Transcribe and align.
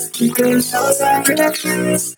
Just 0.00 0.14
keep 0.14 0.34
doing 0.34 0.62
shows 0.62 0.96
productions. 1.24 2.16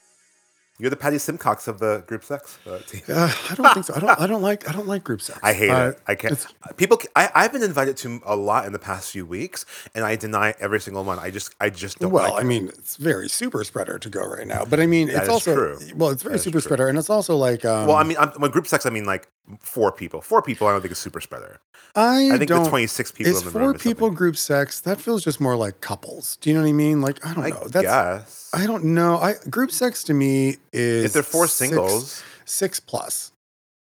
You're 0.79 0.91
the 0.91 0.97
Patty 0.97 1.19
Simcox 1.19 1.67
of 1.69 1.79
the 1.81 2.03
group 2.07 2.23
sex 2.25 2.59
uh, 2.67 2.79
team. 2.79 3.03
Uh, 3.09 3.33
I 3.51 3.55
don't 3.57 3.73
think 3.75 3.87
so. 3.87 3.95
I 3.95 3.99
don't. 4.01 4.21
I 4.21 4.27
don't 4.29 4.43
like. 4.43 4.69
I 4.69 4.73
don't 4.73 4.87
like 4.87 5.03
group 5.05 5.21
sex. 5.21 5.39
I 5.43 5.53
hate 5.53 5.71
Uh, 5.71 5.89
it. 5.91 5.99
I 6.09 6.15
can't. 6.15 6.47
People, 6.77 6.99
I, 7.17 7.29
I've 7.35 7.53
been 7.53 7.63
invited 7.63 7.97
to 7.99 8.21
a 8.25 8.35
lot 8.37 8.67
in 8.67 8.73
the 8.73 8.79
past 8.81 9.11
few 9.11 9.27
weeks, 9.27 9.65
and 9.97 10.05
I 10.05 10.15
deny 10.17 10.55
every 10.61 10.81
single 10.81 11.03
one. 11.05 11.19
I 11.19 11.31
just, 11.31 11.55
I 11.61 11.71
just 11.71 11.99
don't. 11.99 12.11
Well, 12.13 12.25
like 12.31 12.33
I 12.35 12.41
it. 12.41 12.45
mean, 12.47 12.69
it's 12.69 12.97
very 12.97 13.29
super 13.29 13.63
spreader 13.65 13.99
to 13.99 14.09
go 14.09 14.23
right 14.27 14.47
now, 14.47 14.65
but 14.65 14.79
I 14.81 14.87
mean, 14.87 15.09
That 15.09 15.15
it's 15.19 15.23
is 15.25 15.29
also 15.29 15.55
true. 15.55 15.79
well, 15.97 16.11
it's 16.11 16.23
very 16.23 16.39
super 16.39 16.53
true. 16.55 16.61
spreader, 16.63 16.89
and 16.89 16.97
it's 16.99 17.11
also 17.11 17.37
like, 17.37 17.65
um, 17.65 17.87
well, 17.89 17.97
I 17.97 18.03
mean, 18.05 18.17
I'm, 18.19 18.31
when 18.41 18.51
group 18.53 18.67
sex, 18.67 18.87
I 18.87 18.91
mean 18.91 19.05
like 19.05 19.29
four 19.61 19.93
people. 19.93 20.21
Four 20.23 20.43
people, 20.43 20.67
I 20.67 20.73
don't 20.73 20.81
think 20.83 20.93
is 20.93 20.99
super 20.99 21.21
spreader. 21.21 21.61
I, 21.95 22.31
I 22.33 22.39
think 22.39 22.49
don't. 22.49 22.65
the 22.65 22.71
26 22.71 23.13
people 23.13 23.33
is 23.33 23.39
in 23.41 23.45
the 23.47 23.51
four 23.51 23.75
people 23.75 24.07
something. 24.09 24.15
group 24.15 24.37
sex? 24.37 24.81
That 24.81 25.01
feels 25.01 25.23
just 25.23 25.41
more 25.41 25.57
like 25.57 25.81
couples. 25.81 26.37
Do 26.37 26.49
you 26.51 26.55
know 26.57 26.63
what 26.63 26.69
I 26.69 26.73
mean? 26.73 27.01
Like 27.03 27.25
I 27.27 27.35
don't 27.35 27.45
I 27.45 27.49
know. 27.51 27.69
That's 27.69 27.85
guess. 27.85 28.51
I 28.55 28.67
don't 28.67 28.85
know. 28.85 29.19
I 29.19 29.35
group 29.51 29.71
sex 29.71 30.03
to 30.05 30.15
me 30.15 30.57
is 30.73 31.05
if 31.05 31.13
they're 31.13 31.23
four 31.23 31.47
six- 31.47 31.69
singles, 31.71 32.23
six 32.45 32.81
plus. 32.81 33.33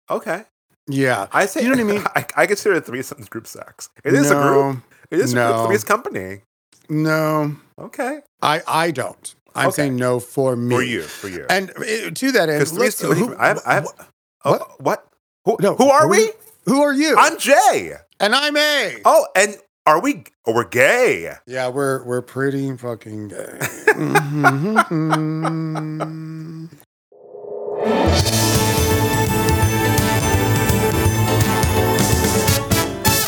okay. 0.09 0.43
Yeah, 0.87 1.25
I 1.31 1.47
say, 1.47 1.61
you 1.63 1.69
know 1.69 1.83
what 1.83 1.93
I 1.93 1.93
mean? 1.97 2.03
I, 2.15 2.25
I 2.43 2.45
consider 2.45 2.79
threesomes 2.79 3.27
group 3.27 3.47
sex. 3.47 3.89
It 4.03 4.13
is 4.13 4.29
a 4.29 4.35
group. 4.35 4.83
It 5.09 5.19
is 5.19 5.33
a 5.33 5.35
no. 5.35 5.53
group. 5.57 5.67
Three's 5.69 5.83
company. 5.83 6.41
No, 6.89 7.55
Okay. 7.79 8.19
I 8.43 8.61
I 8.67 8.91
don't. 8.91 9.33
I'm 9.55 9.69
Okay. 9.69 9.75
saying 9.77 9.95
no 9.95 10.19
for 10.19 10.55
me. 10.55 10.75
For 10.75 10.83
you. 10.83 11.01
For 11.01 11.27
you. 11.27 11.45
And 11.49 11.71
uh, 11.71 12.11
to 12.11 12.31
that 12.33 12.49
end, 12.49 12.59
Because 12.59 12.71
three's 12.71 12.99
who- 12.99 13.35
I 13.37 13.47
have. 13.47 13.61
I 13.65 13.73
have 13.73 13.85
wh- 13.85 14.01
oh, 14.45 14.75
what? 14.79 15.07
What? 15.45 15.61
Who, 15.61 15.67
No, 15.67 15.75
who 15.75 15.89
are 15.89 16.01
are 16.03 16.07
we? 16.09 16.25
we- 16.25 16.31
Who 16.65 16.81
are 16.81 16.93
you? 16.93 17.15
I'm 17.17 17.37
Jay. 17.39 17.93
and 18.19 18.35
I'm 18.35 18.55
A. 18.57 18.97
Oh, 19.05 19.25
and 19.35 19.55
are 19.85 20.01
we? 20.01 20.25
Oh, 20.45 20.53
we're 20.53 20.67
gay. 20.67 21.31
Yeah, 21.47 21.69
we're 21.69 22.03
we're 22.03 22.21
pretty 22.21 22.75
fucking 22.77 23.29
gay. 23.29 23.59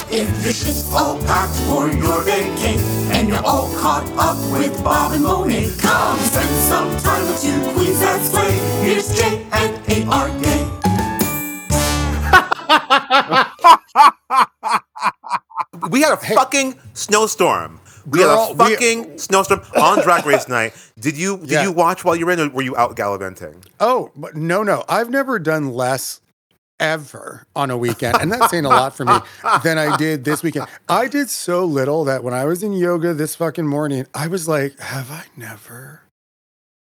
If 0.10 0.44
your 0.44 0.54
shit's 0.54 0.92
all 0.94 1.20
packed 1.24 1.54
for 1.68 1.88
your 1.92 2.22
vacay 2.24 2.78
and 3.14 3.28
you're 3.30 3.46
all 3.46 3.72
caught 3.76 4.08
up 4.18 4.38
with 4.52 4.84
Bob 4.84 5.12
and 5.14 5.24
Monet, 5.24 5.70
come 5.80 6.18
spend 6.20 6.50
some 6.72 6.98
time 7.00 7.28
with 7.28 7.42
two 7.42 7.60
queens 7.74 8.00
that 8.00 8.22
sway. 8.26 8.52
Here's 8.84 9.14
J 9.16 9.46
and 9.52 9.92
A 9.92 10.06
are 10.10 10.30
gay. 10.40 10.67
We 15.92 16.02
had 16.02 16.14
a 16.14 16.18
fucking 16.18 16.80
snowstorm. 16.94 17.80
We 18.06 18.20
Girl, 18.20 18.48
had 18.48 18.60
a 18.60 18.64
we- 18.64 18.72
fucking 18.74 19.18
snowstorm 19.18 19.62
on 19.76 20.02
Drag 20.02 20.26
Race 20.26 20.48
night. 20.50 20.74
Did 21.00 21.18
you 21.18 21.38
did 21.40 21.50
Yeah. 21.52 21.64
you 21.64 21.72
watch 21.72 22.04
while 22.06 22.16
you 22.16 22.26
were 22.26 22.32
in, 22.32 22.40
or 22.40 22.50
were 22.50 22.62
you 22.62 22.76
out 22.78 22.96
gallivanting? 22.96 23.64
Oh, 23.80 24.12
no, 24.34 24.64
no. 24.64 24.84
I've 24.90 25.10
never 25.10 25.40
done 25.40 25.74
less 25.74 26.22
ever 26.80 27.46
on 27.56 27.70
a 27.72 27.78
weekend. 27.78 28.18
And 28.22 28.32
that's 28.32 28.50
saying 28.52 28.66
a 28.66 28.70
lot 28.70 28.96
for 28.96 29.06
me 29.06 29.14
than 29.64 29.78
I 29.78 29.98
did 29.98 30.24
this 30.24 30.44
weekend. 30.44 30.68
I 30.88 31.08
did 31.08 31.30
so 31.30 31.66
little 31.66 32.06
that 32.06 32.24
when 32.24 32.34
I 32.34 32.46
was 32.46 32.64
in 32.64 32.74
yoga 32.74 33.14
this 33.14 33.36
fucking 33.36 33.68
morning, 33.68 34.06
I 34.14 34.28
was 34.28 34.48
like, 34.48 34.78
have 34.80 35.12
I 35.12 35.24
never, 35.36 36.02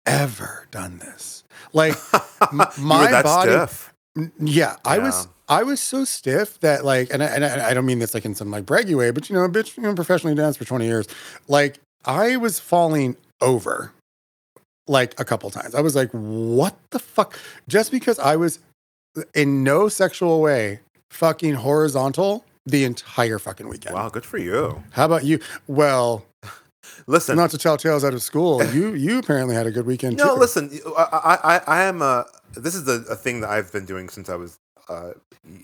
ever 0.06 0.66
done 0.70 0.98
this? 0.98 1.44
Like 1.72 1.96
my 2.52 3.22
body. 3.22 3.50
stiff. 3.50 3.92
Yeah, 4.38 4.76
I 4.84 4.96
Yeah. 4.96 5.02
was 5.04 5.28
I 5.50 5.62
was 5.64 5.80
so 5.80 6.04
stiff 6.04 6.58
that 6.60 6.84
like, 6.84 7.12
and 7.12 7.22
I, 7.22 7.26
and 7.26 7.44
I, 7.44 7.70
I 7.70 7.74
don't 7.74 7.84
mean 7.84 7.98
this 7.98 8.14
like 8.14 8.24
in 8.24 8.34
some 8.34 8.50
like 8.50 8.64
braggy 8.64 8.96
way, 8.96 9.10
but 9.10 9.28
you 9.28 9.34
know, 9.34 9.42
a 9.44 9.48
bitch, 9.50 9.76
you 9.76 9.82
know, 9.82 9.94
professionally 9.94 10.34
danced 10.36 10.58
for 10.58 10.64
twenty 10.64 10.86
years. 10.86 11.06
Like 11.48 11.78
I 12.04 12.36
was 12.36 12.58
falling 12.60 13.16
over, 13.40 13.92
like 14.88 15.18
a 15.20 15.24
couple 15.24 15.50
times. 15.50 15.74
I 15.74 15.80
was 15.80 15.94
like, 15.96 16.10
what 16.12 16.76
the 16.90 16.98
fuck? 16.98 17.38
Just 17.68 17.90
because 17.90 18.18
I 18.18 18.36
was 18.36 18.60
in 19.34 19.64
no 19.64 19.88
sexual 19.88 20.40
way 20.40 20.80
fucking 21.10 21.54
horizontal 21.54 22.44
the 22.66 22.84
entire 22.84 23.38
fucking 23.40 23.68
weekend. 23.68 23.94
Wow, 23.96 24.08
good 24.08 24.24
for 24.24 24.38
you. 24.38 24.82
How 24.92 25.06
about 25.06 25.24
you? 25.24 25.40
Well, 25.66 26.24
Listen, 27.06 27.36
not 27.36 27.50
to 27.50 27.58
tell 27.58 27.76
tales 27.76 28.04
out 28.04 28.14
of 28.14 28.22
school, 28.22 28.62
you 28.66 28.94
you 28.94 29.18
apparently 29.18 29.54
had 29.54 29.66
a 29.66 29.70
good 29.70 29.86
weekend 29.86 30.16
no, 30.16 30.34
too. 30.34 30.40
listen. 30.40 30.70
I, 30.96 31.02
I, 31.42 31.56
I- 31.56 31.62
I 31.66 31.82
am 31.84 32.02
a. 32.02 32.26
This 32.54 32.74
is 32.74 32.86
a, 32.88 33.12
a 33.12 33.16
thing 33.16 33.40
that 33.40 33.50
I've 33.50 33.72
been 33.72 33.84
doing 33.84 34.08
since 34.08 34.28
I 34.28 34.36
was 34.36 34.58
uh, 34.90 35.12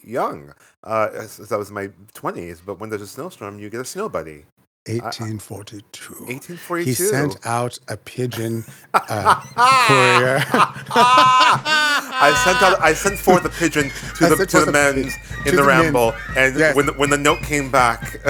young, 0.05 0.55
uh, 0.85 1.23
since 1.27 1.53
I 1.53 1.57
was 1.57 1.69
in 1.69 1.75
my 1.75 1.91
twenties. 2.15 2.61
But 2.65 2.79
when 2.81 2.89
there's 2.91 3.03
a 3.03 3.07
snowstorm, 3.07 3.59
you 3.59 3.69
get 3.69 3.81
a 3.81 3.85
snow 3.85 4.09
buddy. 4.09 4.45
1842. 4.89 6.15
1842. 6.27 6.85
He 6.89 6.95
sent 6.95 7.45
out 7.45 7.77
a 7.89 7.97
pigeon 7.97 8.65
uh, 8.95 9.41
courier. 9.89 10.39
I 12.19 12.41
sent 12.45 12.63
out. 12.63 12.81
I 12.81 12.95
sent 12.95 13.19
forth 13.19 13.45
a 13.45 13.49
pigeon 13.49 13.91
to 14.19 14.27
I 14.27 14.29
the 14.29 14.47
to 14.47 14.61
the 14.61 14.69
a 14.69 14.73
men's 14.73 15.17
in 15.45 15.57
the, 15.57 15.63
the 15.63 15.67
ramble, 15.67 16.15
and 16.37 16.57
Yes. 16.57 16.77
when 16.77 16.87
the, 16.87 16.93
when 16.93 17.11
the 17.11 17.19
note 17.19 17.43
came 17.43 17.69
back, 17.69 18.21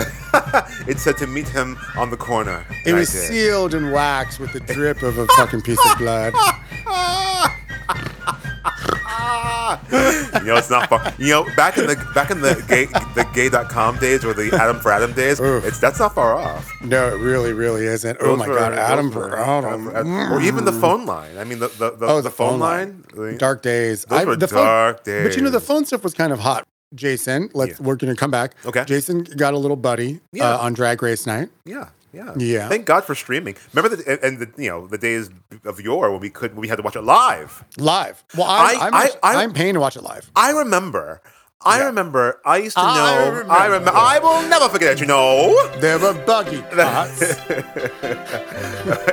it 0.88 0.98
said 0.98 1.18
to 1.18 1.26
meet 1.26 1.46
him 1.48 1.76
on 1.96 2.08
the 2.10 2.16
corner. 2.16 2.64
It 2.86 2.94
was 2.94 3.10
sealed 3.10 3.74
in 3.74 3.90
wax 3.90 4.38
with 4.38 4.52
the 4.54 4.60
drip 4.60 5.02
of 5.02 5.18
a 5.18 5.26
fucking 5.36 5.60
piece 5.60 5.78
of 5.92 5.98
blood. 5.98 6.32
you 10.40 10.46
know, 10.46 10.56
it's 10.56 10.70
not 10.70 10.88
far. 10.88 11.12
You 11.18 11.30
know, 11.30 11.44
back 11.56 11.78
in 11.78 11.86
the 11.86 11.96
back 12.14 12.30
in 12.30 12.40
the 12.40 12.62
gay 12.68 12.86
the 12.86 13.28
gay.com 13.34 13.98
days 13.98 14.24
or 14.24 14.32
the 14.34 14.54
Adam 14.56 14.78
for 14.80 14.92
Adam 14.92 15.12
days, 15.12 15.40
Oof. 15.40 15.64
it's 15.64 15.80
that's 15.80 15.98
not 15.98 16.14
far 16.14 16.34
off. 16.34 16.70
No, 16.82 17.08
it 17.08 17.18
really, 17.18 17.52
really 17.52 17.84
isn't. 17.86 18.16
Oh 18.20 18.36
my 18.36 18.46
were- 18.48 18.54
God, 18.54 18.70
those 18.72 18.78
Adam 18.78 19.10
for 19.10 19.36
Adam. 19.38 20.32
or 20.32 20.40
even 20.40 20.64
the 20.64 20.72
phone 20.72 21.06
line. 21.06 21.36
I 21.38 21.44
mean, 21.44 21.58
the 21.58 21.68
the, 21.68 21.90
the, 21.96 22.06
Oh, 22.06 22.20
the 22.20 22.30
phone 22.30 22.58
line. 22.60 23.04
the- 23.14 23.36
Dark 23.38 23.62
days. 23.62 24.04
Those 24.04 24.26
were 24.26 24.36
the 24.36 24.48
phone- 24.48 24.64
dark 24.64 25.04
But 25.04 25.36
you 25.36 25.42
know, 25.42 25.50
the 25.50 25.60
phone 25.60 25.84
stuff 25.84 26.02
was 26.04 26.14
kind 26.14 26.32
of 26.32 26.38
hot. 26.40 26.64
Jason, 26.94 27.50
let's 27.52 27.78
Yeah. 27.80 27.86
we're 27.86 27.96
gonna 27.96 28.14
come 28.14 28.30
back. 28.30 28.54
Okay. 28.64 28.84
Jason 28.84 29.24
got 29.24 29.54
a 29.54 29.58
little 29.58 29.76
buddy 29.76 30.20
Yeah. 30.32 30.50
uh, 30.54 30.58
on 30.58 30.72
Drag 30.72 31.02
Race 31.02 31.26
night. 31.26 31.48
Yeah, 31.64 31.88
yeah, 32.16 32.32
Yeah. 32.36 32.68
Thank 32.68 32.84
God 32.86 33.02
for 33.04 33.14
streaming. 33.14 33.54
Remember 33.72 33.94
the 33.96 34.18
and 34.26 34.38
the 34.40 34.48
you 34.62 34.70
know 34.70 34.86
the 34.86 34.98
days 34.98 35.28
of 35.64 35.80
yore 35.80 36.10
when 36.12 36.20
we 36.20 36.30
could 36.30 36.52
when 36.54 36.60
we 36.62 36.68
had 36.68 36.76
to 36.76 36.82
watch 36.82 36.96
it 36.96 37.02
live. 37.02 37.50
Live. 37.78 38.24
Well, 38.36 38.46
I, 38.48 38.72
I- 38.74 38.86
I'm, 38.86 38.94
I- 38.94 39.10
I- 39.22 39.36
I'm 39.42 39.52
paying 39.52 39.74
to 39.74 39.80
watch 39.80 39.96
it 39.96 40.02
live. 40.02 40.30
I 40.34 40.50
remember. 40.52 41.20
I 41.64 41.78
Yeah. 41.78 41.86
remember. 41.86 42.24
I 42.44 42.56
used 42.58 42.76
to 42.76 42.82
know. 42.82 42.88
I 42.88 43.10
I 43.10 43.26
remember. 43.26 43.72
remember. 43.78 43.90
I 43.94 44.18
will 44.24 44.42
never 44.48 44.68
forget 44.68 44.92
it. 44.92 45.00
You 45.00 45.06
know, 45.06 45.32
There 45.80 45.98
were 45.98 46.14
buggy 46.14 46.60
pots. 46.62 47.20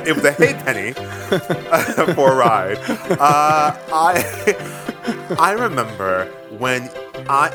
it 0.08 0.14
was 0.14 0.24
a 0.24 0.32
hay 0.32 0.52
penny 0.64 0.92
for 2.14 2.32
a 2.32 2.36
ride. 2.36 2.78
Uh, 3.10 3.76
I 3.92 5.36
I 5.38 5.52
remember 5.52 6.26
when 6.58 6.90
I 7.28 7.50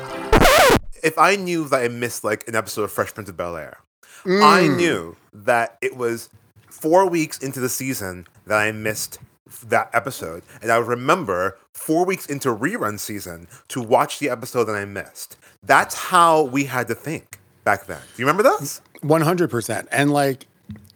if 1.03 1.17
I 1.17 1.35
knew 1.37 1.67
that 1.69 1.81
I 1.81 1.87
missed 1.87 2.23
like 2.23 2.47
an 2.47 2.55
episode 2.55 2.83
of 2.83 2.91
Fresh 2.91 3.13
Prince 3.13 3.29
of 3.29 3.37
Bel 3.37 3.55
Air, 3.55 3.77
I 4.25 4.67
Mm. 4.67 4.75
knew 4.77 5.15
that 5.33 5.77
it 5.81 5.97
was 5.97 6.29
four 6.69 7.07
weeks 7.09 7.37
into 7.39 7.59
the 7.59 7.69
season 7.69 8.27
that 8.45 8.57
I 8.57 8.71
missed 8.71 9.19
that 9.65 9.89
episode, 9.93 10.43
and 10.61 10.71
I 10.71 10.77
would 10.77 10.87
remember 10.87 11.57
four 11.73 12.05
weeks 12.05 12.25
into 12.27 12.49
rerun 12.49 12.99
season 12.99 13.47
to 13.69 13.81
watch 13.81 14.19
the 14.19 14.29
episode 14.29 14.65
that 14.65 14.75
I 14.75 14.85
missed. 14.85 15.37
That's 15.63 15.95
how 15.95 16.43
we 16.43 16.65
had 16.65 16.87
to 16.87 16.95
think 16.95 17.39
back 17.63 17.87
then. 17.87 17.99
Do 17.99 18.21
you 18.21 18.25
remember 18.25 18.43
this? 18.43 18.81
One 19.01 19.21
hundred 19.21 19.49
percent. 19.49 19.87
And 19.91 20.11
like, 20.11 20.45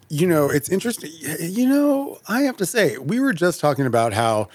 you 0.10 0.28
know, 0.28 0.50
it's 0.50 0.70
interesting. 0.70 1.10
You 1.40 1.68
know, 1.68 2.20
I 2.28 2.42
have 2.42 2.58
to 2.58 2.66
say, 2.66 2.98
we 2.98 3.20
were 3.20 3.34
just 3.34 3.60
talking 3.60 3.86
about 3.86 4.14
how. 4.14 4.50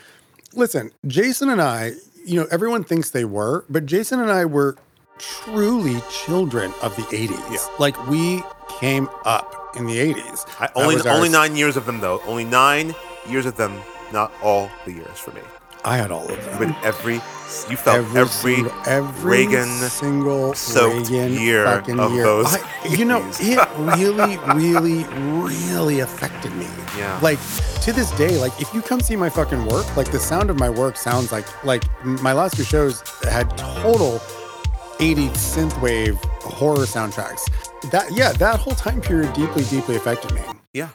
Listen, 0.54 0.92
Jason 1.06 1.50
and 1.50 1.60
I. 1.60 1.92
You 2.24 2.40
know, 2.40 2.46
everyone 2.50 2.84
thinks 2.84 3.10
they 3.10 3.24
were, 3.24 3.64
but 3.70 3.86
Jason 3.86 4.20
and 4.20 4.30
I 4.30 4.44
were 4.44 4.76
truly 5.18 6.00
children 6.10 6.72
of 6.82 6.94
the 6.96 7.02
'80s. 7.02 7.52
Yeah. 7.52 7.58
Like 7.78 7.96
we 8.08 8.42
came 8.80 9.08
up 9.24 9.76
in 9.76 9.86
the 9.86 9.98
'80s. 9.98 10.46
I, 10.60 10.68
only 10.74 11.00
our- 11.00 11.08
only 11.16 11.28
nine 11.28 11.56
years 11.56 11.76
of 11.76 11.86
them 11.86 12.00
though. 12.00 12.20
Only 12.26 12.44
nine 12.44 12.94
years 13.28 13.46
of 13.46 13.56
them. 13.56 13.80
Not 14.12 14.32
all 14.42 14.70
the 14.86 14.92
years 14.92 15.18
for 15.18 15.32
me. 15.32 15.42
I 15.84 15.96
had 15.98 16.10
all 16.10 16.26
of 16.28 16.44
them. 16.44 16.58
But 16.74 16.84
every 16.84 17.14
you 17.70 17.76
felt 17.76 17.98
every, 17.98 18.26
single, 18.28 18.72
every 18.86 19.30
Reagan 19.46 19.68
single 19.88 20.52
soaked 20.54 21.08
Reagan 21.10 21.32
year 21.34 21.64
of 21.66 21.86
year. 21.88 22.24
those 22.24 22.46
I- 22.54 22.86
you 22.88 23.04
know, 23.04 23.22
it 23.38 23.58
really, 23.98 24.36
really, 24.54 25.04
really 25.14 26.00
affected 26.00 26.54
me. 26.56 26.66
Yeah. 26.96 27.18
Like 27.22 27.38
to 27.82 27.92
this 27.92 28.10
day, 28.12 28.38
like 28.38 28.58
if 28.60 28.72
you 28.74 28.82
come 28.82 29.00
see 29.00 29.14
my 29.14 29.28
fucking 29.30 29.66
work, 29.66 29.86
like 29.96 30.10
the 30.10 30.18
sound 30.18 30.50
of 30.50 30.58
my 30.58 30.68
work 30.70 30.96
sounds 30.96 31.32
like 31.32 31.46
like 31.64 31.84
my 32.04 32.32
last 32.32 32.56
two 32.56 32.64
shows 32.64 33.02
had 33.30 33.56
total 33.58 34.20
80s 34.98 35.30
synthwave 35.36 36.16
horror 36.42 36.84
soundtracks. 36.86 37.42
That 37.90 38.10
yeah, 38.12 38.32
that 38.32 38.58
whole 38.60 38.74
time 38.74 39.00
period 39.00 39.32
deeply, 39.32 39.64
deeply 39.64 39.96
affected 39.96 40.32
me. 40.34 40.40
yeah, 40.72 40.90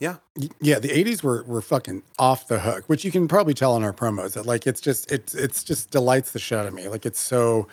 yeah. 0.00 0.16
Yeah, 0.60 0.78
the 0.78 0.88
'80s 0.88 1.22
were 1.22 1.42
were 1.44 1.60
fucking 1.60 2.02
off 2.18 2.48
the 2.48 2.60
hook, 2.60 2.84
which 2.88 3.04
you 3.04 3.10
can 3.10 3.28
probably 3.28 3.54
tell 3.54 3.76
in 3.76 3.82
our 3.84 3.92
promos. 3.92 4.32
That 4.34 4.46
like 4.46 4.66
it's 4.66 4.80
just 4.80 5.10
it's 5.12 5.34
it's 5.34 5.62
just 5.62 5.90
delights 5.90 6.32
the 6.32 6.38
shit 6.38 6.58
out 6.58 6.66
of 6.66 6.74
me. 6.74 6.88
Like 6.88 7.04
it's 7.04 7.20
so 7.20 7.68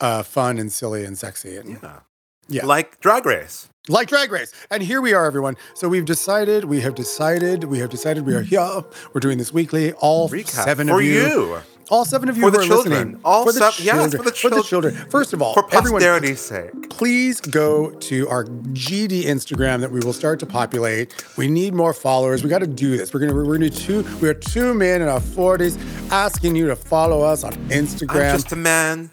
uh, 0.00 0.22
fun 0.24 0.58
and 0.58 0.72
silly 0.72 1.04
and 1.04 1.16
sexy 1.16 1.56
and 1.56 1.78
Yeah. 1.82 2.00
Yeah. 2.48 2.66
Like 2.66 2.98
Drag 3.00 3.24
Race. 3.24 3.68
like 3.88 4.08
Drag 4.08 4.30
Race. 4.32 4.52
And 4.68 4.82
here 4.82 5.00
we 5.00 5.14
are, 5.14 5.24
everyone. 5.26 5.56
So 5.74 5.88
we've 5.88 6.04
decided, 6.04 6.64
we 6.64 6.80
have 6.80 6.96
decided, 6.96 7.64
we 7.64 7.78
have 7.78 7.88
decided 7.88 8.26
we 8.26 8.34
are 8.34 8.42
here. 8.42 8.82
We're 9.14 9.20
doing 9.20 9.38
this 9.38 9.52
weekly. 9.52 9.92
All 9.94 10.28
Recap 10.28 10.64
seven 10.64 10.88
for 10.88 10.98
of 10.98 11.06
you. 11.06 11.12
you. 11.22 11.60
All 11.90 12.04
seven 12.04 12.28
of 12.28 12.36
you 12.36 12.42
For 12.42 12.50
who 12.50 12.56
the 12.56 12.62
are 12.62 12.66
children. 12.66 12.92
listening. 12.94 13.20
All 13.24 13.44
for 13.44 13.52
the 13.52 13.70
sev- 13.72 13.84
yes, 13.84 14.12
for 14.14 14.22
the 14.22 14.22
For 14.24 14.24
the 14.24 14.30
children. 14.62 14.62
children. 14.94 14.94
First 15.10 15.32
of 15.32 15.42
all, 15.42 15.54
For 15.54 15.66
everyone, 15.74 16.00
posterity's 16.00 16.40
sake. 16.40 16.90
please 16.90 17.40
go 17.40 17.90
to 17.90 18.28
our 18.28 18.44
GD 18.44 19.24
Instagram 19.24 19.80
that 19.80 19.90
we 19.92 20.00
will 20.00 20.12
start 20.12 20.40
to 20.40 20.46
populate. 20.46 21.14
We 21.36 21.48
need 21.48 21.74
more 21.74 21.92
followers. 21.92 22.42
We 22.42 22.48
got 22.50 22.60
to 22.60 22.66
do 22.66 22.96
this. 22.96 23.12
We're 23.12 23.20
gonna 23.20 23.34
we're 23.34 23.44
gonna 23.44 23.68
do 23.70 23.76
two. 24.02 24.18
We 24.20 24.28
are 24.28 24.34
two 24.34 24.72
men 24.74 25.02
in 25.02 25.08
our 25.08 25.20
forties 25.20 25.76
asking 26.10 26.56
you 26.56 26.66
to 26.68 26.76
follow 26.76 27.22
us 27.22 27.44
on 27.44 27.52
I'm 27.54 27.68
Instagram. 27.68 28.32
just 28.32 28.52
a 28.52 28.56
man 28.56 29.10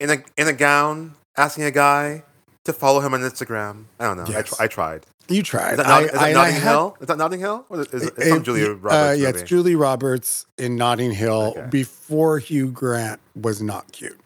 in 0.00 0.10
a 0.10 0.18
in 0.36 0.48
a 0.48 0.52
gown 0.52 1.14
asking 1.36 1.64
a 1.64 1.70
guy 1.70 2.22
to 2.64 2.72
follow 2.72 3.00
him 3.00 3.14
on 3.14 3.20
Instagram. 3.20 3.84
I 3.98 4.04
don't 4.04 4.16
know. 4.18 4.38
I, 4.38 4.42
tr- 4.42 4.54
I 4.60 4.66
tried. 4.68 5.06
You 5.32 5.42
tried. 5.42 5.72
Is 5.72 5.76
that, 5.78 5.86
I- 5.86 5.88
Not- 5.88 6.02
is 6.02 6.10
I- 6.10 6.12
that 6.12 6.16
and 6.16 6.24
I 6.24 6.32
Notting 6.32 6.54
had- 6.54 6.62
Hill? 6.62 6.96
Is 7.00 7.06
that 7.06 7.18
Notting 7.18 7.40
Hill? 7.40 7.66
Or 7.68 7.80
is 7.80 7.86
it, 7.86 7.94
it's 7.94 8.18
It- 8.18 8.28
some 8.28 8.42
Julia 8.42 8.70
uh, 8.70 8.74
Roberts 8.74 9.18
yeah, 9.20 9.26
movie? 9.26 9.38
it's 9.40 9.48
Julie 9.48 9.76
Roberts 9.76 10.46
in 10.58 10.76
Notting 10.76 11.12
Hill 11.12 11.54
Okay. 11.56 11.66
before 11.70 12.38
Hugh 12.38 12.68
Grant 12.70 13.20
was 13.34 13.60
not 13.62 13.92
cute. 13.92 14.18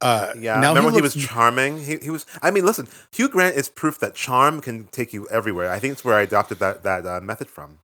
Uh, 0.00 0.32
Yeah, 0.38 0.60
now 0.60 0.68
remember 0.70 0.88
when 0.88 0.94
he 0.96 1.00
looks- 1.00 1.14
was 1.14 1.24
charming? 1.24 1.82
He, 1.82 1.96
he 1.96 2.10
was. 2.10 2.26
I 2.42 2.50
mean, 2.50 2.66
listen, 2.66 2.88
Hugh 3.12 3.28
Grant 3.28 3.56
is 3.56 3.68
proof 3.70 3.98
that 4.00 4.14
charm 4.14 4.60
can 4.60 4.84
take 4.92 5.12
you 5.14 5.26
everywhere. 5.28 5.70
I 5.70 5.78
think 5.78 5.92
it's 5.92 6.04
where 6.04 6.16
I 6.16 6.22
adopted 6.22 6.58
that 6.58 6.82
that 6.82 7.06
uh, 7.06 7.20
method 7.20 7.48
from. 7.48 7.78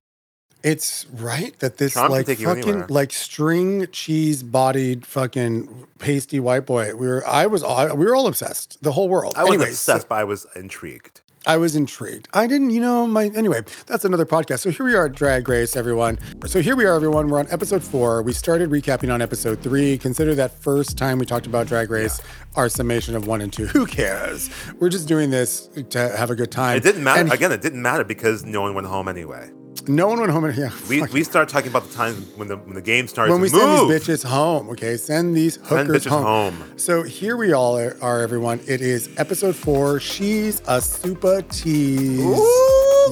It's 0.63 1.07
right 1.11 1.57
that 1.57 1.77
this 1.77 1.95
can 1.95 2.11
like 2.11 2.27
take 2.27 2.39
you 2.39 2.45
fucking 2.45 2.63
anywhere. 2.63 2.85
like 2.87 3.11
string 3.11 3.87
cheese 3.91 4.43
bodied 4.43 5.07
fucking 5.07 5.87
pasty 5.97 6.39
white 6.39 6.67
boy. 6.67 6.93
We 6.95 7.07
were 7.07 7.25
I 7.25 7.47
was 7.47 7.63
all, 7.63 7.95
we 7.95 8.05
were 8.05 8.15
all 8.15 8.27
obsessed. 8.27 8.77
The 8.83 8.91
whole 8.91 9.09
world. 9.09 9.33
I 9.35 9.41
was 9.43 9.53
Anyways, 9.53 9.69
obsessed, 9.69 10.07
but 10.07 10.15
I 10.19 10.23
was 10.23 10.45
intrigued. 10.55 11.20
I 11.47 11.57
was 11.57 11.75
intrigued. 11.75 12.27
I 12.33 12.45
didn't, 12.45 12.69
you 12.69 12.79
know, 12.79 13.07
my 13.07 13.31
anyway, 13.35 13.61
that's 13.87 14.05
another 14.05 14.25
podcast. 14.25 14.59
So 14.59 14.69
here 14.69 14.85
we 14.85 14.93
are 14.93 15.07
at 15.07 15.13
Drag 15.13 15.49
Race, 15.49 15.75
everyone. 15.75 16.19
So 16.45 16.61
here 16.61 16.75
we 16.75 16.85
are, 16.85 16.93
everyone. 16.93 17.29
We're 17.29 17.39
on 17.39 17.47
episode 17.49 17.83
four. 17.83 18.21
We 18.21 18.31
started 18.31 18.69
recapping 18.69 19.11
on 19.11 19.21
episode 19.23 19.59
three. 19.61 19.97
Consider 19.97 20.35
that 20.35 20.51
first 20.61 20.97
time 20.99 21.17
we 21.17 21.25
talked 21.25 21.47
about 21.47 21.65
Drag 21.65 21.89
Race, 21.89 22.21
our 22.55 22.69
summation 22.69 23.15
of 23.15 23.25
one 23.25 23.41
and 23.41 23.51
two. 23.51 23.65
Who 23.71 23.87
cares? 23.87 24.51
We're 24.79 24.89
just 24.89 25.07
doing 25.07 25.31
this 25.31 25.67
to 25.89 26.15
have 26.15 26.29
a 26.29 26.35
good 26.35 26.51
time. 26.51 26.77
It 26.77 26.83
didn't 26.83 27.03
matter. 27.03 27.21
And 27.21 27.33
Again, 27.33 27.51
it 27.51 27.61
didn't 27.61 27.81
matter 27.81 28.03
because 28.03 28.45
no 28.45 28.61
one 28.61 28.75
went 28.75 28.87
home 28.87 29.07
anyway. 29.07 29.49
No 29.87 30.07
one 30.07 30.19
went 30.19 30.31
home 30.31 30.45
and 30.45 30.57
yeah. 30.57 30.71
We, 30.89 31.01
we 31.03 31.23
started 31.23 31.51
talking 31.51 31.69
about 31.69 31.87
the 31.87 31.93
times 31.93 32.25
when 32.35 32.47
the 32.47 32.57
when 32.57 32.75
the 32.75 32.81
game 32.81 33.07
starts. 33.07 33.31
when 33.31 33.41
we 33.41 33.49
move. 33.49 33.61
send 33.61 33.89
these 33.89 34.01
bitches 34.01 34.25
home, 34.25 34.69
okay? 34.69 34.97
Send 34.97 35.35
these 35.35 35.55
hookers 35.57 36.05
bitches 36.05 36.09
home. 36.09 36.55
home. 36.55 36.77
So 36.77 37.03
here 37.03 37.37
we 37.37 37.53
all 37.53 37.77
are, 37.77 37.97
are, 38.01 38.21
everyone. 38.21 38.59
It 38.67 38.81
is 38.81 39.09
episode 39.17 39.55
four. 39.55 39.99
She's 39.99 40.61
a 40.67 40.81
super 40.81 41.41
tease. 41.43 42.19
Ooh, 42.19 42.35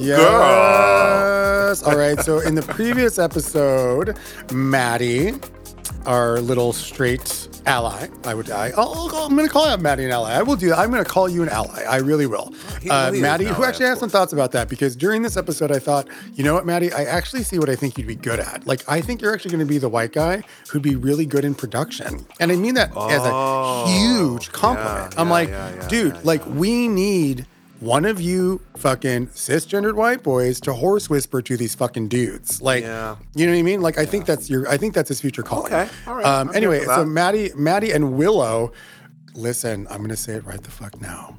Yes. 0.00 1.82
All 1.82 1.96
right. 1.96 2.20
So 2.20 2.40
in 2.40 2.54
the 2.54 2.62
previous 2.62 3.18
episode, 3.18 4.16
Maddie, 4.52 5.34
our 6.06 6.40
little 6.40 6.72
straight 6.72 7.48
ally, 7.66 8.08
I 8.24 8.34
would 8.34 8.50
I, 8.50 8.68
I'm 8.76 9.34
going 9.36 9.46
to 9.46 9.52
call 9.52 9.66
out 9.66 9.80
Maddie 9.80 10.04
an 10.04 10.10
ally. 10.10 10.32
I 10.32 10.42
will 10.42 10.56
do 10.56 10.68
that. 10.70 10.78
I'm 10.78 10.90
going 10.90 11.02
to 11.04 11.08
call 11.08 11.28
you 11.28 11.42
an 11.42 11.48
ally. 11.48 11.82
I 11.88 11.96
really 11.98 12.26
will. 12.26 12.52
Uh, 12.88 13.08
really 13.10 13.20
Maddie, 13.20 13.44
who 13.46 13.64
actually 13.64 13.86
has 13.86 13.98
some 13.98 14.08
thoughts 14.08 14.32
about 14.32 14.52
that 14.52 14.68
because 14.68 14.96
during 14.96 15.22
this 15.22 15.36
episode, 15.36 15.70
I 15.70 15.78
thought, 15.78 16.08
you 16.34 16.44
know 16.44 16.54
what, 16.54 16.66
Maddie, 16.66 16.92
I 16.92 17.04
actually 17.04 17.42
see 17.42 17.58
what 17.58 17.68
I 17.68 17.76
think 17.76 17.98
you'd 17.98 18.06
be 18.06 18.14
good 18.14 18.40
at. 18.40 18.66
Like, 18.66 18.82
I 18.88 19.00
think 19.00 19.20
you're 19.20 19.32
actually 19.34 19.50
going 19.52 19.66
to 19.66 19.70
be 19.72 19.78
the 19.78 19.88
white 19.88 20.12
guy 20.12 20.42
who'd 20.70 20.82
be 20.82 20.96
really 20.96 21.26
good 21.26 21.44
in 21.44 21.54
production. 21.54 22.26
And 22.40 22.50
I 22.50 22.56
mean 22.56 22.74
that 22.74 22.90
as 22.90 23.22
a 23.24 23.30
Oh, 23.32 23.86
huge 23.86 24.50
compliment. 24.52 25.14
yeah, 25.14 25.20
I'm 25.20 25.26
yeah, 25.28 25.32
like, 25.32 25.48
yeah, 25.48 25.88
dude, 25.88 26.24
like, 26.24 26.44
we 26.46 26.88
need 26.88 27.46
one 27.80 28.04
of 28.04 28.20
you 28.20 28.60
fucking 28.76 29.28
cisgendered 29.28 29.94
white 29.94 30.22
boys 30.22 30.60
to 30.60 30.72
horse 30.72 31.08
whisper 31.10 31.40
to 31.42 31.56
these 31.56 31.74
fucking 31.74 32.08
dudes. 32.08 32.60
Like, 32.60 32.84
Yeah. 32.84 33.16
you 33.34 33.46
know 33.46 33.52
what 33.52 33.58
I 33.58 33.62
mean? 33.62 33.80
Like, 33.80 33.98
I 33.98 34.04
think 34.06 34.26
that's 34.26 34.48
your, 34.50 34.68
I 34.68 34.76
think 34.76 34.94
that's 34.94 35.08
his 35.08 35.20
future 35.20 35.42
calling. 35.42 35.72
Okay, 35.72 35.88
all 36.06 36.14
right, 36.16 36.24
Um, 36.26 36.50
anyway, 36.54 36.84
so. 36.84 37.04
Maddie, 37.04 37.50
Maddie 37.56 37.90
and 37.92 38.12
Willow, 38.14 38.72
listen, 39.34 39.86
I'm 39.90 39.98
going 39.98 40.10
to 40.10 40.16
say 40.16 40.34
it 40.34 40.44
right 40.44 40.62
the 40.62 40.70
fuck 40.70 41.00
now. 41.00 41.36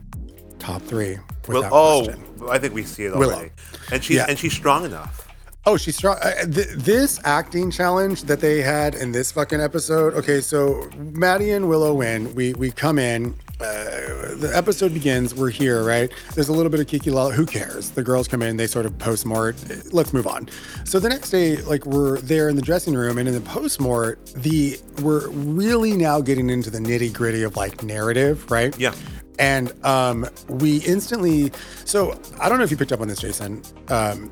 Top 0.59 0.81
three. 0.83 1.17
Without 1.47 1.71
oh, 1.71 2.03
question. 2.03 2.23
I 2.49 2.57
think 2.59 2.73
we 2.73 2.83
see 2.83 3.05
it 3.05 3.13
already. 3.13 3.29
Willow. 3.29 3.49
And 3.91 4.03
she's 4.03 4.17
Yeah. 4.17 4.25
and 4.27 4.37
she's 4.37 4.53
strong 4.53 4.85
enough. 4.85 5.27
Oh, 5.65 5.77
she's 5.77 5.95
strong. 5.95 6.17
Uh, 6.21 6.45
th- 6.45 6.69
this 6.75 7.19
acting 7.23 7.69
challenge 7.69 8.23
that 8.23 8.39
they 8.41 8.61
had 8.61 8.95
in 8.95 9.11
this 9.11 9.31
fucking 9.31 9.59
episode. 9.61 10.13
Okay, 10.15 10.41
so 10.41 10.89
Maddie 10.97 11.51
and 11.51 11.69
Willow 11.69 11.93
win. 11.93 12.33
We 12.33 12.53
we 12.53 12.71
come 12.71 12.97
in. 12.97 13.35
Uh, 13.61 14.35
the 14.35 14.51
episode 14.53 14.93
begins. 14.93 15.35
We're 15.35 15.51
here, 15.51 15.83
right? 15.83 16.11
There's 16.33 16.49
a 16.49 16.53
little 16.53 16.71
bit 16.71 16.79
of 16.79 16.87
Kiki 16.87 17.11
Lala. 17.11 17.33
Who 17.33 17.45
cares? 17.45 17.91
The 17.91 18.01
girls 18.01 18.27
come 18.27 18.41
in. 18.41 18.57
They 18.57 18.65
sort 18.65 18.87
of 18.87 18.97
post 18.97 19.25
mort. 19.25 19.55
Let's 19.93 20.13
move 20.13 20.25
on. 20.25 20.49
So 20.83 20.99
the 20.99 21.09
next 21.09 21.29
day, 21.29 21.57
like 21.57 21.85
we're 21.85 22.19
there 22.21 22.49
in 22.49 22.55
the 22.55 22.61
dressing 22.61 22.95
room, 22.95 23.17
and 23.19 23.27
in 23.27 23.35
the 23.35 23.41
post 23.41 23.79
mort, 23.79 24.25
the 24.35 24.79
we're 25.01 25.29
really 25.29 25.95
now 25.95 26.21
getting 26.21 26.49
into 26.49 26.69
the 26.71 26.79
nitty 26.79 27.13
gritty 27.13 27.43
of 27.43 27.55
like 27.55 27.83
narrative, 27.83 28.49
right? 28.49 28.77
Yeah. 28.79 28.95
And 29.37 29.73
um, 29.85 30.27
we 30.49 30.77
instantly, 30.79 31.51
so 31.85 32.19
I 32.39 32.49
don't 32.49 32.57
know 32.57 32.63
if 32.63 32.71
you 32.71 32.77
picked 32.77 32.91
up 32.91 33.01
on 33.01 33.07
this, 33.07 33.19
Jason. 33.19 33.63
Um, 33.89 34.31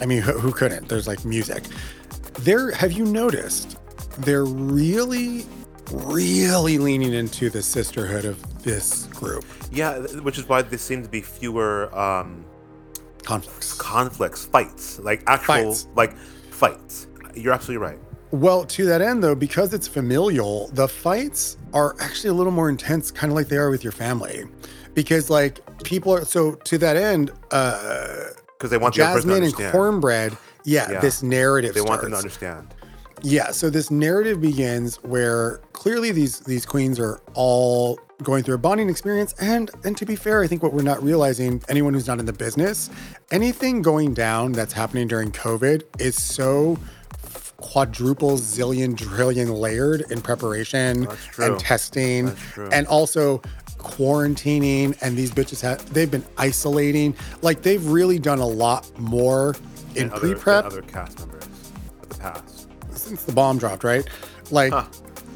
I 0.00 0.06
mean, 0.06 0.22
who, 0.22 0.32
who 0.32 0.52
couldn't? 0.52 0.88
There's 0.88 1.06
like 1.06 1.24
music. 1.24 1.64
There, 2.40 2.70
have 2.72 2.92
you 2.92 3.04
noticed? 3.04 3.78
They're 4.18 4.44
really, 4.44 5.46
really 5.92 6.78
leaning 6.78 7.12
into 7.12 7.50
the 7.50 7.62
sisterhood 7.62 8.24
of 8.24 8.62
this 8.64 9.06
group. 9.06 9.44
Yeah, 9.72 9.98
which 10.22 10.38
is 10.38 10.48
why 10.48 10.62
there 10.62 10.78
seem 10.78 11.02
to 11.02 11.08
be 11.08 11.20
fewer 11.20 11.94
um, 11.98 12.44
Conflicts. 13.24 13.74
conflicts, 13.74 14.44
fights, 14.46 14.98
like 15.00 15.22
actual 15.26 15.54
Fights. 15.74 15.86
like 15.94 16.16
fights. 16.50 17.06
You're 17.34 17.52
absolutely 17.52 17.86
right. 17.86 17.98
Well, 18.32 18.64
to 18.64 18.86
that 18.86 19.02
end, 19.02 19.22
though, 19.24 19.34
because 19.34 19.74
it's 19.74 19.88
familial, 19.88 20.68
the 20.68 20.86
fights 20.86 21.56
are 21.72 21.96
actually 22.00 22.30
a 22.30 22.34
little 22.34 22.52
more 22.52 22.68
intense, 22.68 23.10
kind 23.10 23.32
of 23.32 23.36
like 23.36 23.48
they 23.48 23.56
are 23.56 23.70
with 23.70 23.82
your 23.82 23.92
family. 23.92 24.44
Because, 24.94 25.30
like, 25.30 25.60
people 25.82 26.12
are 26.14 26.24
so 26.24 26.52
to 26.54 26.78
that 26.78 26.96
end, 26.96 27.30
uh, 27.50 28.26
Because 28.56 28.70
they 28.70 28.78
want 28.78 28.94
Jasmine 28.94 29.42
and. 29.44 29.52
Kornbread, 29.54 30.36
yeah, 30.64 30.90
Yeah. 30.92 31.00
this 31.00 31.22
narrative 31.24 31.74
They 31.74 31.80
want 31.80 32.02
them 32.02 32.12
to 32.12 32.16
understand. 32.18 32.72
Yeah, 33.22 33.50
so 33.50 33.68
this 33.70 33.90
narrative 33.90 34.40
begins 34.40 34.96
where 35.02 35.58
clearly 35.72 36.10
these 36.10 36.40
these 36.40 36.64
queens 36.64 36.98
are 36.98 37.20
all 37.34 37.98
going 38.22 38.42
through 38.44 38.54
a 38.54 38.58
bonding 38.58 38.88
experience. 38.88 39.34
And 39.40 39.70
and 39.84 39.96
to 39.98 40.06
be 40.06 40.16
fair, 40.16 40.42
I 40.42 40.46
think 40.46 40.62
what 40.62 40.72
we're 40.72 40.82
not 40.82 41.02
realizing, 41.02 41.62
anyone 41.68 41.92
who's 41.94 42.06
not 42.06 42.18
in 42.18 42.26
the 42.26 42.32
business, 42.32 42.88
anything 43.30 43.82
going 43.82 44.14
down 44.14 44.52
that's 44.52 44.72
happening 44.72 45.06
during 45.06 45.32
COVID 45.32 45.82
is 46.00 46.20
so 46.20 46.78
quadruple 47.58 48.38
zillion 48.38 48.96
trillion 48.96 49.52
layered 49.52 50.00
in 50.10 50.22
preparation 50.22 51.06
and 51.38 51.60
testing 51.60 52.28
and 52.72 52.86
also 52.86 53.42
quarantining 53.76 54.96
and 55.02 55.14
these 55.16 55.30
bitches 55.30 55.60
have 55.60 55.92
they've 55.92 56.10
been 56.10 56.24
isolating. 56.38 57.14
Like 57.42 57.60
they've 57.60 57.84
really 57.86 58.18
done 58.18 58.38
a 58.38 58.46
lot 58.46 58.98
more 58.98 59.54
in 59.94 60.04
And 60.04 60.12
other- 60.12 60.20
pre-prep 60.20 60.64
other 60.64 60.80
cast 60.82 61.18
members 61.18 61.44
of 62.02 62.08
the 62.08 62.14
past. 62.16 62.49
Since 63.10 63.24
the 63.24 63.32
bomb 63.32 63.58
dropped, 63.58 63.84
right? 63.84 64.08
Like 64.50 64.72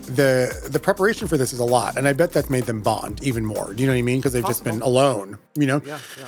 the 0.06 0.68
the 0.70 0.78
preparation 0.78 1.28
for 1.28 1.36
this 1.36 1.52
is 1.52 1.58
a 1.58 1.64
lot, 1.64 1.96
and 1.96 2.06
I 2.08 2.12
bet 2.12 2.32
that's 2.32 2.50
made 2.50 2.64
them 2.64 2.80
bond 2.80 3.22
even 3.22 3.44
more. 3.44 3.74
Do 3.74 3.82
you 3.82 3.88
know 3.88 3.94
what 3.94 3.98
I 3.98 4.02
mean? 4.02 4.20
Because 4.20 4.32
they've 4.32 4.46
just 4.46 4.64
been 4.64 4.80
alone. 4.80 5.38
You 5.56 5.66
know. 5.66 5.82
Yeah, 5.84 5.98
yeah. 6.18 6.26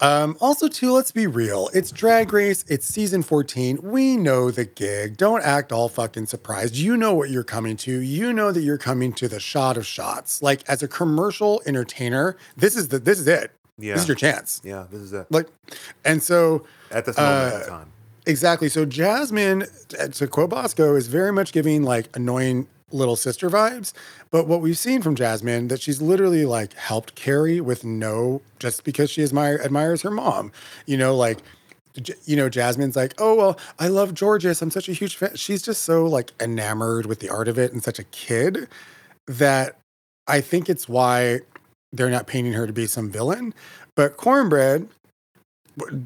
Um, 0.00 0.36
also, 0.40 0.68
too, 0.68 0.92
let's 0.92 1.12
be 1.12 1.26
real. 1.26 1.70
It's 1.72 1.90
Drag 1.90 2.32
Race. 2.32 2.64
It's 2.68 2.84
season 2.86 3.22
14. 3.22 3.78
We 3.80 4.16
know 4.16 4.50
the 4.50 4.64
gig. 4.64 5.16
Don't 5.16 5.42
act 5.42 5.72
all 5.72 5.88
fucking 5.88 6.26
surprised. 6.26 6.76
You 6.76 6.96
know 6.96 7.14
what 7.14 7.30
you're 7.30 7.44
coming 7.44 7.76
to. 7.78 8.00
You 8.00 8.32
know 8.32 8.52
that 8.52 8.60
you're 8.60 8.76
coming 8.76 9.12
to 9.14 9.28
the 9.28 9.40
shot 9.40 9.76
of 9.76 9.86
shots. 9.86 10.42
Like 10.42 10.68
as 10.68 10.82
a 10.82 10.88
commercial 10.88 11.62
entertainer, 11.64 12.36
this 12.56 12.76
is 12.76 12.88
the 12.88 12.98
this 12.98 13.18
is 13.18 13.28
it. 13.28 13.52
Yeah. 13.78 13.94
This 13.94 14.02
is 14.02 14.08
your 14.08 14.16
chance. 14.16 14.60
Yeah, 14.64 14.86
this 14.90 15.00
is 15.00 15.12
it. 15.12 15.26
Like, 15.30 15.48
and 16.04 16.22
so 16.22 16.64
At 16.90 17.06
this 17.06 17.16
moment 17.16 17.54
uh, 17.54 17.60
in 17.60 17.68
time. 17.68 17.92
Exactly. 18.26 18.68
So 18.68 18.84
Jasmine, 18.84 19.66
to 19.88 20.26
quote 20.26 20.50
Bosco, 20.50 20.94
is 20.94 21.08
very 21.08 21.32
much 21.32 21.52
giving 21.52 21.82
like 21.82 22.14
annoying 22.16 22.66
little 22.90 23.16
sister 23.16 23.50
vibes. 23.50 23.92
But 24.30 24.46
what 24.46 24.60
we've 24.60 24.78
seen 24.78 25.02
from 25.02 25.14
Jasmine, 25.14 25.68
that 25.68 25.82
she's 25.82 26.00
literally 26.00 26.46
like 26.46 26.72
helped 26.74 27.16
Kerri 27.16 27.60
with 27.60 27.84
no, 27.84 28.40
just 28.58 28.84
because 28.84 29.10
she 29.10 29.22
admire, 29.22 29.60
admires 29.62 30.02
her 30.02 30.10
mom. 30.10 30.52
You 30.86 30.96
know, 30.96 31.14
like, 31.14 31.38
you 32.24 32.34
know, 32.34 32.48
Jasmine's 32.48 32.96
like, 32.96 33.14
oh, 33.18 33.34
well, 33.34 33.58
I 33.78 33.88
love 33.88 34.14
Jorgeous. 34.18 34.62
I'm 34.62 34.70
such 34.70 34.88
a 34.88 34.92
huge 34.92 35.16
fan. 35.16 35.36
She's 35.36 35.62
just 35.62 35.84
so 35.84 36.06
like 36.06 36.32
enamored 36.40 37.06
with 37.06 37.20
the 37.20 37.28
art 37.28 37.48
of 37.48 37.58
it 37.58 37.72
and 37.72 37.82
such 37.84 37.98
a 37.98 38.04
kid 38.04 38.68
that 39.26 39.76
I 40.26 40.40
think 40.40 40.68
it's 40.68 40.88
why 40.88 41.40
they're 41.92 42.10
not 42.10 42.26
painting 42.26 42.54
her 42.54 42.66
to 42.66 42.72
be 42.72 42.86
some 42.86 43.10
villain. 43.10 43.54
But 43.94 44.16
Kornbread, 44.16 44.88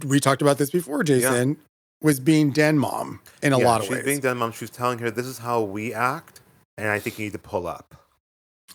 we 0.05 0.21
talked 0.21 0.43
about 0.43 0.59
this 0.59 0.71
before, 0.71 1.03
Jason, 1.05 1.57
was 2.03 2.21
being 2.21 2.51
den 2.51 2.79
mom 2.79 3.21
in 3.43 3.53
a 3.53 3.59
Yeah, 3.59 3.65
lot 3.67 3.81
of 3.81 3.87
she's 3.87 3.97
ways. 3.97 4.05
being 4.05 4.21
den 4.21 4.37
mom. 4.39 4.53
She 4.53 4.65
was 4.65 4.71
telling 4.71 4.99
her, 5.01 5.11
"This 5.11 5.27
is 5.27 5.39
how 5.39 5.63
we 5.63 5.95
act, 5.95 6.41
and 6.77 6.89
I 6.89 6.99
think 6.99 7.19
you 7.19 7.27
need 7.27 7.33
to 7.33 7.39
pull 7.39 7.67
up." 7.67 7.95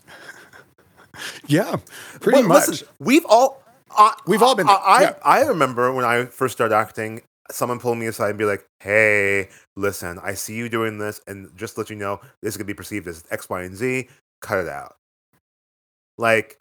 yeah, 1.48 1.76
pretty 2.20 2.40
Well, 2.40 2.48
much. 2.50 2.68
Listen, 2.70 2.88
we've 3.00 3.26
all 3.26 3.62
I, 3.96 4.16
We've 4.26 4.42
all 4.42 4.56
been 4.56 4.68
there. 4.68 4.76
I, 4.76 4.80
I, 4.98 5.02
Yeah. 5.02 5.14
I 5.24 5.42
remember 5.44 5.92
when 5.94 6.06
I 6.06 6.26
first 6.26 6.54
started 6.56 6.74
acting, 6.76 7.22
someone 7.52 7.80
pulled 7.80 7.98
me 8.00 8.08
aside 8.08 8.30
and 8.30 8.38
be 8.40 8.46
like, 8.46 8.66
"Hey, 8.80 9.50
listen, 9.76 10.20
I 10.24 10.34
see 10.34 10.56
you 10.56 10.68
doing 10.70 10.98
this, 10.98 11.22
and 11.28 11.56
just 11.56 11.76
to 11.76 11.82
let 11.82 11.90
you 11.92 11.96
know, 11.96 12.20
this 12.42 12.54
is 12.54 12.58
gonna 12.58 12.66
be 12.66 12.74
perceived 12.74 13.08
as 13.08 13.24
X, 13.30 13.50
Y, 13.50 13.62
and 13.64 13.76
Z. 13.76 14.10
Cut 14.42 14.60
it 14.60 14.68
out." 14.70 14.96
Like, 16.18 16.60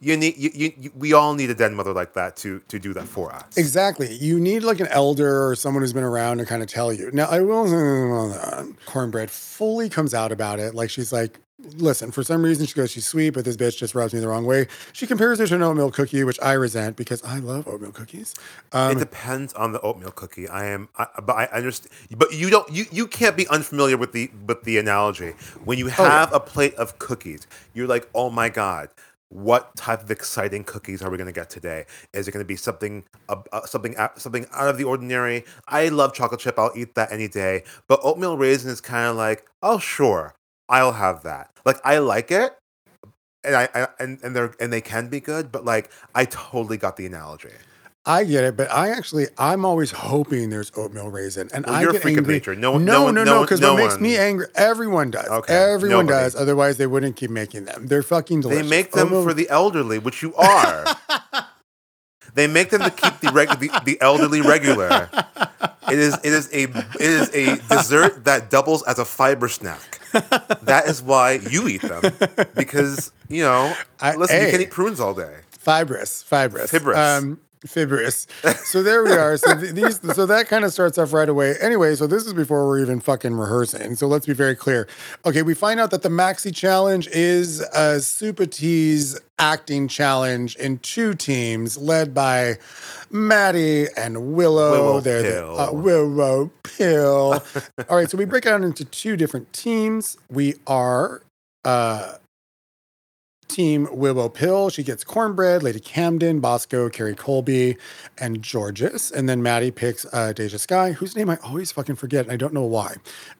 you 0.00 0.16
need, 0.16 0.36
you, 0.36 0.50
you, 0.54 0.72
you 0.78 0.92
we 0.96 1.12
all 1.12 1.34
need 1.34 1.50
a 1.50 1.54
dead 1.54 1.72
mother 1.72 1.92
like 1.92 2.14
that 2.14 2.36
to 2.38 2.60
to 2.68 2.78
do 2.78 2.92
that 2.94 3.06
for 3.06 3.32
us. 3.32 3.56
Exactly. 3.56 4.12
You 4.14 4.38
need 4.40 4.62
like 4.64 4.80
an 4.80 4.88
elder 4.88 5.48
or 5.48 5.54
someone 5.54 5.82
who's 5.82 5.92
been 5.92 6.02
around 6.04 6.38
to 6.38 6.46
kind 6.46 6.62
of 6.62 6.68
tell 6.68 6.92
you. 6.92 7.10
Now, 7.12 7.26
I 7.26 7.40
will 7.40 7.64
Kornbread 8.86 9.30
fully 9.30 9.88
comes 9.88 10.14
out 10.14 10.32
about 10.32 10.58
it. 10.58 10.74
Like 10.74 10.90
she's 10.90 11.12
like, 11.12 11.38
listen, 11.76 12.10
for 12.10 12.22
some 12.22 12.42
reason 12.42 12.66
she 12.66 12.74
goes, 12.74 12.90
she's 12.90 13.06
sweet, 13.06 13.30
but 13.30 13.44
this 13.44 13.56
bitch 13.56 13.78
just 13.78 13.94
rubs 13.94 14.12
me 14.12 14.20
the 14.20 14.28
wrong 14.28 14.44
way. 14.44 14.66
She 14.92 15.06
compares 15.06 15.38
her 15.38 15.46
to 15.46 15.54
an 15.54 15.62
oatmeal 15.62 15.90
cookie, 15.90 16.24
which 16.24 16.38
I 16.42 16.52
resent 16.52 16.96
because 16.96 17.22
I 17.22 17.38
love 17.38 17.66
oatmeal 17.68 17.92
cookies. 17.92 18.34
Um, 18.72 18.92
it 18.96 18.98
depends 18.98 19.52
on 19.54 19.72
the 19.72 19.80
oatmeal 19.80 20.10
cookie. 20.10 20.48
I 20.48 20.66
am, 20.66 20.88
I, 20.98 21.06
but 21.22 21.36
I 21.36 21.44
understand. 21.46 21.90
But 22.16 22.32
you 22.34 22.50
don't, 22.50 22.70
you, 22.70 22.84
you 22.90 23.06
can't 23.06 23.36
be 23.36 23.46
unfamiliar 23.48 23.96
with 23.96 24.12
the 24.12 24.30
with 24.46 24.64
the 24.64 24.78
analogy. 24.78 25.30
When 25.64 25.78
you 25.78 25.86
Oh, 25.86 26.02
yeah. 26.02 26.20
have 26.20 26.32
a 26.32 26.40
plate 26.40 26.74
of 26.74 26.98
cookies, 26.98 27.46
you're 27.72 27.86
like, 27.86 28.08
oh 28.14 28.28
my 28.30 28.48
god, 28.48 28.88
what 29.34 29.74
type 29.76 30.00
of 30.00 30.10
exciting 30.12 30.62
cookies 30.62 31.02
are 31.02 31.10
we 31.10 31.16
going 31.16 31.26
to 31.26 31.32
get 31.32 31.50
today? 31.50 31.86
Is 32.12 32.28
it 32.28 32.30
going 32.30 32.44
to 32.44 32.48
be 32.48 32.54
something, 32.56 33.04
uh, 33.28 33.42
uh, 33.52 33.66
something, 33.66 33.96
out- 33.96 34.20
something 34.20 34.46
out 34.52 34.68
of 34.68 34.78
the 34.78 34.84
ordinary? 34.84 35.44
I 35.66 35.88
love 35.88 36.14
chocolate 36.14 36.40
chip. 36.40 36.58
I'll 36.58 36.72
eat 36.76 36.94
that 36.94 37.10
any 37.10 37.26
day. 37.26 37.64
But 37.88 37.98
oatmeal 38.04 38.36
raisin 38.36 38.70
is 38.70 38.80
kind 38.80 39.08
of 39.08 39.16
like, 39.16 39.44
oh 39.60 39.78
sure, 39.78 40.34
I'll 40.68 40.92
have 40.92 41.24
that. 41.24 41.50
Like 41.64 41.78
I 41.84 41.98
like 41.98 42.30
it. 42.30 42.56
And 43.42 43.56
I, 43.56 43.68
I 43.74 43.88
and 43.98 44.18
and 44.22 44.34
they're 44.34 44.54
and 44.58 44.72
they 44.72 44.80
can 44.80 45.08
be 45.08 45.20
good, 45.20 45.52
but 45.52 45.64
like 45.64 45.90
I 46.14 46.24
totally 46.24 46.78
got 46.78 46.96
the 46.96 47.04
analogy. 47.04 47.50
I 48.06 48.24
get 48.24 48.44
it, 48.44 48.54
but 48.56 48.70
I 48.70 48.90
actually, 48.90 49.28
I'm 49.38 49.64
always 49.64 49.90
hoping 49.90 50.50
there's 50.50 50.70
oatmeal 50.76 51.08
raisin, 51.08 51.48
and 51.54 51.64
Well, 51.64 51.74
I 51.74 51.80
you're 51.80 51.90
a 51.90 51.92
get 51.94 52.02
freak 52.02 52.18
of 52.18 52.26
nature. 52.26 52.54
No 52.54 52.72
one- 52.72 52.84
no 52.84 53.06
no, 53.06 53.10
no, 53.10 53.24
no 53.24 53.34
no, 53.36 53.40
because 53.42 53.60
no 53.62 53.72
what 53.74 53.82
makes 53.82 53.98
me 54.00 54.18
angry, 54.18 54.46
everyone 54.54 55.10
does. 55.10 55.26
Okay, 55.26 55.54
everyone 55.54 56.06
nobody. 56.06 56.24
does. 56.24 56.36
Otherwise, 56.36 56.76
they 56.76 56.86
wouldn't 56.86 57.16
keep 57.16 57.30
making 57.30 57.64
them. 57.64 57.86
They're 57.86 58.02
fucking 58.02 58.42
delicious. 58.42 58.62
They 58.62 58.68
make 58.68 58.92
them 58.92 59.06
Oatmeal- 59.08 59.22
for 59.24 59.32
the 59.32 59.48
elderly, 59.48 59.98
which 59.98 60.22
you 60.22 60.34
are. 60.34 60.84
they 62.34 62.46
make 62.46 62.68
them 62.70 62.82
to 62.82 62.90
keep 62.90 63.20
the, 63.20 63.30
reg- 63.32 63.58
the 63.58 63.70
the 63.86 63.98
elderly 64.02 64.42
regular. 64.42 65.08
It 65.90 65.98
is 65.98 66.14
it 66.22 66.32
is 66.32 66.48
a 66.52 66.62
it 66.64 66.84
is 67.00 67.30
a 67.34 67.56
dessert 67.74 68.24
that 68.24 68.50
doubles 68.50 68.82
as 68.82 68.98
a 68.98 69.04
fiber 69.06 69.48
snack. 69.48 70.00
That 70.62 70.84
is 70.88 71.00
why 71.02 71.32
you 71.50 71.68
eat 71.68 71.80
them 71.82 72.02
because 72.54 73.12
you 73.28 73.42
know. 73.44 73.74
I- 73.98 74.14
listen, 74.16 74.44
you 74.44 74.50
can 74.50 74.60
eat 74.60 74.70
prunes 74.70 75.00
all 75.00 75.14
day. 75.14 75.36
Fibrous, 75.58 76.22
fibrous, 76.22 76.70
Fibrous. 76.70 76.98
um, 76.98 77.40
fibrous. 77.66 78.26
So 78.64 78.82
there 78.82 79.02
we 79.04 79.12
are. 79.12 79.36
So 79.36 79.58
th- 79.58 79.72
these, 79.74 80.00
so 80.14 80.26
that 80.26 80.48
kind 80.48 80.64
of 80.64 80.72
starts 80.72 80.98
off 80.98 81.12
right 81.12 81.28
away. 81.28 81.54
Anyway, 81.60 81.94
so 81.94 82.06
this 82.06 82.26
is 82.26 82.32
before 82.34 82.66
we're 82.66 82.80
even 82.80 83.00
fucking 83.00 83.34
rehearsing. 83.34 83.94
So 83.96 84.06
let's 84.06 84.26
be 84.26 84.32
very 84.32 84.54
clear. 84.54 84.86
Okay, 85.26 85.42
we 85.42 85.54
find 85.54 85.80
out 85.80 85.90
that 85.90 86.02
the 86.02 86.08
maxi 86.08 86.54
challenge 86.54 87.08
is 87.08 87.60
a 87.74 88.00
Super 88.00 88.46
Tease 88.46 89.18
acting 89.38 89.88
challenge 89.88 90.56
in 90.56 90.78
two 90.78 91.14
teams, 91.14 91.76
led 91.78 92.14
by 92.14 92.58
Maddie 93.10 93.86
and 93.96 94.34
Willow. 94.34 94.70
Willow 94.72 95.00
They're 95.00 95.22
the- 95.22 95.28
Pill. 95.30 95.60
uh, 95.60 95.72
Willow 95.72 96.50
Pill. 96.62 97.42
All 97.88 97.96
right, 97.96 98.10
so 98.10 98.16
we 98.18 98.24
break 98.24 98.46
out 98.46 98.62
into 98.62 98.84
two 98.84 99.16
different 99.16 99.52
teams. 99.52 100.16
We 100.30 100.54
are. 100.66 101.22
Uh, 101.64 102.14
Team 103.48 103.88
Willow 103.90 104.28
Pill. 104.28 104.70
She 104.70 104.82
gets 104.82 105.04
Kornbread, 105.04 105.62
Lady 105.62 105.80
Camden, 105.80 106.40
Bosco, 106.40 106.88
Kerri 106.88 107.16
Colby, 107.16 107.76
and 108.18 108.42
Jorgeous. 108.42 109.10
And 109.10 109.28
then 109.28 109.42
Maddie 109.42 109.70
picks 109.70 110.04
uh, 110.06 110.32
DeJa 110.34 110.60
Skye, 110.60 110.92
whose 110.92 111.16
name 111.16 111.30
I 111.30 111.38
always 111.42 111.72
fucking 111.72 111.96
forget, 111.96 112.24
and 112.24 112.32
I 112.32 112.36
don't 112.36 112.54
know 112.54 112.64
why. 112.64 112.96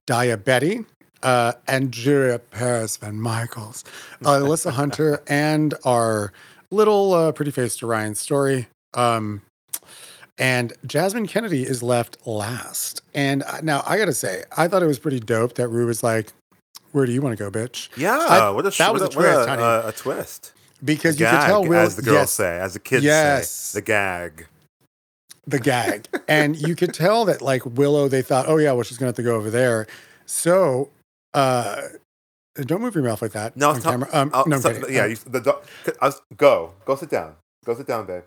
Daya 0.06 0.42
Betty, 0.42 0.84
uh, 1.23 1.52
Andrea 1.66 2.38
Paris 2.38 2.96
Van 2.96 3.20
Michaels, 3.20 3.84
uh, 4.25 4.28
Alyssa 4.40 4.73
Hunter, 4.73 5.23
and 5.26 5.75
our 5.84 6.32
little 6.70 7.12
uh, 7.12 7.32
pretty 7.32 7.50
face 7.50 7.82
Orion 7.82 8.14
Story. 8.14 8.68
Um, 8.94 9.42
and 10.38 10.73
Jasmine 10.84 11.26
Kennedy 11.26 11.62
is 11.62 11.82
left 11.82 12.26
last. 12.26 13.02
And 13.14 13.42
uh, 13.44 13.61
now 13.62 13.82
I 13.87 13.99
gotta 13.99 14.12
say, 14.12 14.44
I 14.56 14.68
thought 14.68 14.82
it 14.82 14.87
was 14.87 14.99
pretty 14.99 15.20
dope 15.20 15.54
that 15.54 15.68
Rue 15.68 15.87
was 15.87 16.02
like, 16.02 16.32
"Where 16.94 17.06
do 17.06 17.12
you 17.12 17.20
want 17.20 17.36
to 17.36 17.42
go, 17.44 17.50
bitch?" 17.50 17.88
Yeah, 17.96 18.16
I- 18.16 18.50
what 18.50 18.64
a 18.66 18.70
that 18.70 18.92
was 18.92 19.02
what 19.02 19.10
a 19.10 19.14
twist, 19.14 19.48
what 19.48 19.58
a, 19.58 19.62
a, 19.62 19.88
a 19.88 19.92
twist. 19.92 20.52
Because 20.84 21.16
Gag, 21.16 21.32
you 21.32 21.38
could 21.38 21.46
tell 21.46 21.64
Will, 21.64 21.78
as 21.80 21.96
the 21.96 22.02
girls 22.02 22.14
yes, 22.16 22.30
say, 22.32 22.60
as 22.60 22.72
the 22.74 22.78
kids 22.78 23.04
Yes. 23.04 23.50
say, 23.50 23.78
the 23.78 23.82
gag. 23.84 24.46
the 25.46 25.58
gag. 25.58 26.06
and 26.28 26.56
you 26.56 26.76
could 26.76 26.94
tell 26.94 27.24
that 27.24 27.42
like 27.42 27.64
Willow, 27.66 28.06
they 28.08 28.22
thought, 28.22 28.46
oh 28.48 28.58
yeah, 28.58 28.72
well 28.72 28.82
she's 28.84 28.96
gonna 28.98 29.08
have 29.08 29.16
to 29.16 29.22
go 29.22 29.34
over 29.34 29.50
there. 29.50 29.86
So 30.26 30.90
uh 31.34 31.82
don't 32.56 32.80
move 32.80 32.94
your 32.94 33.02
mouth 33.02 33.20
like 33.22 33.32
that. 33.32 33.56
No, 33.56 33.70
on 33.70 33.82
camera. 33.82 34.08
Um, 34.12 34.30
no, 34.46 34.56
I'm 34.56 34.60
so- 34.62 34.70
yeah, 34.88 35.04
Um, 35.04 35.10
you, 35.10 35.16
the 35.16 35.40
dog. 35.40 35.64
Was, 36.00 36.20
go, 36.36 36.72
go, 36.84 36.94
sit 36.94 37.10
down, 37.10 37.34
go 37.64 37.74
sit 37.74 37.86
down, 37.88 38.06
babe. 38.06 38.22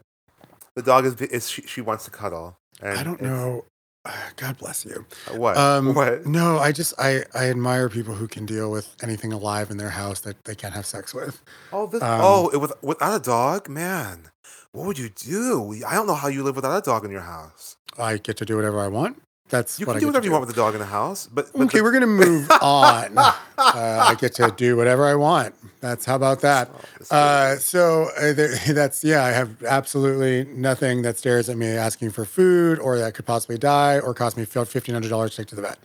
The 0.75 0.81
dog 0.81 1.05
is, 1.05 1.15
is 1.21 1.49
she, 1.49 1.61
she 1.61 1.79
wants 1.79 2.03
to 2.05 2.11
cuddle. 2.11 2.57
And 2.81 2.99
I 2.99 3.03
don't 3.03 3.21
know. 3.21 3.63
God 4.35 4.57
bless 4.57 4.85
you. 4.85 5.05
what. 5.31 5.57
Um, 5.57 5.93
what? 5.93 6.25
No, 6.25 6.57
I 6.57 6.71
just 6.71 6.93
I 6.99 7.23
I 7.33 7.49
admire 7.49 7.89
people 7.89 8.13
who 8.13 8.27
can 8.27 8.45
deal 8.45 8.71
with 8.71 8.95
anything 9.01 9.33
alive 9.33 9.71
in 9.71 9.77
their 9.77 9.89
house 9.89 10.21
that 10.21 10.43
they 10.45 10.55
can't 10.55 10.73
have 10.73 10.85
sex 10.85 11.13
with. 11.13 11.41
Oh, 11.71 11.87
this, 11.87 12.01
um, 12.01 12.21
oh, 12.23 12.49
it, 12.49 12.57
with, 12.57 12.73
without 12.81 13.15
a 13.15 13.23
dog, 13.23 13.69
man. 13.69 14.29
What 14.71 14.85
would 14.85 14.99
you 14.99 15.09
do? 15.09 15.81
I 15.87 15.95
don't 15.95 16.07
know 16.07 16.13
how 16.13 16.27
you 16.27 16.43
live 16.43 16.55
without 16.55 16.77
a 16.77 16.81
dog 16.81 17.05
in 17.05 17.11
your 17.11 17.21
house. 17.21 17.77
I 17.97 18.17
get 18.17 18.37
to 18.37 18.45
do 18.45 18.55
whatever 18.55 18.79
I 18.79 18.87
want. 18.87 19.21
That's 19.49 19.79
You 19.79 19.85
what 19.85 19.93
can 19.93 19.97
I 19.97 19.99
do 20.01 20.07
whatever 20.07 20.25
you 20.25 20.31
want 20.31 20.41
with 20.45 20.49
a 20.55 20.59
dog 20.59 20.73
in 20.73 20.79
the 20.81 20.85
house, 20.87 21.27
but, 21.31 21.51
but 21.53 21.61
Okay, 21.63 21.77
the- 21.77 21.83
we're 21.83 21.93
gonna 21.93 22.05
move 22.07 22.49
on. 22.61 23.17
Uh, 23.17 23.33
I 23.57 24.15
get 24.19 24.33
to 24.35 24.53
do 24.57 24.75
whatever 24.75 25.05
I 25.05 25.15
want. 25.15 25.55
That's 25.79 26.05
how 26.05 26.15
about 26.15 26.41
that. 26.41 26.69
Uh, 27.09 27.55
so 27.55 28.09
uh, 28.17 28.33
there, 28.33 28.55
that's 28.73 29.03
yeah. 29.05 29.23
I 29.23 29.29
have 29.29 29.63
absolutely 29.63 30.51
nothing 30.53 31.03
that 31.03 31.17
stares 31.17 31.47
at 31.49 31.55
me 31.57 31.67
asking 31.67 32.11
for 32.11 32.25
food 32.25 32.77
or 32.79 32.97
that 32.97 33.13
could 33.13 33.25
possibly 33.25 33.57
die 33.57 33.99
or 33.99 34.13
cost 34.13 34.35
me 34.37 34.43
fifteen 34.43 34.93
hundred 34.93 35.09
dollars 35.09 35.31
to 35.31 35.37
take 35.37 35.47
to 35.47 35.55
the 35.55 35.61
vet. 35.61 35.79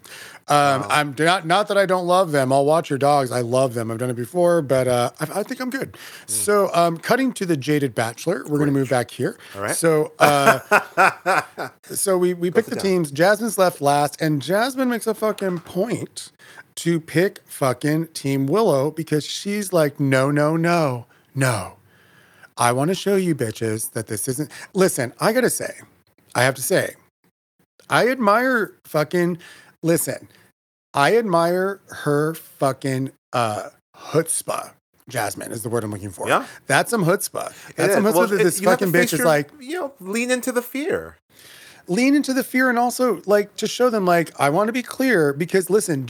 Um, 0.48 0.84
I'm 0.88 1.14
not 1.18 1.46
not 1.46 1.68
that 1.68 1.78
I 1.78 1.86
don't 1.86 2.06
love 2.06 2.32
them. 2.32 2.52
I'll 2.52 2.64
watch 2.64 2.90
your 2.90 2.98
dogs. 2.98 3.30
I 3.30 3.40
love 3.40 3.74
them. 3.74 3.90
I've 3.90 3.98
done 3.98 4.10
it 4.10 4.16
before, 4.16 4.60
but 4.60 4.88
uh, 4.88 5.10
I, 5.20 5.40
I 5.40 5.42
think 5.42 5.60
I'm 5.60 5.70
good. 5.70 5.96
Hmm. 5.96 6.32
So 6.32 6.70
um, 6.74 6.96
cutting 6.98 7.32
to 7.34 7.46
the 7.46 7.56
jaded 7.56 7.94
bachelor, 7.94 8.44
we're 8.46 8.58
gonna 8.58 8.72
move 8.72 8.90
back 8.90 9.10
here. 9.10 9.38
All 9.54 9.62
right. 9.62 9.76
So. 9.76 10.12
Uh, 10.18 10.58
so 11.84 12.18
we, 12.18 12.34
we 12.34 12.50
pick 12.50 12.66
the 12.66 12.74
down. 12.74 12.84
teams. 12.84 13.10
Jasmine's 13.10 13.58
left 13.58 13.80
last, 13.80 14.20
and 14.20 14.42
Jasmine 14.42 14.88
makes 14.88 15.06
a 15.06 15.14
fucking 15.14 15.60
point 15.60 16.32
to 16.76 17.00
pick 17.00 17.40
fucking 17.46 18.08
Team 18.08 18.46
Willow 18.46 18.90
because 18.90 19.24
she's 19.24 19.72
like, 19.72 20.00
no, 20.00 20.30
no, 20.30 20.56
no, 20.56 21.06
no. 21.34 21.76
I 22.56 22.72
want 22.72 22.88
to 22.88 22.94
show 22.94 23.16
you 23.16 23.34
bitches 23.34 23.92
that 23.92 24.06
this 24.06 24.28
isn't. 24.28 24.50
Listen, 24.74 25.12
I 25.20 25.32
gotta 25.32 25.50
say, 25.50 25.80
I 26.34 26.42
have 26.42 26.54
to 26.56 26.62
say, 26.62 26.94
I 27.88 28.08
admire 28.08 28.74
fucking. 28.84 29.38
Listen, 29.82 30.28
I 30.94 31.16
admire 31.16 31.80
her 31.88 32.34
fucking 32.34 33.12
uh 33.32 33.70
chutzpah. 33.96 34.72
Jasmine 35.08 35.50
is 35.52 35.62
the 35.62 35.68
word 35.68 35.82
I'm 35.84 35.90
looking 35.90 36.10
for. 36.10 36.28
Yeah. 36.28 36.46
that's 36.66 36.90
some 36.90 37.04
chutzpah. 37.04 37.50
It 37.70 37.76
That's 37.76 37.94
some 37.94 38.04
chutzpah 38.04 38.14
Well, 38.14 38.26
that 38.28 38.36
this 38.38 38.58
to 38.60 38.64
fucking 38.64 38.92
bitch 38.92 39.12
is 39.12 39.24
like, 39.24 39.50
you 39.60 39.78
know, 39.80 39.92
lean 40.00 40.30
into 40.30 40.52
the 40.52 40.62
fear. 40.62 41.16
lean 41.88 42.14
into 42.14 42.32
the 42.32 42.44
fear 42.44 42.70
and 42.70 42.78
also 42.78 43.20
like 43.26 43.56
to 43.56 43.66
show 43.66 43.90
them 43.90 44.04
like 44.04 44.30
I 44.40 44.48
want 44.50 44.68
to 44.68 44.72
be 44.72 44.82
clear 44.82 45.32
because 45.32 45.68
listen, 45.68 46.08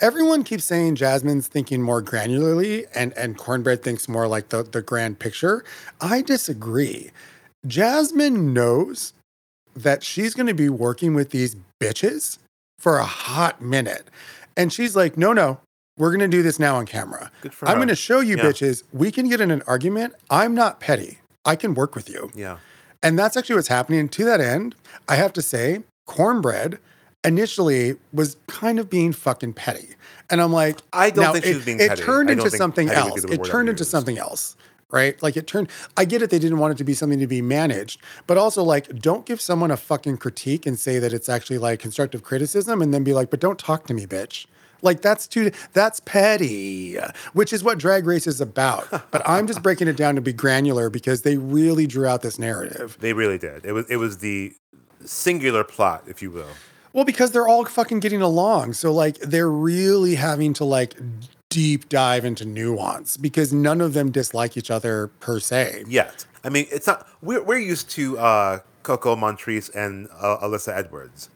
everyone 0.00 0.42
keeps 0.42 0.64
saying 0.64 0.96
Jasmine's 0.96 1.46
thinking 1.46 1.80
more 1.82 2.02
granularly 2.02 2.86
and 2.94 3.12
and 3.16 3.38
Kornbread 3.38 3.82
thinks 3.82 4.08
more 4.08 4.26
like 4.26 4.48
the 4.48 4.64
the 4.64 4.82
grand 4.82 5.20
picture. 5.20 5.64
I 6.00 6.22
disagree. 6.22 7.12
Jasmine 7.66 8.52
knows 8.52 9.12
that 9.76 10.02
she's 10.02 10.34
going 10.34 10.48
to 10.48 10.54
be 10.54 10.68
working 10.68 11.14
with 11.14 11.30
these 11.30 11.56
bitches 11.80 12.38
for 12.82 12.98
a 12.98 13.04
hot 13.04 13.62
minute. 13.62 14.08
And 14.56 14.72
she's 14.72 14.96
like, 14.96 15.16
"No, 15.16 15.32
no. 15.32 15.60
We're 15.96 16.10
going 16.10 16.20
to 16.20 16.36
do 16.36 16.42
this 16.42 16.58
now 16.58 16.76
on 16.76 16.86
camera. 16.86 17.30
Good 17.42 17.54
for 17.54 17.68
I'm 17.68 17.76
going 17.76 17.88
to 17.88 17.94
show 17.96 18.20
you 18.20 18.36
Yeah. 18.36 18.44
bitches 18.44 18.82
we 18.92 19.12
can 19.12 19.28
get 19.28 19.40
in 19.40 19.50
an 19.50 19.62
argument. 19.66 20.14
I'm 20.30 20.54
not 20.54 20.80
petty. 20.80 21.18
I 21.44 21.54
can 21.56 21.74
work 21.74 21.94
with 21.94 22.10
you." 22.10 22.30
Yeah. 22.34 22.58
And 23.02 23.18
that's 23.18 23.36
actually 23.36 23.56
what's 23.56 23.68
happening. 23.68 24.08
To 24.08 24.24
that 24.24 24.40
end, 24.40 24.74
I 25.08 25.16
have 25.16 25.32
to 25.34 25.42
say, 25.42 25.82
Kornbread 26.08 26.78
initially 27.24 27.96
was 28.12 28.36
kind 28.48 28.78
of 28.78 28.90
being 28.90 29.12
fucking 29.12 29.52
petty. 29.54 29.90
And 30.30 30.40
I'm 30.40 30.52
like, 30.52 30.80
I 30.92 31.10
don't 31.10 31.32
think 31.32 31.44
she 31.44 31.50
it, 31.52 31.56
was 31.56 31.64
being 31.64 31.78
petty. 31.78 31.86
it 31.86 31.88
petty. 31.90 32.02
turned 32.02 32.30
I 32.30 32.34
don't 32.34 32.46
into 32.46 32.56
something 32.56 32.88
petty 32.88 33.10
would 33.10 33.22
be 33.26 33.36
else. 33.36 33.48
It 33.48 33.50
turned 33.50 33.68
into 33.68 33.84
something 33.84 34.18
else. 34.18 34.56
Right? 34.92 35.20
Like 35.22 35.36
it 35.36 35.46
turned, 35.46 35.68
I 35.96 36.04
get 36.04 36.22
it. 36.22 36.30
They 36.30 36.38
didn't 36.38 36.58
want 36.58 36.72
it 36.72 36.78
to 36.78 36.84
be 36.84 36.94
something 36.94 37.18
to 37.18 37.26
be 37.26 37.42
managed, 37.42 38.00
but 38.26 38.36
also 38.36 38.62
like, 38.62 38.88
don't 39.00 39.24
give 39.24 39.40
someone 39.40 39.70
a 39.70 39.76
fucking 39.76 40.18
critique 40.18 40.66
and 40.66 40.78
say 40.78 40.98
that 40.98 41.12
it's 41.12 41.28
actually 41.28 41.58
like 41.58 41.80
constructive 41.80 42.22
criticism 42.22 42.82
and 42.82 42.92
then 42.92 43.02
be 43.02 43.14
like, 43.14 43.30
but 43.30 43.40
don't 43.40 43.58
talk 43.58 43.86
to 43.86 43.94
me, 43.94 44.06
bitch. 44.06 44.46
Like 44.82 45.00
that's 45.00 45.26
too 45.26 45.52
that's 45.72 46.00
petty, 46.00 46.96
which 47.32 47.52
is 47.52 47.64
what 47.64 47.78
Drag 47.78 48.04
Race 48.04 48.26
is 48.26 48.40
about. 48.40 48.88
but 49.10 49.22
I'm 49.26 49.46
just 49.46 49.62
breaking 49.62 49.88
it 49.88 49.96
down 49.96 50.16
to 50.16 50.20
be 50.20 50.32
granular 50.32 50.90
because 50.90 51.22
they 51.22 51.36
really 51.36 51.86
drew 51.86 52.06
out 52.06 52.22
this 52.22 52.38
narrative. 52.38 52.98
They 53.00 53.12
really 53.12 53.38
did. 53.38 53.64
It 53.64 53.72
was 53.72 53.88
it 53.88 53.96
was 53.96 54.18
the 54.18 54.52
singular 55.04 55.64
plot, 55.64 56.04
if 56.06 56.20
you 56.20 56.30
will. 56.30 56.48
Well, 56.92 57.04
because 57.04 57.30
they're 57.30 57.48
all 57.48 57.64
fucking 57.64 58.00
getting 58.00 58.20
along. 58.20 58.74
So 58.74 58.92
like 58.92 59.18
they're 59.18 59.50
really 59.50 60.16
having 60.16 60.52
to 60.54 60.64
like 60.64 60.94
deep 61.52 61.88
dive 61.88 62.24
into 62.24 62.44
nuance 62.44 63.16
because 63.16 63.52
none 63.52 63.80
of 63.80 63.94
them 63.94 64.10
dislike 64.10 64.56
each 64.56 64.70
other 64.70 65.08
per 65.20 65.38
se. 65.40 65.84
Yet, 65.86 66.24
I 66.44 66.48
mean, 66.48 66.66
it's 66.70 66.86
not. 66.86 67.06
We're 67.22 67.42
we're 67.42 67.58
used 67.58 67.90
to 67.90 68.18
uh, 68.18 68.58
Coco 68.82 69.14
Montrese 69.16 69.68
and 69.74 70.08
uh, 70.20 70.38
Alyssa 70.42 70.76
Edwards. 70.76 71.28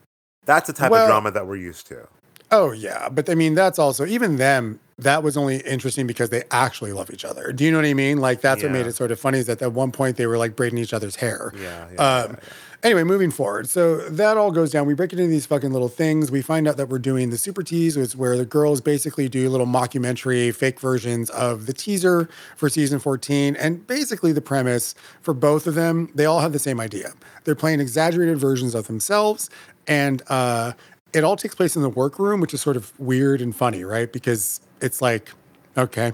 That's 0.45 0.67
the 0.67 0.73
type 0.73 0.91
Well- 0.91 1.05
of 1.05 1.09
drama 1.09 1.31
that 1.33 1.47
we're 1.47 1.57
used 1.57 1.87
to. 1.89 2.09
Oh 2.53 2.71
yeah, 2.71 3.09
but 3.09 3.29
I 3.29 3.35
mean 3.35 3.55
that's 3.57 3.77
also 3.79 4.07
even 4.07 4.37
them. 4.37 4.79
That 4.99 5.25
was 5.25 5.37
only 5.37 5.57
interesting 5.59 6.07
because 6.07 6.31
they 6.31 6.45
actually 6.53 6.93
love 6.93 7.11
each 7.11 7.25
other. 7.25 7.53
Do 7.53 7.65
you 7.65 7.73
know 7.73 7.79
what 7.79 7.85
I 7.87 7.93
mean? 7.93 8.19
Like 8.19 8.41
that's 8.41 8.63
what 8.63 8.71
made 8.71 8.87
it 8.87 8.95
sort 8.95 9.11
of 9.11 9.19
funny 9.19 9.39
is 9.41 9.47
that 9.47 9.61
at 9.61 9.73
one 9.73 9.91
point 9.91 10.17
they 10.17 10.27
were 10.29 10.39
like 10.39 10.55
braiding 10.55 10.79
each 10.79 10.95
other's 10.95 11.17
hair. 11.17 11.53
Yeah, 11.61 11.87
yeah, 11.93 12.01
Um, 12.25 12.31
yeah, 12.31 12.37
Anyway, 12.87 13.02
moving 13.02 13.33
forward. 13.33 13.69
So 13.69 13.97
that 13.97 14.37
all 14.37 14.52
goes 14.52 14.71
down. 14.71 14.87
We 14.87 14.95
break 14.95 15.12
it 15.12 15.19
into 15.19 15.28
these 15.28 15.45
fucking 15.45 15.73
little 15.73 15.88
things. 15.88 16.31
We 16.31 16.40
find 16.40 16.69
out 16.69 16.76
that 16.76 16.88
we're 16.88 17.00
doing 17.00 17.31
the 17.31 17.37
super 17.37 17.64
tease, 17.64 17.97
which 17.97 18.05
is 18.05 18.16
where 18.16 18.37
the 18.37 18.45
girls 18.47 18.81
basically 18.81 19.28
do 19.28 19.50
little 19.50 19.66
mockumentary 19.66 20.55
fake 20.55 20.78
versions 20.78 21.28
of 21.31 21.66
the 21.66 21.73
teaser 21.73 22.28
for 22.55 22.69
season 22.69 23.00
14. 23.00 23.57
And 23.57 23.85
basically 23.88 24.31
the 24.31 24.40
premise 24.40 24.95
for 25.21 25.35
both 25.35 25.66
of 25.66 25.75
them, 25.75 26.12
they 26.14 26.26
all 26.26 26.38
have 26.38 26.52
the 26.52 26.61
same 26.61 26.78
idea. 26.78 27.12
They're 27.43 27.57
playing 27.57 27.81
exaggerated 27.81 28.38
versions 28.38 28.73
of 28.73 28.87
themselves. 28.87 29.50
And 29.88 30.23
uh, 30.28 30.75
it 31.12 31.25
all 31.25 31.35
takes 31.35 31.57
place 31.57 31.75
in 31.75 31.83
the 31.83 31.90
workroom, 31.90 32.40
which 32.40 32.55
is 32.55 32.61
sort 32.61 32.76
of 32.76 32.93
weird 33.00 33.40
and 33.40 33.52
funny, 33.57 33.83
right? 33.83 34.12
Because 34.12 34.61
it's 34.81 35.02
like, 35.02 35.33
okay. 35.76 36.12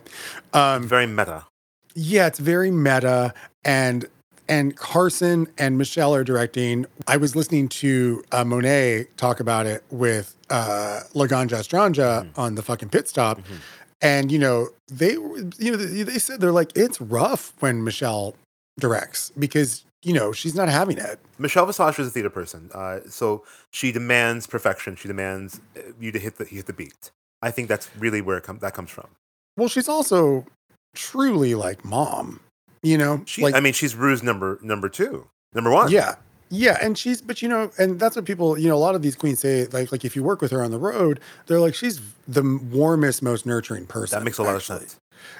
Very 0.54 1.06
meta. 1.06 1.44
Yeah, 1.94 2.28
it's 2.28 2.38
very 2.38 2.70
meta 2.70 3.34
and 3.62 4.06
and 4.48 4.76
Carson 4.76 5.46
and 5.58 5.78
Michelle 5.78 6.14
are 6.14 6.24
directing. 6.24 6.86
I 7.06 7.16
was 7.16 7.36
listening 7.36 7.68
to 7.68 8.22
uh, 8.32 8.44
Monet 8.44 9.06
talk 9.16 9.40
about 9.40 9.66
it 9.66 9.84
with 9.90 10.34
uh, 10.50 11.00
Laganja 11.14 11.58
Estranja 11.60 12.26
on 12.36 12.54
the 12.54 12.62
fucking 12.62 12.88
pit 12.90 13.08
stop, 13.08 13.40
and 14.00 14.30
you 14.32 14.38
know 14.38 14.68
they 14.88 15.12
you 15.12 15.70
know 15.70 15.76
they 15.76 16.18
said 16.18 16.40
they're 16.40 16.52
like 16.52 16.72
it's 16.76 17.00
rough 17.00 17.52
when 17.60 17.84
Michelle 17.84 18.34
directs 18.78 19.30
because 19.38 19.84
you 20.02 20.12
know 20.12 20.32
she's 20.32 20.54
not 20.54 20.68
having 20.68 20.98
it. 20.98 21.18
Michelle 21.38 21.66
Visage 21.66 21.98
is 21.98 22.08
a 22.08 22.10
theater 22.10 22.30
person, 22.30 22.70
uh, 22.74 23.00
so 23.08 23.44
she 23.70 23.92
demands 23.92 24.46
perfection. 24.46 24.96
She 24.96 25.08
demands 25.08 25.60
uh, 25.76 25.80
you 26.00 26.12
to 26.12 26.18
hit 26.18 26.36
the 26.36 26.44
hit 26.44 26.66
the 26.66 26.72
beat. 26.72 27.10
I 27.42 27.50
think 27.50 27.68
that's 27.68 27.88
really 27.96 28.20
where 28.20 28.36
it 28.36 28.44
com- 28.44 28.58
that 28.58 28.74
comes 28.74 28.90
from. 28.90 29.08
Well, 29.56 29.68
she's 29.68 29.88
also 29.88 30.46
truly 30.94 31.54
like 31.54 31.84
mom, 31.84 32.40
you 32.82 32.98
know. 32.98 33.22
She, 33.26 33.42
like 33.42 33.54
I 33.54 33.60
mean, 33.60 33.72
she's 33.72 33.94
Rue's 33.94 34.22
number 34.22 34.58
number 34.62 34.88
two, 34.88 35.28
number 35.54 35.70
one. 35.70 35.90
Yeah. 35.90 36.16
Yeah, 36.54 36.76
and 36.82 36.98
she's, 36.98 37.22
but 37.22 37.40
you 37.40 37.48
know, 37.48 37.70
and 37.78 37.98
that's 37.98 38.14
what 38.14 38.26
people, 38.26 38.58
you 38.58 38.68
know, 38.68 38.74
a 38.74 38.76
lot 38.76 38.94
of 38.94 39.00
these 39.00 39.16
queens 39.16 39.40
say, 39.40 39.64
like, 39.68 39.90
like 39.90 40.04
if 40.04 40.14
you 40.14 40.22
work 40.22 40.42
with 40.42 40.50
her 40.50 40.62
on 40.62 40.70
the 40.70 40.78
road, 40.78 41.18
they're 41.46 41.60
like, 41.60 41.74
she's 41.74 41.98
the 42.28 42.42
warmest, 42.70 43.22
most 43.22 43.46
nurturing 43.46 43.86
person. 43.86 44.18
that 44.18 44.22
makes 44.22 44.36
a 44.36 44.42
lot 44.42 44.54
actually. 44.54 44.76
of 44.76 44.82
sense. 44.82 44.96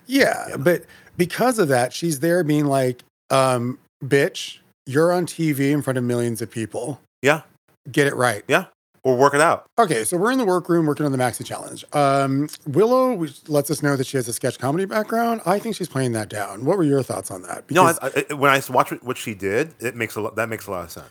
Yeah, 0.07 0.57
but 0.59 0.85
because 1.19 1.59
of 1.59 1.69
that, 1.69 1.93
she's 1.93 2.21
there 2.21 2.43
being 2.43 2.65
like, 2.65 3.03
um, 3.29 3.79
bitch, 4.03 4.61
you're 4.87 5.13
on 5.13 5.27
TV 5.27 5.71
in 5.71 5.83
front 5.83 5.99
of 5.99 6.05
millions 6.05 6.41
of 6.41 6.51
people. 6.51 6.99
Yeah, 7.21 7.43
Get 7.91 8.07
it 8.07 8.15
right. 8.17 8.43
yeah, 8.49 8.67
or 9.05 9.17
work 9.17 9.35
it 9.35 9.41
out. 9.41 9.67
Okay, 9.79 10.05
so 10.05 10.17
we're 10.17 10.31
in 10.31 10.39
the 10.39 10.45
workroom 10.45 10.87
working 10.87 11.05
on 11.07 11.13
the 11.13 11.19
Maxi 11.19 11.45
Challenge. 11.45 11.85
Um, 11.93 12.49
Willow 12.67 13.17
lets 13.49 13.71
us 13.71 13.83
know 13.83 13.97
that 13.97 14.07
she 14.07 14.17
has 14.17 14.29
a 14.29 14.33
sketch 14.33 14.59
comedy 14.59 14.85
background. 14.85 15.41
I 15.45 15.59
think 15.59 15.75
she's 15.77 15.89
playing 15.89 16.13
that 16.13 16.29
down. 16.29 16.65
What 16.65 16.79
were 16.79 16.85
your 16.85 17.03
thoughts 17.03 17.31
on 17.31 17.43
that? 17.43 17.69
No, 17.71 17.87
I, 17.87 18.25
I, 18.31 18.35
when 18.35 18.51
I 18.51 18.63
watch 18.71 18.91
what 19.03 19.19
she 19.19 19.35
did, 19.35 19.75
it 19.81 19.97
makes 19.97 20.15
a 20.17 20.21
lot. 20.21 20.37
That 20.37 20.49
makes 20.49 20.67
a 20.67 20.71
lot 20.71 20.85
of 20.85 20.91
sense. 20.93 21.09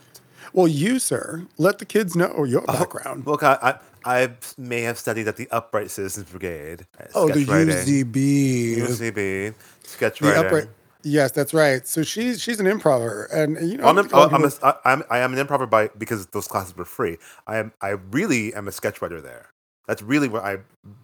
well, 0.54 0.66
you, 0.68 0.98
sir, 0.98 1.46
let 1.58 1.78
the 1.78 1.84
kids 1.84 2.16
know 2.16 2.44
your 2.44 2.62
background. 2.62 3.26
Look, 3.26 3.42
I, 3.42 3.78
I, 4.04 4.22
I 4.22 4.30
may 4.56 4.80
have 4.82 4.98
studied 4.98 5.28
at 5.28 5.36
the 5.36 5.48
Upright 5.50 5.90
Citizens 5.90 6.28
Brigade. 6.30 6.86
Oh, 7.14 7.28
the 7.28 7.44
writing. 7.44 7.74
UZB. 7.74 8.76
UCB, 8.78 9.54
sketch 9.84 10.18
The 10.20 10.28
writing. 10.28 10.44
upright. 10.46 10.68
Yes, 11.04 11.32
that's 11.32 11.52
right. 11.52 11.86
So 11.86 12.02
she's 12.02 12.40
she's 12.40 12.60
an 12.60 12.66
improver, 12.66 13.24
and 13.32 13.56
you 13.70 13.76
know, 13.78 13.84
I'm, 13.84 13.96
I 13.98 14.00
an, 14.00 14.06
think 14.06 14.12
a 14.14 14.16
lot 14.18 14.32
of 14.32 14.34
I'm, 14.34 14.44
a, 14.44 14.78
I'm, 14.84 15.02
I 15.10 15.18
am 15.18 15.32
an 15.32 15.38
improver 15.38 15.66
by 15.66 15.88
because 15.98 16.26
those 16.28 16.46
classes 16.48 16.76
were 16.76 16.84
free. 16.84 17.18
I 17.46 17.56
am 17.58 17.72
I 17.80 17.90
really 18.10 18.54
am 18.54 18.68
a 18.68 18.72
sketch 18.72 19.02
writer 19.02 19.20
there. 19.20 19.50
That's 19.88 20.02
really 20.02 20.28
what 20.28 20.44
I 20.44 20.58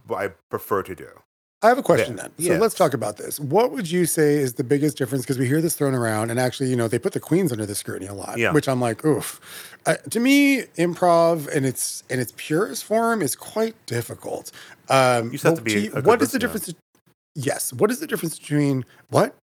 what 0.07 0.19
I 0.23 0.29
prefer 0.51 0.83
to 0.85 0.95
do. 0.95 1.09
I 1.61 1.69
have 1.71 1.79
a 1.79 1.83
question 1.83 2.17
Yeah. 2.17 2.29
then. 2.39 2.57
So 2.59 2.63
let's 2.63 2.77
talk 2.77 2.95
about 2.95 3.17
this. 3.17 3.41
What 3.41 3.73
would 3.73 3.91
you 3.91 4.07
say 4.07 4.37
is 4.37 4.55
the 4.55 4.63
biggest 4.63 4.97
difference? 4.97 5.25
Because 5.25 5.39
we 5.39 5.49
hear 5.49 5.61
this 5.61 5.75
thrown 5.75 5.93
around, 5.93 6.31
and 6.31 6.39
actually, 6.39 6.71
you 6.71 6.77
know, 6.77 6.87
they 6.87 7.01
put 7.01 7.15
the 7.15 7.19
queens 7.21 7.51
under 7.51 7.67
the 7.67 7.75
scrutiny 7.75 8.07
a 8.07 8.15
lot, 8.15 8.39
Yeah. 8.39 8.53
which 8.53 8.69
I'm 8.69 8.81
like, 8.81 9.05
oof. 9.05 9.41
Uh, 9.85 9.95
to 10.11 10.21
me, 10.21 10.63
improv 10.77 11.49
in 11.49 11.65
its 11.65 12.05
in 12.09 12.21
its 12.21 12.33
purest 12.37 12.85
form 12.85 13.23
is 13.23 13.35
quite 13.35 13.75
difficult. 13.87 14.53
Um, 14.89 15.33
You 15.33 15.39
have 15.41 15.55
to 15.57 15.63
be 15.63 15.73
you- 15.73 15.91
a 15.91 15.95
good 15.95 16.07
what 16.07 16.23
is 16.23 16.31
the 16.31 16.39
difference? 16.39 16.73
Yes. 17.35 17.73
What 17.73 17.91
is 17.91 17.99
the 17.99 18.07
difference 18.07 18.39
between 18.39 18.85
what? 19.11 19.35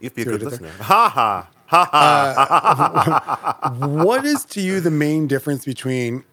You 0.00 0.06
have 0.06 0.14
to 0.14 0.16
be 0.16 0.22
a 0.22 0.24
good 0.24 0.34
I 0.34 0.38
did 0.38 0.40
there? 0.40 0.50
listener. 0.68 0.84
Ha 0.84 1.08
ha 1.08 1.48
ha 1.66 1.84
ha. 1.90 3.58
Uh, 3.62 3.70
what 4.04 4.24
is 4.24 4.44
to 4.46 4.60
you 4.60 4.80
the 4.80 4.90
main 4.90 5.26
difference 5.26 5.64
between 5.64 6.24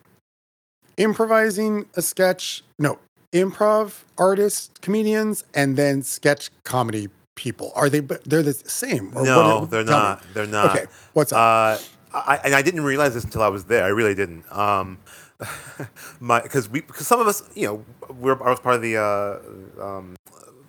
improvising 0.98 1.86
a 1.96 2.02
sketch? 2.02 2.64
No, 2.80 3.00
improv 3.34 4.02
artists, 4.18 4.72
comedians, 4.82 5.44
and 5.54 5.78
then 5.78 6.04
sketch 6.04 6.50
comedy 6.64 7.10
people. 7.36 7.72
Are 7.76 7.90
they? 7.90 8.00
They're 8.00 8.44
the 8.44 8.54
same? 8.54 9.12
or 9.16 9.24
no, 9.24 9.60
what- 9.62 9.72
they're 9.72 9.84
tell 9.84 9.98
me. 10.00 10.04
not. 10.06 10.26
They're 10.34 10.48
not. 10.48 10.76
Okay, 10.76 10.86
what's 11.14 11.32
up? 11.32 11.38
Uh, 11.40 11.84
I, 12.14 12.40
and 12.44 12.54
I 12.56 12.62
didn't 12.62 12.82
realize 12.84 13.14
this 13.14 13.24
until 13.24 13.42
I 13.42 13.48
was 13.48 13.66
there. 13.66 13.86
I 13.86 13.88
really 13.88 14.16
didn't. 14.16 14.44
Um, 14.52 14.98
my 16.20 16.42
because 16.42 16.68
we 16.70 16.82
because 16.82 17.08
some 17.08 17.22
of 17.22 17.28
us, 17.28 17.44
you 17.56 17.68
know, 17.68 17.86
we're 18.14 18.42
I 18.44 18.50
was 18.50 18.60
part 18.60 18.76
of 18.76 18.82
the 18.82 18.98
uh, 18.98 19.82
um, 19.84 20.16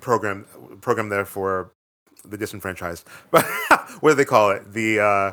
program 0.01 0.47
program 0.81 1.09
there 1.09 1.25
for 1.25 1.73
the 2.29 2.37
disenfranchised. 2.37 3.07
But 3.31 3.45
what 4.01 4.11
do 4.11 4.15
they 4.15 4.25
call 4.25 4.51
it? 4.51 4.73
The 4.73 5.01
uh, 5.01 5.33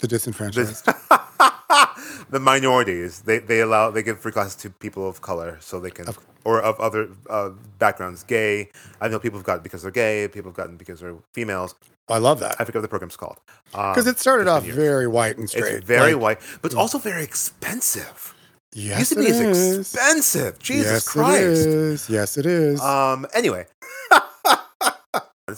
the 0.00 0.08
disenfranchised. 0.08 0.84
the 2.30 2.40
minorities. 2.40 3.20
They 3.22 3.38
they 3.38 3.60
allow 3.60 3.90
they 3.90 4.02
give 4.02 4.20
free 4.20 4.32
classes 4.32 4.56
to 4.56 4.70
people 4.70 5.08
of 5.08 5.20
color 5.22 5.58
so 5.60 5.80
they 5.80 5.90
can 5.90 6.06
or 6.44 6.60
of 6.62 6.78
other 6.80 7.08
uh, 7.28 7.50
backgrounds. 7.78 8.22
Gay. 8.22 8.70
I 9.00 9.08
know 9.08 9.18
people 9.18 9.38
have 9.38 9.46
gotten 9.46 9.62
because 9.62 9.82
they're 9.82 9.90
gay. 9.90 10.28
People 10.28 10.50
have 10.50 10.56
gotten 10.56 10.76
because 10.76 11.00
they're 11.00 11.16
females. 11.32 11.74
I 12.08 12.18
love 12.18 12.38
that 12.38 12.54
I 12.60 12.64
forget 12.64 12.76
what 12.76 12.82
the 12.82 12.88
program's 12.88 13.16
called. 13.16 13.38
because 13.72 14.06
it 14.06 14.18
started 14.20 14.46
off 14.46 14.64
years. 14.64 14.76
very 14.76 15.08
white 15.08 15.38
and 15.38 15.50
straight. 15.50 15.74
It's 15.74 15.84
very 15.86 16.14
Like, 16.14 16.22
white, 16.22 16.40
but 16.62 16.66
it's 16.70 16.76
also 16.76 16.98
very 16.98 17.24
expensive. 17.24 18.32
Yes, 18.72 19.10
it 19.10 19.18
is 19.18 19.40
is. 19.40 19.78
expensive. 19.94 20.58
Jesus 20.60 20.86
yes, 20.92 21.08
Christ. 21.08 21.40
it 21.66 21.66
is. 21.66 22.10
Yes, 22.10 22.36
it 22.36 22.46
is. 22.46 22.80
Um. 22.80 23.26
Anyway, 23.34 23.66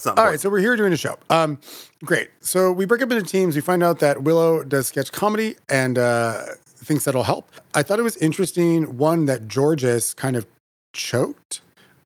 not. 0.05 0.19
All 0.19 0.25
right, 0.25 0.39
so 0.39 0.49
we're 0.49 0.59
here 0.59 0.75
doing 0.75 0.93
a 0.93 0.97
show. 0.97 1.17
Um, 1.29 1.59
great. 2.03 2.29
So 2.41 2.71
we 2.71 2.85
break 2.85 3.01
up 3.01 3.11
into 3.11 3.23
teams. 3.23 3.55
We 3.55 3.61
find 3.61 3.83
out 3.83 3.99
that 3.99 4.23
Willow 4.23 4.63
does 4.63 4.87
sketch 4.87 5.11
comedy 5.11 5.55
and 5.69 5.97
uh, 5.97 6.41
thinks 6.65 7.05
that'll 7.05 7.23
help. 7.23 7.49
I 7.73 7.83
thought 7.83 7.99
it 7.99 8.03
was 8.03 8.17
interesting. 8.17 8.97
One 8.97 9.25
that 9.25 9.47
Jorgeous 9.47 10.13
kind 10.13 10.35
of 10.35 10.45
choked 10.93 11.61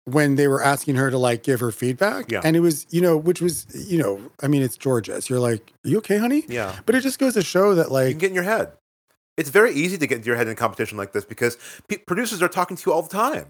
when 0.05 0.35
they 0.35 0.47
were 0.47 0.61
asking 0.61 0.95
her 0.95 1.09
to 1.09 1.17
like 1.17 1.43
give 1.43 1.59
her 1.59 1.71
feedback. 1.71 2.31
Yeah. 2.31 2.41
And 2.43 2.55
it 2.55 2.59
was, 2.59 2.85
you 2.89 3.01
know, 3.01 3.15
which 3.15 3.41
was, 3.41 3.65
you 3.89 3.97
know, 3.97 4.21
I 4.41 4.47
mean, 4.47 4.61
it's 4.61 4.77
Jorgeous. 4.77 5.29
You're 5.29 5.39
like, 5.39 5.73
you 5.83 5.97
okay, 5.99 6.17
honey? 6.17 6.43
Yeah. 6.47 6.77
But 6.85 6.95
it 6.95 7.01
just 7.01 7.19
goes 7.19 7.35
to 7.35 7.41
show 7.41 7.75
that 7.75 7.91
like. 7.91 8.07
you 8.07 8.13
can 8.13 8.19
get 8.19 8.29
in 8.29 8.35
your 8.35 8.43
head. 8.43 8.73
It's 9.37 9.49
very 9.49 9.73
easy 9.73 9.97
to 9.97 10.05
get 10.05 10.17
into 10.17 10.27
your 10.27 10.35
head 10.35 10.47
in 10.47 10.53
a 10.53 10.55
competition 10.55 10.97
like 10.97 11.13
this 11.13 11.25
because 11.25 11.57
pe- 11.87 11.97
producers 11.97 12.43
are 12.43 12.47
talking 12.47 12.77
to 12.77 12.83
you 12.89 12.93
all 12.93 13.01
the 13.01 13.09
time. 13.09 13.45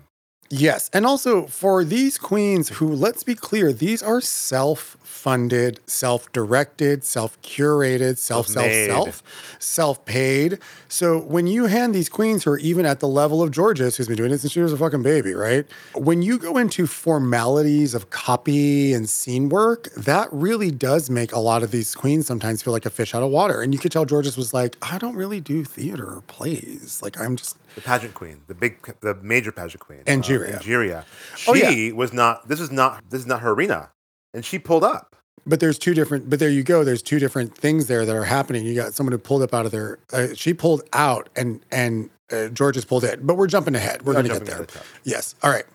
Yes. 0.56 0.88
And 0.94 1.04
also 1.04 1.48
for 1.48 1.84
these 1.84 2.20
queens 2.20 2.70
who, 2.70 2.88
let's 2.88 3.24
be 3.24 3.34
clear, 3.34 3.74
these 3.74 4.04
are 4.04 4.22
self 4.22 4.98
funded, 5.02 5.80
self 5.88 6.32
directed, 6.32 7.04
self 7.04 7.42
curated, 7.42 8.20
self, 8.20 8.46
self, 8.46 8.72
self, 8.72 9.24
self 9.58 10.06
paid. 10.06 10.60
So 10.90 11.18
when 11.18 11.48
you 11.48 11.66
hand 11.66 11.96
these 11.96 12.08
queens 12.08 12.44
who 12.44 12.52
are 12.52 12.60
even 12.60 12.86
at 12.86 13.00
the 13.00 13.08
level 13.08 13.42
of 13.42 13.52
Jorgeous, 13.52 13.98
who's 13.98 14.08
been 14.08 14.16
doing 14.16 14.32
it 14.32 14.40
since 14.40 14.54
she 14.54 14.60
was 14.60 14.72
a 14.72 14.78
fucking 14.78 15.02
baby, 15.02 15.34
right? 15.34 15.66
When 15.96 16.22
you 16.22 16.38
go 16.38 16.58
into 16.58 16.86
formalities 16.86 17.96
of 17.96 18.12
copy 18.12 18.94
and 18.94 19.10
scene 19.10 19.50
work, 19.50 19.92
that 19.96 20.28
really 20.32 20.70
does 20.70 21.10
make 21.10 21.32
a 21.32 21.40
lot 21.40 21.64
of 21.64 21.72
these 21.72 21.96
queens 21.96 22.28
sometimes 22.28 22.62
feel 22.62 22.74
like 22.74 22.86
a 22.86 22.92
fish 22.92 23.16
out 23.16 23.24
of 23.24 23.32
water. 23.32 23.64
And 23.64 23.74
you 23.74 23.80
could 23.80 23.92
tell 23.92 24.06
Jorgeous 24.06 24.38
was 24.38 24.54
like, 24.54 24.78
I 24.84 25.00
don't 25.00 25.16
really 25.16 25.42
do 25.42 25.64
theater 25.64 26.06
or 26.06 26.22
plays. 26.22 27.00
Like, 27.02 27.20
I'm 27.20 27.38
just. 27.38 27.58
The 27.76 27.82
pageant 27.82 28.14
queen, 28.14 28.42
the 28.48 28.54
big, 28.54 28.78
the 29.02 29.16
major 29.16 29.52
pageant 29.52 29.80
queen, 29.82 30.00
uh, 30.02 30.12
Angeria. 30.12 30.60
Angeria. 30.60 31.06
She 31.36 31.50
Oh, 31.52 31.54
yeah. 31.56 31.92
was 31.94 32.14
not. 32.14 32.48
This 32.48 32.60
is 32.60 32.72
not. 32.72 33.04
This 33.10 33.22
is 33.22 33.28
not 33.28 33.42
her 33.42 33.52
arena, 33.52 33.90
and 34.34 34.46
she 34.46 34.60
pulled 34.60 34.84
up. 34.84 35.16
But 35.46 35.60
there's 35.60 35.78
two 35.80 35.94
different. 35.94 36.30
But 36.30 36.40
there 36.40 36.50
you 36.50 36.64
go. 36.64 36.84
There's 36.84 37.02
two 37.02 37.20
different 37.20 37.58
things 37.58 37.88
there 37.88 38.06
that 38.06 38.16
are 38.16 38.24
happening. 38.26 38.66
You 38.66 38.76
got 38.76 38.94
someone 38.94 39.12
who 39.12 39.18
pulled 39.18 39.42
up 39.42 39.54
out 39.54 39.66
of 39.66 39.72
their. 39.72 40.00
Uh, 40.14 40.28
she 40.36 40.54
pulled 40.54 40.84
out, 40.94 41.30
and 41.36 41.66
and 41.72 42.10
uh, 42.32 42.50
Jorgeous 42.58 42.86
pulled 42.86 43.04
in. 43.04 43.26
But 43.26 43.36
we're 43.38 43.48
jumping 43.48 43.76
ahead. 43.76 44.04
We're 44.04 44.14
We 44.14 44.20
are 44.20 44.24
going 44.24 44.40
to 44.40 44.46
get 44.46 44.48
there. 44.48 44.56
ahead, 44.66 44.72
Yes. 45.04 45.36
All 45.44 45.50
right. 45.52 45.66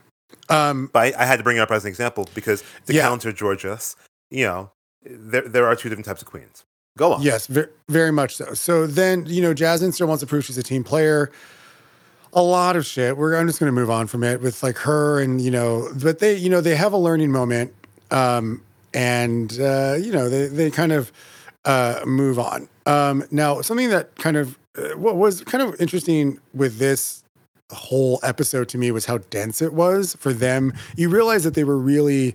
Um, 0.48 0.88
But 0.92 1.14
I, 1.16 1.22
I 1.22 1.26
had 1.26 1.36
to 1.38 1.42
bring 1.42 1.56
it 1.56 1.60
up 1.60 1.70
as 1.70 1.84
an 1.84 1.88
example 1.88 2.28
because 2.34 2.62
to 2.86 2.94
Yeah. 2.94 3.02
counter 3.02 3.32
Jorgeous, 3.32 3.96
you 4.30 4.44
know, 4.44 4.70
there 5.04 5.42
there 5.42 5.66
are 5.66 5.74
two 5.76 5.88
different 5.88 6.06
types 6.06 6.22
of 6.22 6.28
queens. 6.28 6.64
Go 6.96 7.12
on. 7.12 7.22
Yes, 7.22 7.46
very, 7.46 7.68
very 7.88 8.10
much 8.10 8.36
so. 8.36 8.54
So 8.54 8.86
then, 8.86 9.24
you 9.26 9.40
know, 9.42 9.54
Jasmine 9.54 9.92
still 9.92 10.06
wants 10.08 10.20
to 10.20 10.26
prove 10.26 10.44
she's 10.44 10.58
a 10.58 10.62
team 10.62 10.82
player. 10.82 11.30
A 12.32 12.42
lot 12.42 12.76
of 12.76 12.84
shit. 12.84 13.16
We're 13.16 13.36
I'm 13.36 13.46
just 13.46 13.58
going 13.58 13.68
to 13.68 13.80
move 13.80 13.90
on 13.90 14.06
from 14.06 14.22
it 14.22 14.40
with 14.40 14.62
like 14.62 14.76
her 14.78 15.20
and 15.20 15.40
you 15.40 15.50
know, 15.50 15.88
but 16.02 16.18
they 16.18 16.36
you 16.36 16.50
know 16.50 16.60
they 16.60 16.76
have 16.76 16.92
a 16.92 16.98
learning 16.98 17.32
moment, 17.32 17.74
um, 18.10 18.62
and 18.92 19.58
uh, 19.60 19.96
you 19.98 20.12
know 20.12 20.28
they 20.28 20.46
they 20.46 20.70
kind 20.70 20.92
of 20.92 21.10
uh, 21.64 22.00
move 22.06 22.38
on. 22.38 22.68
Um, 22.86 23.24
now 23.30 23.60
something 23.62 23.88
that 23.90 24.14
kind 24.16 24.36
of 24.36 24.58
uh, 24.76 24.96
what 24.96 25.16
was 25.16 25.42
kind 25.42 25.62
of 25.62 25.80
interesting 25.80 26.38
with 26.54 26.78
this 26.78 27.22
whole 27.70 28.18
episode 28.22 28.68
to 28.70 28.78
me 28.78 28.90
was 28.90 29.06
how 29.06 29.18
dense 29.18 29.60
it 29.60 29.72
was 29.72 30.14
for 30.16 30.32
them. 30.32 30.72
You 30.96 31.08
realize 31.08 31.44
that 31.44 31.54
they 31.54 31.64
were 31.64 31.78
really 31.78 32.34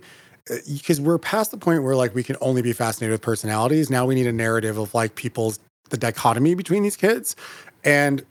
because 0.68 1.00
we're 1.00 1.18
past 1.18 1.50
the 1.50 1.56
point 1.56 1.82
where 1.82 1.96
like 1.96 2.14
we 2.14 2.22
can 2.22 2.36
only 2.40 2.62
be 2.62 2.72
fascinated 2.72 3.12
with 3.12 3.22
personalities. 3.22 3.90
Now 3.90 4.06
we 4.06 4.14
need 4.14 4.26
a 4.26 4.32
narrative 4.32 4.76
of 4.78 4.92
like 4.94 5.14
people's 5.14 5.58
the 5.90 5.96
dichotomy 5.96 6.54
between 6.54 6.82
these 6.82 6.96
kids, 6.96 7.36
and 7.82 8.24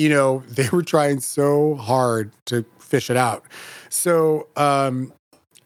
you 0.00 0.08
know 0.08 0.42
they 0.48 0.68
were 0.70 0.82
trying 0.82 1.20
so 1.20 1.74
hard 1.76 2.32
to 2.46 2.64
fish 2.78 3.10
it 3.10 3.16
out. 3.16 3.44
So 3.88 4.48
um, 4.56 5.12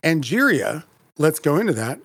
Angeria, 0.02 0.84
let's 1.18 1.38
go 1.38 1.56
into 1.56 1.72
that. 1.74 2.00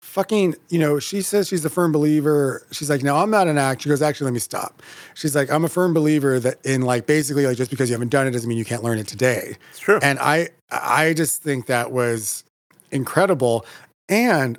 Fucking, 0.00 0.56
you 0.70 0.80
know, 0.80 0.98
she 0.98 1.22
says 1.22 1.46
she's 1.46 1.64
a 1.64 1.70
firm 1.70 1.92
believer. 1.92 2.66
She's 2.72 2.90
like, 2.90 3.04
no, 3.04 3.16
I'm 3.16 3.30
not 3.30 3.46
an 3.46 3.58
act. 3.58 3.82
She 3.82 3.88
goes, 3.88 4.02
actually, 4.02 4.24
let 4.24 4.34
me 4.34 4.40
stop. 4.40 4.82
She's 5.14 5.36
like, 5.36 5.48
I'm 5.52 5.64
a 5.64 5.68
firm 5.68 5.94
believer 5.94 6.40
that 6.40 6.64
in 6.66 6.82
like 6.82 7.06
basically 7.06 7.46
like 7.46 7.56
just 7.56 7.70
because 7.70 7.88
you 7.88 7.94
haven't 7.94 8.08
done 8.08 8.26
it 8.26 8.32
doesn't 8.32 8.48
mean 8.48 8.58
you 8.58 8.64
can't 8.64 8.82
learn 8.82 8.98
it 8.98 9.06
today. 9.06 9.56
It's 9.70 9.78
true. 9.78 10.00
And 10.02 10.18
I 10.18 10.48
I 10.72 11.14
just 11.14 11.42
think 11.42 11.66
that 11.66 11.92
was 11.92 12.42
incredible. 12.90 13.64
And 14.08 14.58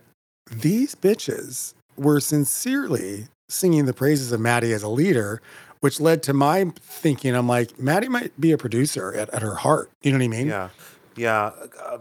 these 0.49 0.95
bitches 0.95 1.73
were 1.97 2.21
sincerely 2.21 3.27
singing 3.49 3.85
the 3.85 3.93
praises 3.93 4.31
of 4.31 4.39
Maddie 4.39 4.71
as 4.71 4.83
a 4.83 4.87
leader, 4.87 5.41
which 5.81 5.99
led 5.99 6.23
to 6.23 6.33
my 6.33 6.71
thinking, 6.79 7.35
I'm 7.35 7.47
like, 7.47 7.77
Maddie 7.79 8.07
might 8.07 8.39
be 8.39 8.51
a 8.51 8.57
producer 8.57 9.13
at, 9.13 9.29
at 9.31 9.41
her 9.41 9.55
heart. 9.55 9.91
You 10.01 10.11
know 10.11 10.19
what 10.19 10.23
I 10.23 10.27
mean? 10.29 10.47
Yeah, 10.47 10.69
yeah. 11.15 11.51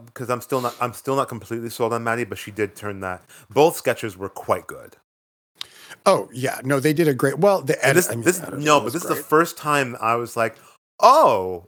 Because 0.07 0.31
I'm 0.31 0.40
still 0.40 0.61
not 0.61 0.77
I'm 0.81 0.93
still 0.93 1.16
not 1.16 1.29
completely 1.29 1.71
sold 1.71 1.93
on 1.93 2.05
Maddie, 2.05 2.25
but 2.25 2.38
she 2.38 2.51
did 2.51 2.77
turn 2.77 3.01
that. 3.01 3.23
Both 3.51 3.77
sketches 3.77 4.16
were 4.16 4.29
quite 4.29 4.66
good. 4.66 4.97
Oh, 6.07 6.29
yeah. 6.33 6.61
No, 6.64 6.79
they 6.81 6.93
did 6.93 7.09
a 7.09 7.14
great 7.14 7.38
well, 7.38 7.61
the 7.62 7.83
edit, 7.85 7.97
this 7.97 8.11
I 8.11 8.14
mean, 8.14 8.25
this 8.25 8.40
no, 8.53 8.81
but 8.81 8.93
this 8.93 9.03
is 9.03 9.09
the 9.09 9.16
first 9.16 9.57
time 9.57 9.97
I 10.01 10.14
was 10.14 10.37
like, 10.37 10.57
oh, 11.01 11.66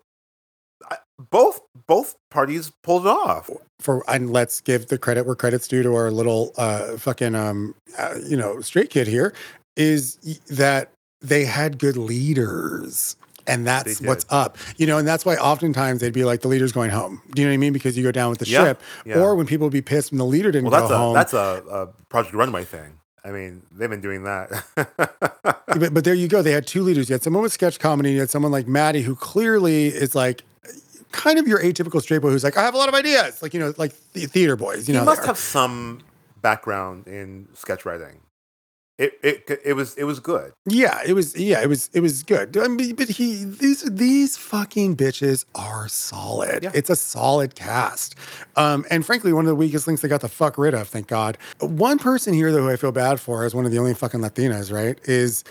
I, 0.90 0.98
both 1.30 1.60
both 1.86 2.16
parties 2.30 2.72
pulled 2.82 3.06
it 3.06 3.10
off. 3.10 3.50
for 3.80 4.04
and 4.08 4.32
let's 4.32 4.60
give 4.60 4.86
the 4.86 4.98
credit 4.98 5.26
where 5.26 5.34
credit's 5.34 5.66
due 5.68 5.82
to 5.82 5.94
our 5.94 6.10
little 6.10 6.52
uh 6.56 6.96
fucking 6.96 7.34
um 7.34 7.74
uh, 7.98 8.14
you 8.26 8.36
know 8.36 8.60
straight 8.60 8.90
kid 8.90 9.06
here 9.06 9.32
is 9.76 10.16
that 10.48 10.92
they 11.22 11.44
had 11.44 11.78
good 11.78 11.96
leaders 11.96 13.16
and 13.46 13.66
that's 13.66 14.00
what's 14.00 14.24
up 14.30 14.56
you 14.76 14.86
know 14.86 14.98
and 14.98 15.06
that's 15.08 15.24
why 15.24 15.34
oftentimes 15.36 16.00
they'd 16.00 16.12
be 16.12 16.24
like 16.24 16.42
the 16.42 16.48
leader's 16.48 16.70
going 16.72 16.90
home 16.90 17.20
do 17.34 17.42
you 17.42 17.48
know 17.48 17.50
what 17.52 17.54
i 17.54 17.58
mean 17.58 17.72
because 17.72 17.96
you 17.96 18.02
go 18.04 18.12
down 18.12 18.30
with 18.30 18.38
the 18.38 18.46
Yeah, 18.46 18.64
ship 18.64 18.80
yeah. 19.04 19.18
or 19.18 19.34
when 19.34 19.46
people 19.46 19.66
would 19.66 19.72
be 19.72 19.82
pissed 19.82 20.12
when 20.12 20.18
the 20.18 20.24
leader 20.26 20.52
didn't 20.52 20.70
Well, 20.70 20.80
go 20.80 20.88
that's 20.88 20.92
a 20.92 20.98
home 20.98 21.14
that's 21.14 21.32
a, 21.32 21.62
a 21.70 21.86
Project 22.08 22.34
Runway 22.34 22.64
thing. 22.64 22.98
I 23.24 23.30
mean, 23.30 23.62
they've 23.72 23.88
been 23.88 24.00
doing 24.00 24.24
that. 24.24 24.50
but, 24.74 25.94
but 25.94 26.04
there 26.04 26.12
you 26.14 26.26
go. 26.28 26.42
They 26.42 26.50
had 26.50 26.66
two 26.66 26.82
leaders. 26.82 27.08
You 27.08 27.14
had 27.14 27.22
someone 27.22 27.42
with 27.42 27.52
sketch 27.52 27.78
comedy. 27.78 28.12
You 28.12 28.18
had 28.20 28.30
someone 28.30 28.50
like 28.52 28.66
Maddie, 28.66 29.02
who 29.02 29.14
clearly 29.14 29.86
is 29.86 30.14
like 30.16 30.42
kind 31.12 31.38
of 31.38 31.46
your 31.46 31.60
atypical 31.62 32.02
straight 32.02 32.20
boy 32.20 32.30
who's 32.30 32.42
like, 32.44 32.56
I 32.56 32.62
have 32.62 32.74
a 32.74 32.76
lot 32.78 32.88
of 32.88 32.94
ideas. 32.96 33.40
Like, 33.40 33.54
you 33.54 33.60
know, 33.60 33.72
like 33.78 33.92
the 34.12 34.26
theater 34.26 34.56
boys, 34.56 34.88
you 34.88 34.94
he 34.94 34.98
know. 34.98 35.04
must 35.06 35.20
they 35.22 35.24
are. 35.24 35.26
have 35.28 35.38
some 35.38 36.00
background 36.42 37.06
in 37.06 37.46
sketch 37.54 37.86
writing. 37.86 38.20
It 39.02 39.18
it 39.22 39.60
it 39.64 39.72
was 39.72 39.94
it 39.96 40.04
was 40.04 40.20
good. 40.20 40.52
Yeah, 40.64 41.00
it 41.04 41.14
was. 41.14 41.34
Yeah, 41.36 41.60
it 41.60 41.68
was. 41.68 41.90
It 41.92 42.00
was 42.00 42.22
good. 42.22 42.56
I 42.56 42.68
mean, 42.68 42.94
but 42.94 43.08
he 43.08 43.44
these 43.44 43.82
these 43.82 44.36
fucking 44.36 44.96
bitches 44.96 45.44
are 45.56 45.88
solid. 45.88 46.62
Yeah. 46.62 46.70
It's 46.72 46.88
a 46.88 46.94
solid 46.94 47.54
cast. 47.56 48.14
Um, 48.54 48.84
and 48.90 49.04
frankly, 49.04 49.32
one 49.32 49.44
of 49.44 49.48
the 49.48 49.56
weakest 49.56 49.86
links 49.88 50.02
they 50.02 50.08
got 50.08 50.20
the 50.20 50.28
fuck 50.28 50.56
rid 50.56 50.72
of. 50.74 50.86
Thank 50.88 51.08
God. 51.08 51.36
One 51.60 51.98
person 51.98 52.32
here 52.32 52.52
though 52.52 52.62
who 52.62 52.70
I 52.70 52.76
feel 52.76 52.92
bad 52.92 53.18
for 53.18 53.44
is 53.44 53.54
one 53.56 53.64
of 53.66 53.72
the 53.72 53.78
only 53.78 53.94
fucking 53.94 54.20
Latinas. 54.20 54.72
Right? 54.72 54.96
Is 55.08 55.42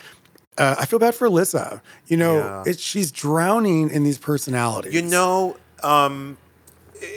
uh, 0.58 0.76
I 0.80 0.86
feel 0.86 1.00
bad 1.00 1.14
for 1.14 1.28
Alyssa. 1.28 1.82
You 2.08 2.16
know, 2.18 2.38
Yeah. 2.38 2.64
it's 2.68 2.82
she's 2.82 3.12
drowning 3.12 3.90
in 3.90 4.04
these 4.06 4.18
personalities. 4.18 4.94
You 4.94 5.02
know, 5.02 5.58
um, 5.84 6.38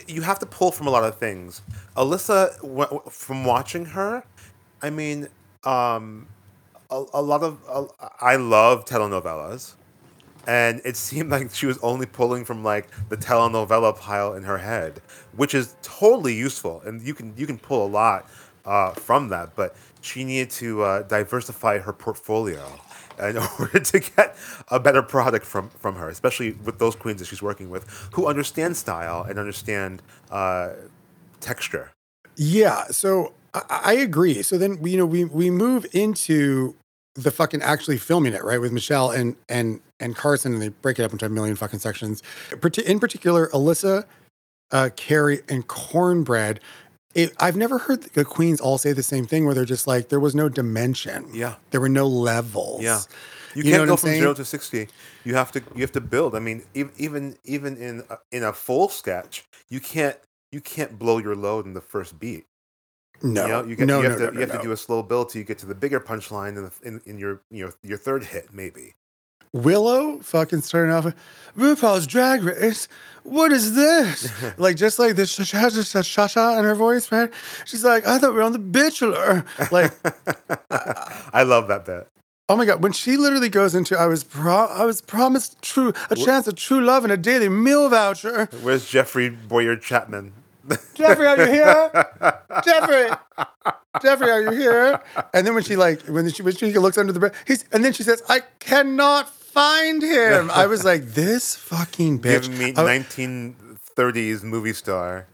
you 0.09 0.23
have 0.23 0.39
to 0.41 0.47
pull 0.47 0.73
from 0.73 0.87
a 0.89 0.91
lot 0.91 1.05
of 1.05 1.19
things. 1.19 1.63
Alyssa, 1.97 2.57
w- 2.61 3.03
from 3.11 3.45
watching 3.45 3.85
her, 3.87 4.25
I 4.83 4.91
mean, 4.91 5.29
um, 5.67 6.27
a, 6.91 7.05
a 7.15 7.23
lot 7.23 7.43
of 7.43 7.59
I 8.21 8.37
love 8.37 8.85
telenovelas, 8.85 9.75
and 10.47 10.81
it 10.85 10.97
seemed 11.09 11.31
like 11.31 11.55
she 11.55 11.67
was 11.67 11.79
only 11.79 12.07
pulling 12.07 12.45
from 12.45 12.63
like 12.63 12.89
the 13.09 13.17
telenovela 13.17 13.99
pile 13.99 14.35
in 14.35 14.45
her 14.45 14.59
head, 14.59 15.01
which 15.37 15.55
is 15.55 15.77
totally 15.83 16.35
useful, 16.35 16.83
and 16.85 17.03
you 17.03 17.15
can 17.15 17.35
you 17.37 17.47
can 17.47 17.59
pull 17.59 17.87
a 17.87 17.89
lot 17.89 18.29
uh, 18.65 18.93
from 18.93 19.29
that. 19.29 19.55
But 19.57 19.77
she 20.01 20.25
needed 20.25 20.51
to 20.51 20.83
uh, 20.83 21.03
diversify 21.03 21.79
her 21.79 21.93
portfolio 21.93 22.65
in 23.19 23.39
order 23.59 23.81
to 23.81 24.01
get 24.01 24.37
a 24.69 24.79
better 24.79 25.03
product 25.03 25.47
from 25.47 25.71
from 25.71 25.97
her, 25.97 26.09
especially 26.09 26.53
with 26.53 26.79
those 26.79 26.95
queens 26.95 27.21
that 27.21 27.27
she's 27.27 27.43
working 27.43 27.71
with, 27.71 27.89
who 28.13 28.27
understand 28.27 28.77
style 28.77 29.23
and 29.23 29.39
understand 29.39 30.03
uh, 30.31 30.71
texture. 31.41 31.91
Yeah, 32.37 32.85
so 32.87 33.33
I, 33.55 33.81
I 33.85 33.93
agree. 33.95 34.43
So 34.43 34.59
then 34.59 34.79
you 34.85 34.97
know, 34.97 35.07
we 35.07 35.25
we 35.25 35.51
move 35.51 35.87
into 35.93 36.75
the 37.15 37.31
fucking 37.31 37.63
actually 37.63 37.97
filming 37.99 38.33
it, 38.33 38.43
right, 38.43 38.61
with 38.61 38.73
Michelle 38.73 39.11
and 39.11 39.37
and 39.49 39.81
and 40.01 40.17
Carson, 40.17 40.53
and 40.53 40.61
they 40.61 40.69
break 40.69 40.99
it 40.99 41.05
up 41.05 41.13
into 41.13 41.25
a 41.27 41.29
million 41.29 41.57
fucking 41.57 41.79
sections. 41.79 42.23
In 42.53 42.99
particular, 43.01 43.49
Alyssa, 43.49 44.05
uh, 44.73 44.91
Kerri, 44.97 45.43
and 45.49 45.67
Kornbread. 45.69 46.59
It, 47.15 47.33
I've 47.39 47.57
never 47.57 47.79
heard 47.79 48.03
the 48.03 48.25
queens 48.25 48.61
all 48.61 48.77
say 48.77 48.93
the 48.93 49.05
same 49.05 49.25
thing, 49.25 49.47
where 49.47 49.55
they're 49.55 49.65
just 49.65 49.87
like, 49.87 50.09
there 50.09 50.19
was 50.19 50.35
no 50.35 50.49
dimension. 50.49 51.29
Yeah. 51.33 51.55
there 51.71 51.81
were 51.81 51.89
no 51.89 52.09
levels. 52.09 52.83
Yeah, 52.83 53.03
you, 53.55 53.63
You 53.63 53.71
can't 53.71 53.87
go 53.87 53.93
I'm 53.93 53.99
from 53.99 54.09
saying? 54.09 54.21
zero 54.21 54.35
to 54.35 54.45
sixty. 54.45 54.89
You 55.23 55.37
have 55.37 55.53
to 55.53 55.63
you 55.77 55.83
have 55.83 55.93
to 55.93 56.01
build. 56.01 56.35
I 56.35 56.41
mean, 56.41 56.65
ev- 56.75 56.91
even 56.97 57.37
even 57.45 57.77
in 57.77 58.03
a, 58.11 58.19
in 58.33 58.43
a 58.43 58.53
full 58.53 58.89
sketch, 58.89 59.45
you 59.71 59.79
can't 59.79 60.17
you 60.51 60.61
can't 60.61 60.99
blow 60.99 61.19
your 61.19 61.37
load 61.37 61.67
in 61.67 61.75
the 61.75 61.81
first 61.81 62.19
beat. 62.19 62.47
No, 63.23 63.43
You 63.43 63.49
know, 63.53 63.65
you, 63.65 63.77
get, 63.77 63.87
no, 63.87 63.97
you 63.99 64.03
no, 64.05 64.09
have 64.11 64.19
to 64.19 64.25
no, 64.25 64.31
no, 64.31 64.35
you 64.35 64.41
have 64.41 64.49
no. 64.51 64.57
to 64.59 64.63
do 64.63 64.73
a 64.73 64.77
slow 64.77 65.03
build 65.03 65.31
till 65.31 65.39
you 65.41 65.45
get 65.47 65.59
to 65.59 65.67
the 65.67 65.75
bigger 65.75 66.01
punchline 66.01 66.57
in, 66.57 66.65
the, 66.65 66.73
in 66.83 67.01
in 67.07 67.19
your 67.19 67.41
you 67.51 67.65
know 67.67 67.73
your 67.83 67.99
third 67.99 68.25
hit 68.25 68.53
maybe. 68.53 68.95
Willow 69.53 70.19
fucking 70.19 70.63
starting 70.63 70.93
off 70.93 71.07
RuPaul's 71.57 72.09
Drag 72.09 72.43
Race. 72.43 72.89
What 73.23 73.53
is 73.53 73.75
this? 73.77 74.29
like 74.59 74.75
just 74.77 74.99
like 74.99 75.15
this, 75.15 75.31
she 75.31 75.57
has 75.57 75.75
just 75.75 75.95
a 75.95 75.99
shasha 75.99 76.59
in 76.59 76.65
her 76.65 76.75
voice, 76.75 77.11
man. 77.13 77.31
She's 77.65 77.85
like, 77.85 78.05
I 78.05 78.19
thought 78.19 78.33
we 78.33 78.39
were 78.39 78.43
on 78.43 78.53
The 78.53 78.59
Bachelor. 78.59 79.45
Like, 79.71 79.93
I 81.33 81.45
love 81.45 81.69
that 81.69 81.85
bit. 81.87 82.09
oh 82.49 82.57
my 82.57 82.65
god, 82.65 82.83
when 82.83 82.91
she 82.93 83.17
literally 83.17 83.49
goes 83.49 83.77
into, 83.77 83.97
I 83.97 84.07
was 84.09 84.25
pro- 84.25 84.67
I 84.67 84.85
was 84.85 85.01
promised 85.01 85.63
true 85.63 85.93
a 86.11 86.17
chance 86.17 86.49
of 86.49 86.57
true 86.57 86.81
love 86.85 87.05
and 87.05 87.13
a 87.13 87.17
daily 87.17 87.49
meal 87.49 87.89
voucher. 87.89 88.47
Where's 88.61 88.87
Jeffrey 88.91 89.29
Bowyer-Chapman? 89.31 90.33
Jeffrey, 90.95 91.27
are 91.27 91.39
you 91.39 91.53
here? 91.53 91.91
Jeffrey, 92.65 93.11
Jeffrey, 94.03 94.31
are 94.31 94.43
you 94.43 94.51
here? 94.53 95.01
And 95.33 95.47
then 95.47 95.55
when 95.55 95.63
she 95.65 95.77
like 95.77 96.03
when 96.03 96.31
she 96.31 96.43
when 96.43 96.55
she 96.57 96.73
looks 96.79 96.97
under 96.99 97.13
the 97.13 97.21
bed, 97.21 97.35
he's 97.47 97.65
and 97.73 97.85
then 97.85 97.93
she 97.93 98.03
says, 98.03 98.23
I 98.29 98.41
cannot 98.61 99.29
find 99.29 100.03
him. 100.03 100.51
I 100.51 100.67
was 100.67 100.85
like, 100.85 101.05
this 101.15 101.55
fucking 101.57 102.21
bitch. 102.21 102.49
Give 102.49 102.59
me 102.59 102.73
1930s 102.73 104.43
movie 104.43 104.73
star. 104.73 105.27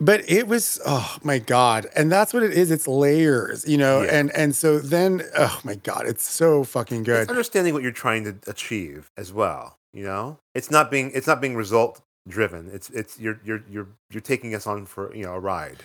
but 0.00 0.28
it 0.30 0.46
was 0.48 0.80
oh 0.86 1.18
my 1.22 1.38
god 1.38 1.86
and 1.94 2.10
that's 2.10 2.32
what 2.32 2.42
it 2.42 2.52
is 2.52 2.70
it's 2.70 2.88
layers 2.88 3.68
you 3.68 3.76
know 3.76 4.00
Yeah. 4.02 4.18
and 4.18 4.30
and 4.34 4.56
so 4.56 4.78
then 4.78 5.22
oh 5.36 5.60
my 5.62 5.74
god 5.74 6.06
it's 6.06 6.24
so 6.26 6.64
fucking 6.64 7.02
good 7.02 7.20
It's 7.22 7.30
understanding 7.30 7.74
what 7.74 7.82
you're 7.82 7.92
trying 7.92 8.24
to 8.24 8.34
achieve 8.50 9.10
as 9.18 9.30
well. 9.32 9.76
You 9.92 10.04
know, 10.04 10.38
it's 10.54 10.70
not 10.70 10.88
being 10.90 11.10
it's 11.14 11.26
not 11.26 11.40
being 11.40 11.56
result 11.56 12.00
driven. 12.30 12.70
It's 12.72 12.90
it's 12.90 13.18
you're 13.18 13.40
you're 13.44 13.62
you're 13.70 13.88
you're 14.10 14.22
taking 14.22 14.54
us 14.54 14.66
on 14.66 14.86
for 14.86 15.14
you 15.14 15.24
know 15.24 15.34
a 15.34 15.40
ride. 15.40 15.78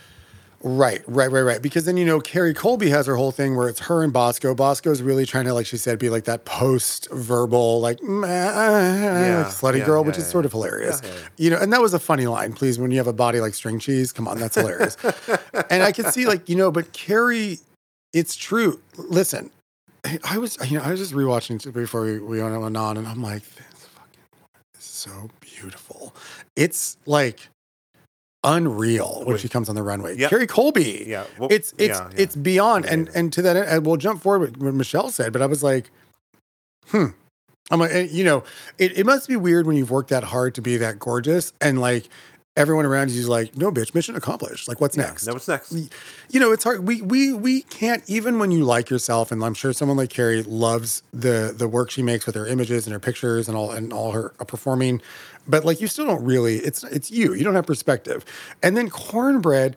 right 0.64 1.02
right 1.08 1.30
right 1.32 1.42
right. 1.42 1.62
Because 1.62 1.86
then 1.86 1.98
you 1.98 2.06
know 2.06 2.20
Kerri 2.20 2.56
Colby 2.56 2.90
has 2.90 3.06
her 3.08 3.16
whole 3.16 3.32
thing 3.32 3.56
where 3.56 3.68
it's 3.70 3.82
her 3.82 4.04
and 4.04 4.14
bosco. 4.14 4.56
Bosco's 4.56 5.02
really 5.02 5.26
trying 5.26 5.46
to 5.46 5.54
like 5.54 5.66
she 5.66 5.78
said 5.78 6.00
be 6.00 6.10
like 6.10 6.24
that 6.26 6.46
post 6.46 7.08
verbal 7.12 7.82
like 7.82 8.00
Yeah, 8.02 9.46
slutty 9.50 9.80
yeah, 9.80 9.86
girl 9.86 10.02
yeah, 10.02 10.08
which 10.08 10.18
is 10.18 10.28
sort 10.28 10.46
of 10.46 10.52
hilarious. 10.52 11.02
You 11.38 11.50
know 11.52 11.58
and 11.58 11.72
that 11.74 11.82
was 11.82 11.94
a 11.94 12.00
funny 12.00 12.28
line 12.28 12.54
please 12.54 12.80
when 12.80 12.92
you 12.92 12.98
have 12.98 13.08
a 13.08 13.14
body 13.14 13.40
like 13.42 13.54
string 13.54 13.80
cheese. 13.80 14.12
Come 14.12 14.28
on 14.28 14.40
that's 14.40 14.56
hilarious. 14.56 14.98
And 15.70 15.84
i 15.84 15.92
can 15.92 16.06
see 16.12 16.26
like 16.26 16.48
you 16.50 16.56
know 16.56 16.72
but 16.72 16.94
carrie 16.94 17.60
it's 18.14 18.36
true. 18.36 18.80
Listen 18.98 19.52
i 20.24 20.38
was 20.38 20.58
you 20.70 20.78
know 20.78 20.84
i 20.84 20.92
was 20.92 21.00
just 21.00 21.14
rewatching 21.14 21.58
before 21.74 22.04
we, 22.04 22.20
we 22.20 22.42
went 22.42 22.54
on 22.78 22.98
and 22.98 23.08
i'm 23.08 23.24
like 23.24 23.42
this 23.44 23.88
fucking 23.96 24.22
woman 24.36 24.62
is 24.78 24.84
so 25.06 25.30
beautiful 25.40 26.16
it's 26.56 26.98
like 27.06 27.50
unreal 28.46 29.24
when 29.26 29.38
she 29.38 29.50
comes 29.50 29.68
on 29.68 29.76
the 29.76 29.84
runway. 29.84 30.16
Yep. 30.16 30.32
Kerri 30.32 30.48
Colby. 30.48 31.04
Yeah, 31.08 31.26
well, 31.38 31.50
it's 31.52 31.74
it's 31.78 31.98
yeah, 32.00 32.10
yeah. 32.12 32.22
it's 32.22 32.36
beyond. 32.36 32.86
And 32.86 33.10
and 33.14 33.34
to 33.34 33.42
that 33.42 33.58
end, 33.58 33.68
and 33.68 33.86
we'll 33.86 33.98
jump 33.98 34.22
forward 34.22 34.52
with 34.52 34.62
what 34.62 34.74
Michelle 34.74 35.10
said, 35.10 35.34
but 35.34 35.42
I 35.42 35.48
was 35.48 35.64
like, 35.64 35.90
hmm. 36.88 37.08
I'm 37.72 37.80
like, 37.80 37.92
eh, 37.92 38.08
you 38.12 38.24
know, 38.24 38.44
it, 38.78 38.96
it 39.00 39.06
must 39.08 39.28
be 39.28 39.36
weird 39.36 39.66
when 39.66 39.76
you've 39.76 39.90
worked 39.90 40.12
that 40.12 40.24
hard 40.24 40.54
to 40.56 40.62
be 40.62 40.78
that 40.78 41.00
gorgeous 41.00 41.52
and 41.60 41.82
like 41.82 42.08
everyone 42.58 42.86
around 42.86 43.12
you 43.12 43.20
is 43.20 43.28
like, 43.28 43.56
no, 43.58 43.72
bitch, 43.72 43.94
mission 43.94 44.16
accomplished. 44.16 44.68
Like, 44.68 44.80
what's 44.80 44.96
next? 44.96 45.28
Now 45.28 45.34
what's 45.34 45.48
next? 45.48 45.74
you 46.30 46.40
know, 46.40 46.52
it's 46.52 46.64
hard. 46.64 46.88
We 46.88 47.02
we 47.02 47.34
we 47.34 47.62
can't 47.64 48.04
even 48.08 48.40
when 48.40 48.52
you 48.52 48.64
like 48.64 48.90
yourself, 48.90 49.32
and 49.32 49.44
I'm 49.44 49.54
sure 49.54 49.74
someone 49.74 49.98
like 49.98 50.10
Kerri 50.10 50.44
loves 50.48 51.04
the 51.14 51.54
the 51.56 51.68
work 51.68 51.92
she 51.92 52.02
makes 52.02 52.26
with 52.26 52.36
her 52.36 52.48
images 52.48 52.86
and 52.86 52.94
her 52.94 53.00
pictures 53.00 53.48
and 53.48 53.58
all 53.58 53.72
and 53.72 53.92
all 53.92 54.12
her 54.12 54.34
uh, 54.40 54.46
performing, 54.46 55.02
but 55.48 55.66
like 55.66 55.82
you 55.82 55.88
still 55.88 56.06
don't 56.06 56.24
really. 56.24 56.58
It's 56.58 56.84
it's 56.86 57.12
you. 57.12 57.34
You 57.34 57.44
don't 57.44 57.56
have 57.56 57.68
perspective. 57.68 58.24
And 58.64 58.78
then 58.78 58.90
Kornbread, 58.90 59.74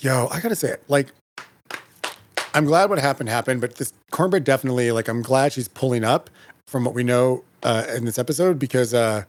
yo, 0.00 0.28
I 0.30 0.40
gotta 0.40 0.56
say 0.56 0.70
it. 0.70 0.82
Like, 0.88 1.08
I'm 2.54 2.64
glad 2.64 2.88
what 2.90 2.98
happened 2.98 3.28
happened, 3.28 3.60
but 3.60 3.76
this 3.76 3.92
Kornbread 4.10 4.44
definitely 4.44 4.90
like 4.92 5.08
I'm 5.08 5.22
glad 5.22 5.52
she's 5.52 5.68
pulling 5.68 6.04
up 6.04 6.30
from 6.66 6.84
what 6.84 6.94
we 6.94 7.02
know 7.02 7.44
uh, 7.62 7.84
in 7.94 8.04
this 8.06 8.18
episode 8.18 8.58
because. 8.58 8.94
uh 8.94 9.24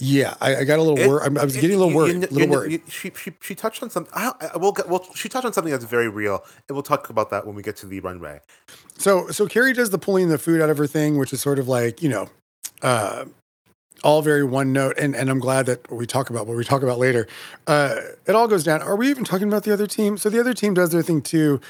yeah, 0.00 0.34
I, 0.40 0.56
I 0.56 0.64
got 0.64 0.78
a 0.78 0.82
little 0.82 0.98
It- 0.98 1.08
worried. 1.08 1.38
I 1.38 1.44
was 1.44 1.56
it- 1.56 1.60
getting 1.60 1.76
a 1.76 1.78
little 1.78 1.94
worried. 1.94 2.14
you- 2.14 2.20
little 2.20 2.40
you- 2.42 2.48
worried. 2.48 2.72
you- 2.72 2.82
she, 2.88 3.12
she, 3.16 3.32
she 3.40 3.54
touched 3.54 3.82
on 3.82 3.90
something. 3.90 4.12
I, 4.16 4.32
I, 4.54 4.56
we'll, 4.56 4.72
get, 4.72 4.88
well, 4.88 5.06
she 5.14 5.28
touched 5.28 5.44
on 5.46 5.52
something 5.52 5.70
that's 5.70 5.84
very 5.84 6.08
real, 6.08 6.42
and 6.68 6.74
we'll 6.76 6.82
talk 6.82 7.10
about 7.10 7.30
that 7.30 7.46
when 7.46 7.54
we 7.54 7.62
get 7.62 7.76
to 7.76 7.86
the 7.86 8.00
runway. 8.00 8.40
So 8.98 9.28
so 9.28 9.46
Kerri 9.46 9.74
does 9.74 9.90
the 9.90 9.98
pulling 9.98 10.28
the 10.28 10.38
food 10.38 10.60
out 10.60 10.70
of 10.70 10.78
her 10.78 10.86
thing, 10.86 11.16
which 11.18 11.32
is 11.32 11.40
sort 11.40 11.58
of 11.58 11.68
like, 11.68 12.02
you 12.02 12.08
know, 12.08 12.28
uh 12.82 13.26
all 14.02 14.22
very 14.22 14.42
one 14.44 14.72
note, 14.72 14.96
and, 14.98 15.14
and 15.14 15.28
I'm 15.28 15.40
glad 15.40 15.66
that 15.66 15.90
we 15.92 16.06
talk 16.06 16.30
about 16.30 16.46
what 16.46 16.56
we 16.56 16.64
talk 16.64 16.82
about 16.82 16.98
later. 16.98 17.28
Uh, 17.66 17.96
it 18.26 18.34
all 18.34 18.48
goes 18.48 18.64
down. 18.64 18.80
Are 18.80 18.96
we 18.96 19.10
even 19.10 19.24
talking 19.24 19.46
about 19.46 19.64
the 19.64 19.74
other 19.74 19.86
team? 19.86 20.16
So 20.16 20.30
the 20.30 20.40
other 20.40 20.54
team 20.54 20.72
does 20.72 20.88
their 20.90 21.02
thing 21.02 21.20
too. 21.20 21.60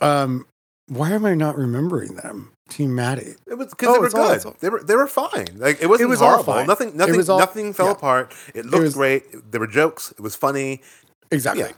Um, 0.00 0.44
why 0.88 1.10
am 1.12 1.24
I 1.24 1.34
not 1.34 1.56
remembering 1.56 2.16
them? 2.16 2.51
Team 2.72 2.94
Maddie. 2.94 3.34
It 3.46 3.54
was 3.58 3.68
because 3.70 3.88
Oh, 3.88 3.92
they 3.94 3.98
were 4.00 4.08
good. 4.10 4.46
all- 4.46 4.56
they 4.60 4.68
were 4.68 4.82
they 4.82 4.96
were 4.96 5.06
fine. 5.06 5.46
Like 5.56 5.80
it 5.82 5.86
wasn't 5.86 6.10
was 6.10 6.22
all 6.22 6.42
horrible. 6.42 6.64
Nothing 6.66 6.96
nothing 6.96 7.28
all- 7.30 7.38
nothing 7.38 7.72
fell 7.72 7.86
yeah. 7.86 7.92
apart. 7.92 8.34
It 8.54 8.66
looked 8.66 8.82
was- 8.82 8.94
great. 8.94 9.50
There 9.52 9.60
were 9.60 9.66
jokes. 9.66 10.12
It 10.12 10.20
was 10.20 10.34
funny. 10.34 10.82
Exactly. 11.30 11.64
Yeah. 11.64 11.72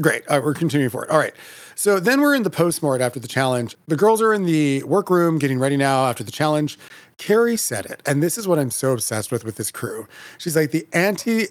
Great. 0.00 0.22
Right, 0.28 0.42
we're 0.42 0.54
continuing 0.54 0.88
for 0.88 1.04
it. 1.04 1.10
All 1.10 1.18
right. 1.18 1.34
So 1.74 2.00
then 2.00 2.22
we're 2.22 2.34
in 2.34 2.44
the 2.44 2.50
postmort 2.50 3.00
after 3.00 3.20
the 3.20 3.28
challenge. 3.28 3.76
The 3.88 3.96
girls 3.96 4.22
are 4.22 4.32
in 4.32 4.44
the 4.46 4.82
workroom 4.84 5.38
getting 5.38 5.58
ready 5.58 5.76
now 5.76 6.06
after 6.06 6.24
the 6.24 6.30
challenge. 6.32 6.78
Kerri 7.18 7.58
said 7.58 7.84
it, 7.86 8.00
and 8.06 8.22
this 8.22 8.38
is 8.38 8.48
what 8.48 8.58
I'm 8.58 8.70
so 8.70 8.92
obsessed 8.92 9.30
with 9.30 9.44
with 9.44 9.56
this 9.56 9.70
crew. 9.70 10.08
She's 10.38 10.56
like 10.56 10.70
the 10.70 10.86
anti 10.94 11.48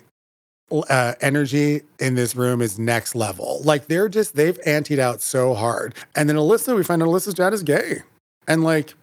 uh, 0.72 1.13
energy 1.22 1.82
in 2.00 2.15
this 2.15 2.36
room 2.36 2.62
is 2.62 2.80
next 2.80 3.13
level. 3.13 3.62
Like 3.63 3.88
they're 3.88 4.10
just 4.10 4.36
they've 4.36 4.58
antied 4.65 5.00
out 5.00 5.22
so 5.22 5.54
hard. 5.54 5.94
And 6.15 6.28
then 6.30 6.36
Alyssa, 6.38 6.76
we 6.76 6.84
find 6.84 7.04
out 7.04 7.10
Alyssa's 7.10 7.34
dad 7.34 7.54
is 7.54 7.62
gay, 7.62 8.02
and 8.47 8.63
like 8.63 8.93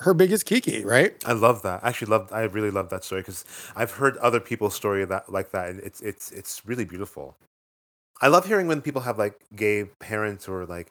her 0.00 0.14
biggest 0.14 0.46
Kiki, 0.46 0.84
right? 0.84 1.14
I 1.24 1.32
love 1.32 1.62
that. 1.62 1.84
I 1.84 1.88
actually 1.88 2.10
love. 2.10 2.32
I 2.32 2.42
really 2.42 2.70
love 2.70 2.90
that 2.90 3.04
story 3.04 3.20
because 3.20 3.44
I've 3.76 3.92
heard 3.92 4.16
other 4.18 4.40
people's 4.40 4.74
story 4.74 5.04
that 5.04 5.30
like 5.30 5.50
that, 5.52 5.70
and 5.70 5.80
it's 5.80 6.00
it's 6.00 6.32
it's 6.32 6.62
really 6.66 6.84
beautiful. 6.84 7.36
I 8.20 8.28
love 8.28 8.46
hearing 8.46 8.66
when 8.66 8.80
people 8.80 9.02
have 9.02 9.18
like 9.18 9.38
gay 9.54 9.84
parents 10.00 10.48
or 10.48 10.66
like 10.66 10.90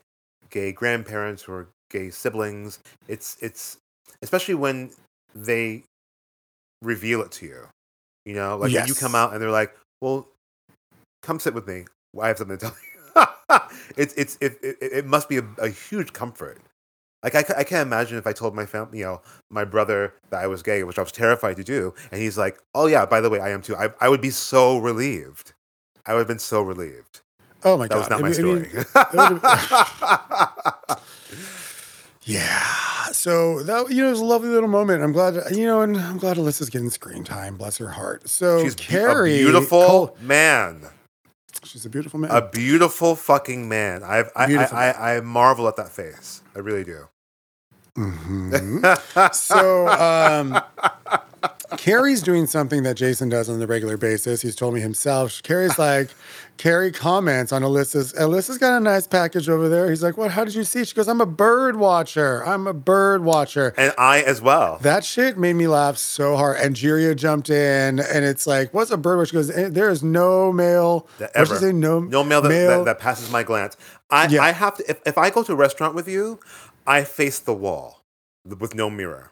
gay 0.49 0.71
grandparents 0.71 1.47
or 1.47 1.69
gay 1.89 2.09
siblings. 2.09 2.79
It's 3.07 3.37
it's 3.41 3.77
especially 4.21 4.55
when 4.55 4.91
they 5.35 5.83
reveal 6.81 7.21
it 7.21 7.31
to 7.33 7.45
you. 7.45 7.67
You 8.25 8.35
know, 8.35 8.57
like 8.57 8.73
when 8.73 8.87
you 8.87 8.95
come 8.95 9.15
out 9.15 9.33
and 9.33 9.41
they're 9.41 9.51
like, 9.51 9.75
"Well, 10.01 10.27
come 11.21 11.39
sit 11.39 11.53
with 11.53 11.67
me. 11.67 11.85
I 12.21 12.29
have 12.29 12.37
something 12.37 12.57
to 12.57 12.65
tell 12.67 12.75
you." 12.81 12.83
it's 13.97 14.13
it's 14.13 14.37
it, 14.39 14.59
it, 14.63 14.77
it 14.81 15.05
must 15.05 15.27
be 15.27 15.39
a, 15.39 15.45
a 15.57 15.69
huge 15.69 16.13
comfort. 16.13 16.61
Like 17.23 17.35
I, 17.35 17.45
I 17.59 17.63
can't 17.63 17.87
imagine 17.87 18.17
if 18.17 18.27
I 18.27 18.33
told 18.33 18.53
my 18.53 18.65
family, 18.65 18.99
you 18.99 19.05
know, 19.05 19.21
my 19.49 19.63
brother 19.63 20.13
that 20.29 20.41
I 20.41 20.47
was 20.47 20.61
gay, 20.61 20.83
which 20.83 20.99
I 20.99 21.01
was 21.01 21.11
terrified 21.11 21.55
to 21.57 21.63
do, 21.63 21.93
and 22.11 22.21
he's 22.21 22.37
like, 22.37 22.59
"Oh 22.75 22.85
yeah, 22.87 23.05
by 23.05 23.21
the 23.21 23.29
way, 23.29 23.39
I 23.39 23.49
am 23.51 23.61
too." 23.61 23.75
I, 23.75 23.89
I 24.01 24.09
would 24.09 24.21
be 24.21 24.29
so 24.29 24.77
relieved. 24.77 25.53
I 26.05 26.13
would 26.13 26.19
have 26.19 26.27
been 26.27 26.39
so 26.39 26.61
relieved. 26.61 27.21
Oh 27.63 27.77
my 27.77 27.87
god. 27.87 27.95
That 27.95 27.99
was 27.99 28.09
not 28.09 28.21
my 28.21 28.27
I 28.27 28.31
mean- 28.31 28.69
story. 28.69 28.85
Yeah. 32.25 32.63
So 33.11 33.63
that 33.63 33.91
you 33.91 34.01
know, 34.01 34.07
it 34.07 34.11
was 34.11 34.19
a 34.21 34.25
lovely 34.25 34.49
little 34.49 34.69
moment. 34.69 35.03
I'm 35.03 35.11
glad 35.11 35.35
you 35.51 35.65
know, 35.65 35.81
and 35.81 35.97
I'm 35.97 36.17
glad 36.17 36.37
Alyssa's 36.37 36.69
getting 36.69 36.89
screen 36.89 37.23
time. 37.23 37.57
Bless 37.57 37.77
her 37.77 37.89
heart. 37.89 38.27
So 38.29 38.63
She's 38.63 38.75
Kerri, 38.75 39.33
a 39.33 39.43
beautiful 39.43 40.15
man, 40.21 40.83
she's 41.63 41.85
a 41.85 41.89
beautiful 41.89 42.19
man. 42.19 42.31
a 42.31 42.47
beautiful 42.49 43.15
fucking 43.15 43.67
man. 43.67 44.03
I've, 44.03 44.31
I, 44.35 44.47
Beautiful 44.47 44.77
I, 44.77 44.91
I, 44.91 45.17
I 45.17 45.21
marvel 45.21 45.67
at 45.67 45.75
that 45.75 45.89
face. 45.89 46.41
I 46.55 46.59
really 46.59 46.83
do. 46.85 47.07
Mhm. 47.97 49.33
so 49.35 49.87
um, 49.87 50.59
Kerri's 51.77 52.21
doing 52.23 52.47
something 52.47 52.83
that 52.83 52.95
Jason 52.95 53.29
does 53.29 53.49
on 53.49 53.59
the 53.59 53.67
regular 53.67 53.97
basis. 53.97 54.41
He's 54.41 54.55
told 54.55 54.73
me 54.73 54.81
himself. 54.81 55.31
Kerri's 55.43 55.77
like, 55.77 56.09
Kerri 56.57 56.91
comments 56.93 57.51
on 57.51 57.61
Alyssa's. 57.63 58.13
Alyssa's 58.13 58.57
got 58.57 58.77
a 58.77 58.79
nice 58.79 59.05
package 59.07 59.49
over 59.49 59.69
there. 59.69 59.89
He's 59.89 60.01
like, 60.03 60.17
What? 60.17 60.31
How 60.31 60.43
did 60.43 60.55
you 60.55 60.63
see? 60.63 60.83
She 60.85 60.93
goes, 60.95 61.07
I'm 61.07 61.21
a 61.21 61.25
bird 61.25 61.75
watcher. 61.75 62.43
I'm 62.45 62.65
a 62.67 62.73
bird 62.73 63.23
watcher. 63.23 63.73
and 63.77 63.93
I 63.97 64.21
as 64.21 64.41
well. 64.41 64.77
That 64.81 65.03
shit 65.03 65.37
made 65.37 65.53
me 65.53 65.67
laugh 65.67 65.97
so 65.97 66.35
hard. 66.35 66.57
And 66.57 66.75
Jiria 66.75 67.15
jumped 67.15 67.49
in, 67.49 67.99
and 67.99 68.25
it's 68.25 68.45
like, 68.47 68.73
"What's 68.73 68.91
a 68.91 68.97
bird 68.97 69.17
watcher?" 69.17 69.27
She 69.29 69.33
goes, 69.33 69.51
"Eh, 69.51 69.69
"There 69.69 69.89
is 69.89 70.03
no 70.03 70.51
male." 70.53 71.07
that 71.19 71.31
ever. 71.35 71.55
say? 71.57 71.71
No, 71.73 71.99
no 71.99 72.23
male 72.23 72.41
that, 72.41 72.49
that, 72.49 72.85
that 72.85 72.99
passes 72.99 73.31
my 73.31 73.43
glance. 73.43 73.75
I, 74.09 74.27
Yeah. 74.27 74.43
I 74.43 74.51
have 74.51 74.77
to 74.77 74.89
if, 74.89 74.99
if 75.05 75.17
I 75.17 75.29
go 75.31 75.41
to 75.43 75.53
a 75.53 75.55
restaurant 75.55 75.95
with 75.95 76.07
you, 76.07 76.39
I 76.85 77.03
face 77.03 77.39
the 77.39 77.53
wall 77.53 78.01
with 78.45 78.75
no 78.75 78.89
mirror. 78.89 79.31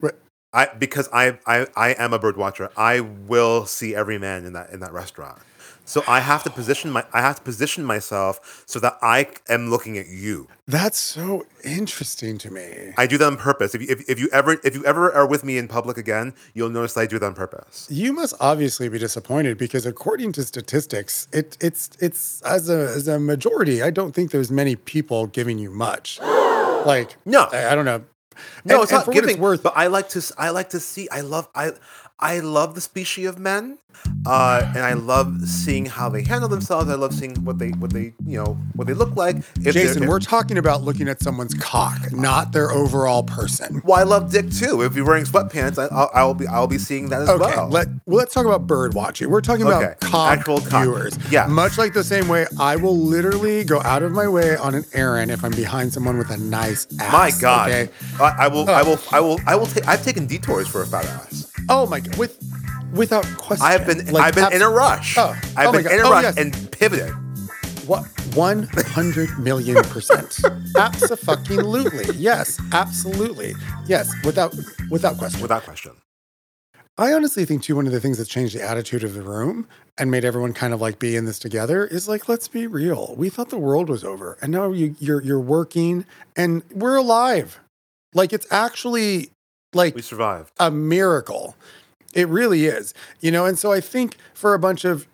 Right. 0.00 0.14
I 0.52 0.66
because 0.78 1.08
I, 1.12 1.38
I 1.46 1.66
I 1.76 1.90
am 1.92 2.12
a 2.12 2.18
bird 2.18 2.36
watcher. 2.36 2.70
I 2.76 3.00
will 3.00 3.66
see 3.66 3.94
every 3.94 4.18
man 4.18 4.44
in 4.44 4.52
that 4.54 4.70
in 4.70 4.80
that 4.80 4.92
restaurant. 4.92 5.40
So 5.90 6.04
I 6.06 6.20
have 6.20 6.44
to 6.44 6.50
position 6.50 6.92
my 6.92 7.04
I 7.12 7.20
have 7.20 7.36
to 7.38 7.42
position 7.42 7.82
myself 7.84 8.62
so 8.64 8.78
that 8.78 8.96
I 9.02 9.26
am 9.48 9.70
looking 9.70 9.98
at 9.98 10.06
you. 10.06 10.46
That's 10.68 11.00
so 11.00 11.46
interesting 11.64 12.38
to 12.38 12.48
me. 12.52 12.92
I 12.96 13.08
do 13.08 13.18
that 13.18 13.26
on 13.26 13.36
purpose. 13.36 13.74
If 13.74 13.82
you, 13.82 13.88
if, 13.90 14.08
if 14.08 14.20
you 14.20 14.28
ever 14.32 14.52
if 14.62 14.76
you 14.76 14.84
ever 14.84 15.12
are 15.12 15.26
with 15.26 15.42
me 15.42 15.58
in 15.58 15.66
public 15.66 15.96
again, 15.98 16.32
you'll 16.54 16.70
notice 16.70 16.96
I 16.96 17.06
do 17.06 17.18
that 17.18 17.26
on 17.26 17.34
purpose. 17.34 17.88
You 17.90 18.12
must 18.12 18.34
obviously 18.38 18.88
be 18.88 19.00
disappointed 19.00 19.58
because, 19.58 19.84
according 19.84 20.30
to 20.34 20.44
statistics, 20.44 21.26
it, 21.32 21.56
it's 21.60 21.90
it's 21.98 22.40
as 22.42 22.70
a 22.70 22.78
as 22.96 23.08
a 23.08 23.18
majority. 23.18 23.82
I 23.82 23.90
don't 23.90 24.14
think 24.14 24.30
there's 24.30 24.52
many 24.52 24.76
people 24.76 25.26
giving 25.26 25.58
you 25.58 25.70
much. 25.70 26.20
Like 26.86 27.16
No. 27.26 27.46
I, 27.52 27.72
I 27.72 27.74
don't 27.74 27.84
know. 27.84 28.02
No, 28.64 28.74
And- 28.76 28.82
it's 28.84 28.92
not 28.92 29.10
giving. 29.12 29.30
it's 29.30 29.38
worth. 29.38 29.62
but 29.62 29.74
I 29.76 29.88
like 29.88 30.08
to. 30.10 30.22
I 30.38 30.48
like 30.50 30.70
to 30.70 30.80
see. 30.80 31.08
I 31.10 31.20
love. 31.20 31.46
I. 31.54 31.72
I 32.20 32.40
love 32.40 32.74
the 32.74 32.80
species 32.80 33.26
of 33.26 33.38
men, 33.38 33.78
uh, 34.26 34.62
and 34.74 34.78
I 34.84 34.92
love 34.92 35.48
seeing 35.48 35.86
how 35.86 36.08
they 36.10 36.22
handle 36.22 36.48
themselves. 36.48 36.90
I 36.90 36.94
love 36.94 37.14
seeing 37.14 37.34
what 37.44 37.58
they, 37.58 37.70
what 37.70 37.92
they, 37.92 38.12
you 38.26 38.36
know, 38.42 38.58
what 38.74 38.86
they 38.86 38.92
look 38.94 39.16
like. 39.16 39.36
If 39.64 39.72
Jason, 39.74 40.02
if- 40.02 40.08
we're 40.08 40.18
talking 40.20 40.58
about 40.58 40.82
looking 40.82 41.08
at 41.08 41.22
someone's 41.22 41.54
cock, 41.54 42.12
not 42.12 42.52
their 42.52 42.70
overall 42.70 43.22
person. 43.22 43.80
well, 43.84 43.98
I 43.98 44.02
love 44.02 44.30
dick 44.30 44.50
too. 44.50 44.82
If 44.82 44.94
you're 44.96 45.06
wearing 45.06 45.24
sweatpants, 45.24 45.78
I, 45.78 45.86
I'll, 45.94 46.10
I'll 46.14 46.34
be, 46.34 46.46
I'll 46.46 46.66
be 46.66 46.76
seeing 46.78 47.08
that 47.08 47.22
as 47.22 47.28
Okay, 47.30 47.40
well. 47.56 47.68
let 47.68 47.88
well, 48.06 48.18
let's 48.18 48.34
talk 48.34 48.44
about 48.44 48.66
bird 48.66 48.92
watching. 48.94 49.30
We're 49.30 49.40
talking 49.40 49.66
Okay, 49.66 49.76
about 49.84 50.00
cock 50.00 50.38
actual 50.38 50.60
cock. 50.60 50.82
viewers. 50.82 51.18
Yeah. 51.30 51.46
much 51.46 51.78
like 51.78 51.92
the 51.94 52.04
same 52.04 52.28
way 52.28 52.46
I 52.58 52.76
will 52.76 52.98
literally 52.98 53.64
go 53.64 53.80
out 53.82 54.02
of 54.02 54.12
my 54.12 54.28
way 54.28 54.56
on 54.56 54.74
an 54.74 54.84
errand 54.92 55.30
if 55.30 55.42
I'm 55.44 55.52
behind 55.52 55.92
someone 55.92 56.18
with 56.18 56.30
a 56.30 56.36
nice 56.36 56.86
ass. 57.00 57.12
My 57.12 57.30
God, 57.40 57.70
Okay. 57.70 57.90
I, 58.20 58.44
I 58.44 58.48
will, 58.48 58.68
I 58.68 58.82
will, 58.82 58.98
I 59.10 59.20
will, 59.20 59.40
I 59.46 59.56
will 59.56 59.66
take. 59.66 59.88
I've 59.88 60.04
taken 60.04 60.26
detours 60.26 60.68
for 60.68 60.82
a 60.82 60.86
fat 60.86 61.06
ass. 61.06 61.49
Oh 61.70 61.86
my 61.86 62.00
God, 62.00 62.16
with 62.16 62.36
without 62.92 63.24
question. 63.38 63.64
I 63.64 63.72
have 63.72 63.86
been, 63.86 64.04
Like, 64.12 64.24
I've 64.24 64.34
been 64.34 64.44
abs- 64.44 64.56
in 64.56 64.62
a 64.62 64.68
rush. 64.68 65.16
Oh, 65.16 65.38
I've 65.56 65.68
oh 65.68 65.72
been 65.72 65.86
in 65.86 66.00
a 66.00 66.02
Oh, 66.04 66.10
rush 66.10 66.22
yes. 66.24 66.36
and 66.36 66.72
pivoted. 66.72 67.14
What? 67.86 68.04
100 68.34 69.38
million 69.38 69.82
percent. 69.84 70.38
Absolutely. 70.76 72.14
Yes. 72.16 72.60
Absolutely. 72.72 73.54
Yes. 73.86 74.12
Without 74.24 74.54
without 74.90 75.16
question. 75.18 75.40
Without 75.40 75.62
question. 75.62 75.92
I 76.98 77.12
honestly 77.12 77.44
think 77.44 77.62
too 77.62 77.76
one 77.76 77.86
of 77.86 77.92
the 77.92 78.00
things 78.00 78.18
that's 78.18 78.28
changed 78.28 78.54
the 78.54 78.62
attitude 78.62 79.02
of 79.04 79.14
the 79.14 79.22
room 79.22 79.66
and 79.96 80.10
made 80.10 80.24
everyone 80.24 80.52
kind 80.52 80.74
of 80.74 80.80
like 80.80 80.98
be 80.98 81.16
in 81.16 81.24
this 81.24 81.38
together 81.38 81.86
is 81.86 82.08
like 82.08 82.28
let's 82.28 82.46
be 82.48 82.66
real. 82.66 83.14
We 83.16 83.28
thought 83.30 83.48
the 83.50 83.58
world 83.58 83.88
was 83.88 84.04
over, 84.04 84.36
and 84.42 84.52
now 84.52 84.70
you, 84.72 84.94
you're 84.98 85.22
you're 85.22 85.40
working, 85.40 86.04
and 86.36 86.62
we're 86.72 86.96
alive. 86.96 87.58
Like 88.14 88.32
it's 88.32 88.46
actually 88.52 89.30
like 89.74 89.94
We 89.94 90.02
survived. 90.02 90.52
a 90.58 90.70
miracle. 90.70 91.56
It 92.12 92.28
really 92.28 92.66
is. 92.66 92.92
You 93.20 93.30
know, 93.30 93.46
and 93.46 93.58
so 93.58 93.72
I 93.72 93.80
think 93.80 94.16
for 94.34 94.54
a 94.54 94.58
bunch 94.58 94.84
of 94.84 95.06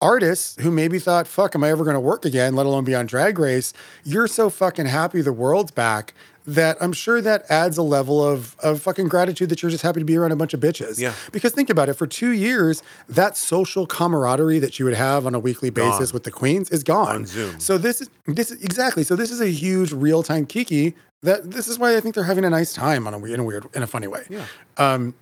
artists 0.00 0.60
who 0.62 0.70
maybe 0.70 0.98
thought, 0.98 1.26
fuck, 1.26 1.54
am 1.54 1.64
I 1.64 1.70
ever 1.70 1.84
going 1.84 1.94
to 1.94 2.00
work 2.00 2.24
again, 2.24 2.54
let 2.54 2.66
alone 2.66 2.84
be 2.84 2.94
on 2.94 3.06
Drag 3.06 3.38
Race? 3.38 3.72
You're 4.04 4.26
so 4.28 4.50
fucking 4.50 4.86
happy 4.86 5.22
the 5.22 5.32
world's 5.32 5.70
back 5.70 6.12
that 6.46 6.76
I'm 6.82 6.92
sure 6.92 7.22
that 7.22 7.46
adds 7.50 7.78
a 7.78 7.82
level 7.82 8.22
of 8.22 8.54
of 8.62 8.82
fucking 8.82 9.08
gratitude 9.08 9.48
that 9.48 9.62
you're 9.62 9.70
just 9.70 9.82
happy 9.82 10.00
to 10.00 10.04
be 10.04 10.14
around 10.18 10.32
a 10.32 10.36
bunch 10.36 10.52
of 10.52 10.60
bitches. 10.60 10.98
Yeah. 11.00 11.14
Because 11.32 11.52
think 11.52 11.70
about 11.70 11.88
it, 11.88 11.94
for 11.94 12.06
two 12.06 12.32
years, 12.32 12.82
that 13.08 13.34
social 13.38 13.86
camaraderie 13.86 14.58
that 14.58 14.78
you 14.78 14.84
would 14.84 14.92
have 14.92 15.24
on 15.24 15.34
a 15.34 15.38
weekly 15.38 15.70
basis 15.70 16.10
Gone. 16.10 16.12
with 16.12 16.24
the 16.24 16.30
queens 16.30 16.68
is 16.68 16.82
gone. 16.82 17.14
On 17.16 17.24
Zoom. 17.26 17.58
So 17.58 17.78
this 17.78 18.02
is 18.02 18.10
this 18.26 18.50
is 18.50 18.62
exactly. 18.62 19.04
So 19.04 19.16
this 19.16 19.30
is 19.30 19.40
a 19.40 19.48
huge 19.48 19.92
real 19.92 20.22
time 20.22 20.44
kiki. 20.44 20.94
That 21.24 21.50
this 21.50 21.68
is 21.68 21.78
why 21.78 21.96
I 21.96 22.00
think 22.00 22.14
they're 22.14 22.24
having 22.24 22.44
a 22.44 22.50
nice 22.50 22.74
time 22.74 23.06
on 23.06 23.14
a 23.14 23.18
weird, 23.18 23.34
in 23.34 23.40
a 23.40 23.44
weird, 23.44 23.66
in 23.74 23.82
a 23.82 23.86
funny 23.86 24.06
way. 24.06 24.24
Yeah. 24.28 24.44
Um, 24.76 25.14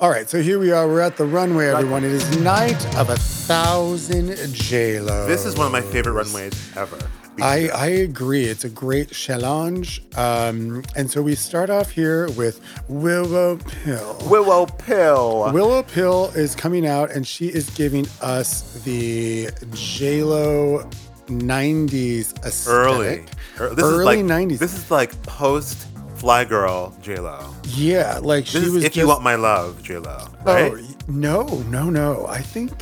all 0.00 0.08
right, 0.08 0.28
so 0.28 0.40
here 0.40 0.58
we 0.58 0.72
are. 0.72 0.86
We're 0.88 1.02
at 1.02 1.18
the 1.18 1.26
runway, 1.26 1.66
everyone. 1.66 2.02
It 2.02 2.12
is 2.12 2.38
night 2.38 2.96
of 2.96 3.10
a 3.10 3.16
thousand 3.16 4.34
J 4.54 5.00
Lo. 5.00 5.26
This 5.26 5.44
is 5.44 5.54
one 5.56 5.66
of 5.66 5.72
my 5.72 5.82
favorite 5.82 6.12
runways 6.14 6.76
ever. 6.76 6.98
I, 7.40 7.68
I 7.68 7.86
agree. 7.86 8.44
It's 8.44 8.64
a 8.64 8.70
great 8.70 9.10
challenge. 9.10 10.02
Um, 10.16 10.82
and 10.96 11.10
so 11.10 11.22
we 11.22 11.34
start 11.34 11.68
off 11.68 11.90
here 11.90 12.30
with 12.30 12.60
Willow 12.88 13.58
Pill. 13.58 14.16
Willow 14.28 14.66
Pill. 14.66 15.52
Willow 15.52 15.82
Pill 15.82 16.30
is 16.34 16.54
coming 16.54 16.86
out 16.86 17.10
and 17.10 17.26
she 17.26 17.48
is 17.48 17.70
giving 17.70 18.06
us 18.22 18.82
the 18.82 19.46
JLo 19.46 20.90
90s 21.28 22.34
aesthetic. 22.44 22.68
early. 22.68 23.24
Er- 23.60 23.74
This 23.74 23.84
Early 23.84 23.98
is 23.98 24.04
like 24.04 24.18
90s. 24.20 24.58
This 24.58 24.74
is 24.76 24.90
like 24.90 25.20
post 25.22 25.86
Fly 26.16 26.44
Girl 26.44 26.94
J 27.00 27.16
Lo. 27.18 27.54
yeah, 27.64 28.18
like 28.22 28.44
This 28.46 28.64
she 28.64 28.70
was 28.70 28.82
If 28.84 28.92
just, 28.92 28.96
You 28.96 29.08
Want 29.08 29.22
My 29.22 29.36
Love 29.36 29.82
J 29.82 29.98
Lo. 29.98 30.26
Right? 30.44 30.72
Oh, 30.72 30.94
no, 31.08 31.42
no, 31.68 31.90
no. 31.90 32.26
I 32.26 32.40
think 32.42 32.72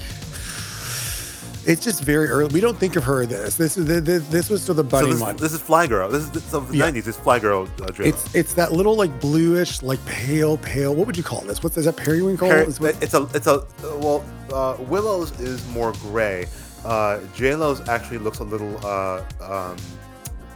it's 1.69 1.83
just 1.83 2.03
very 2.03 2.29
early. 2.29 2.53
We 2.55 2.61
don't 2.61 2.79
think 2.79 2.95
of 2.95 3.03
her 3.05 3.27
this. 3.27 3.57
This 3.57 3.77
is 3.77 3.87
this, 4.05 4.27
this 4.29 4.49
was 4.49 4.63
still 4.63 4.75
the 4.77 4.85
so 4.85 4.89
budding 4.89 5.11
this, 5.11 5.21
one. 5.21 5.37
this 5.37 5.53
is 5.53 5.61
Fly 5.61 5.87
Girl. 5.89 6.09
This 6.09 6.23
is 6.23 6.31
this, 6.31 6.55
of 6.55 6.69
the 6.71 6.77
Yeah. 6.79 6.91
90s. 6.91 7.09
It's 7.09 7.17
Fly 7.19 7.39
Girl 7.41 7.69
uh, 7.83 7.91
J 7.91 8.05
Lo. 8.05 8.09
It's 8.09 8.35
it's 8.35 8.55
that 8.55 8.73
little 8.73 8.95
like 8.97 9.21
bluish, 9.21 9.83
like 9.83 10.03
pale, 10.07 10.59
pale. 10.59 10.95
What 10.95 11.07
would 11.09 11.17
you 11.17 11.25
call 11.25 11.41
this? 11.43 11.63
What's 11.63 11.77
is 11.77 11.87
that 11.87 11.97
periwinkle? 11.97 12.49
What- 12.49 12.97
it's 13.03 13.15
a 13.15 13.29
it's 13.35 13.49
a 13.49 13.65
well 13.99 14.25
uh, 14.53 14.77
Willow's 14.79 15.39
is 15.41 15.67
more 15.69 15.93
gray. 16.01 16.47
Uh, 16.87 17.21
J 17.35 17.55
Lo's 17.55 17.87
actually 17.89 18.19
looks 18.19 18.39
a 18.39 18.45
little 18.45 18.79
uh, 18.87 19.23
um, 19.41 19.77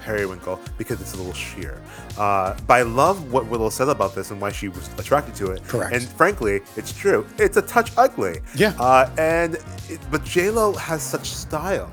periwinkle 0.03 0.61
because 0.79 1.01
it's 1.01 1.15
a 1.15 1.17
little 1.17 1.33
sheer. 1.33 1.81
Uh, 2.17 2.57
but 2.67 2.75
I 2.75 2.83
love 2.83 3.33
what 3.33 3.47
Willow 3.47 3.69
said 3.69 3.89
about 3.89 4.15
this 4.15 4.31
and 4.31 4.41
why 4.41 4.53
she 4.53 4.69
was 4.69 4.89
attracted 4.99 5.35
to 5.37 5.51
it. 5.53 5.63
Correct. 5.67 5.93
And 5.95 6.03
frankly, 6.03 6.61
it's 6.77 6.93
true. 6.93 7.27
It's 7.39 7.57
a 7.57 7.63
touch 7.63 7.91
ugly. 7.97 8.41
Yeah. 8.55 8.75
Uh, 8.79 9.11
and 9.19 9.55
it, 9.89 10.01
but 10.11 10.25
J 10.25 10.51
Lo 10.51 10.73
has 10.75 11.03
such 11.03 11.27
style. 11.31 11.91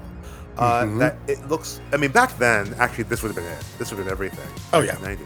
Uh, 0.58 0.84
Mm-hmm. 0.84 0.98
That 1.00 1.18
it 1.28 1.48
looks. 1.50 1.80
I 1.94 1.98
mean, 1.98 2.12
back 2.12 2.36
then, 2.38 2.74
actually, 2.80 3.04
this 3.06 3.22
would 3.22 3.30
have 3.30 3.36
been 3.36 3.46
it. 3.46 3.64
This 3.78 3.92
would 3.92 3.98
have 3.98 4.06
been 4.06 4.12
everything. 4.12 4.48
Oh, 4.74 4.82
yeah. 4.82 4.96
90s. 4.96 5.18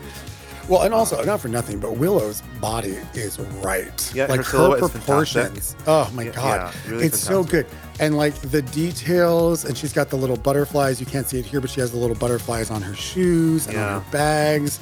Well, 0.72 0.84
and 0.84 0.94
also 0.94 1.22
not 1.26 1.42
for 1.42 1.50
nothing, 1.50 1.82
but 1.82 1.98
Willow's 1.98 2.42
body 2.62 2.98
is 3.14 3.38
right. 3.62 4.12
Yeah, 4.16 4.28
her 4.28 4.38
like 4.38 4.46
her, 4.46 4.78
is 4.78 4.90
proportions. 4.90 5.76
Oh 5.86 6.10
my 6.14 6.24
Yeah, 6.24 6.32
god, 6.32 6.74
yeah, 6.86 6.92
really 6.92 7.06
it's 7.08 7.20
so 7.20 7.44
good. 7.44 7.68
And 8.00 8.16
like 8.16 8.34
the 8.36 8.62
details, 8.62 9.66
and 9.66 9.78
she's 9.78 9.92
got 9.92 10.10
the 10.10 10.16
little 10.16 10.38
butterflies. 10.38 11.02
You 11.02 11.06
can't 11.06 11.28
see 11.28 11.40
it 11.40 11.46
here, 11.46 11.60
but 11.60 11.70
she 11.70 11.82
has 11.82 11.92
the 11.92 11.98
little 11.98 12.16
butterflies 12.16 12.72
on 12.72 12.82
her 12.82 12.96
shoes 12.96 13.68
and 13.68 13.76
on 13.78 14.02
her 14.02 14.12
bags, 14.12 14.80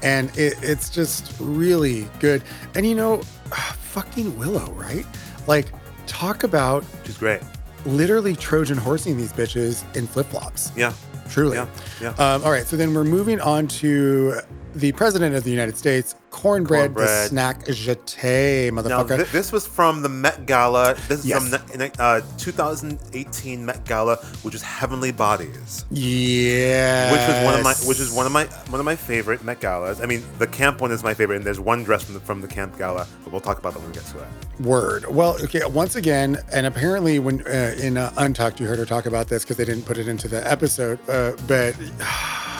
and 0.00 0.30
it, 0.38 0.54
it's 0.62 0.88
just 0.88 1.34
really 1.40 2.08
good. 2.20 2.44
And 2.76 2.86
you 2.86 2.94
know, 2.94 3.22
fucking 3.52 4.38
Willow, 4.38 4.70
right? 4.74 5.04
Like, 5.48 5.66
talk 6.06 6.44
about 6.44 6.84
She's 7.04 7.18
great. 7.18 7.40
literally 7.84 8.36
Trojan 8.36 8.78
horsing 8.78 9.16
these 9.16 9.32
bitches 9.32 9.82
in 9.96 10.06
flip 10.06 10.26
flops. 10.28 10.70
Yeah. 10.76 10.92
Truly. 11.28 11.56
Yeah, 11.56 11.66
yeah. 12.00 12.08
Um, 12.10 12.44
all 12.44 12.50
right, 12.52 12.66
so 12.66 12.76
then 12.76 12.94
we're 12.94 13.04
moving 13.04 13.40
on 13.40 13.66
to 13.68 14.34
the 14.74 14.92
president 14.92 15.34
of 15.34 15.44
the 15.44 15.50
United 15.50 15.76
States, 15.76 16.14
Kornbread, 16.30 16.94
the 16.94 17.06
snack 17.28 17.64
jete, 17.66 18.72
Now, 18.72 18.82
motherfucker. 18.82 19.18
thi- 19.18 19.32
this 19.32 19.52
was 19.52 19.66
from 19.66 20.02
the 20.02 20.08
Met 20.08 20.46
Gala. 20.46 20.94
This 21.08 21.20
is 21.20 21.26
Yes. 21.26 21.38
from 21.38 21.50
the 21.50 21.92
uh, 22.02 22.20
2018 22.38 23.64
Met 23.66 23.84
Gala, 23.84 24.16
which 24.42 24.54
is 24.54 24.62
Heavenly 24.62 25.12
Bodies, 25.12 25.84
yeah. 25.90 27.12
which 27.12 27.20
was 27.28 27.44
one 27.44 27.54
of 27.54 27.62
my, 27.64 27.74
which 27.86 28.00
is 28.00 28.10
one 28.12 28.26
of 28.26 28.32
my, 28.32 28.44
one 28.70 28.80
of 28.80 28.86
my 28.86 28.96
favorite 28.96 29.44
Met 29.44 29.60
Galas. 29.60 30.00
I 30.00 30.06
mean, 30.06 30.22
the 30.38 30.46
camp 30.46 30.80
one 30.80 30.90
is 30.90 31.02
my 31.04 31.14
favorite, 31.14 31.36
and 31.36 31.44
there's 31.44 31.60
one 31.60 31.84
dress 31.84 32.04
from 32.04 32.14
the, 32.14 32.20
from 32.20 32.40
the 32.40 32.48
camp 32.48 32.78
gala, 32.78 33.06
but 33.24 33.32
we'll 33.32 33.40
talk 33.42 33.58
about 33.58 33.74
that 33.74 33.80
when 33.80 33.88
we 33.90 33.94
get 33.94 34.06
to 34.06 34.18
it. 34.20 34.26
Word. 34.60 35.06
Well, 35.14 35.36
okay. 35.44 35.64
Once 35.66 35.96
again, 35.96 36.38
and 36.52 36.66
apparently, 36.66 37.18
when 37.18 37.46
uh, 37.46 37.74
in 37.78 37.96
uh, 37.98 38.12
Untucked, 38.16 38.58
you 38.60 38.66
heard 38.66 38.78
her 38.78 38.86
talk 38.86 39.06
about 39.06 39.28
this 39.28 39.42
because 39.44 39.56
they 39.56 39.64
didn't 39.64 39.84
put 39.84 39.98
it 39.98 40.08
into 40.08 40.28
the 40.28 40.48
episode. 40.50 40.98
Uh, 41.08 41.32
but 41.46 41.74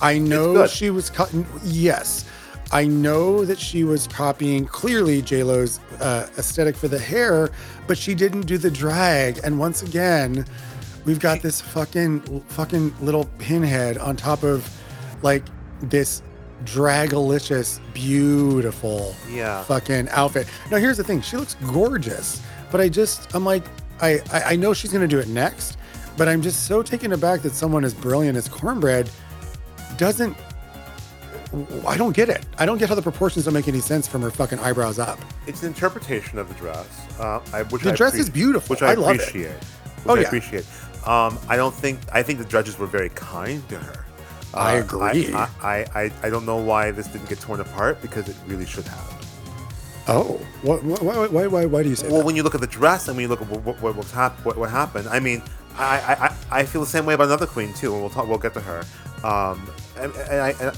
I 0.00 0.18
know 0.18 0.66
she 0.66 0.90
was 0.90 1.10
cutting. 1.10 1.46
Yes, 1.64 2.24
I 2.72 2.86
know 2.86 3.44
that 3.44 3.58
she 3.58 3.84
was 3.84 4.06
copying 4.06 4.66
clearly 4.66 5.22
J 5.22 5.42
Lo's 5.42 5.80
uh, 6.00 6.28
aesthetic 6.38 6.76
for 6.76 6.88
the 6.88 6.98
hair, 6.98 7.50
but 7.86 7.96
she 7.98 8.14
didn't 8.14 8.42
do 8.42 8.58
the 8.58 8.70
drag. 8.70 9.38
And 9.44 9.58
once 9.58 9.82
again, 9.82 10.44
we've 11.04 11.18
got 11.20 11.42
this 11.42 11.60
fucking 11.60 12.40
fucking 12.48 12.94
little 13.00 13.24
pinhead 13.38 13.98
on 13.98 14.16
top 14.16 14.42
of 14.42 14.68
like 15.22 15.42
this 15.80 16.22
dragalicious, 16.64 17.80
beautiful 17.94 19.14
Yeah. 19.30 19.62
fucking 19.64 20.08
outfit. 20.10 20.46
Now 20.70 20.78
here's 20.78 20.96
the 20.96 21.04
thing, 21.04 21.20
she 21.22 21.36
looks 21.36 21.54
gorgeous, 21.72 22.40
but 22.70 22.80
I 22.80 22.88
just 22.88 23.34
I'm 23.34 23.44
like 23.44 23.64
I 24.00 24.20
I, 24.32 24.42
I 24.52 24.56
know 24.56 24.74
she's 24.74 24.92
gonna 24.92 25.08
do 25.08 25.18
it 25.18 25.28
next, 25.28 25.76
but 26.16 26.28
I'm 26.28 26.42
just 26.42 26.66
so 26.66 26.82
taken 26.82 27.12
aback 27.12 27.42
that 27.42 27.52
someone 27.52 27.84
as 27.84 27.94
brilliant 27.94 28.36
as 28.36 28.48
Kornbread 28.48 29.08
doesn't. 29.98 30.36
I 31.86 31.96
don't 31.96 32.14
get 32.14 32.28
it. 32.28 32.44
I 32.58 32.66
don't 32.66 32.76
get 32.78 32.88
how 32.90 32.94
the 32.94 33.02
proportions 33.02 33.46
don't 33.46 33.54
make 33.54 33.68
any 33.68 33.80
sense 33.80 34.06
from 34.06 34.20
her 34.22 34.30
fucking 34.30 34.58
eyebrows 34.58 34.98
up. 34.98 35.18
It's 35.46 35.62
an 35.62 35.68
interpretation 35.68 36.38
of 36.38 36.46
the 36.48 36.54
dress, 36.54 36.86
uh, 37.18 37.40
I, 37.54 37.62
which 37.64 37.82
The 37.82 37.92
I 37.92 37.96
dress 37.96 38.14
is 38.14 38.28
beautiful. 38.28 38.74
which 38.74 38.82
I, 38.82 38.92
I 38.92 38.94
love 38.94 39.16
it. 39.16 39.22
appreciate. 39.28 39.52
Which 39.54 40.06
Oh, 40.06 40.14
I 40.16 40.20
yeah. 40.20 40.26
appreciate. 40.26 40.66
Um, 41.06 41.38
I 41.48 41.56
don't 41.56 41.74
think 41.74 42.00
I 42.12 42.22
think 42.22 42.38
the 42.38 42.44
judges 42.44 42.78
were 42.78 42.86
very 42.86 43.08
kind 43.10 43.66
to 43.70 43.78
her. 43.78 44.04
Uh, 44.52 44.56
I 44.58 44.72
agree. 44.74 45.32
I, 45.34 45.48
I, 45.62 45.86
I, 45.94 46.12
I 46.22 46.30
don't 46.30 46.44
know 46.46 46.56
why 46.56 46.90
this 46.90 47.06
didn't 47.08 47.28
get 47.28 47.40
torn 47.40 47.60
apart 47.60 48.00
because 48.02 48.28
it 48.28 48.36
really 48.46 48.66
should 48.66 48.84
have. 48.86 49.14
Oh, 50.10 50.40
why, 50.62 50.76
why, 50.76 51.46
why, 51.46 51.66
why, 51.66 51.82
do 51.82 51.88
you 51.90 51.94
say 51.96 52.08
Well, 52.08 52.18
that? 52.18 52.24
when 52.26 52.34
you 52.34 52.42
look 52.42 52.54
at 52.54 52.62
the 52.62 52.66
dress 52.66 53.08
and 53.08 53.16
when 53.16 53.22
you 53.22 53.28
look 53.28 53.42
at 53.42 53.48
what 53.48 53.78
what, 53.82 53.94
what, 54.44 54.56
what 54.58 54.70
happened, 54.70 55.06
I 55.08 55.20
mean, 55.20 55.42
I, 55.76 55.98
I, 56.00 56.26
I- 56.26 56.60
I 56.60 56.64
feel 56.64 56.80
the 56.80 56.86
same 56.86 57.04
way 57.04 57.12
about 57.14 57.26
another 57.26 57.46
queen 57.46 57.72
too, 57.74 57.92
and 57.92 58.00
we'll 58.00 58.10
talk. 58.10 58.26
We'll 58.26 58.38
get 58.38 58.54
to 58.54 58.60
her. 58.60 58.84
Um, 59.24 59.70
and, 59.98 60.12
and 60.14 60.40
I, 60.40 60.50
and 60.60 60.76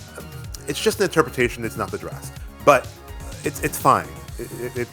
it's 0.68 0.80
just 0.80 0.98
an 1.00 1.04
interpretation. 1.04 1.64
It's 1.64 1.76
not 1.76 1.90
the 1.90 1.98
dress, 1.98 2.32
but 2.64 2.88
it's 3.44 3.62
it's 3.62 3.78
fine. 3.78 4.08
It, 4.38 4.50
it, 4.60 4.76
it 4.82 4.88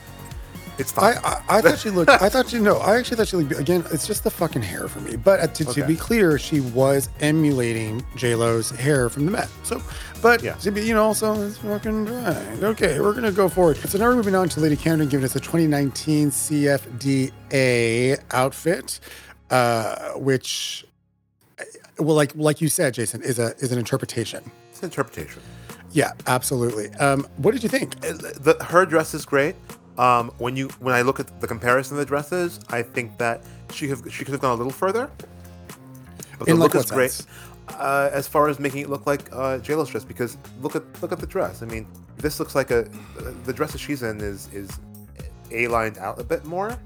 it's 0.80 0.92
fine. 0.92 1.16
I, 1.24 1.42
I 1.50 1.62
thought 1.62 1.80
she 1.80 1.90
looked. 1.90 2.12
I 2.12 2.30
thought 2.30 2.50
she 2.50 2.60
no. 2.60 2.78
I 2.78 2.98
actually 2.98 3.18
thought 3.18 3.28
she 3.30 3.38
looked. 3.38 3.60
Again, 3.60 3.84
it's 3.92 4.06
just 4.06 4.24
the 4.24 4.30
fucking 4.30 4.62
hair 4.62 4.88
for 4.88 5.00
me. 5.00 5.16
But 5.16 5.40
uh, 5.40 5.48
to, 5.48 5.66
to 5.74 5.88
be 5.88 5.96
clear, 5.96 6.38
she 6.38 6.60
was 6.60 7.10
emulating 7.20 8.06
J 8.16 8.36
Lo's 8.36 8.70
hair 8.70 9.10
from 9.10 9.26
the 9.26 9.32
Met. 9.32 9.50
So, 9.64 9.82
but 10.22 10.44
Yeah. 10.44 10.54
to 10.56 10.70
be, 10.72 10.82
you 10.86 10.94
know, 10.94 11.04
also 11.04 11.34
it's 11.48 11.58
fucking 11.58 12.06
dry. 12.06 12.36
Okay, 12.62 13.00
we're 13.00 13.14
gonna 13.14 13.32
go 13.32 13.50
forward. 13.50 13.78
So 13.78 13.98
now 13.98 14.06
we're 14.10 14.16
moving 14.18 14.36
on 14.36 14.50
to 14.50 14.60
Lady 14.60 14.76
Camden 14.76 15.10
giving 15.10 15.26
us 15.26 15.36
a 15.36 15.40
2019 15.40 16.30
CFDA 16.30 18.20
outfit, 18.32 19.00
uh, 19.50 20.12
which, 20.14 20.86
uh, 20.86 20.88
well, 22.00 22.16
like 22.16 22.34
like 22.36 22.62
you 22.62 22.70
said, 22.70 22.94
Jason, 22.94 23.22
is 23.22 23.40
a 23.40 23.56
is 23.58 23.72
an 23.72 23.80
interpretation. 23.80 24.52
it's 24.70 24.80
an 24.80 24.86
interpretation. 24.86 25.42
Yeah, 25.92 26.12
absolutely. 26.28 26.90
Um, 26.96 27.28
what 27.38 27.54
did 27.54 27.64
you 27.64 27.70
think? 27.70 28.00
the, 28.02 28.58
her 28.70 28.86
dress 28.86 29.14
is 29.14 29.26
great. 29.26 29.56
Um, 29.98 30.32
when 30.38 30.56
you 30.56 30.68
when 30.80 30.94
I 30.94 31.02
look 31.02 31.20
at 31.20 31.42
the 31.42 31.48
comparison 31.48 31.96
of 31.96 32.00
the 32.00 32.06
dresses, 32.06 32.60
I 32.70 32.84
think 32.84 33.18
that 33.18 33.42
she 33.72 33.88
have 33.88 34.04
she 34.12 34.24
could 34.26 34.34
have 34.34 34.42
gone 34.42 34.54
a 34.54 34.56
little 34.56 34.72
further. 34.72 35.10
But 36.38 36.48
In 36.48 36.56
the 36.58 36.62
like 36.62 36.74
look 36.74 36.84
is 36.84 36.92
great. 36.92 37.26
Uh, 37.70 38.10
as 38.14 38.28
far 38.28 38.48
as 38.48 38.60
making 38.60 38.82
it 38.82 38.90
look 38.90 39.06
like 39.08 39.32
uh, 39.34 39.60
JLo's 39.60 39.90
dress, 39.90 40.06
because 40.06 40.38
look 40.62 40.76
at 40.76 40.84
look 41.02 41.12
at 41.12 41.20
the 41.20 41.28
dress. 41.28 41.64
I 41.64 41.66
mean, 41.66 41.88
this 42.18 42.40
looks 42.40 42.54
like 42.56 42.72
a 42.72 42.84
the 43.46 43.54
dress 43.54 43.72
that 43.72 43.80
she's 43.80 44.04
in 44.04 44.22
is 44.22 44.50
is 44.54 44.70
a 45.52 45.68
lined 45.68 45.98
out 45.98 46.20
a 46.20 46.24
bit 46.24 46.46
more, 46.46 46.78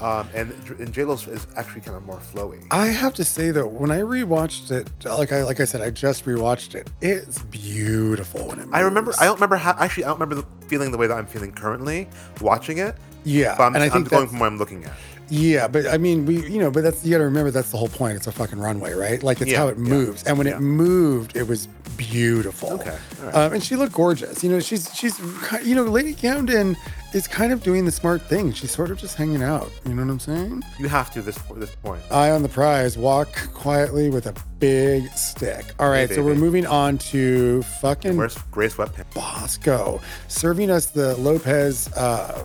um, 0.00 0.28
and 0.34 0.50
and 0.78 0.92
JLo's 0.92 1.26
is 1.28 1.46
actually 1.56 1.80
kind 1.80 1.96
of 1.96 2.04
more 2.04 2.18
flowy. 2.18 2.66
I 2.70 2.86
have 2.86 3.14
to 3.14 3.24
say 3.24 3.50
though, 3.50 3.66
when 3.66 3.90
I 3.90 4.00
rewatched 4.00 4.70
it, 4.70 4.90
like 5.04 5.32
I 5.32 5.44
like 5.44 5.60
I 5.60 5.64
said, 5.64 5.80
I 5.80 5.90
just 5.90 6.24
rewatched 6.24 6.74
it. 6.74 6.90
It's 7.00 7.42
beautiful 7.42 8.48
when 8.48 8.58
it. 8.58 8.66
Moves. 8.66 8.74
I 8.74 8.80
remember. 8.80 9.12
I 9.20 9.24
don't 9.24 9.36
remember 9.36 9.56
how. 9.56 9.74
Actually, 9.78 10.04
I 10.04 10.08
don't 10.08 10.20
remember 10.20 10.42
the, 10.42 10.66
feeling 10.66 10.90
the 10.90 10.98
way 10.98 11.06
that 11.06 11.16
I'm 11.16 11.26
feeling 11.26 11.52
currently 11.52 12.08
watching 12.40 12.78
it. 12.78 12.96
Yeah, 13.24 13.54
But 13.56 13.64
I'm, 13.64 13.74
and 13.76 13.84
I 13.84 13.94
I'm 13.94 14.04
going 14.04 14.28
from 14.28 14.38
what 14.38 14.46
I'm 14.46 14.58
looking 14.58 14.84
at. 14.84 14.92
Yeah, 15.30 15.68
but 15.68 15.86
I 15.86 15.96
mean, 15.98 16.26
we, 16.26 16.46
you 16.48 16.58
know, 16.58 16.70
but 16.70 16.82
that's 16.84 17.04
you 17.04 17.10
got 17.12 17.18
to 17.18 17.24
remember 17.24 17.50
that's 17.50 17.70
the 17.70 17.76
whole 17.78 17.88
point. 17.88 18.16
It's 18.16 18.26
a 18.26 18.32
fucking 18.32 18.58
runway, 18.58 18.92
right? 18.92 19.22
Like 19.22 19.40
it's 19.40 19.50
Yeah, 19.50 19.58
how 19.58 19.68
it 19.68 19.76
yeah, 19.78 19.84
moves, 19.84 20.22
and 20.24 20.36
when 20.38 20.46
yeah. 20.46 20.56
it 20.56 20.60
moved, 20.60 21.36
it 21.36 21.48
was 21.48 21.66
beautiful. 21.96 22.72
Okay, 22.72 22.90
all 23.20 23.26
right. 23.26 23.34
um, 23.34 23.52
and 23.54 23.62
she 23.62 23.76
looked 23.76 23.92
gorgeous. 23.94 24.42
You 24.44 24.50
know, 24.50 24.60
she's 24.60 24.94
she's 24.94 25.18
you 25.64 25.74
know, 25.74 25.84
Lady 25.84 26.12
Camden 26.14 26.76
is 27.14 27.26
kind 27.28 27.52
of 27.52 27.62
doing 27.62 27.84
the 27.84 27.92
smart 27.92 28.22
thing. 28.22 28.52
She's 28.52 28.70
sort 28.72 28.90
of 28.90 28.98
just 28.98 29.16
hanging 29.16 29.42
out. 29.42 29.70
You 29.86 29.94
know 29.94 30.02
what 30.04 30.10
I'm 30.10 30.20
saying? 30.20 30.62
You 30.78 30.88
have 30.88 31.10
to 31.14 31.22
this 31.22 31.38
this 31.56 31.74
point. 31.76 32.02
Eye 32.10 32.30
on 32.30 32.42
the 32.42 32.48
prize. 32.48 32.98
Walk 32.98 33.28
quietly 33.54 34.10
with 34.10 34.26
a 34.26 34.34
big 34.58 35.08
stick. 35.12 35.64
All 35.78 35.88
right, 35.90 36.08
so 36.10 36.22
we're 36.22 36.30
baby. 36.30 36.40
moving 36.40 36.66
on 36.66 36.98
to 36.98 37.62
fucking 37.80 38.16
Where's 38.16 38.36
gray 38.50 38.68
sweatpants? 38.68 39.14
Bosco 39.14 40.00
serving 40.28 40.70
us 40.70 40.86
the 40.86 41.16
Lopez 41.16 41.88
uh, 41.94 42.44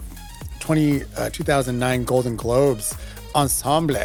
20, 0.69 1.01
uh, 1.17 1.29
2009 1.31 2.03
Golden 2.03 2.35
Globes 2.35 2.95
ensemble. 3.33 3.95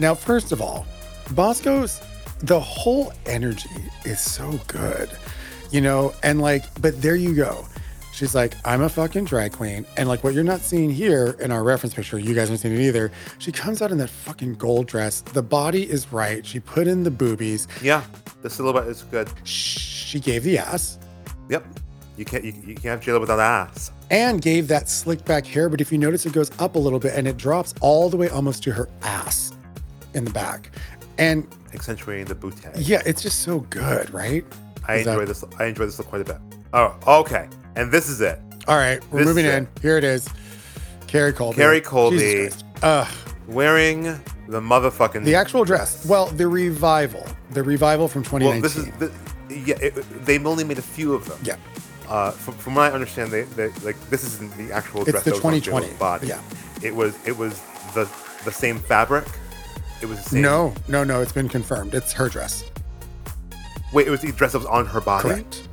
Now, 0.00 0.14
first 0.14 0.52
of 0.52 0.60
all, 0.60 0.84
Bosco's 1.30 2.02
the 2.40 2.60
whole 2.60 3.10
energy 3.24 3.70
is 4.04 4.20
so 4.20 4.60
good, 4.66 5.08
you 5.70 5.80
know, 5.80 6.12
and 6.22 6.42
like, 6.42 6.62
but 6.82 7.00
there 7.00 7.16
you 7.16 7.34
go. 7.34 7.66
She's 8.12 8.34
like, 8.34 8.52
I'm 8.66 8.82
a 8.82 8.88
fucking 8.90 9.24
drag 9.24 9.52
queen. 9.52 9.86
And 9.96 10.06
like, 10.06 10.22
what 10.22 10.34
you're 10.34 10.44
not 10.44 10.60
seeing 10.60 10.90
here 10.90 11.38
in 11.40 11.50
our 11.50 11.64
reference 11.64 11.94
picture, 11.94 12.18
you 12.18 12.34
guys 12.34 12.50
aren't 12.50 12.60
seeing 12.60 12.74
it 12.74 12.82
either. 12.82 13.10
She 13.38 13.50
comes 13.50 13.80
out 13.80 13.90
in 13.90 13.96
that 13.96 14.10
fucking 14.10 14.56
gold 14.56 14.86
dress. 14.86 15.22
The 15.22 15.42
body 15.42 15.90
is 15.90 16.12
right. 16.12 16.44
She 16.44 16.60
put 16.60 16.86
in 16.86 17.04
the 17.04 17.10
boobies. 17.10 17.66
Yeah, 17.82 18.04
the 18.42 18.50
silhouette 18.50 18.88
is 18.88 19.04
good. 19.04 19.30
She 19.44 20.20
gave 20.20 20.44
the 20.44 20.58
ass. 20.58 20.98
Yep. 21.48 21.64
You 22.16 22.24
can't 22.24 22.44
you, 22.44 22.52
you 22.64 22.74
can't 22.74 22.84
have 22.84 23.00
J-Lo 23.00 23.18
without 23.20 23.40
ass. 23.40 23.90
and 24.10 24.40
gave 24.40 24.68
that 24.68 24.88
slick 24.88 25.24
back 25.24 25.46
hair. 25.46 25.68
But 25.68 25.80
if 25.80 25.90
you 25.90 25.98
notice, 25.98 26.24
it 26.26 26.32
goes 26.32 26.50
up 26.60 26.76
a 26.76 26.78
little 26.78 26.98
bit 27.00 27.14
and 27.14 27.26
it 27.26 27.36
drops 27.36 27.74
all 27.80 28.08
the 28.08 28.16
way 28.16 28.28
almost 28.28 28.62
to 28.64 28.72
her 28.72 28.88
ass 29.02 29.52
in 30.14 30.24
the 30.24 30.30
back. 30.30 30.70
And 31.18 31.46
accentuating 31.74 32.26
the 32.26 32.34
booty. 32.34 32.58
yeah, 32.76 33.02
it's 33.06 33.22
just 33.22 33.40
so 33.42 33.60
good, 33.60 34.12
right? 34.12 34.44
I 34.86 34.96
Is 34.96 35.04
that- 35.06 35.12
enjoy 35.12 35.24
this. 35.26 35.44
I 35.58 35.64
enjoy 35.66 35.86
this 35.86 35.98
look 35.98 36.08
quite 36.08 36.20
a 36.22 36.24
bit. 36.24 36.38
Oh, 36.72 36.96
okay. 37.20 37.48
And 37.76 37.90
this 37.90 38.08
is 38.08 38.20
it. 38.20 38.38
All 38.68 38.76
right, 38.76 39.00
we're 39.10 39.20
This 39.20 39.28
moving 39.28 39.46
in. 39.46 39.64
it. 39.64 39.68
Here 39.82 39.98
it 39.98 40.04
is. 40.04 40.28
Kerri 41.06 41.34
Colby. 41.34 41.56
Kerri 41.58 41.82
Colby. 41.82 42.48
Ugh. 42.82 43.08
Wearing 43.48 44.02
the 44.48 44.60
motherfucking. 44.60 45.24
The 45.24 45.34
actual 45.34 45.64
dress. 45.64 46.06
Well, 46.06 46.26
the 46.26 46.48
revival. 46.48 47.26
The 47.50 47.62
revival 47.62 48.08
from 48.08 48.22
well, 48.22 48.52
2019. 48.52 48.62
this 48.62 48.76
is 48.76 48.86
the, 48.98 49.12
yeah. 49.54 49.76
It, 49.80 50.24
they've 50.24 50.44
only 50.46 50.64
made 50.64 50.78
a 50.78 50.82
few 50.82 51.12
of 51.14 51.28
them. 51.28 51.38
Yeah. 51.42 51.56
Uh, 52.08 52.30
from, 52.32 52.54
from 52.54 52.74
what 52.74 52.90
I 52.92 52.94
understand, 52.94 53.30
they, 53.30 53.42
they 53.42 53.68
like 53.82 53.98
this 54.10 54.24
isn't 54.24 54.56
the 54.56 54.72
actual 54.72 55.02
It's 55.02 55.10
dress. 55.12 55.24
the 55.24 55.30
that 55.30 55.36
was 55.36 55.44
on 55.44 55.52
2020, 55.60 55.94
body. 55.98 56.26
yeah. 56.26 56.40
It 56.82 56.94
was. 56.94 57.16
It 57.26 57.36
was 57.36 57.60
the 57.94 58.08
the 58.44 58.52
same 58.52 58.78
fabric. 58.78 59.24
It 60.02 60.06
was 60.06 60.22
the 60.24 60.30
same. 60.30 60.42
No, 60.42 60.74
no, 60.88 61.02
no. 61.04 61.20
It's 61.22 61.32
been 61.32 61.48
confirmed. 61.48 61.94
It's 61.94 62.12
her 62.12 62.28
dress. 62.28 62.64
Wait, 63.92 64.06
it 64.06 64.10
was 64.10 64.20
the 64.20 64.32
dress 64.32 64.52
that 64.52 64.58
was 64.58 64.66
on 64.66 64.84
her 64.86 65.00
body. 65.00 65.28
Correct. 65.28 65.68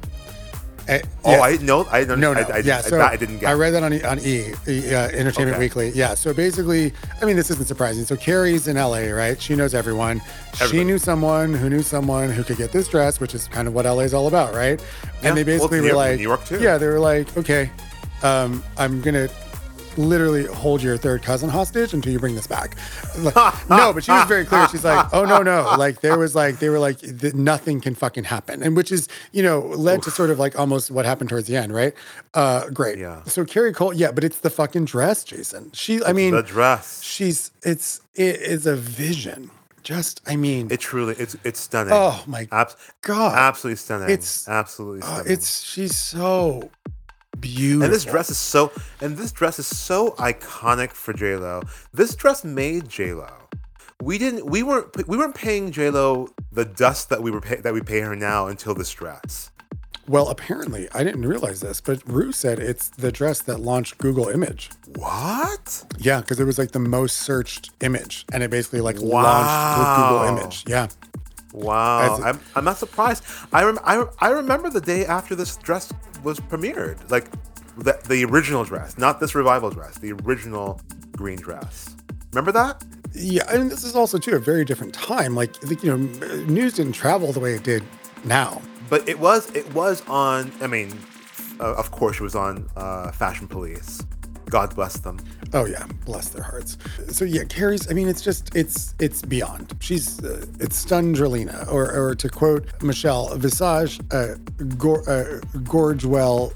Eh, 0.91 1.01
Oh, 1.23 1.31
yes. 1.31 1.41
I 1.61 1.63
know. 1.63 1.85
I. 1.89 2.03
No, 2.03 2.15
no, 2.15 2.31
I, 2.33 2.41
I, 2.41 2.57
yeah. 2.59 2.77
I, 2.79 2.81
So 2.81 2.99
I 2.99 3.15
didn't 3.15 3.39
get. 3.39 3.49
I 3.49 3.53
read 3.53 3.71
that 3.71 3.83
on 3.83 3.93
E- 3.93 4.03
on 4.03 4.19
E, 4.19 4.51
uh, 4.51 5.07
Entertainment 5.09 5.55
Okay. 5.55 5.59
Weekly. 5.59 5.89
Yeah. 5.91 6.15
So 6.15 6.33
basically, 6.33 6.93
I 7.21 7.25
mean, 7.25 7.35
this 7.37 7.49
isn't 7.51 7.65
surprising. 7.67 8.03
So 8.05 8.15
Kerri's 8.17 8.67
in 8.67 8.75
LA, 8.75 9.11
right? 9.11 9.41
She 9.41 9.55
knows 9.55 9.73
everyone. 9.73 10.21
She 10.69 10.83
knew 10.83 10.97
someone 10.97 11.53
who 11.53 11.69
knew 11.69 11.81
someone 11.81 12.29
who 12.29 12.43
could 12.43 12.57
get 12.57 12.71
this 12.73 12.87
dress, 12.89 13.19
which 13.21 13.33
is 13.33 13.47
kind 13.47 13.67
of 13.67 13.73
what 13.73 13.85
LA 13.85 14.01
is 14.01 14.13
all 14.13 14.27
about, 14.27 14.53
right? 14.53 14.79
Yeah. 15.23 15.29
And 15.29 15.37
they 15.37 15.43
Well, 15.43 15.57
basically 15.69 15.77
New 15.77 15.83
were 15.83 15.87
York- 15.89 15.97
like, 15.97 16.17
New 16.17 16.23
York, 16.23 16.45
too. 16.45 16.59
Yeah, 16.61 16.77
they 16.77 16.87
were 16.87 16.99
like, 16.99 17.37
okay, 17.37 17.69
um, 18.23 18.61
I'm 18.77 18.99
gonna 19.01 19.29
literally 19.97 20.45
hold 20.45 20.81
your 20.81 20.97
third 20.97 21.23
cousin 21.23 21.49
hostage 21.49 21.93
until 21.93 22.11
you 22.11 22.19
bring 22.19 22.35
this 22.35 22.47
back. 22.47 22.75
Like, 23.17 23.35
no, 23.69 23.93
but 23.93 24.03
she 24.03 24.11
was 24.11 24.25
very 24.27 24.45
clear. 24.45 24.67
She's 24.69 24.83
like, 24.83 25.07
oh 25.13 25.25
no, 25.25 25.41
no. 25.41 25.75
Like 25.77 26.01
there 26.01 26.17
was 26.17 26.35
like 26.35 26.59
they 26.59 26.69
were 26.69 26.79
like 26.79 27.01
nothing 27.33 27.81
can 27.81 27.95
fucking 27.95 28.25
happen, 28.25 28.61
and 28.63 28.75
which 28.75 28.91
is 28.91 29.07
you 29.31 29.43
know 29.43 29.59
led 29.59 30.01
to 30.03 30.11
sort 30.11 30.29
of 30.29 30.39
like 30.39 30.57
almost 30.59 30.91
what 30.91 31.05
happened 31.05 31.29
towards 31.29 31.47
the 31.47 31.55
end, 31.55 31.73
right? 31.73 31.93
Uh, 32.33 32.69
great. 32.69 32.97
Yeah. 32.97 33.23
So 33.25 33.43
Kerri 33.45 33.73
Cole, 33.73 33.93
yeah, 33.93 34.11
but 34.11 34.23
it's 34.23 34.39
the 34.39 34.49
fucking 34.49 34.85
dress, 34.85 35.23
Jason. 35.23 35.71
She, 35.73 36.03
I 36.03 36.13
mean, 36.13 36.33
the 36.33 36.43
dress. 36.43 37.01
she's 37.03 37.51
it's 37.63 38.01
it 38.15 38.41
is 38.41 38.65
a 38.65 38.75
vision. 38.75 39.51
Just, 39.83 40.21
I 40.27 40.35
mean, 40.35 40.67
It 40.69 40.79
truly. 40.79 41.15
It's 41.17 41.35
it's 41.43 41.59
stunning. 41.59 41.91
Oh, 41.93 42.23
my 42.27 42.47
Abs- 42.51 42.75
God. 43.01 43.35
Absolutely 43.35 43.77
stunning. 43.77 44.09
It's- 44.11 44.47
absolutely 44.47 45.01
uh, 45.01 45.05
stunning. 45.15 45.31
it's 45.33 45.63
she's 45.63 45.97
so 45.97 46.69
beautiful. 47.41 47.83
And 47.85 47.93
this 47.93 48.05
dress 48.05 48.29
is 48.29 48.37
so 48.37 48.71
and 49.01 49.17
this 49.17 49.31
dress 49.31 49.59
is 49.59 49.67
so 49.67 50.11
iconic 50.11 50.91
for 50.91 51.13
J 51.13 51.35
Lo. 51.35 51.61
This 51.93 52.15
dress 52.15 52.43
made 52.43 52.87
J 52.87 53.13
Lo. 53.13 53.31
We 54.01 54.17
didn't 54.17 54.45
we 54.45 54.63
weren't 54.63 55.07
we 55.07 55.17
weren't 55.17 55.35
paying 55.35 55.71
J 55.71 55.89
Lo 55.89 56.29
the 56.51 56.65
dust 56.65 57.09
that 57.09 57.21
we 57.21 57.31
were 57.31 57.41
pay, 57.41 57.57
that 57.57 57.73
we 57.73 57.81
pay 57.81 57.99
her 58.01 58.15
now 58.15 58.47
until 58.47 58.73
this 58.73 58.91
dress. 58.91 59.51
Well, 60.07 60.29
apparently, 60.29 60.89
I 60.93 61.03
didn't 61.03 61.21
realize 61.25 61.61
this, 61.61 61.79
but 61.79 62.01
Ru 62.09 62.31
said 62.31 62.57
it's 62.59 62.89
the 62.89 63.11
dress 63.11 63.41
that 63.43 63.59
launched 63.59 63.97
Google 63.99 64.27
Image. 64.27 64.69
What? 64.95 65.85
Yeah, 65.99 66.19
because 66.21 66.39
it 66.39 66.43
was 66.45 66.57
like 66.57 66.71
the 66.71 66.79
most 66.79 67.17
searched 67.19 67.69
image, 67.81 68.25
and 68.33 68.41
it 68.43 68.49
basically 68.49 68.81
like 68.81 68.97
Wow. 68.99 69.21
launched 69.23 70.35
Google 70.35 70.37
Image. 70.43 70.63
Yeah, 70.67 70.87
Wow. 71.54 72.14
As 72.14 72.20
I'm, 72.24 72.39
I'm 72.56 72.64
not 72.64 72.78
surprised. 72.78 73.24
I, 73.52 73.64
rem- 73.64 73.80
I 73.84 74.06
I 74.20 74.30
remember 74.30 74.70
the 74.70 74.82
day 74.82 75.06
after 75.06 75.36
this 75.36 75.58
dress 75.58 75.91
was 76.24 76.39
premiered. 76.39 76.97
Like 77.10 77.28
the 77.78 77.99
the 78.08 78.24
original 78.26 78.64
dress, 78.64 78.97
not 78.97 79.20
this 79.20 79.36
revival 79.36 79.70
dress, 79.70 79.97
the 79.97 80.14
original 80.14 80.80
green 81.12 81.39
dress. 81.39 81.95
Remember 82.32 82.52
that? 82.54 82.84
yeah, 83.14 83.43
and 83.49 83.70
this 83.70 83.84
is 83.84 83.95
also 83.95 84.18
too 84.18 84.36
a 84.36 84.39
very 84.39 84.64
different 84.64 84.93
time. 84.93 85.36
Like 85.36 85.56
you 85.84 85.97
know, 85.97 85.97
news 86.45 86.74
didn't 86.76 86.93
travel 86.93 87.32
the 87.34 87.39
way 87.39 87.54
it 87.54 87.64
did 87.64 87.84
now. 88.24 88.62
But 88.89 89.08
it 89.08 89.20
was 89.20 89.54
it 89.56 89.72
was 89.74 90.02
on. 90.08 90.52
I 90.62 90.68
mean, 90.68 90.97
uh, 91.60 91.74
of 91.76 91.91
course, 91.91 92.18
it 92.18 92.24
was 92.24 92.36
on 92.36 92.70
uh, 92.76 93.12
Fashion 93.12 93.47
Police. 93.47 94.02
God 94.52 94.76
bless 94.76 94.99
them. 94.99 95.18
Oh 95.54 95.66
yeah, 95.66 95.86
bless 96.06 96.30
their 96.30 96.43
hearts. 96.43 96.78
So 97.08 97.26
yeah, 97.26 97.43
Kerri's. 97.45 97.89
I 97.89 97.93
mean, 97.93 98.08
it's 98.08 98.22
just 98.22 98.56
it's 98.56 98.93
it's 98.99 99.22
beyond. 99.24 99.74
She's 99.80 100.24
uh, 100.24 100.45
it's 100.60 100.86
Stundrelina, 100.86 101.68
or 101.72 101.91
or 101.91 102.14
to 102.16 102.30
quote 102.30 102.68
Michelle, 102.84 103.36
visage 103.38 103.99
uh, 104.12 104.36
gor- 104.78 105.10
uh, 105.10 105.39
gorge 105.64 106.06
well, 106.06 106.54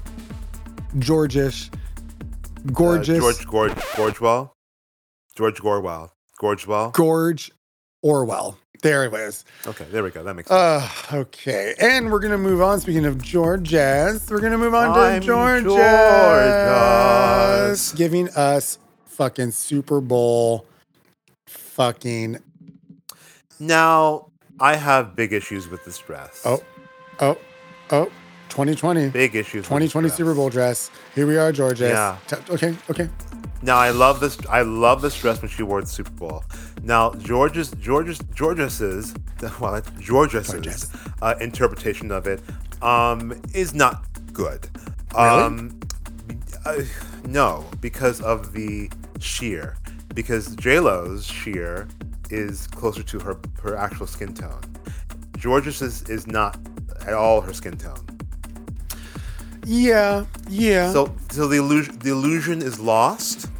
Georgish, 0.98 1.70
Uh, 1.72 2.70
gorgeous, 2.72 3.18
George 3.18 3.46
Gorge 3.46 3.72
Gorgewell. 3.96 4.50
George 5.34 5.60
Gorwell. 5.60 6.10
Gorgewell. 6.40 6.92
gorge, 6.92 7.50
Orwell. 8.02 8.58
There 8.86 9.02
it 9.02 9.10
was. 9.10 9.44
Okay, 9.66 9.84
there 9.90 10.04
we 10.04 10.12
go. 10.12 10.22
That 10.22 10.34
makes 10.34 10.48
sense. 10.48 11.12
Uh, 11.12 11.16
okay, 11.16 11.74
and 11.80 12.08
we're 12.12 12.20
gonna 12.20 12.38
move 12.38 12.62
on. 12.62 12.78
Speaking 12.78 13.04
of 13.04 13.20
Georges, 13.20 14.30
we're 14.30 14.40
gonna 14.40 14.56
move 14.56 14.74
on 14.74 14.94
to 14.94 15.00
I'm 15.00 15.22
Jorgeous. 15.22 15.74
giving 17.94 18.28
us 18.36 18.78
fucking 19.06 19.50
Super 19.50 20.00
Bowl, 20.00 20.66
fucking 21.46 22.38
Now, 23.58 24.28
I 24.60 24.76
have 24.76 25.16
big 25.16 25.32
issues 25.32 25.68
with 25.68 25.84
this 25.84 25.98
dress. 25.98 26.42
oh, 26.44 26.62
oh, 27.18 27.36
oh, 27.90 28.04
2020, 28.50 29.08
big 29.08 29.34
issues. 29.34 29.64
2020 29.64 30.10
Super. 30.10 30.32
Bowl 30.32 30.48
dress. 30.48 30.92
Here 31.16 31.26
we 31.26 31.36
are, 31.36 31.50
Jorgeous. 31.50 31.90
Yeah. 31.90 32.18
T- 32.28 32.36
okay, 32.50 32.76
okay. 32.88 33.08
Now 33.62 33.78
I 33.78 33.90
love 33.90 34.20
this. 34.20 34.38
I 34.48 34.62
love 34.62 35.02
this 35.02 35.20
dress 35.20 35.42
when 35.42 35.50
she 35.50 35.64
wore 35.64 35.80
the 35.80 35.88
Super 35.88 36.12
Bowl. 36.12 36.44
Now 36.86 37.10
George's 37.14 37.72
George's 37.72 38.20
Georges's 38.32 39.12
well 39.60 39.82
Jorgeous. 40.00 40.88
uh, 41.20 41.34
interpretation 41.40 42.12
of 42.12 42.28
it 42.28 42.40
um, 42.80 43.38
is 43.52 43.74
not 43.74 44.06
good. 44.32 44.68
Really? 45.12 45.42
Um, 45.42 45.80
uh, 46.64 46.82
no, 47.26 47.64
because 47.80 48.20
of 48.20 48.52
the 48.52 48.88
sheer. 49.18 49.76
Because 50.14 50.54
J 50.54 50.78
Lo's 50.78 51.26
sheer 51.26 51.88
is 52.30 52.68
closer 52.68 53.02
to 53.02 53.18
her 53.18 53.36
her 53.62 53.76
actual 53.76 54.06
skin 54.06 54.32
tone. 54.32 54.60
George's 55.36 55.82
is, 55.82 56.02
is 56.08 56.28
not 56.28 56.56
at 57.04 57.14
all 57.14 57.40
her 57.40 57.52
skin 57.52 57.76
tone. 57.76 58.06
Yeah, 59.64 60.24
yeah. 60.48 60.92
So 60.92 61.12
so 61.32 61.48
the 61.48 61.56
illusion 61.56 61.98
the 61.98 62.10
illusion 62.10 62.62
is 62.62 62.78
lost. 62.78 63.50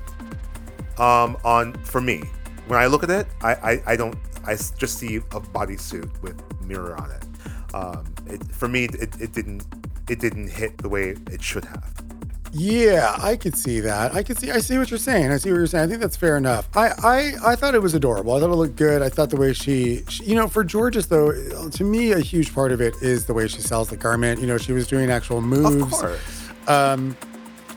Um, 0.98 1.36
on 1.44 1.74
for 1.82 2.00
me, 2.00 2.22
when 2.66 2.78
I 2.78 2.86
look 2.86 3.02
at 3.02 3.10
it, 3.10 3.26
I 3.42 3.54
I, 3.54 3.82
I 3.86 3.96
don't 3.96 4.16
I 4.46 4.56
just 4.56 4.98
see 4.98 5.16
a 5.16 5.20
bodysuit 5.40 6.22
with 6.22 6.40
mirror 6.62 6.96
on 7.00 7.10
it. 7.10 7.24
Um, 7.74 8.14
it 8.26 8.42
for 8.52 8.68
me 8.68 8.84
it, 8.84 9.20
it 9.20 9.32
didn't 9.32 9.64
it 10.08 10.20
didn't 10.20 10.48
hit 10.48 10.78
the 10.78 10.88
way 10.88 11.16
it 11.30 11.42
should 11.42 11.64
have. 11.64 11.92
Yeah, 12.52 13.14
I 13.18 13.36
could 13.36 13.54
see 13.54 13.80
that. 13.80 14.14
I 14.14 14.22
could 14.22 14.38
see. 14.38 14.50
I 14.50 14.60
see 14.60 14.78
what 14.78 14.90
you're 14.90 14.98
saying. 14.98 15.30
I 15.30 15.36
see 15.36 15.50
what 15.50 15.58
you're 15.58 15.66
saying. 15.66 15.84
I 15.84 15.88
think 15.88 16.00
that's 16.00 16.16
fair 16.16 16.38
enough. 16.38 16.68
I, 16.74 16.88
I, 17.02 17.32
I 17.52 17.56
thought 17.56 17.74
it 17.74 17.82
was 17.82 17.92
adorable. 17.92 18.32
I 18.32 18.40
thought 18.40 18.50
it 18.50 18.54
looked 18.54 18.76
good. 18.76 19.02
I 19.02 19.10
thought 19.10 19.28
the 19.28 19.36
way 19.36 19.52
she, 19.52 20.04
she, 20.08 20.24
you 20.24 20.34
know, 20.36 20.48
for 20.48 20.64
Jorgeous 20.64 21.06
though, 21.06 21.32
to 21.68 21.84
me, 21.84 22.12
a 22.12 22.20
huge 22.20 22.54
part 22.54 22.72
of 22.72 22.80
it 22.80 22.94
is 23.02 23.26
the 23.26 23.34
way 23.34 23.46
she 23.46 23.60
sells 23.60 23.90
the 23.90 23.96
garment. 23.98 24.40
You 24.40 24.46
know, 24.46 24.56
she 24.56 24.72
was 24.72 24.86
doing 24.86 25.10
actual 25.10 25.42
moves. 25.42 25.82
Of 25.82 25.90
course. 25.90 26.48
Um, 26.66 27.14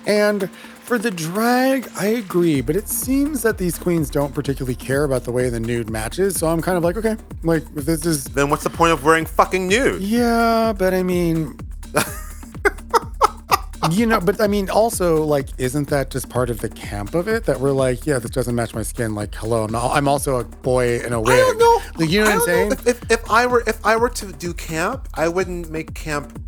And 0.06 0.50
for 0.90 0.98
the 0.98 1.12
drag, 1.12 1.88
I 2.00 2.08
agree, 2.08 2.62
but 2.62 2.76
it 2.76 2.90
seems 2.90 3.44
that 3.44 3.60
these 3.60 3.78
queens 3.78 4.10
don't 4.10 4.34
particularly 4.34 4.74
care 4.74 5.04
about 5.04 5.24
the 5.24 5.32
way 5.32 5.48
the 5.48 5.60
nude 5.60 5.88
matches. 5.88 6.36
So 6.36 6.48
I'm 6.48 6.64
kind 6.64 6.78
of 6.78 6.84
like, 6.84 6.98
okay, 6.98 7.16
like 7.44 7.62
if 7.76 7.86
this 7.86 8.08
is 8.08 8.24
Then 8.24 8.50
what's 8.50 8.64
the 8.64 8.72
point 8.72 8.92
of 8.92 9.04
wearing 9.04 9.28
fucking 9.28 9.68
nude? 9.68 10.02
yeah, 10.02 10.74
but 10.76 10.96
I 10.96 11.04
mean, 11.04 11.60
you 13.92 14.08
know, 14.08 14.20
but 14.20 14.42
I 14.42 14.48
mean, 14.48 14.68
also, 14.72 15.24
like, 15.24 15.50
isn't 15.60 15.90
that 15.90 16.10
just 16.10 16.28
part 16.28 16.50
of 16.50 16.62
the 16.62 16.70
camp 16.70 17.14
of 17.14 17.28
it 17.28 17.46
that 17.46 17.60
we're 17.60 17.72
like, 17.72 18.08
yeah, 18.08 18.18
this 18.18 18.32
doesn't 18.32 18.56
match 18.56 18.74
my 18.74 18.82
skin. 18.82 19.14
Like, 19.14 19.36
hello, 19.36 19.66
I'm, 19.66 19.76
I'm 19.76 20.08
also 20.08 20.40
a 20.40 20.44
boy 20.44 21.02
in 21.02 21.14
a 21.14 21.22
wig. 21.22 21.36
I 21.36 21.38
don't 21.38 21.60
know. 21.60 21.82
Like, 21.98 22.10
you 22.10 22.22
know 22.22 22.26
I 22.26 22.30
what 22.30 22.34
I'm 22.34 22.40
don't 22.40 22.48
saying? 22.48 22.72
If, 22.72 22.88
if, 22.88 23.12
if 23.12 23.30
I 23.30 23.46
were 23.46 23.64
if 23.68 23.86
I 23.86 23.96
were 23.96 24.10
to 24.10 24.32
do 24.34 24.56
camp, 24.56 25.08
I 25.14 25.28
wouldn't 25.28 25.70
make 25.70 25.94
camp 25.94 26.42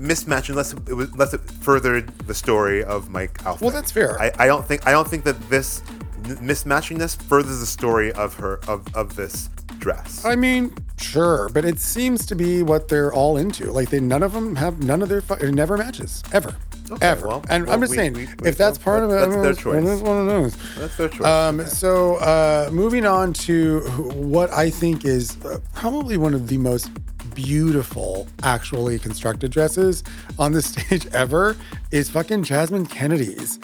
mismatch 0.00 0.48
unless 0.48 0.72
it 0.72 0.94
was 0.94 1.10
unless 1.12 1.34
it 1.34 1.40
furthered 1.42 2.08
the 2.26 2.34
story 2.34 2.82
of 2.82 3.10
my 3.10 3.28
outfit. 3.44 3.60
Well, 3.62 3.70
that's 3.70 3.92
fair. 3.92 4.18
I, 4.20 4.32
I 4.38 4.46
don't 4.46 4.66
think 4.66 4.86
I 4.86 4.92
don't 4.92 5.06
think 5.06 5.24
that 5.24 5.38
this 5.50 5.82
n- 6.24 6.36
mismatchingness 6.38 7.20
furthers 7.22 7.60
the 7.60 7.66
story 7.66 8.12
of 8.12 8.34
her 8.34 8.60
of, 8.66 8.86
of 8.94 9.14
this 9.16 9.48
dress. 9.78 10.24
I 10.24 10.36
mean, 10.36 10.74
sure, 10.98 11.48
but 11.52 11.64
it 11.64 11.78
seems 11.78 12.26
to 12.26 12.34
be 12.34 12.62
what 12.62 12.88
they're 12.88 13.12
all 13.12 13.36
into. 13.36 13.70
Like, 13.72 13.90
they 13.90 14.00
none 14.00 14.22
of 14.22 14.32
them 14.32 14.56
have 14.56 14.82
none 14.82 15.02
of 15.02 15.08
their 15.08 15.22
it 15.40 15.54
never 15.54 15.76
matches 15.78 16.22
ever, 16.32 16.54
Okay, 16.90 17.06
ever. 17.06 17.28
well- 17.28 17.44
and 17.48 17.64
well, 17.66 17.74
I'm 17.74 17.80
just 17.80 17.90
we- 17.92 17.96
saying, 17.96 18.12
we- 18.14 18.26
we- 18.42 18.48
if 18.48 18.56
that's 18.58 18.76
part 18.78 19.02
of 19.04 19.10
it, 19.10 19.14
that's 19.14 19.34
their 19.42 19.54
choice. 19.54 19.86
It's 19.88 20.02
one 20.02 20.18
of 20.18 20.26
those. 20.26 20.56
That's 20.76 20.96
their 20.96 21.08
choice. 21.08 21.26
Um, 21.26 21.66
so, 21.66 22.16
uh, 22.16 22.68
moving 22.72 23.06
on 23.06 23.32
to 23.48 23.80
what 24.14 24.50
I 24.52 24.68
think 24.70 25.04
is 25.06 25.36
uh, 25.44 25.58
probably 25.74 26.16
one 26.18 26.34
of 26.34 26.48
the 26.48 26.58
most 26.58 26.90
beautiful, 27.44 28.26
actually 28.42 28.98
constructed 28.98 29.50
dresses 29.50 30.04
on 30.38 30.52
the 30.52 30.60
stage 30.70 31.06
ever 31.08 31.56
is 31.90 32.10
fucking 32.10 32.42
Jasmine 32.44 32.86
Kennedie's. 32.86 33.58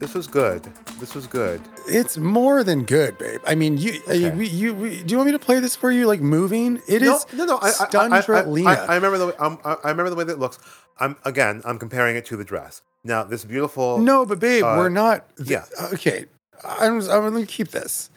this 0.00 0.14
was 0.14 0.26
good. 0.26 0.62
This 0.98 1.14
was 1.14 1.26
good. 1.28 1.60
It's 1.86 2.16
more 2.18 2.64
than 2.64 2.82
good, 2.84 3.16
babe. 3.18 3.40
I 3.46 3.54
mean, 3.54 3.78
you, 3.78 4.00
uh, 4.08 4.12
Okay. 4.12 4.30
we, 4.30 4.48
you, 4.48 4.74
we, 4.74 5.02
do 5.02 5.12
you 5.12 5.16
want 5.16 5.26
me 5.28 5.32
to 5.32 5.38
play 5.38 5.60
this 5.60 5.76
for 5.76 5.90
you? 5.92 6.06
Like 6.06 6.20
moving? 6.20 6.80
It 6.88 7.02
No, 7.02 7.16
is 7.16 7.26
no, 7.32 7.44
no. 7.44 7.58
I, 7.62 7.68
I, 7.68 7.86
I, 7.94 8.18
I, 8.18 8.74
I, 8.74 8.74
I 8.86 8.94
remember 8.96 9.18
the 9.18 9.26
way, 9.28 9.32
um, 9.38 9.58
I 9.64 9.76
remember 9.90 10.10
the 10.10 10.16
way 10.16 10.24
that 10.24 10.32
it 10.32 10.38
looks. 10.40 10.58
I'm 10.98 11.14
again. 11.24 11.62
I'm 11.64 11.78
comparing 11.78 12.16
it 12.16 12.26
to 12.26 12.36
the 12.36 12.44
dress. 12.44 12.82
Now, 13.04 13.22
this 13.22 13.44
beautiful. 13.44 13.98
No, 13.98 14.26
but 14.26 14.40
babe, 14.40 14.64
Uh, 14.64 14.74
we're 14.76 14.88
not. 14.88 15.24
th- 15.36 15.48
yeah. 15.50 15.64
Okay. 15.94 16.24
I'm, 16.64 16.94
I'm 17.02 17.30
going 17.30 17.46
to 17.46 17.46
keep 17.46 17.68
this. 17.68 18.10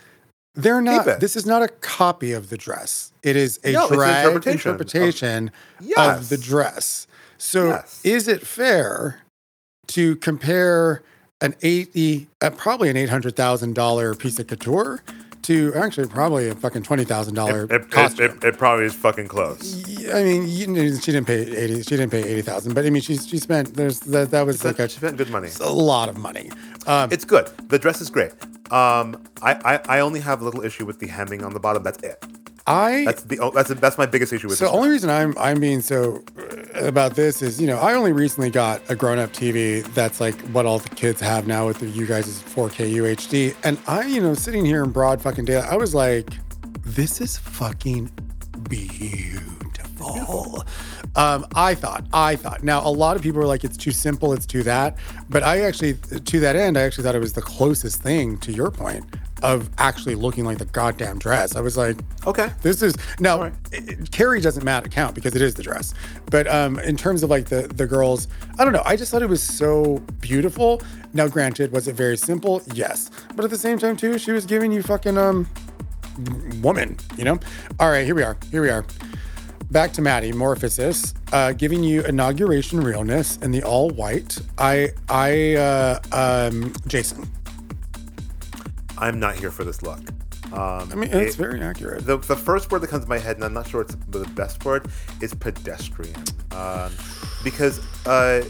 They're 0.53 0.81
not. 0.81 1.19
This 1.19 1.35
is 1.35 1.45
not 1.45 1.61
a 1.61 1.67
copy 1.69 2.33
of 2.33 2.49
the 2.49 2.57
dress. 2.57 3.11
It 3.23 3.35
is 3.35 3.59
a 3.63 3.71
No, 3.71 3.87
drag 3.87 4.25
interpretation 4.25 4.71
interpretation, 4.71 5.47
of- 5.47 5.81
of, 5.81 5.87
Yes. 5.87 6.29
the 6.29 6.37
dress. 6.37 7.07
So, 7.37 7.69
Yes. 7.69 7.99
is 8.03 8.27
it 8.27 8.45
fair 8.45 9.21
to 9.87 10.15
compare 10.17 11.01
an 11.39 11.55
eighty, 11.61 12.27
uh, 12.41 12.49
probably 12.51 12.89
an 12.89 12.97
eight 12.97 13.09
hundred 13.09 13.35
thousand 13.35 13.73
dollar 13.75 14.13
piece 14.13 14.37
of 14.39 14.47
couture, 14.47 15.01
to 15.43 15.73
actually 15.73 16.07
probably 16.07 16.49
a 16.49 16.53
fucking 16.55 16.83
twenty 16.83 17.03
thousand 17.03 17.33
dollar 17.33 17.63
It, 17.63 17.85
it, 17.91 18.19
it, 18.19 18.43
it 18.43 18.57
probably 18.59 18.85
is 18.85 18.93
fucking 18.93 19.27
close. 19.27 19.83
I 20.13 20.23
mean, 20.23 20.47
you 20.47 20.95
she 20.97 21.11
didn't 21.11 21.25
pay 21.25 21.41
eighty. 21.55 21.77
She 21.81 21.89
didn't 21.97 22.11
pay 22.11 22.23
eighty 22.23 22.41
thousand, 22.43 22.73
but 22.75 22.85
I 22.85 22.91
mean, 22.91 23.01
she 23.01 23.17
she 23.17 23.37
spent 23.37 23.73
there's 23.75 24.01
that 24.01 24.29
that 24.31 24.45
was 24.45 24.63
like 24.63 24.77
a, 24.77 24.87
She 24.87 24.97
spent 24.97 25.17
good 25.17 25.31
money. 25.31 25.49
a 25.61 25.71
lot 25.71 26.09
of 26.09 26.17
money. 26.17 26.51
Um, 26.87 27.11
It's 27.11 27.25
good. 27.25 27.47
The 27.69 27.79
dress 27.79 28.01
is 28.01 28.09
great. 28.09 28.31
Um, 28.71 29.21
I, 29.41 29.53
I, 29.65 29.97
I 29.97 29.99
only 29.99 30.19
have 30.21 30.41
a 30.41 30.45
little 30.45 30.63
issue 30.63 30.85
with 30.85 30.99
the 30.99 31.07
hemming 31.07 31.43
on 31.43 31.53
the 31.53 31.59
bottom. 31.59 31.83
That's 31.83 32.01
it. 32.03 32.23
I 32.67 33.05
That's 33.05 33.23
the 33.23 33.51
that's 33.53 33.69
that's 33.75 33.97
my 33.97 34.05
biggest 34.05 34.31
issue 34.33 34.47
with 34.47 34.55
it. 34.55 34.59
So 34.59 34.65
this. 34.65 34.71
the 34.71 34.77
only 34.77 34.89
reason 34.89 35.09
I'm 35.09 35.35
I'm 35.37 35.59
being 35.59 35.81
so 35.81 36.23
uh, 36.37 36.85
about 36.85 37.15
this 37.15 37.41
is 37.41 37.59
you 37.59 37.65
know 37.65 37.77
I 37.77 37.93
only 37.93 38.11
recently 38.13 38.51
got 38.51 38.81
a 38.89 38.95
grown 38.95 39.17
up 39.17 39.33
TV 39.33 39.83
that's 39.95 40.21
like 40.21 40.39
what 40.49 40.65
all 40.65 40.77
the 40.79 40.89
kids 40.89 41.19
have 41.21 41.47
now 41.47 41.65
with 41.65 41.79
the 41.79 41.87
you 41.87 42.05
guys' 42.05 42.27
is 42.27 42.39
4K 42.43 42.93
UHD 42.93 43.55
and 43.63 43.79
I 43.87 44.05
you 44.05 44.21
know 44.21 44.35
sitting 44.35 44.63
here 44.63 44.83
in 44.83 44.91
broad 44.91 45.21
fucking 45.21 45.45
daylight 45.45 45.71
I 45.71 45.75
was 45.75 45.95
like 45.95 46.29
this 46.85 47.19
is 47.19 47.37
fucking 47.37 48.11
beautiful. 48.69 49.60
Um, 51.15 51.45
I 51.55 51.75
thought, 51.75 52.05
I 52.13 52.35
thought. 52.35 52.63
Now, 52.63 52.85
a 52.85 52.89
lot 52.89 53.15
of 53.17 53.21
people 53.21 53.39
were 53.41 53.47
like, 53.47 53.63
it's 53.63 53.77
too 53.77 53.91
simple, 53.91 54.31
it's 54.33 54.45
too 54.45 54.63
that. 54.63 54.97
But 55.29 55.43
I 55.43 55.61
actually, 55.61 55.95
to 55.95 56.39
that 56.39 56.55
end, 56.55 56.77
I 56.77 56.81
actually 56.81 57.03
thought 57.03 57.15
it 57.15 57.19
was 57.19 57.33
the 57.33 57.41
closest 57.41 58.01
thing 58.01 58.37
to 58.39 58.51
your 58.51 58.71
point 58.71 59.03
of 59.43 59.69
actually 59.79 60.13
looking 60.15 60.45
like 60.45 60.59
the 60.59 60.65
goddamn 60.65 61.17
dress. 61.17 61.55
I 61.55 61.61
was 61.61 61.75
like, 61.75 61.97
Okay. 62.27 62.49
this 62.61 62.81
is 62.83 62.95
now 63.19 63.37
Alright. 63.37 63.53
it- 63.71 64.11
Kerri 64.11 64.39
doesn't 64.41 64.63
matter 64.63 64.87
count 64.87 65.15
because 65.15 65.35
it 65.35 65.41
is 65.41 65.55
the 65.55 65.63
dress. 65.63 65.93
But 66.29 66.47
um, 66.47 66.77
in 66.79 66.95
terms 66.95 67.23
of 67.23 67.29
like 67.31 67.45
the 67.45 67.63
the 67.67 67.87
girls, 67.87 68.27
I 68.59 68.63
don't 68.63 68.71
know. 68.73 68.83
I 68.85 68.95
just 68.95 69.11
thought 69.11 69.23
it 69.23 69.29
was 69.29 69.41
so 69.43 69.97
beautiful. 70.21 70.81
Now, 71.13 71.27
granted, 71.27 71.71
was 71.71 71.87
it 71.87 71.95
very 71.95 72.17
simple? 72.17 72.61
Yes. 72.73 73.09
But 73.35 73.43
at 73.43 73.49
the 73.51 73.57
same 73.57 73.79
time, 73.79 73.97
too, 73.97 74.17
she 74.19 74.31
was 74.31 74.45
giving 74.45 74.71
you 74.71 74.83
fucking 74.83 75.17
um 75.17 75.47
woman. 76.61 76.97
You 77.17 77.23
know. 77.25 77.39
All 77.79 77.89
right, 77.89 78.05
here 78.05 78.15
we 78.15 78.23
are. 78.23 78.37
Here 78.51 78.61
we 78.61 78.69
are. 78.69 78.85
Back 79.71 79.93
to 79.93 80.01
Maddy 80.01 80.33
Morphosis, 80.33 81.13
uh, 81.31 81.53
giving 81.53 81.81
you 81.81 82.03
inauguration 82.03 82.81
realness 82.81 83.37
in 83.37 83.51
the 83.51 83.63
all 83.63 83.89
white. 83.89 84.37
I 84.57 84.89
I 85.07 85.55
uh, 85.55 85.99
um 86.11 86.73
Jason. 86.87 87.25
I'm 88.97 89.17
not 89.17 89.35
here 89.35 89.49
for 89.49 89.63
this 89.63 89.81
look. 89.81 89.99
Um, 90.51 90.91
I 90.91 90.95
mean, 90.95 91.09
it's 91.13 91.37
very 91.37 91.61
accurate. 91.61 92.05
the, 92.05 92.17
the 92.17 92.35
first 92.35 92.69
word 92.69 92.79
that 92.81 92.89
comes 92.89 93.05
to 93.05 93.09
my 93.09 93.17
head, 93.17 93.37
and 93.37 93.45
I'm 93.45 93.53
not 93.53 93.65
sure 93.65 93.79
it's 93.79 93.95
the 94.09 94.25
best 94.35 94.65
word, 94.65 94.91
is 95.21 95.33
pedestrian. 95.33 96.21
Um, 96.51 96.91
because 97.41 97.79
uh, 98.05 98.43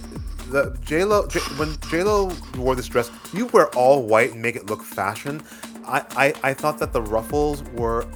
the 0.50 0.76
J 0.84 1.04
Lo, 1.04 1.28
J, 1.28 1.40
when 1.58 1.78
J 1.92 2.02
Lo 2.02 2.32
wore 2.58 2.76
this 2.76 2.88
dress, 2.88 3.12
you 3.32 3.46
wear 3.48 3.68
all 3.76 4.02
white 4.02 4.32
and 4.32 4.42
make 4.42 4.56
it 4.56 4.72
look 4.72 4.82
fashion. 4.82 5.44
I, 5.86 6.04
I, 6.16 6.50
I 6.50 6.54
thought 6.56 6.80
that 6.80 6.94
the 6.94 7.04
ruffles 7.04 7.62
were 7.76 8.08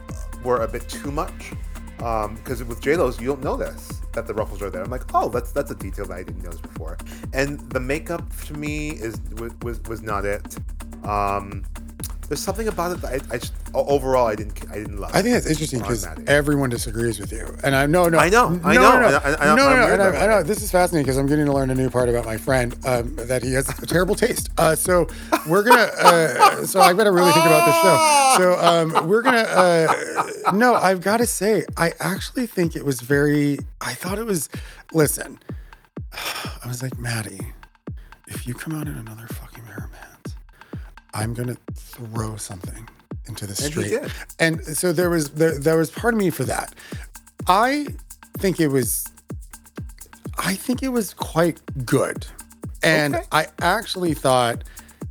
were 0.44 0.64
a 0.64 0.68
bit 0.68 0.90
too 0.90 1.12
much. 1.12 1.52
Because 1.98 2.64
with 2.64 2.82
J 2.82 2.96
Lo's, 2.96 3.20
you 3.20 3.28
don't 3.28 3.44
know 3.44 3.56
this 3.56 4.02
that 4.14 4.28
the 4.28 4.34
ruffles 4.34 4.62
are 4.62 4.70
there. 4.70 4.84
I'm 4.84 4.90
like, 4.90 5.14
oh, 5.14 5.30
that's 5.30 5.52
that's 5.52 5.72
a 5.72 5.76
detail 5.76 6.06
that 6.06 6.14
I 6.14 6.24
didn't 6.24 6.44
notice 6.44 6.62
before. 6.62 6.98
And 7.34 7.60
the 7.72 7.80
makeup 7.80 8.24
to 8.46 8.54
me 8.54 8.92
is 8.92 9.20
was 9.38 9.54
was, 9.62 9.82
was 9.84 10.02
not 10.02 10.26
it. 10.26 10.58
Um, 11.04 11.64
there's 12.28 12.42
something 12.44 12.68
about 12.68 12.92
it 12.94 13.02
that 13.02 13.12
I, 13.32 13.36
I 13.36 13.38
just 13.38 13.54
overall 13.74 14.28
I 14.28 14.36
didn't 14.36 14.60
I 14.72 14.76
didn't 14.76 15.00
love. 15.00 15.12
I 15.14 15.22
think 15.22 15.34
that's 15.36 15.48
interesting 15.48 15.80
because 15.80 16.08
everyone 16.28 16.70
disagrees 16.70 17.20
with 17.20 17.32
you, 17.32 17.56
and 17.64 17.76
I 17.76 17.86
no 17.86 18.08
no 18.10 18.18
I 18.18 18.30
know, 18.30 18.50
no 18.50 18.62
I 18.68 18.74
no 18.76 18.82
know, 18.82 19.00
no 19.00 19.08
and 19.08 19.16
I- 19.16 19.46
no 19.46 19.52
I'm 19.52 19.56
no, 19.80 19.86
weird 19.88 20.00
I, 20.00 20.24
I 20.24 20.28
know 20.28 20.44
this 20.44 20.62
is 20.62 20.72
fascinating 20.72 21.04
because 21.06 21.18
I'm 21.18 21.28
getting 21.28 21.46
to 21.46 21.54
learn 21.54 21.70
a 21.70 21.76
new 21.76 21.90
part 21.90 22.10
about 22.10 22.26
my 22.26 22.38
friend 22.38 22.76
um, 22.86 23.16
that 23.18 23.44
he 23.44 23.54
has 23.54 23.68
a 23.80 23.86
terrible 23.86 24.16
taste. 24.16 24.50
Uh, 24.58 24.76
so 24.76 25.08
we're 25.48 25.64
gonna 25.64 25.90
uh, 26.02 26.66
so 26.66 26.80
I 26.82 26.94
better 26.94 27.12
really 27.12 27.32
think 27.32 27.46
about 27.46 27.66
this 27.66 27.76
show. 27.76 28.56
So 28.56 28.66
um, 29.00 29.08
we're 29.08 29.22
gonna 29.22 29.38
uh, 29.40 30.52
no 30.54 30.76
I've 30.76 31.02
got 31.02 31.18
to 31.18 31.26
say 31.26 31.66
I 31.78 31.94
actually 32.00 32.48
think 32.48 32.76
it 32.76 32.86
was 32.86 33.02
very 33.02 33.60
I 33.82 33.94
thought 33.94 34.18
it 34.18 34.26
was 34.26 34.50
listen 34.94 35.40
I 36.14 36.68
was 36.68 36.82
like 36.82 36.98
Maddy 36.98 37.40
if 38.28 38.48
you 38.48 38.54
come 38.56 38.74
out 38.74 38.88
in 38.88 38.96
another 38.98 39.28
I'm 41.16 41.34
gonna 41.34 41.58
throw 41.74 42.36
something 42.36 42.88
into 43.28 43.48
the 43.48 43.54
And 43.64 43.74
he 43.74 43.82
street. 43.82 43.90
did. 44.02 44.12
And 44.40 44.64
so 44.64 44.92
there 44.94 45.10
was 45.10 45.32
there, 45.32 45.58
there 45.58 45.78
was 45.78 45.90
part 45.90 46.14
of 46.14 46.20
me 46.20 46.30
for 46.30 46.44
that. 46.44 46.76
I 47.48 47.88
think 48.38 48.60
it 48.60 48.68
was 48.68 49.06
I 50.38 50.54
think 50.56 50.84
it 50.84 50.90
was 50.90 51.14
quite 51.14 51.60
good. 51.86 52.28
And 52.84 53.16
Okay. 53.16 53.26
I 53.32 53.48
actually 53.62 54.14
thought 54.14 54.64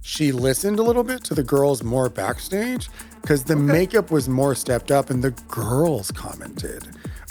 she 0.03 0.31
listened 0.33 0.79
a 0.79 0.83
little 0.83 1.03
bit 1.05 1.25
to 1.25 1.35
the 1.35 1.43
girls 1.43 1.83
more 1.83 2.09
backstage 2.11 2.91
because 3.23 3.45
the 3.45 3.57
makeup 3.57 4.11
was 4.11 4.29
more 4.29 4.55
stepped 4.55 4.91
up 4.91 5.09
and 5.09 5.25
the 5.25 5.31
girls 5.49 6.11
commented. 6.11 6.87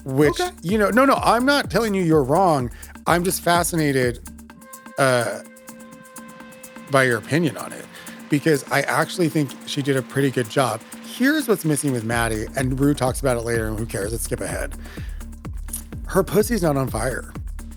Which, 0.06 0.42
Okay. 0.42 0.50
you 0.64 0.78
know, 0.80 0.90
no, 0.90 1.06
no, 1.06 1.14
I'm 1.24 1.46
not 1.46 1.70
telling 1.70 1.94
you 1.94 2.02
you're 2.02 2.24
wrong. 2.24 2.72
I'm 3.08 3.24
just 3.24 3.42
fascinated 3.42 4.20
uh, 4.98 5.42
by 6.92 7.04
your 7.04 7.20
opinion 7.20 7.56
on 7.58 7.72
it 7.72 7.86
because 8.34 8.66
I 8.72 8.82
actually 8.82 9.30
think 9.30 9.52
she 9.68 9.84
did 9.84 9.96
a 9.96 10.02
pretty 10.02 10.32
good 10.32 10.50
job. 10.50 10.82
Here's 11.06 11.48
what's 11.48 11.64
missing 11.64 11.92
with 11.92 12.04
Maddy, 12.04 12.48
and 12.56 12.80
Ru 12.80 12.96
talks 12.96 13.20
about 13.20 13.38
it 13.38 13.42
later, 13.42 13.68
and 13.68 13.78
who 13.78 13.86
cares? 13.86 14.12
Let's 14.12 14.24
skip 14.24 14.42
ahead. 14.42 14.74
Her 16.08 16.24
pussy's 16.24 16.64
not 16.64 16.76
on 16.76 16.88
fire. 16.88 17.32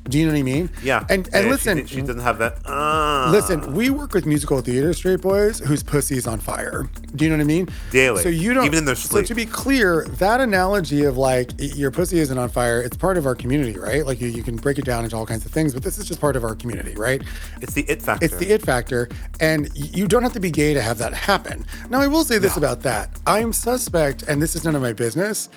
Do 0.09 0.19
you 0.19 0.27
know 0.27 0.33
what 0.33 0.39
I 0.39 0.43
mean? 0.43 0.71
Yeah. 0.83 1.05
And 1.11 1.29
and 1.33 1.45
she 1.45 1.51
listen, 1.51 1.77
did- 1.79 1.89
she, 1.89 2.01
doesn't 2.01 2.21
have 2.21 2.39
that. 2.39 2.59
Uh, 2.65 3.31
listen, 3.33 3.75
we 3.75 3.91
work 3.91 4.15
with 4.15 4.25
musical 4.27 4.61
theater 4.61 4.93
straight 4.95 5.21
boys 5.21 5.59
whose 5.59 5.83
pussy's 5.83 6.27
on 6.27 6.39
fire. 6.39 6.89
Do 7.15 7.25
you 7.25 7.31
know 7.31 7.37
what 7.37 7.43
I 7.43 7.47
mean? 7.47 7.69
Daily. 7.91 8.23
So 8.23 8.29
you 8.29 8.55
don't 8.55 8.67
Even 8.67 8.79
in 8.79 8.85
their 8.85 8.95
So 8.95 9.09
sleep. 9.09 9.27
to 9.27 9.35
be 9.35 9.47
clear, 9.47 10.05
that 10.19 10.41
analogy 10.41 11.05
of 11.05 11.17
like 11.17 11.51
your 11.59 11.91
pussy 11.91 12.19
isn't 12.21 12.39
on 12.39 12.49
fire, 12.49 12.81
it's 12.81 12.97
part 12.97 13.17
of 13.17 13.27
our 13.27 13.35
community, 13.35 13.79
right? 13.79 14.07
Like 14.07 14.21
you, 14.21 14.29
you 14.29 14.43
can 14.43 14.57
break 14.57 14.79
it 14.79 14.85
down 14.85 15.05
into 15.05 15.17
all 15.17 15.27
kinds 15.27 15.45
of 15.45 15.51
things, 15.53 15.75
but 15.75 15.83
this 15.83 15.99
is 15.99 16.07
just 16.07 16.21
part 16.21 16.37
of 16.37 16.45
our 16.45 16.55
community, 16.55 16.95
right? 16.95 17.23
It's 17.61 17.75
the 17.75 17.83
it 17.89 18.01
factor. 18.03 18.25
It's 18.25 18.37
the 18.37 18.51
it 18.53 18.63
factor, 18.63 19.09
and 19.41 19.69
you 19.75 20.07
don't 20.07 20.23
have 20.23 20.33
to 20.35 20.41
be 20.41 20.51
gay 20.51 20.73
to 20.75 20.83
have 20.83 20.99
that 20.99 21.15
happen. 21.15 21.65
Now, 21.91 22.01
I 22.01 22.07
will 22.07 22.25
say 22.25 22.39
this 22.39 22.57
about 22.57 22.83
that: 22.83 23.11
I'm 23.27 23.53
suspect, 23.53 24.23
and 24.23 24.41
this 24.41 24.55
is 24.55 24.65
none 24.65 24.75
of 24.77 24.83
my 24.83 24.93
business. 24.93 25.49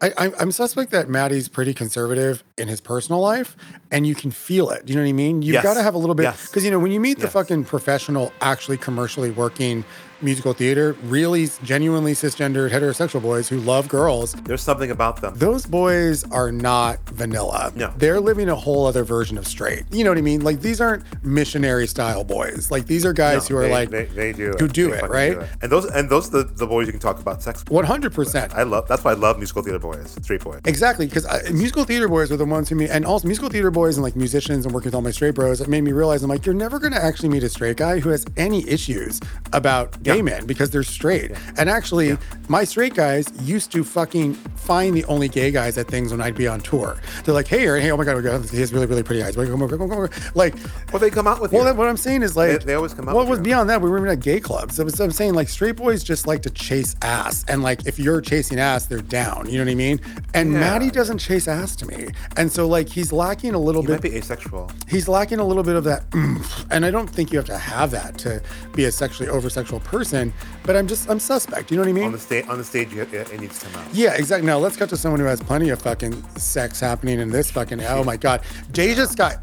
I, 0.00 0.12
I'm, 0.16 0.32
I'm 0.38 0.52
suspect 0.52 0.92
that 0.92 1.08
Maddy's 1.08 1.48
pretty 1.48 1.74
conservative, 1.74 2.44
in 2.58 2.68
his 2.68 2.80
personal 2.80 3.20
life 3.20 3.56
and 3.90 4.06
you 4.06 4.14
can 4.14 4.30
feel 4.30 4.70
it. 4.70 4.84
Do 4.86 4.92
you 4.92 4.98
know 4.98 5.04
what 5.04 5.08
I 5.08 5.12
mean? 5.12 5.42
You've 5.42 5.54
Yes. 5.54 5.62
got 5.64 5.74
to 5.74 5.82
have 5.82 5.94
a 5.94 5.98
little 5.98 6.14
bit 6.14 6.24
Yes. 6.24 6.46
because 6.48 6.64
you 6.64 6.70
know 6.70 6.78
when 6.78 6.92
you 6.92 7.00
meet 7.00 7.18
the 7.18 7.24
Yes. 7.24 7.32
fucking 7.32 7.64
professional, 7.64 8.32
actually 8.40 8.76
commercially 8.76 9.30
working 9.30 9.84
musical 10.20 10.52
theater, 10.52 10.96
really 11.04 11.48
genuinely 11.62 12.12
cisgendered 12.12 12.70
heterosexual 12.72 13.22
boys 13.22 13.48
who 13.48 13.58
love 13.60 13.86
girls, 13.88 14.34
There's 14.44 14.62
something 14.62 14.90
about 14.90 15.20
them. 15.20 15.32
those 15.36 15.64
boys 15.64 16.24
are 16.32 16.50
not 16.50 16.98
vanilla. 17.10 17.70
No. 17.76 17.92
They're 17.96 18.18
living 18.20 18.48
a 18.48 18.56
whole 18.56 18.86
other 18.86 19.04
version 19.04 19.38
of 19.38 19.46
straight. 19.46 19.84
You 19.92 20.02
know 20.02 20.10
what 20.10 20.18
I 20.18 20.22
mean? 20.22 20.40
Like 20.42 20.60
these 20.60 20.80
aren't 20.80 21.04
missionary 21.24 21.86
style 21.86 22.24
boys. 22.24 22.68
Like 22.68 22.86
these 22.86 23.06
are 23.06 23.12
guys 23.12 23.48
No, 23.48 23.54
who 23.56 23.62
are 23.62 23.66
they, 23.68 23.72
like 23.72 23.90
they, 23.90 24.04
they 24.06 24.32
do 24.32 24.54
who 24.58 24.64
it. 24.64 24.72
do 24.72 24.90
They 24.90 24.98
it, 24.98 25.08
right? 25.08 25.38
And 25.62 25.70
those 25.70 25.84
and 25.84 26.10
those 26.10 26.26
are 26.34 26.42
the, 26.42 26.44
the 26.52 26.66
boys 26.66 26.86
you 26.88 26.92
can 26.92 27.00
talk 27.00 27.20
about 27.20 27.40
sex. 27.40 27.62
with. 27.70 27.86
100%. 27.86 28.54
I 28.54 28.64
love 28.64 28.88
that's 28.88 29.04
why 29.04 29.12
I 29.12 29.14
love 29.14 29.36
musical 29.38 29.62
theater 29.62 29.78
boys, 29.78 30.16
straight 30.22 30.42
boys. 30.42 30.60
Exactly, 30.64 31.06
because 31.06 31.26
uh, 31.26 31.42
musical 31.52 31.84
theater 31.84 32.08
boys 32.08 32.32
are 32.32 32.36
the 32.36 32.46
ones 32.50 32.68
who 32.68 32.74
meet, 32.74 32.90
and 32.90 33.04
also 33.04 33.26
musical 33.26 33.48
theater 33.50 33.70
boys 33.70 33.96
and 33.96 34.04
like 34.04 34.16
musicians 34.16 34.64
and 34.64 34.74
working 34.74 34.88
with 34.88 34.94
all 34.94 35.02
my 35.02 35.10
straight 35.10 35.34
bros. 35.34 35.60
It 35.60 35.68
made 35.68 35.82
me 35.82 35.92
realize 35.92 36.22
I'm 36.22 36.30
like, 36.30 36.44
you're 36.46 36.54
never 36.54 36.78
going 36.78 36.92
to 36.92 37.02
actually 37.02 37.28
meet 37.28 37.42
a 37.42 37.48
straight 37.48 37.76
guy 37.76 37.98
who 38.00 38.08
has 38.10 38.24
any 38.36 38.68
issues 38.68 39.20
about 39.52 40.02
gay 40.02 40.16
Yeah. 40.16 40.22
men 40.22 40.46
because 40.46 40.70
they're 40.70 40.82
straight. 40.82 41.32
And 41.56 41.68
actually, 41.68 42.16
my 42.48 42.64
straight 42.64 42.94
guys 42.94 43.26
used 43.42 43.72
to 43.72 43.84
fucking 43.84 44.34
find 44.34 44.94
the 44.96 45.04
only 45.06 45.28
gay 45.28 45.50
guys 45.50 45.78
at 45.78 45.88
things 45.88 46.10
when 46.10 46.20
I'd 46.20 46.34
be 46.34 46.46
on 46.46 46.60
tour. 46.60 46.96
They're 47.24 47.34
like, 47.34 47.46
hey, 47.48 47.60
hey, 47.60 47.90
oh 47.90 47.96
my 47.96 48.04
god, 48.04 48.12
oh 48.12 48.16
my 48.16 48.22
god, 48.22 48.48
he 48.50 48.60
has 48.60 48.72
really, 48.72 48.86
really 48.86 49.02
pretty 49.02 49.22
eyes. 49.22 49.34
Come 49.36 49.62
over, 49.62 49.76
come 49.78 49.90
over. 49.92 50.10
Like, 50.34 50.54
Well, 50.92 51.00
they 51.00 51.10
come 51.10 51.26
out 51.26 51.40
with 51.40 51.52
well, 51.52 51.66
you. 51.66 51.74
what 51.74 51.88
I'm 51.88 51.96
saying 51.96 52.22
is 52.22 52.36
like 52.36 52.60
They- 52.60 52.66
they 52.66 52.74
always 52.74 52.94
come 52.94 53.08
out 53.08 53.14
Well, 53.14 53.24
with 53.24 53.30
was 53.30 53.38
you. 53.38 53.44
beyond 53.44 53.70
that? 53.70 53.80
We 53.80 53.88
were 53.90 53.98
even 53.98 54.10
at 54.10 54.20
gay 54.20 54.40
clubs. 54.40 54.76
So, 54.76 54.82
I'm 55.04 55.10
saying 55.12 55.34
like 55.34 55.48
straight 55.48 55.76
boys 55.76 56.02
just 56.04 56.26
like 56.26 56.42
to 56.42 56.50
chase 56.50 56.96
ass, 57.02 57.44
and 57.48 57.62
like 57.62 57.86
if 57.86 57.98
you're 57.98 58.20
chasing 58.20 58.58
ass, 58.58 58.86
they're 58.86 59.00
down. 59.00 59.46
You 59.48 59.58
know 59.58 59.64
what 59.64 59.70
I 59.70 59.74
mean? 59.74 60.00
And 60.34 60.52
Yeah. 60.52 60.60
Maddy 60.60 60.90
doesn't 60.90 61.18
chase 61.18 61.48
ass 61.48 61.76
to 61.76 61.86
me, 61.86 62.08
and 62.38 62.50
so 62.50 62.66
like 62.66 62.88
he's 62.88 63.12
lacking 63.12 63.52
a 63.54 63.58
little 63.58 63.82
you 63.82 63.88
bit. 63.88 64.02
might 64.02 64.10
be 64.10 64.16
asexual. 64.16 64.70
he's 64.88 65.08
lacking 65.08 65.38
a 65.40 65.44
little 65.44 65.62
bit 65.62 65.76
of 65.76 65.84
that, 65.84 66.04
and 66.70 66.86
I 66.86 66.90
don't 66.90 67.08
think 67.08 67.32
you 67.32 67.38
have 67.38 67.46
to 67.46 67.58
have 67.58 67.90
that 67.90 68.16
to 68.18 68.40
be 68.74 68.84
a 68.84 68.92
sexually 68.92 69.28
over 69.28 69.50
sexual 69.50 69.80
person. 69.80 70.32
But 70.64 70.76
I'm 70.76 70.86
just 70.86 71.10
I'm 71.10 71.20
suspect. 71.20 71.70
You 71.70 71.76
know 71.76 71.82
what 71.82 71.88
I 71.90 71.92
mean? 71.92 72.04
On 72.04 72.12
the 72.12 72.18
stage, 72.18 72.46
on 72.48 72.56
the 72.58 72.64
stage, 72.64 72.92
you, 72.92 73.02
it, 73.02 73.12
it 73.12 73.40
needs 73.40 73.58
to 73.58 73.66
come 73.66 73.82
out. 73.82 73.94
Yeah, 73.94 74.14
exactly. 74.14 74.46
Now 74.46 74.58
let's 74.58 74.76
cut 74.76 74.88
to 74.90 74.96
someone 74.96 75.20
who 75.20 75.26
has 75.26 75.42
plenty 75.42 75.68
of 75.70 75.82
fucking 75.82 76.22
sex 76.38 76.80
happening 76.80 77.20
in 77.20 77.30
this 77.30 77.50
fucking. 77.50 77.82
Oh 77.84 78.04
my 78.04 78.16
god, 78.16 78.42
DeJa 78.72 79.06
Skye, 79.08 79.36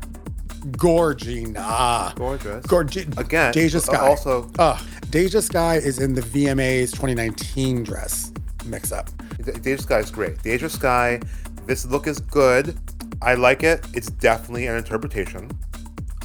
Gorgina, 0.71 2.15
Gorgeous. 2.15 2.65
Gorgi- 2.65 3.17
Again, 3.17 3.53
DeJa 3.53 3.81
Skye. 3.81 3.97
also- 3.97 4.49
uh, 4.59 4.77
DeJa 5.09 5.41
Skye 5.43 5.75
is 5.77 5.99
in 5.99 6.13
the 6.13 6.21
VMA's 6.21 6.91
2019 6.91 7.83
dress 7.83 8.31
mix 8.65 8.91
up. 8.91 9.09
DeJa 9.41 9.81
Skye 9.81 9.99
is 9.99 10.11
great. 10.11 10.37
DeJa 10.39 10.69
Skye, 10.69 11.19
this 11.65 11.85
look 11.85 12.07
is 12.07 12.19
good. 12.19 12.77
I 13.21 13.33
like 13.35 13.63
it. 13.63 13.85
It's 13.93 14.07
definitely 14.07 14.67
an 14.67 14.75
interpretation 14.75 15.49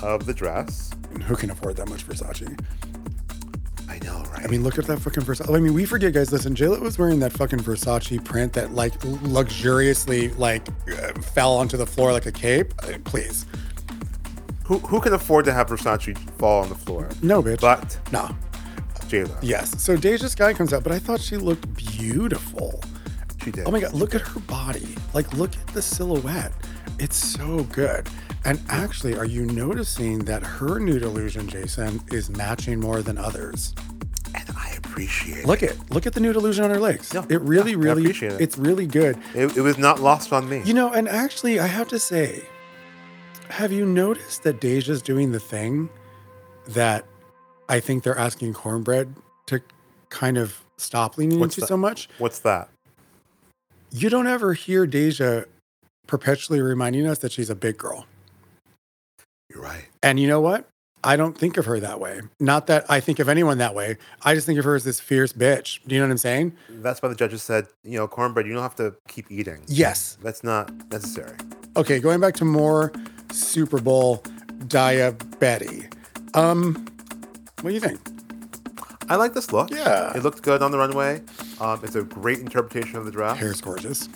of 0.02 0.26
the 0.26 0.34
dress. 0.34 0.90
Who 1.24 1.36
can 1.36 1.50
afford 1.50 1.76
that 1.76 1.88
much 1.88 2.06
Versace? 2.06 2.58
I 3.88 3.98
know, 4.04 4.22
right? 4.32 4.44
I 4.44 4.46
mean, 4.46 4.62
look 4.62 4.78
at 4.78 4.86
that 4.86 4.98
fucking 5.00 5.24
Versace. 5.24 5.54
I 5.54 5.58
mean, 5.58 5.74
we 5.74 5.84
forget, 5.84 6.12
guys. 6.12 6.32
Listen, 6.32 6.54
J 6.54 6.68
Lo 6.68 6.78
was 6.78 6.98
wearing 6.98 7.18
that 7.20 7.32
fucking 7.32 7.60
Versace 7.60 8.22
print 8.24 8.52
that 8.52 8.72
like 8.74 8.94
luxuriously 9.22 10.28
like 10.30 10.66
uh, 10.68 11.12
fell 11.20 11.54
onto 11.56 11.76
the 11.76 11.86
floor 11.86 12.12
like 12.12 12.26
a 12.26 12.32
cape. 12.32 12.72
Uh, 12.82 12.98
please, 13.04 13.46
who 14.64 14.78
who 14.78 15.00
can 15.00 15.12
afford 15.12 15.44
to 15.46 15.52
have 15.52 15.68
Versace 15.68 16.16
fall 16.38 16.62
on 16.62 16.68
the 16.68 16.74
floor? 16.74 17.08
no, 17.22 17.42
bitch. 17.42 17.60
But 17.60 17.98
no. 18.12 18.34
Jayla. 19.10 19.36
Yes. 19.42 19.82
So 19.82 19.96
DeJa 19.96 20.28
Skye 20.28 20.54
comes 20.54 20.72
out, 20.72 20.84
but 20.84 20.92
I 20.92 21.00
thought 21.00 21.20
she 21.20 21.36
looked 21.36 21.74
beautiful. 21.74 22.80
She 23.44 23.50
did. 23.50 23.66
Oh 23.66 23.70
my 23.70 23.80
god, 23.80 23.94
look 23.94 24.14
at 24.14 24.20
her 24.20 24.40
body. 24.40 24.96
Like 25.14 25.32
look 25.34 25.56
at 25.56 25.66
the 25.68 25.82
silhouette. 25.82 26.52
It's 26.98 27.16
so 27.16 27.64
good. 27.64 28.08
And 28.44 28.60
actually, 28.68 29.16
are 29.16 29.24
you 29.24 29.44
noticing 29.46 30.20
that 30.20 30.42
her 30.42 30.78
nude 30.78 31.02
illusion, 31.02 31.46
Jason, 31.48 32.00
is 32.10 32.30
matching 32.30 32.80
more 32.80 33.02
than 33.02 33.18
others? 33.18 33.74
and 34.34 34.48
I 34.56 34.74
appreciate 34.78 35.44
Look 35.44 35.62
at 35.62 35.90
look 35.90 36.06
at 36.06 36.12
the 36.12 36.20
nude 36.20 36.36
illusion 36.36 36.64
on 36.64 36.70
her 36.70 36.78
legs. 36.78 37.10
Yeah, 37.12 37.24
it 37.28 37.40
really, 37.40 37.72
yeah, 37.72 37.78
I 37.78 37.80
really 37.80 38.02
appreciate 38.04 38.32
it. 38.32 38.40
it's 38.40 38.56
really 38.56 38.86
good. 38.86 39.18
it. 39.34 39.50
it. 39.50 39.56
It 39.56 39.60
was 39.60 39.78
not 39.78 39.98
lost 40.00 40.32
on 40.32 40.48
me. 40.48 40.62
You 40.64 40.74
know, 40.74 40.92
and 40.92 41.08
actually 41.08 41.58
I 41.58 41.66
have 41.66 41.88
to 41.88 41.98
say, 41.98 42.44
have 43.48 43.72
you 43.72 43.84
noticed 43.84 44.44
that 44.44 44.60
DeJa's 44.60 45.02
doing 45.02 45.32
the 45.32 45.40
thing 45.40 45.88
that 46.68 47.06
I 47.68 47.80
think 47.80 48.04
they're 48.04 48.18
asking 48.18 48.54
Kornbread 48.54 49.14
to 49.46 49.60
kind 50.10 50.38
of 50.38 50.64
stop 50.76 51.18
leaning 51.18 51.40
What's 51.40 51.56
into 51.56 51.62
that? 51.62 51.66
so 51.66 51.76
much? 51.76 52.08
What's 52.18 52.38
that? 52.40 52.68
You 53.92 54.08
don't 54.08 54.26
ever 54.26 54.54
hear 54.54 54.86
DeJa 54.86 55.46
perpetually 56.06 56.60
reminding 56.60 57.06
us 57.06 57.18
that 57.18 57.32
she's 57.32 57.50
a 57.50 57.54
big 57.54 57.76
girl. 57.78 58.06
You're 59.48 59.62
right. 59.62 59.86
And 60.02 60.20
you 60.20 60.28
know 60.28 60.40
what? 60.40 60.68
I 61.02 61.16
don't 61.16 61.36
think 61.36 61.56
of 61.56 61.64
her 61.64 61.80
that 61.80 61.98
way. 61.98 62.20
Not 62.38 62.66
that 62.66 62.84
I 62.90 63.00
think 63.00 63.18
of 63.20 63.28
anyone 63.28 63.58
that 63.58 63.74
way. 63.74 63.96
I 64.22 64.34
just 64.34 64.46
think 64.46 64.58
of 64.58 64.64
her 64.66 64.74
as 64.74 64.84
this 64.84 65.00
fierce 65.00 65.32
bitch. 65.32 65.80
Do 65.86 65.94
you 65.94 66.00
know 66.00 66.06
what 66.06 66.12
I'm 66.12 66.18
saying? 66.18 66.52
That's 66.68 67.00
why 67.02 67.08
the 67.08 67.14
judges 67.14 67.42
said, 67.42 67.66
you 67.82 67.96
know, 67.96 68.06
Kornbread. 68.06 68.46
You 68.46 68.52
don't 68.52 68.62
have 68.62 68.76
to 68.76 68.94
keep 69.08 69.30
eating. 69.30 69.62
Yes. 69.66 70.18
That's 70.22 70.44
not 70.44 70.70
necessary. 70.92 71.36
Okay, 71.76 72.00
going 72.00 72.20
back 72.20 72.34
to 72.34 72.44
more 72.44 72.92
Super 73.32 73.80
Bowl 73.80 74.18
Daya 74.66 75.16
Betty. 75.38 75.88
Um, 76.34 76.86
what 77.62 77.70
do 77.70 77.74
you 77.74 77.80
think? 77.80 77.98
I 79.08 79.16
like 79.16 79.32
this 79.32 79.52
look. 79.52 79.70
Yeah. 79.70 80.14
It 80.14 80.22
looked 80.22 80.42
good 80.42 80.62
on 80.62 80.70
the 80.70 80.78
runway. 80.78 81.22
Um, 81.60 81.80
it's 81.82 81.94
a 81.94 82.02
great 82.02 82.38
interpretation 82.38 82.96
of 82.96 83.04
the 83.04 83.10
dress. 83.10 83.38
Hair's 83.38 83.60
gorgeous. 83.60 84.08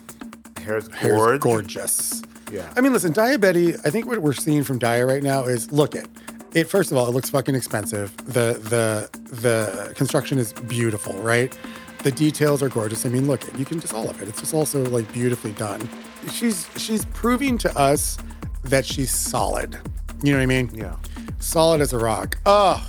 Hair's 0.63 0.89
Hair's 0.95 1.17
gorge. 1.19 1.41
gorgeous. 1.41 2.23
Yeah. 2.51 2.73
I 2.77 2.81
mean, 2.81 2.93
listen, 2.93 3.13
Daya 3.13 3.41
Betty. 3.41 3.75
I 3.75 3.91
think 3.91 4.07
what 4.07 4.21
we're 4.21 4.33
seeing 4.33 4.65
from 4.65 4.79
Daya 4.79 5.07
right 5.07 5.23
now 5.23 5.45
is 5.45 5.71
look 5.73 5.95
it. 5.95 6.07
It 6.55 6.69
first 6.69 6.91
of 6.93 6.97
all, 6.97 7.07
it 7.09 7.11
looks 7.11 7.31
fucking 7.31 7.55
expensive. 7.55 8.17
The 8.19 8.59
the 8.63 9.11
the 9.35 9.93
construction 9.95 10.39
is 10.39 10.53
beautiful, 10.53 11.15
right? 11.15 11.57
The 12.03 12.13
details 12.13 12.63
are 12.63 12.69
gorgeous. 12.69 13.05
I 13.05 13.09
mean, 13.09 13.27
look 13.27 13.47
it. 13.49 13.59
You 13.59 13.65
can 13.65 13.81
just 13.81 13.93
all 13.95 14.09
of 14.09 14.23
it. 14.23 14.29
It's 14.29 14.41
just 14.41 14.55
also 14.55 14.85
like 14.87 15.11
beautifully 15.13 15.53
done. 15.53 15.89
She's 16.31 16.69
she's 16.77 17.05
proving 17.07 17.59
to 17.59 17.79
us 17.79 18.19
that 18.63 18.87
she's 18.87 19.11
solid. 19.11 19.79
You 20.23 20.33
know 20.33 20.39
what 20.39 20.45
I 20.45 20.47
mean? 20.47 20.71
yeah. 20.75 20.97
Solid 21.41 21.81
as 21.83 21.93
a 21.93 21.99
rock. 21.99 22.39
Oh, 22.47 22.83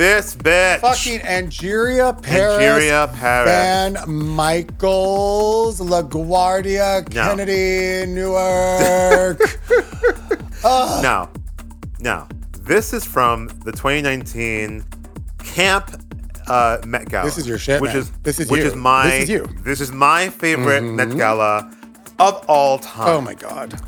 This 0.00 0.34
bitch. 0.34 0.80
fucking 0.80 1.20
Angeria 1.20 2.14
Paris. 2.22 2.56
Angeria 2.64 3.06
Paris. 3.16 4.00
VanMichaels, 4.00 5.76
LaGuardia, 5.78 7.06
No. 7.14 7.22
Kennedy, 7.22 8.06
Newark. 8.10 9.38
Now, 11.02 11.28
now, 11.98 12.26
this 12.62 12.94
is 12.94 13.04
from 13.04 13.48
the 13.64 13.72
2019 13.72 14.86
Camp 15.44 16.02
uh, 16.46 16.78
Met 16.86 17.10
Gala. 17.10 17.26
This 17.26 17.36
is 17.36 17.46
your 17.46 17.58
shit, 17.58 17.82
Which 17.82 17.90
man. 17.90 17.98
is 17.98 18.10
This 18.22 18.40
is 18.40 18.50
which 18.50 18.62
you. 18.62 18.68
is 18.68 18.74
my 18.74 19.04
This 19.10 19.22
is 19.24 19.28
you. 19.28 19.42
Mm-hmm. 19.42 19.62
This 19.64 19.80
is 19.82 19.92
my 19.92 20.30
favorite 20.30 20.80
Met 20.82 21.14
Gala 21.14 21.70
of 22.18 22.42
all 22.48 22.78
time. 22.78 23.08
oh 23.08 23.20
my 23.20 23.34
God. 23.34 23.78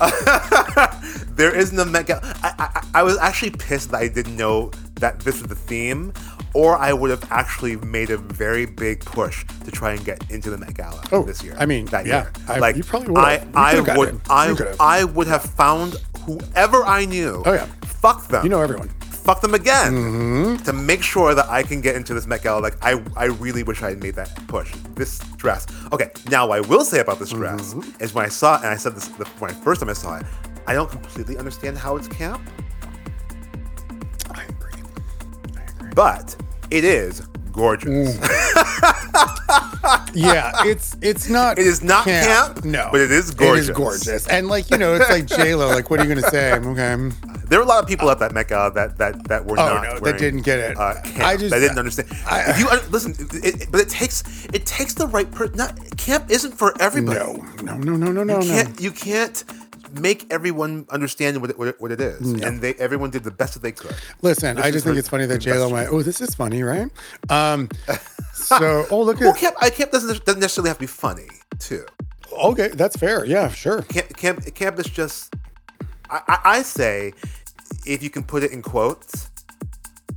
there 1.36 1.54
isn't 1.54 1.78
a 1.78 1.84
Met 1.84 2.06
Gala. 2.06 2.20
I, 2.42 2.54
I, 2.58 3.00
I 3.00 3.02
was 3.02 3.18
actually 3.18 3.50
pissed 3.50 3.90
that 3.90 4.00
I 4.00 4.08
didn't 4.08 4.38
know 4.38 4.70
that 5.02 5.20
this 5.20 5.36
is 5.36 5.42
the 5.42 5.54
theme, 5.54 6.12
or 6.54 6.76
I 6.78 6.92
would 6.92 7.10
have 7.10 7.30
actually 7.30 7.76
made 7.76 8.10
a 8.10 8.16
very 8.16 8.64
big 8.66 9.04
push 9.04 9.44
to 9.64 9.70
try 9.70 9.92
and 9.92 10.04
get 10.04 10.18
into 10.30 10.48
the 10.50 10.56
Met 10.58 10.74
Gala 10.74 11.02
Oh, 11.12 11.22
this 11.24 11.42
year. 11.44 11.54
I 11.58 11.66
mean, 11.66 11.84
that 11.86 12.06
yeah, 12.06 12.22
year. 12.22 12.32
I- 12.48 12.58
like 12.58 12.76
you 12.76 12.84
probably 12.84 13.08
would've. 13.10 13.56
I, 13.56 13.76
I 13.76 13.96
would, 13.98 14.20
I. 14.30 14.54
I 14.80 15.04
would 15.04 15.26
have 15.26 15.42
found 15.42 15.96
whoever 16.24 16.82
I 16.84 17.04
knew. 17.04 17.42
Oh, 17.44 17.52
yeah. 17.52 17.66
Fuck 18.02 18.28
them. 18.28 18.42
You 18.44 18.50
know 18.50 18.60
everyone. 18.60 18.88
Fuck 19.28 19.40
them 19.40 19.54
again 19.54 19.92
Mm-hmm. 19.92 20.64
to 20.64 20.72
make 20.72 21.00
sure 21.02 21.32
that 21.34 21.46
I 21.48 21.62
can 21.62 21.80
get 21.80 21.94
into 21.94 22.12
this 22.12 22.26
Met 22.26 22.42
Gala. 22.42 22.60
Like 22.60 22.76
I, 22.82 23.00
I 23.16 23.26
really 23.26 23.62
wish 23.62 23.80
I 23.82 23.90
had 23.90 24.02
made 24.02 24.14
that 24.16 24.34
push. 24.48 24.72
This 24.96 25.20
dress. 25.36 25.66
Okay, 25.92 26.10
now 26.30 26.48
what 26.48 26.58
I 26.58 26.68
will 26.68 26.84
say 26.84 26.98
about 27.00 27.18
this 27.20 27.30
dress 27.30 27.74
Mm-hmm. 27.74 28.02
is 28.02 28.14
when 28.14 28.24
I 28.24 28.28
saw 28.28 28.56
it, 28.56 28.62
and 28.64 28.68
I 28.68 28.76
said 28.76 28.96
this 28.96 29.06
the, 29.08 29.24
when 29.38 29.50
I 29.50 29.54
first 29.54 29.80
time 29.80 29.90
I 29.90 29.92
saw 29.94 30.16
it, 30.18 30.26
I 30.66 30.74
don't 30.74 30.90
completely 30.90 31.36
understand 31.38 31.78
how 31.78 31.96
it's 31.96 32.08
camp, 32.08 32.40
but 35.94 36.36
it 36.70 36.84
is 36.84 37.20
gorgeous. 37.52 38.18
Yeah, 40.14 40.52
it's 40.64 40.96
it's 41.00 41.28
not. 41.28 41.58
It 41.58 41.66
is 41.66 41.82
not 41.82 42.04
camp, 42.04 42.64
no, 42.64 42.88
but 42.92 43.00
it 43.00 43.10
is 43.10 43.30
gorgeous. 43.32 43.68
is 43.68 43.76
gorgeous, 43.76 44.28
and 44.28 44.46
like 44.46 44.70
you 44.70 44.76
know, 44.78 44.94
it's 44.94 45.08
like 45.10 45.26
J 45.26 45.54
Lo. 45.54 45.68
Like, 45.68 45.90
what 45.90 46.00
are 46.00 46.04
you 46.04 46.08
gonna 46.14 46.28
say? 46.30 46.52
Okay. 46.62 47.10
There 47.48 47.58
were 47.58 47.64
a 47.64 47.68
lot 47.68 47.82
of 47.82 47.88
people 47.88 48.10
at 48.10 48.18
that 48.20 48.32
Gala 48.48 48.70
that 48.72 48.98
that 48.98 49.24
that 49.28 49.44
were 49.44 49.58
Oh, 49.58 49.66
not 49.66 49.82
no, 49.82 49.98
that 50.00 50.18
didn't 50.18 50.42
get 50.42 50.58
it. 50.60 50.78
Uh, 50.78 51.00
camp, 51.02 51.18
I 51.20 51.36
just- 51.36 51.50
that 51.50 51.60
didn't 51.60 51.78
understand. 51.78 52.08
I- 52.26 52.50
if 52.50 52.58
you 52.58 52.68
un- 52.68 52.80
listen, 52.90 53.12
it, 53.42 53.62
it- 53.62 53.68
but 53.72 53.80
it 53.80 53.88
takes 53.88 54.22
it 54.52 54.64
takes 54.66 54.94
the 54.94 55.06
right 55.08 55.30
person. 55.30 55.58
Camp 55.96 56.30
isn't 56.30 56.52
for 56.52 56.74
everybody. 56.80 57.18
No, 57.18 57.42
no, 57.62 57.76
no, 57.76 57.96
no, 57.96 58.12
no, 58.12 58.24
no, 58.24 58.40
you 58.40 58.48
no. 58.48 58.54
can't 58.62 58.80
you 58.80 58.90
can't 58.92 59.44
make 59.98 60.26
everyone 60.32 60.86
understand 60.90 61.40
what 61.40 61.50
it, 61.50 61.58
what 61.58 61.68
it, 61.68 61.80
what 61.80 61.92
it 61.92 62.00
is, 62.00 62.20
and 62.20 62.60
they 62.60 62.74
everyone 62.74 63.10
did 63.10 63.24
the 63.24 63.30
best 63.30 63.54
that 63.54 63.62
they 63.62 63.72
could. 63.72 63.94
Listen, 64.22 64.56
This 64.56 64.64
I 64.64 64.70
just 64.70 64.84
think 64.84 64.96
it's 64.98 65.08
funny 65.08 65.26
that 65.26 65.38
J 65.38 65.58
Lo 65.58 65.68
went, 65.68 65.88
"Oh, 65.90 66.02
this 66.02 66.20
is 66.20 66.34
funny, 66.34 66.62
right?" 66.62 66.88
Um, 67.30 67.68
so, 68.34 68.86
oh, 68.90 69.02
look 69.02 69.20
Well, 69.20 69.30
at 69.30 69.38
camp, 69.38 69.56
I 69.60 69.70
camp 69.70 69.90
doesn't 69.90 70.24
doesn't 70.24 70.40
necessarily 70.40 70.68
have 70.68 70.78
to 70.78 70.82
be 70.82 70.86
funny 70.86 71.28
too. 71.58 71.84
Okay, 72.32 72.68
that's 72.68 72.96
fair. 72.96 73.24
Yeah, 73.24 73.48
sure. 73.48 73.82
Camp, 73.82 74.16
camp, 74.16 74.54
camp 74.54 74.78
is 74.78 74.86
just. 74.86 75.34
I, 76.10 76.20
I, 76.28 76.38
I 76.44 76.62
say, 76.62 77.12
if 77.86 78.02
you 78.02 78.10
can 78.10 78.22
put 78.22 78.42
it 78.42 78.52
in 78.52 78.62
quotes, 78.62 79.30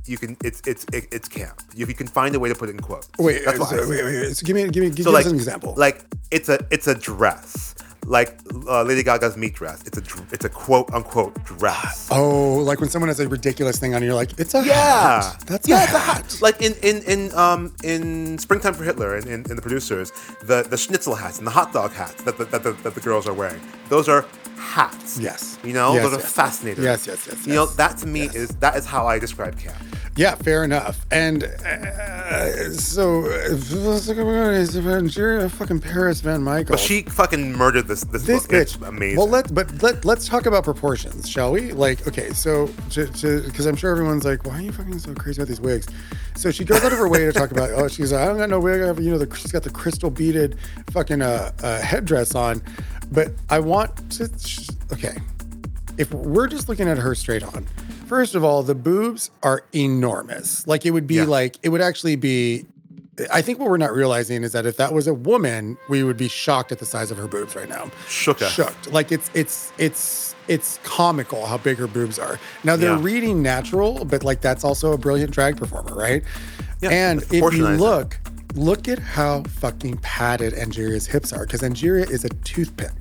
you 0.04 0.18
can. 0.18 0.36
It's 0.44 0.60
it's 0.66 0.86
it's 0.92 1.28
camp. 1.28 1.60
If 1.76 1.88
you 1.88 1.94
can 1.94 2.06
find 2.06 2.34
a 2.34 2.40
way 2.40 2.48
to 2.48 2.54
put 2.54 2.68
it 2.68 2.72
in 2.72 2.80
quotes. 2.80 3.08
Wait, 3.18 3.44
that's 3.44 3.58
so, 3.58 3.64
I 3.64 3.68
say. 3.68 3.76
wait, 3.88 4.04
wait, 4.04 4.20
wait. 4.22 4.36
So 4.36 4.46
give 4.46 4.56
me, 4.56 4.68
give 4.68 4.82
me, 4.82 4.90
give 4.90 5.04
So 5.04 5.10
like 5.10 5.26
an 5.26 5.34
example. 5.34 5.74
Like 5.76 6.04
it's 6.30 6.48
a 6.48 6.58
it's 6.70 6.86
a 6.86 6.94
dress. 6.94 7.74
Like 8.08 8.38
uh, 8.68 8.82
Lady 8.84 9.02
Gaga's 9.02 9.36
meat 9.36 9.54
dress. 9.54 9.82
It's 9.84 9.98
a 9.98 10.02
it's 10.30 10.44
a 10.44 10.48
quote 10.48 10.92
unquote 10.94 11.34
dress. 11.44 12.08
oh, 12.12 12.58
like 12.58 12.78
when 12.80 12.88
someone 12.88 13.08
has 13.08 13.18
a 13.18 13.28
ridiculous 13.28 13.78
thing 13.80 13.94
on, 13.96 14.02
you're 14.04 14.14
like, 14.14 14.38
it's 14.38 14.54
a 14.54 14.64
Yeah, 14.64 15.22
hat. 15.22 15.42
That's 15.46 15.68
yeah, 15.68 15.80
a 15.80 15.84
it's 15.84 15.92
a 15.92 15.98
hat. 15.98 16.16
hat. 16.32 16.38
Like 16.40 16.62
in 16.62 16.74
in 16.82 17.02
in 17.02 17.34
um 17.34 17.74
in 17.82 18.38
Springtime 18.38 18.74
for 18.74 18.84
Hitler 18.84 19.16
and 19.16 19.26
in, 19.26 19.50
in, 19.50 19.56
the 19.56 19.62
producers, 19.62 20.12
the 20.44 20.62
the 20.62 20.76
schnitzel 20.76 21.16
hats 21.16 21.38
and 21.38 21.46
the 21.46 21.50
hot 21.50 21.72
dog 21.72 21.90
hats 21.92 22.22
that 22.22 22.38
the, 22.38 22.44
that 22.46 22.62
the, 22.62 22.72
that 22.84 22.94
the 22.94 23.00
girls 23.00 23.26
are 23.26 23.34
wearing. 23.34 23.60
Those 23.88 24.08
are 24.08 24.24
hats. 24.56 25.18
Yes. 25.18 25.58
you 25.64 25.72
know 25.72 25.94
Yes, 25.94 26.04
those 26.04 26.14
are 26.14 26.20
fascinating. 26.20 26.84
Yes, 26.84 27.06
yes, 27.08 27.26
yes, 27.26 27.46
You 27.46 27.54
know 27.54 27.66
that 27.66 27.98
to 27.98 28.06
me 28.06 28.24
Yes. 28.26 28.34
is 28.36 28.48
that 28.56 28.76
is 28.76 28.86
how 28.86 29.06
I 29.08 29.18
describe 29.18 29.58
camp. 29.58 29.76
Yeah, 30.16 30.34
fair 30.34 30.64
enough. 30.64 31.04
And 31.10 31.44
uh, 31.44 32.70
so, 32.70 33.26
uh, 33.26 33.56
fucking 35.48 35.80
Paris 35.80 36.22
VanMichael. 36.22 36.68
But 36.68 36.80
she 36.80 37.02
fucking 37.02 37.52
murdered 37.52 37.86
this 37.86 38.02
this, 38.04 38.24
this 38.24 38.42
book. 38.46 38.52
bitch, 38.52 38.60
It's 38.62 38.76
amazing. 38.76 39.18
Well, 39.18 39.28
let 39.28 39.54
but 39.54 39.82
let 39.82 40.04
let's 40.04 40.26
talk 40.26 40.46
about 40.46 40.64
proportions, 40.64 41.28
shall 41.28 41.52
we? 41.52 41.72
Like, 41.72 42.06
okay, 42.08 42.30
so 42.30 42.66
because 42.88 43.66
I'm 43.66 43.76
sure 43.76 43.90
everyone's 43.90 44.24
like, 44.24 44.46
why 44.46 44.58
are 44.58 44.62
you 44.62 44.72
fucking 44.72 44.98
so 44.98 45.14
crazy 45.14 45.40
about 45.42 45.48
these 45.48 45.60
wigs? 45.60 45.86
So 46.36 46.50
she 46.50 46.64
goes 46.64 46.82
out 46.82 46.92
of 46.92 46.98
her 46.98 47.08
way 47.08 47.24
to 47.26 47.32
talk 47.32 47.50
about, 47.50 47.70
oh, 47.72 47.88
she's 47.88 48.12
like, 48.12 48.22
I 48.22 48.26
don't 48.26 48.38
got 48.38 48.50
no 48.50 48.60
wig, 48.60 48.82
I 48.82 48.86
have, 48.86 49.00
you 49.00 49.10
know, 49.10 49.18
the, 49.18 49.34
she's 49.36 49.52
got 49.52 49.62
the 49.62 49.70
crystal 49.70 50.10
beaded 50.10 50.56
fucking 50.90 51.22
uh, 51.22 51.52
uh, 51.62 51.80
headdress 51.80 52.34
on, 52.34 52.62
but 53.10 53.32
I 53.48 53.58
want 53.58 54.10
to, 54.12 54.28
sh- 54.38 54.68
okay, 54.92 55.16
if 55.98 56.12
we're 56.12 56.46
just 56.48 56.68
looking 56.68 56.88
at 56.88 56.98
her 56.98 57.14
straight 57.14 57.42
on, 57.42 57.66
first 58.06 58.34
of 58.34 58.44
all, 58.44 58.62
the 58.62 58.74
boobs 58.74 59.30
are 59.42 59.64
enormous. 59.74 60.66
Like 60.66 60.84
it 60.86 60.90
would 60.92 61.06
be 61.06 61.16
Yeah. 61.16 61.24
like 61.24 61.56
it 61.62 61.70
would 61.70 61.80
actually 61.80 62.16
be. 62.16 62.66
I 63.32 63.40
think 63.40 63.58
what 63.58 63.70
we're 63.70 63.78
not 63.78 63.94
realizing 63.94 64.42
is 64.44 64.52
that 64.52 64.66
if 64.66 64.76
that 64.76 64.92
was 64.92 65.06
a 65.06 65.14
woman, 65.14 65.78
we 65.88 66.02
would 66.02 66.18
be 66.18 66.28
shocked 66.28 66.70
at 66.70 66.78
the 66.80 66.84
size 66.84 67.10
of 67.10 67.16
her 67.16 67.26
boobs 67.26 67.56
right 67.56 67.68
now. 67.68 67.90
Shook 68.08 68.42
us. 68.42 68.52
Shocked. 68.52 68.92
Like 68.92 69.10
it's 69.10 69.30
it's 69.32 69.72
it's 69.78 70.34
it's 70.48 70.78
comical 70.84 71.46
how 71.46 71.56
big 71.56 71.78
her 71.78 71.86
boobs 71.86 72.18
are. 72.18 72.38
Now 72.62 72.76
they're 72.76 72.90
Yeah. 72.96 73.02
reading 73.02 73.42
natural, 73.42 74.04
but 74.04 74.22
like 74.22 74.42
that's 74.42 74.64
also 74.64 74.92
a 74.92 74.98
brilliant 74.98 75.30
drag 75.30 75.56
performer, 75.56 75.94
right? 75.94 76.22
Yeah, 76.82 76.90
and 76.90 77.22
if 77.22 77.32
you 77.54 77.66
look, 77.66 78.18
look 78.54 78.86
at 78.86 78.98
how 78.98 79.44
fucking 79.44 79.96
padded 80.02 80.52
Angeria's 80.52 81.06
hips 81.06 81.32
are, 81.32 81.46
because 81.46 81.62
Angeria 81.62 82.08
is 82.10 82.22
a 82.24 82.28
toothpick. 82.44 82.92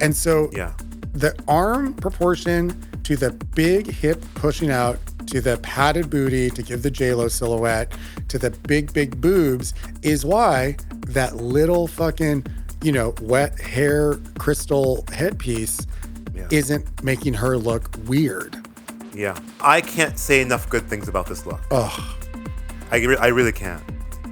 And 0.00 0.16
so 0.16 0.48
Yeah. 0.52 0.72
The 1.12 1.34
arm 1.48 1.94
proportion 1.94 2.80
to 3.04 3.16
the 3.16 3.32
big 3.54 3.86
hip 3.86 4.22
pushing 4.34 4.70
out 4.70 4.98
to 5.26 5.40
the 5.40 5.58
padded 5.58 6.10
booty 6.10 6.50
to 6.50 6.62
give 6.62 6.82
the 6.82 6.90
J-Lo 6.90 7.28
silhouette 7.28 7.92
to 8.28 8.38
the 8.38 8.50
big, 8.50 8.92
big 8.92 9.20
boobs 9.20 9.74
is 10.02 10.24
why 10.24 10.76
that 11.08 11.36
little 11.36 11.86
fucking, 11.86 12.44
you 12.82 12.92
know, 12.92 13.14
wet 13.22 13.58
hair 13.60 14.14
crystal 14.38 15.04
headpiece 15.12 15.86
Yeah. 16.34 16.46
isn't 16.50 17.02
making 17.04 17.34
her 17.34 17.56
look 17.58 17.90
weird. 18.06 18.56
Yeah, 19.14 19.38
I 19.60 19.80
can't 19.80 20.18
say 20.18 20.40
enough 20.40 20.68
good 20.70 20.88
things 20.88 21.08
about 21.08 21.26
this 21.26 21.44
look. 21.46 21.60
Oh, 21.72 22.16
I, 22.92 22.96
re- 22.98 23.16
I 23.16 23.26
really 23.28 23.52
can't. 23.52 23.82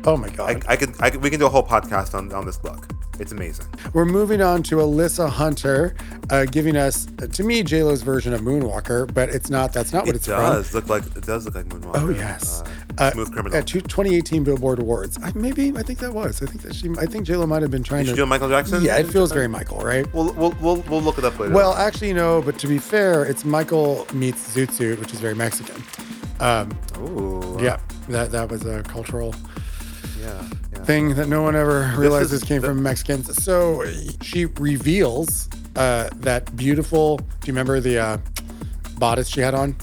oh 0.04 0.16
my 0.16 0.28
God. 0.30 0.64
I, 0.68 0.72
I 0.72 0.76
could 0.76 0.94
I 1.00 1.10
could, 1.10 1.22
we 1.22 1.30
can 1.30 1.40
do 1.40 1.46
a 1.46 1.48
whole 1.50 1.66
podcast 1.66 2.14
on, 2.14 2.32
on 2.32 2.46
this 2.46 2.62
look. 2.62 2.86
It's 3.20 3.32
amazing. 3.32 3.66
We're 3.94 4.04
moving 4.04 4.40
on 4.40 4.62
to 4.64 4.76
Alyssa 4.76 5.28
Hunter, 5.28 5.96
uh, 6.30 6.44
giving 6.44 6.76
us, 6.76 7.06
to 7.32 7.42
me, 7.42 7.62
J-Lo's 7.64 8.02
version 8.02 8.32
of 8.32 8.42
Moonwalker, 8.42 9.12
but 9.12 9.28
it's 9.28 9.50
not, 9.50 9.72
that's 9.72 9.92
not 9.92 10.06
what 10.06 10.14
It 10.14 10.18
it's 10.18 10.26
from. 10.26 10.36
does 10.36 10.72
look 10.72 10.88
like 10.88 11.04
it 11.16 11.24
does 11.26 11.44
look 11.44 11.56
like 11.56 11.66
Moonwalker. 11.66 11.92
Oh 11.96 12.08
yes, 12.10 12.62
uh, 12.98 13.10
Smooth 13.10 13.32
Criminal. 13.32 13.58
At 13.58 13.66
two- 13.66 13.80
2018 13.80 14.44
Billboard 14.44 14.78
Awards, 14.78 15.18
I, 15.22 15.32
maybe 15.34 15.72
I 15.76 15.82
think 15.82 15.98
that 15.98 16.12
was. 16.14 16.40
I 16.42 16.46
think 16.46 16.62
that 16.62 16.74
she. 16.76 16.90
I 17.00 17.06
think 17.06 17.26
J 17.26 17.34
Lo 17.36 17.46
might 17.46 17.62
have 17.62 17.70
been 17.72 17.82
trying 17.82 18.04
Did 18.04 18.10
to. 18.12 18.16
you 18.18 18.22
do 18.22 18.26
Michael 18.26 18.48
Jackson? 18.48 18.82
yeah, 18.82 18.98
it 18.98 19.06
feels 19.08 19.32
very 19.32 19.48
Michael, 19.48 19.78
right? 19.78 20.06
We'll, 20.14 20.32
we'll, 20.34 20.54
we'll, 20.60 20.76
we'll 20.82 21.02
look 21.02 21.18
it 21.18 21.24
up 21.24 21.38
later. 21.40 21.52
Well, 21.54 21.74
actually, 21.74 22.12
no. 22.12 22.40
But 22.42 22.58
to 22.60 22.68
be 22.68 22.78
fair, 22.78 23.24
it's 23.24 23.44
Michael 23.44 24.06
meets 24.12 24.54
Zoot 24.54 24.70
Suit, 24.70 25.00
which 25.00 25.12
is 25.12 25.18
very 25.20 25.34
Mexican. 25.34 25.82
Um, 26.40 26.70
Ooh, 26.98 27.58
yeah, 27.60 27.80
that 28.08 28.30
that 28.30 28.48
was 28.48 28.64
a 28.64 28.82
cultural 28.84 29.34
yeah, 30.28 30.48
yeah. 30.72 30.84
thing 30.84 31.14
that 31.16 31.28
no 31.28 31.42
one 31.42 31.56
ever 31.56 31.92
realizes 31.96 32.42
is 32.42 32.44
came 32.44 32.60
the- 32.60 32.68
from 32.68 32.82
Mexicans. 32.82 33.42
So 33.42 33.84
she 34.22 34.46
reveals 34.46 35.48
uh, 35.76 36.08
that 36.16 36.54
beautiful. 36.56 37.16
Do 37.18 37.24
you 37.46 37.52
remember 37.52 37.80
the 37.80 37.98
uh, 37.98 38.18
bodice 38.98 39.28
she 39.28 39.40
had 39.40 39.54
on, 39.54 39.74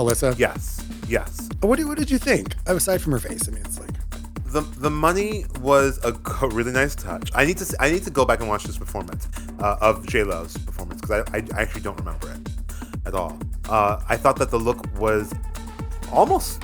Alyssa? 0.00 0.38
Yes, 0.38 0.84
yes. 1.08 1.48
What, 1.60 1.76
did- 1.76 1.86
what 1.86 1.98
did 1.98 2.10
you 2.10 2.18
think? 2.18 2.54
Aside 2.66 3.00
from 3.02 3.12
her 3.12 3.18
face, 3.20 3.48
I 3.48 3.52
mean, 3.52 3.62
it's 3.64 3.78
like. 3.78 3.90
The, 4.54 4.60
the 4.60 4.90
money 4.90 5.46
was 5.60 5.98
a, 6.04 6.12
a 6.42 6.48
really 6.48 6.70
nice 6.70 6.94
touch. 6.94 7.28
I 7.34 7.44
need 7.44 7.58
to 7.58 7.76
I 7.80 7.90
need 7.90 8.04
to 8.04 8.10
go 8.10 8.24
back 8.24 8.38
and 8.38 8.48
watch 8.48 8.62
this 8.62 8.78
performance 8.78 9.26
uh, 9.58 9.76
of 9.80 10.06
J 10.06 10.22
Lo's 10.22 10.56
performance 10.58 11.00
because 11.00 11.24
I, 11.34 11.38
I 11.38 11.42
I 11.56 11.62
actually 11.62 11.80
don't 11.80 11.98
remember 11.98 12.30
it 12.30 12.38
at 13.04 13.14
all. 13.14 13.36
Uh, 13.68 14.00
I 14.08 14.16
thought 14.16 14.36
that 14.36 14.50
the 14.52 14.58
look 14.58 14.78
was 14.96 15.32
almost 16.12 16.62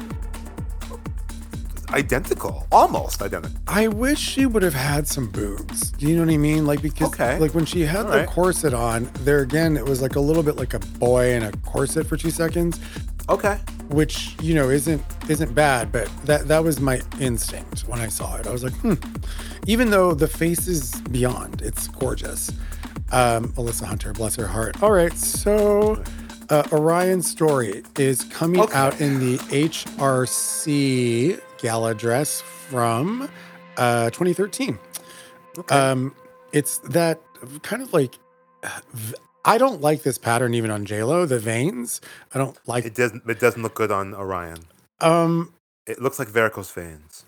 identical, 1.93 2.66
almost 2.72 3.22
identical. 3.22 3.57
I 3.66 3.88
wish 3.88 4.18
she 4.18 4.47
would 4.47 4.62
have 4.62 4.74
had 4.74 5.07
some 5.07 5.28
boobs. 5.30 5.91
Do 5.93 6.07
you 6.07 6.14
know 6.16 6.24
what 6.24 6.32
I 6.32 6.36
mean? 6.36 6.66
Like 6.66 6.82
because 6.82 7.09
Okay. 7.09 7.38
like 7.38 7.55
when 7.55 7.64
she 7.66 7.82
had 7.82 8.07
All 8.07 8.12
the 8.12 8.18
right. 8.18 8.28
corset 8.28 8.72
on, 8.74 9.11
there 9.20 9.41
again 9.41 9.76
it 9.76 9.84
was 9.84 10.01
like 10.03 10.16
a 10.16 10.20
little 10.20 10.43
bit 10.43 10.57
like 10.57 10.74
a 10.74 10.78
boy 10.78 11.32
in 11.32 11.43
a 11.43 11.53
corset 11.59 12.07
for 12.07 12.16
two 12.16 12.30
seconds, 12.30 12.78
Okay. 13.28 13.59
which 13.88 14.36
you 14.41 14.55
know 14.55 14.68
isn't 14.70 15.03
isn't 15.28 15.55
bad, 15.55 15.91
but 15.93 16.09
that 16.24 16.49
that 16.49 16.62
was 16.64 16.80
my 16.80 17.01
instinct 17.20 17.80
when 17.88 18.01
I 18.01 18.09
saw 18.09 18.36
it. 18.36 18.47
I 18.47 18.51
was 18.53 18.62
like, 18.64 18.74
hmm. 18.74 18.95
Even 19.66 19.91
though 19.91 20.14
the 20.14 20.28
face 20.28 20.66
is 20.66 21.01
beyond, 21.12 21.62
it's 21.62 21.86
gorgeous. 21.88 22.51
Um, 23.12 23.49
Alyssa 23.55 23.84
Hunter, 23.84 24.12
bless 24.12 24.36
her 24.36 24.47
heart. 24.47 24.82
All 24.82 24.93
right, 24.93 25.12
so 25.12 26.03
uh, 26.49 26.62
Orion 26.72 27.22
Story 27.22 27.82
is 27.99 28.22
coming 28.24 28.61
Okay. 28.61 28.72
out 28.76 29.01
in 29.01 29.18
the 29.20 29.38
HRC 29.53 31.41
gala 31.61 31.94
dress 31.94 32.40
from 32.40 33.28
uh, 33.76 34.11
2013. 34.11 34.78
Um, 35.70 36.14
it's 36.52 36.78
that 36.78 37.20
kind 37.62 37.82
of 37.82 37.92
like 37.92 38.18
I 39.44 39.58
don't 39.58 39.80
like 39.80 40.02
this 40.02 40.18
pattern 40.18 40.54
even 40.54 40.70
on 40.70 40.84
JLo, 40.86 41.28
the 41.28 41.38
veins. 41.38 42.00
I 42.34 42.38
don't 42.38 42.56
like 42.66 42.84
It 42.84 42.94
doesn't 42.94 43.22
it 43.28 43.40
doesn't 43.40 43.62
look 43.62 43.74
good 43.74 43.90
on 43.90 44.14
Orion. 44.14 44.58
um 45.00 45.52
It 45.86 46.00
looks 46.00 46.18
like 46.18 46.28
varicose 46.28 46.70
veins. 46.70 47.24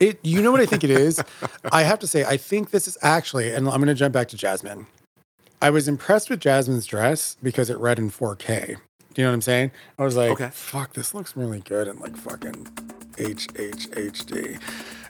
it 0.00 0.18
you 0.22 0.40
know 0.42 0.50
what 0.52 0.60
I 0.60 0.66
think 0.66 0.84
it 0.84 0.90
is? 0.90 1.22
I 1.72 1.82
have 1.82 1.98
to 2.00 2.06
say 2.06 2.24
I 2.24 2.36
think 2.36 2.70
this 2.70 2.88
is 2.88 2.96
actually 3.02 3.52
and 3.52 3.68
I'm 3.68 3.76
going 3.76 3.86
to 3.88 3.94
jump 3.94 4.12
back 4.14 4.28
to 4.28 4.36
Jasmine. 4.36 4.86
I 5.60 5.70
was 5.70 5.88
impressed 5.88 6.30
with 6.30 6.40
Jasmine's 6.40 6.86
dress 6.86 7.36
because 7.42 7.68
it 7.68 7.78
read 7.78 7.98
in 7.98 8.10
4K. 8.10 8.66
Do 9.14 9.22
you 9.22 9.24
know 9.24 9.30
what 9.30 9.34
I'm 9.34 9.42
saying? 9.42 9.72
I 9.98 10.04
was 10.04 10.14
like, 10.16 10.30
Okay. 10.30 10.50
fuck, 10.52 10.92
this 10.94 11.14
looks 11.14 11.36
really 11.36 11.60
good 11.60 11.88
and 11.88 11.98
like 12.00 12.16
fucking 12.16 12.68
HHHD. 13.18 14.60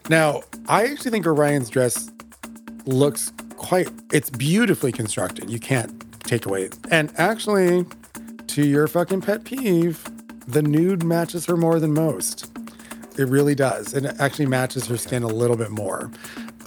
Now, 0.09 0.43
I 0.69 0.87
actually 0.87 1.11
think 1.11 1.27
Orion's 1.27 1.69
dress 1.71 2.11
looks 2.87 3.33
quite, 3.57 3.89
it's 4.13 4.31
beautifully 4.31 4.93
constructed. 4.93 5.51
You 5.51 5.59
can't 5.61 6.05
take 6.25 6.47
away. 6.47 6.71
And 6.91 7.13
actually, 7.17 7.85
to 8.49 8.67
your 8.67 8.89
fucking 8.89 9.21
pet 9.23 9.45
peeve, 9.45 10.03
the 10.47 10.63
nude 10.63 11.05
matches 11.05 11.45
her 11.47 11.57
more 11.57 11.79
than 11.79 11.93
most. 11.93 12.51
It 13.19 13.29
really 13.29 13.55
does. 13.55 13.93
And 13.95 14.07
it 14.07 14.17
actually 14.19 14.47
matches 14.47 14.87
her 14.87 14.97
skin 14.97 15.23
a 15.23 15.27
little 15.29 15.57
bit 15.57 15.71
more. 15.71 16.11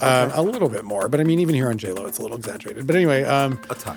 Um, 0.00 0.30
a 0.34 0.42
little 0.42 0.68
bit 0.68 0.84
more. 0.84 1.08
But 1.08 1.20
I 1.20 1.24
mean, 1.24 1.38
even 1.40 1.54
here 1.54 1.68
on 1.68 1.78
JLo, 1.78 2.06
it's 2.08 2.18
a 2.18 2.22
little 2.22 2.36
exaggerated. 2.36 2.86
But 2.86 2.96
anyway, 2.96 3.22
um, 3.24 3.58
A 3.70 3.74
touch. 3.74 3.96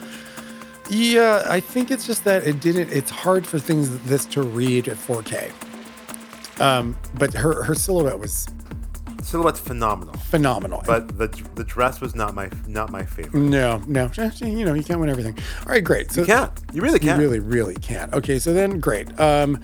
yeah, 0.89 1.43
I 1.47 1.59
think 1.59 1.91
it's 1.91 2.05
just 2.07 2.23
that 2.23 2.45
it 2.47 2.59
didn't. 2.61 2.91
It's 2.91 3.09
hard 3.11 3.45
for 3.45 3.59
things 3.59 3.97
this 4.03 4.25
to 4.27 4.41
read 4.43 4.87
at 4.87 4.97
4K. 4.97 5.51
Um, 6.59 6.97
but 7.15 7.33
her 7.33 7.63
her 7.63 7.75
silhouette 7.75 8.19
was 8.19 8.47
Silhouette's 9.25 9.59
phenomenal, 9.59 10.13
phenomenal. 10.17 10.83
but 10.85 11.17
the 11.17 11.27
the 11.55 11.63
dress 11.63 11.99
was 11.99 12.13
not 12.13 12.35
my 12.35 12.49
not 12.67 12.91
my 12.91 13.03
favorite. 13.03 13.39
no, 13.39 13.81
no, 13.87 14.09
you 14.39 14.63
know, 14.65 14.75
you 14.75 14.83
can't 14.83 14.99
win 14.99 15.09
everything. 15.09 15.35
All 15.65 15.71
right, 15.71 15.83
great. 15.83 16.11
So 16.11 16.21
You 16.21 16.27
can't. 16.27 16.51
You 16.73 16.81
really 16.83 16.99
can't. 16.99 17.19
You 17.19 17.27
really, 17.27 17.39
really 17.39 17.75
can't. 17.75 18.13
Okay, 18.13 18.37
so 18.37 18.53
then 18.53 18.79
great. 18.79 19.19
Um, 19.19 19.59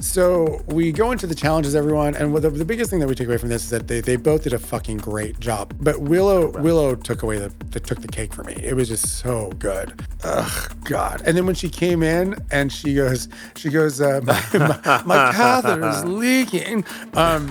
So 0.00 0.62
we 0.66 0.92
go 0.92 1.12
into 1.12 1.26
the 1.26 1.34
challenges, 1.34 1.74
everyone, 1.74 2.14
and 2.16 2.32
what 2.32 2.42
the, 2.42 2.50
the 2.50 2.64
biggest 2.64 2.90
thing 2.90 3.00
that 3.00 3.06
we 3.06 3.14
take 3.14 3.28
away 3.28 3.36
from 3.36 3.50
this 3.50 3.64
is 3.64 3.70
that 3.70 3.86
they, 3.86 4.00
they 4.00 4.16
both 4.16 4.44
did 4.44 4.54
a 4.54 4.58
fucking 4.58 4.98
great 4.98 5.38
job. 5.40 5.74
But 5.78 6.00
Willow 6.00 6.50
Willow 6.60 6.94
took 6.94 7.22
away 7.22 7.38
the, 7.38 7.52
the 7.70 7.80
took 7.80 8.00
the 8.00 8.08
cake 8.08 8.32
for 8.32 8.42
me. 8.42 8.54
It 8.54 8.74
was 8.74 8.88
just 8.88 9.18
so 9.18 9.50
good. 9.58 10.02
Ugh, 10.24 10.76
God. 10.84 11.22
And 11.26 11.36
then 11.36 11.44
when 11.44 11.54
she 11.54 11.68
came 11.68 12.02
in 12.02 12.34
and 12.50 12.72
she 12.72 12.94
goes 12.94 13.28
she 13.56 13.68
goes 13.68 14.00
uh, 14.00 14.20
my, 14.24 14.42
my, 14.58 15.02
my 15.04 15.32
catheter 15.32 15.88
is 15.88 16.04
leaking. 16.04 16.84
Um, 17.14 17.48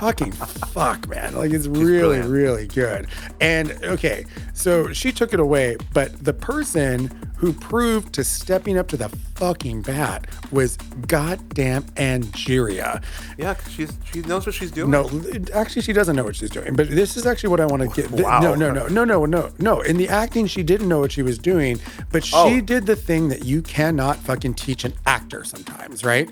fucking 0.00 0.32
fuck, 0.32 1.06
man. 1.08 1.34
Like 1.34 1.52
it's 1.52 1.66
really 1.66 2.20
brilliant. 2.20 2.30
really 2.30 2.66
good. 2.68 3.08
And 3.40 3.72
okay, 3.84 4.24
so 4.54 4.92
she 4.92 5.12
took 5.12 5.34
it 5.34 5.40
away, 5.40 5.76
but 5.92 6.24
the 6.24 6.32
person 6.32 7.10
who 7.36 7.52
proved 7.52 8.12
to 8.14 8.22
stepping 8.24 8.78
up 8.78 8.86
to 8.88 8.96
the 8.96 9.08
fucking 9.42 9.82
bat 9.82 10.28
was 10.52 10.76
goddamn 11.08 11.82
Angeria. 11.96 13.02
Yeah, 13.36 13.56
she's 13.68 13.92
she 14.04 14.20
knows 14.20 14.46
what 14.46 14.54
she's 14.54 14.70
doing. 14.70 14.88
No, 14.92 15.10
actually, 15.52 15.82
she 15.82 15.92
doesn't 15.92 16.14
know 16.14 16.22
what 16.22 16.36
she's 16.36 16.48
doing. 16.50 16.76
But 16.76 16.90
this 16.90 17.16
is 17.16 17.26
actually 17.26 17.48
what 17.48 17.58
I 17.58 17.66
want 17.66 17.82
to 17.82 17.88
get. 17.88 18.08
Wow. 18.12 18.38
No, 18.38 18.54
no, 18.54 18.70
no, 18.70 18.86
no, 18.86 19.02
no, 19.04 19.24
no, 19.26 19.50
no. 19.58 19.80
In 19.80 19.96
the 19.96 20.08
acting, 20.08 20.46
she 20.46 20.62
didn't 20.62 20.88
know 20.88 21.00
what 21.00 21.10
she 21.10 21.22
was 21.22 21.38
doing, 21.38 21.80
but 22.12 22.22
she 22.24 22.36
Oh. 22.36 22.60
did 22.60 22.86
the 22.86 22.94
thing 22.94 23.30
that 23.30 23.44
you 23.44 23.62
cannot 23.62 24.16
fucking 24.18 24.54
teach 24.54 24.84
an 24.84 24.94
actor 25.06 25.42
sometimes, 25.42 26.04
right? 26.04 26.30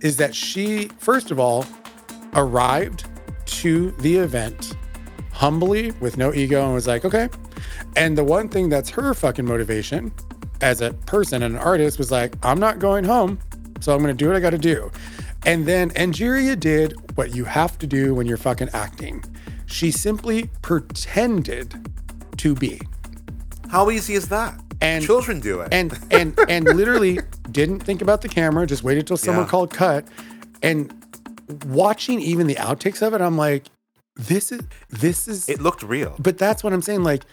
Is 0.00 0.16
that 0.18 0.32
she, 0.32 0.86
first 0.98 1.32
of 1.32 1.40
all, 1.40 1.66
arrived 2.34 3.06
to 3.46 3.90
the 3.98 4.18
event 4.18 4.76
humbly 5.32 5.90
with 5.98 6.16
no 6.16 6.32
ego 6.32 6.62
and 6.64 6.74
was 6.74 6.86
like, 6.86 7.04
okay. 7.04 7.28
And 7.96 8.16
the 8.16 8.22
one 8.22 8.48
thing 8.48 8.68
that's 8.68 8.90
her 8.90 9.14
fucking 9.14 9.46
motivation 9.46 10.12
as 10.62 10.80
a 10.80 10.92
person 11.06 11.42
and 11.42 11.54
an 11.56 11.60
artist 11.60 11.98
was 11.98 12.10
like, 12.10 12.34
I'm 12.44 12.58
not 12.60 12.78
going 12.78 13.04
home. 13.04 13.38
So 13.80 13.92
I'm 13.94 14.02
to 14.04 14.14
do 14.14 14.28
what 14.28 14.36
I 14.36 14.40
got 14.40 14.50
to 14.50 14.58
do. 14.58 14.90
And 15.44 15.66
then 15.66 15.90
Angeria 15.90 16.58
did 16.58 16.94
what 17.16 17.34
you 17.34 17.44
have 17.44 17.76
to 17.80 17.86
do 17.86 18.14
when 18.14 18.26
you're 18.26 18.36
fucking 18.36 18.68
acting. 18.72 19.24
She 19.66 19.90
simply 19.90 20.48
pretended 20.62 21.74
to 22.38 22.54
be. 22.54 22.80
How 23.68 23.90
easy 23.90 24.14
is 24.14 24.28
that? 24.28 24.58
And- 24.80 25.04
children 25.04 25.40
do 25.40 25.60
it. 25.60 25.68
And 25.72 25.98
and 26.10 26.38
and 26.48 26.64
literally 26.76 27.18
didn't 27.50 27.80
think 27.80 28.02
about 28.02 28.20
the 28.22 28.28
camera, 28.28 28.66
just 28.66 28.82
waited 28.84 29.06
till 29.06 29.16
someone 29.16 29.44
Yeah. 29.44 29.50
called 29.50 29.70
cut. 29.72 30.06
And 30.62 30.92
watching 31.66 32.20
even 32.20 32.46
the 32.46 32.54
outtakes 32.56 33.02
of 33.04 33.14
it, 33.14 33.20
I'm 33.20 33.36
like, 33.36 33.64
this 34.16 34.52
is 34.52 34.60
this 34.90 35.26
is 35.26 35.48
it 35.48 35.60
looked 35.60 35.82
real. 35.82 36.14
but 36.18 36.38
that's 36.38 36.62
what 36.62 36.72
I'm 36.72 36.82
saying. 36.82 37.02
Like, 37.02 37.24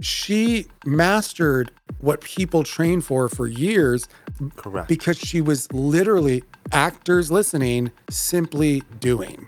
she 0.00 0.66
mastered 0.84 1.70
what 1.98 2.20
people 2.20 2.62
train 2.64 3.00
for 3.00 3.28
for 3.28 3.46
years 3.46 4.08
Correct. 4.56 4.88
because 4.88 5.18
she 5.18 5.40
was 5.40 5.70
literally 5.72 6.44
actors 6.72 7.30
listening, 7.30 7.90
simply 8.10 8.82
doing. 9.00 9.46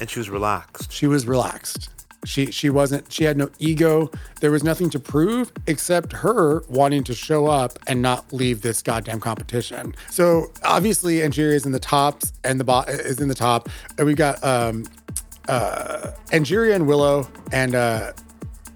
and 0.00 0.08
she 0.08 0.18
was 0.18 0.30
relaxed. 0.30 0.90
She 0.92 1.06
was 1.06 1.26
relaxed. 1.26 1.90
She 2.24 2.46
she 2.50 2.70
wasn't. 2.70 3.12
She 3.12 3.24
had 3.24 3.36
no 3.36 3.50
ego. 3.58 4.10
There 4.40 4.50
was 4.50 4.64
nothing 4.64 4.88
to 4.90 4.98
prove 4.98 5.52
except 5.66 6.14
her 6.14 6.62
wanting 6.70 7.04
to 7.04 7.14
show 7.14 7.48
up 7.48 7.78
and 7.86 8.00
not 8.00 8.32
leave 8.32 8.62
this 8.62 8.80
goddamn 8.80 9.20
competition. 9.20 9.94
So 10.10 10.50
obviously, 10.62 11.18
Angeria 11.18 11.54
is 11.56 11.66
in 11.66 11.72
the 11.72 11.78
tops, 11.78 12.32
and 12.42 12.58
the 12.58 12.64
bot 12.64 12.88
is 12.88 13.20
in 13.20 13.28
the 13.28 13.34
top. 13.34 13.68
And 13.98 14.06
we 14.06 14.14
got 14.14 14.42
um, 14.42 14.86
uh, 15.48 16.12
Angeria 16.32 16.74
and 16.74 16.86
Willow 16.86 17.28
and 17.52 17.74
uh, 17.74 18.12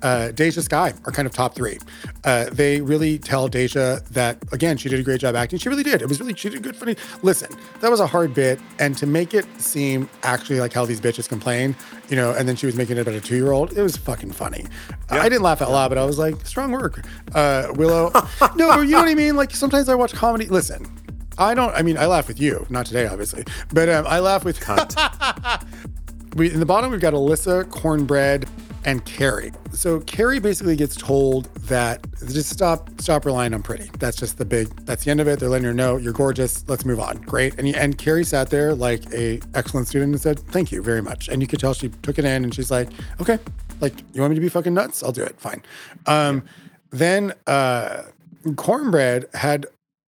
uh, 0.02 0.30
DeJa 0.32 0.62
Skye 0.62 0.94
are 1.04 1.12
kind 1.12 1.26
of 1.26 1.32
top 1.32 1.54
three. 1.54 1.78
Uh, 2.24 2.46
they 2.50 2.80
really 2.80 3.18
tell 3.18 3.48
DeJa 3.48 4.06
that 4.08 4.38
again 4.52 4.76
she 4.76 4.88
did 4.88 5.00
a 5.00 5.02
great 5.02 5.20
job 5.20 5.34
acting. 5.34 5.58
She 5.58 5.68
really 5.68 5.82
did. 5.82 6.02
It 6.02 6.08
was 6.08 6.20
really 6.20 6.34
she 6.34 6.48
did 6.48 6.62
good 6.62 6.76
funny. 6.76 6.96
Listen, 7.22 7.50
that 7.80 7.90
was 7.90 8.00
a 8.00 8.06
hard 8.06 8.34
bit, 8.34 8.60
and 8.78 8.96
to 8.98 9.06
make 9.06 9.34
it 9.34 9.46
seem 9.60 10.08
actually 10.22 10.60
like 10.60 10.72
how 10.72 10.84
these 10.84 11.00
bitches 11.00 11.28
complain, 11.28 11.74
you 12.08 12.16
know, 12.16 12.32
and 12.32 12.48
then 12.48 12.56
she 12.56 12.66
was 12.66 12.76
making 12.76 12.96
it 12.96 13.00
about 13.00 13.14
a 13.14 13.20
two 13.20 13.36
year 13.36 13.52
old. 13.52 13.76
It 13.76 13.82
was 13.82 13.96
fucking 13.96 14.32
funny. 14.32 14.66
I 15.10 15.28
didn't 15.28 15.42
laugh 15.42 15.62
out 15.62 15.70
loud, 15.70 15.88
but 15.88 15.98
I 15.98 16.04
was 16.04 16.18
like, 16.18 16.46
strong 16.46 16.72
work, 16.72 17.04
uh, 17.34 17.72
Willow. 17.74 18.10
no, 18.56 18.80
you 18.80 18.92
know 18.92 18.98
what 18.98 19.08
I 19.08 19.14
mean. 19.14 19.36
Like 19.36 19.52
sometimes 19.52 19.88
I 19.88 19.94
watch 19.94 20.12
comedy. 20.12 20.46
Listen. 20.46 20.86
I 21.40 21.54
don't. 21.54 21.72
I 21.72 21.82
mean, 21.82 21.96
I 21.96 22.06
laugh 22.06 22.26
with 22.26 22.40
you, 22.40 22.66
not 22.68 22.86
today, 22.86 23.06
obviously, 23.06 23.44
but 23.72 23.88
um, 23.88 24.04
I 24.08 24.18
laugh 24.18 24.44
with. 24.44 24.58
we 26.34 26.52
in 26.52 26.58
the 26.58 26.66
bottom 26.66 26.90
we've 26.90 27.00
got 27.00 27.14
Alyssa, 27.14 27.64
Kornbread, 27.64 28.48
and 28.88 29.04
Kerri. 29.04 29.54
So 29.74 30.00
Kerri 30.00 30.40
basically 30.40 30.74
gets 30.74 30.96
told 30.96 31.52
that 31.66 32.06
just 32.20 32.48
stop 32.48 32.88
stop 32.98 33.26
relying 33.26 33.52
on 33.52 33.62
pretty. 33.62 33.90
That's 33.98 34.16
just 34.16 34.38
the 34.38 34.46
big 34.46 34.68
that's 34.86 35.04
the 35.04 35.10
end 35.10 35.20
of 35.20 35.28
it. 35.28 35.38
They're 35.38 35.50
letting 35.50 35.66
her 35.66 35.74
know 35.74 35.98
you're 35.98 36.14
gorgeous. 36.14 36.66
Let's 36.68 36.86
move 36.86 36.98
on. 36.98 37.18
Great. 37.18 37.58
And 37.58 37.68
and 37.76 37.98
Kerri 37.98 38.24
sat 38.24 38.48
there 38.48 38.74
like 38.74 39.04
a 39.12 39.40
excellent 39.54 39.88
student 39.88 40.12
and 40.14 40.20
said, 40.20 40.38
Thank 40.38 40.72
you 40.72 40.82
very 40.82 41.02
much. 41.02 41.28
And 41.28 41.42
you 41.42 41.46
could 41.46 41.60
tell 41.60 41.74
she 41.74 41.90
took 42.00 42.18
it 42.18 42.24
in 42.24 42.44
and 42.44 42.54
she's 42.54 42.70
like, 42.70 42.88
Okay, 43.20 43.38
like 43.82 43.92
you 44.14 44.22
want 44.22 44.30
me 44.30 44.36
to 44.36 44.40
be 44.40 44.48
fucking 44.48 44.72
nuts? 44.72 45.02
I'll 45.02 45.12
do 45.12 45.22
it. 45.22 45.38
Fine. 45.38 45.62
Um 46.06 46.44
then 46.90 47.34
uh 47.46 48.04
Kornbread 48.46 49.34
had 49.34 49.66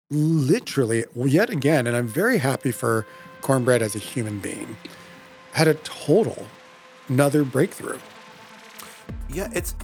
literally 0.09 1.03
yet 1.15 1.49
again, 1.49 1.85
and 1.85 1.97
I'm 1.97 2.07
very 2.07 2.37
happy 2.37 2.71
for 2.71 3.05
Kornbread 3.41 3.81
as 3.81 3.93
a 3.93 3.99
human 3.99 4.39
being, 4.39 4.77
had 5.51 5.67
a 5.67 5.73
total 5.73 6.47
another 7.09 7.43
breakthrough. 7.43 7.99
Yeah, 9.29 9.49
it's 9.53 9.75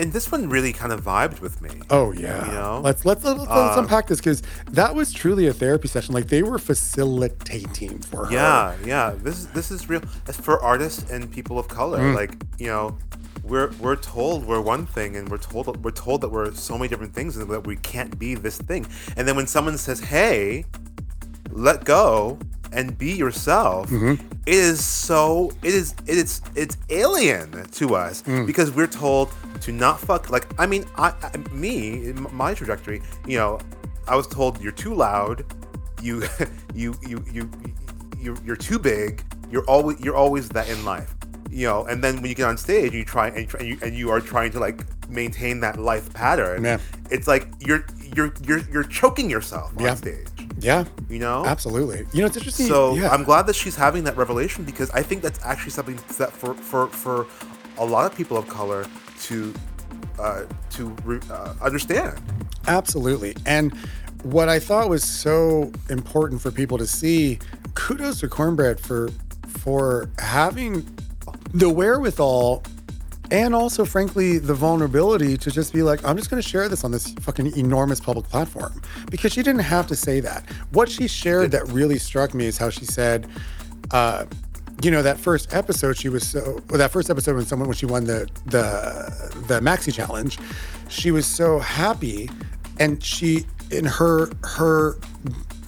and 0.00 0.12
this 0.12 0.32
one 0.32 0.48
really 0.48 0.72
kind 0.72 0.92
of 0.92 1.02
vibed 1.02 1.40
with 1.40 1.60
me. 1.60 1.70
Oh 1.90 2.12
yeah. 2.12 2.46
You 2.46 2.52
know? 2.52 2.80
Let's 2.82 3.04
let's 3.04 3.22
let's, 3.22 3.38
let's 3.38 3.76
unpack 3.76 4.06
this 4.06 4.18
because 4.18 4.42
that 4.70 4.94
was 4.94 5.12
truly 5.12 5.46
a 5.46 5.52
therapy 5.52 5.88
session. 5.88 6.14
Like 6.14 6.28
they 6.28 6.42
were 6.42 6.58
facilitating 6.58 7.98
for 7.98 8.26
her. 8.26 8.32
Yeah, 8.32 8.76
yeah. 8.84 9.14
This 9.16 9.38
is 9.38 9.46
this 9.48 9.70
is 9.70 9.88
real. 9.88 10.02
It's 10.26 10.40
for 10.40 10.60
artists 10.62 11.10
and 11.10 11.30
people 11.30 11.58
of 11.58 11.68
color. 11.68 11.98
Mm. 11.98 12.14
Like 12.14 12.42
you 12.58 12.68
know, 12.68 12.96
we're 13.42 13.72
we're 13.72 13.96
told 13.96 14.46
we're 14.46 14.60
one 14.62 14.86
thing, 14.86 15.16
and 15.16 15.28
we're 15.28 15.38
told 15.38 15.84
we're 15.84 15.90
told 15.90 16.22
that 16.22 16.30
we're 16.30 16.52
so 16.52 16.78
many 16.78 16.88
different 16.88 17.14
things, 17.14 17.36
and 17.36 17.50
that 17.50 17.66
we 17.66 17.76
can't 17.76 18.18
be 18.18 18.34
this 18.34 18.56
thing. 18.56 18.86
And 19.16 19.28
then 19.28 19.36
when 19.36 19.46
someone 19.46 19.76
says, 19.76 20.00
"Hey, 20.00 20.64
let 21.50 21.84
go 21.84 22.38
and 22.72 22.96
be 22.96 23.12
yourself," 23.12 23.88
Mm-hmm. 23.90 24.14
it 24.46 24.54
is 24.54 24.84
so 24.84 25.50
it 25.62 25.74
is 25.74 25.94
it 26.06 26.16
is 26.16 26.40
it's 26.54 26.76
alien 26.88 27.64
to 27.72 27.94
us 27.94 28.22
Mm. 28.22 28.46
because 28.46 28.70
we're 28.70 28.86
told 28.86 29.30
to 29.62 29.72
not 29.72 30.00
fuck. 30.00 30.30
Like 30.30 30.46
I 30.58 30.66
mean, 30.66 30.84
I, 30.96 31.12
I 31.22 31.30
me 31.52 32.06
in 32.10 32.26
my 32.32 32.54
trajectory, 32.54 33.02
you 33.26 33.38
know, 33.38 33.58
I 34.08 34.16
was 34.16 34.26
told 34.26 34.60
you're 34.62 34.72
too 34.84 34.94
loud, 34.94 35.44
you 36.02 36.22
you 36.74 36.94
you 37.06 37.24
you 37.32 37.50
you're, 38.18 38.36
you're 38.44 38.56
too 38.56 38.78
big. 38.78 39.22
You're 39.50 39.64
always 39.68 39.98
you're 40.00 40.16
always 40.16 40.48
that 40.50 40.68
in 40.68 40.84
life, 40.84 41.14
you 41.50 41.66
know. 41.66 41.84
And 41.86 42.02
then 42.04 42.16
when 42.20 42.26
you 42.26 42.34
get 42.34 42.46
on 42.46 42.56
stage, 42.56 42.92
you 42.94 43.04
try 43.04 43.28
and, 43.28 43.52
and 43.54 43.66
you 43.68 43.78
and 43.82 43.94
you 43.96 44.10
are 44.10 44.20
trying 44.20 44.50
to 44.52 44.60
like 44.60 44.84
maintain 45.10 45.60
that 45.60 45.76
life 45.78 46.12
pattern. 46.14 46.64
Yeah. 46.64 46.78
It's 47.10 47.26
like 47.26 47.48
you're 47.60 47.84
you're 48.14 48.32
you're 48.46 48.60
you're 48.72 48.84
choking 48.84 49.28
yourself 49.28 49.72
on 49.76 49.82
Yeah. 49.84 49.94
stage. 49.96 50.28
Yeah. 50.60 50.84
You 51.08 51.18
know. 51.18 51.44
Absolutely. 51.44 52.06
You 52.12 52.20
know, 52.20 52.26
it's 52.26 52.36
interesting. 52.36 52.66
So 52.66 52.94
yeah. 52.94 53.10
I'm 53.10 53.24
glad 53.24 53.46
that 53.46 53.56
she's 53.56 53.76
having 53.76 54.04
that 54.04 54.16
revelation 54.16 54.64
because 54.64 54.90
I 54.90 55.02
think 55.02 55.22
that's 55.22 55.40
actually 55.44 55.72
something 55.72 55.98
that 56.18 56.32
for 56.32 56.54
for 56.54 56.88
for 56.88 57.26
a 57.78 57.84
lot 57.84 58.10
of 58.10 58.16
people 58.16 58.36
of 58.36 58.48
color 58.48 58.86
to 59.22 59.54
uh, 60.18 60.44
to 60.70 60.96
re- 61.04 61.20
uh, 61.30 61.54
understand. 61.62 62.20
Absolutely. 62.66 63.34
And 63.46 63.72
what 64.22 64.48
I 64.48 64.58
thought 64.58 64.88
was 64.88 65.02
so 65.02 65.72
important 65.88 66.42
for 66.42 66.50
people 66.50 66.76
to 66.78 66.86
see, 66.86 67.38
kudos 67.74 68.20
to 68.20 68.28
Kornbread 68.28 68.78
for 68.78 69.10
for 69.46 70.10
having 70.18 70.86
the 71.52 71.68
wherewithal 71.68 72.62
and 73.30 73.54
also 73.54 73.84
frankly 73.84 74.38
the 74.38 74.54
vulnerability 74.54 75.36
to 75.36 75.50
just 75.50 75.72
be 75.72 75.82
like, 75.82 76.04
I'm 76.04 76.16
just 76.16 76.30
gonna 76.30 76.42
share 76.42 76.68
this 76.68 76.84
on 76.84 76.90
this 76.90 77.12
fucking 77.20 77.56
enormous 77.56 78.00
public 78.00 78.28
platform. 78.28 78.80
Because 79.10 79.32
she 79.32 79.42
didn't 79.42 79.62
have 79.62 79.86
to 79.88 79.96
say 79.96 80.20
that. 80.20 80.48
What 80.72 80.88
she 80.88 81.08
shared 81.08 81.50
that 81.52 81.66
really 81.68 81.98
struck 81.98 82.34
me 82.34 82.46
is 82.46 82.58
how 82.58 82.70
she 82.70 82.84
said, 82.84 83.28
uh, 83.90 84.26
you 84.82 84.90
know 84.90 85.02
that 85.02 85.18
first 85.18 85.52
episode 85.52 85.96
she 85.96 86.08
was 86.08 86.26
so 86.26 86.62
well, 86.68 86.78
that 86.78 86.90
first 86.90 87.10
episode 87.10 87.36
when 87.36 87.44
someone 87.44 87.68
when 87.68 87.76
she 87.76 87.86
won 87.86 88.04
the 88.04 88.26
the 88.46 89.42
the 89.46 89.60
maxi 89.60 89.92
challenge 89.92 90.38
she 90.88 91.10
was 91.10 91.26
so 91.26 91.58
happy 91.58 92.30
and 92.78 93.02
she 93.02 93.44
in 93.70 93.84
her 93.84 94.30
her 94.42 94.98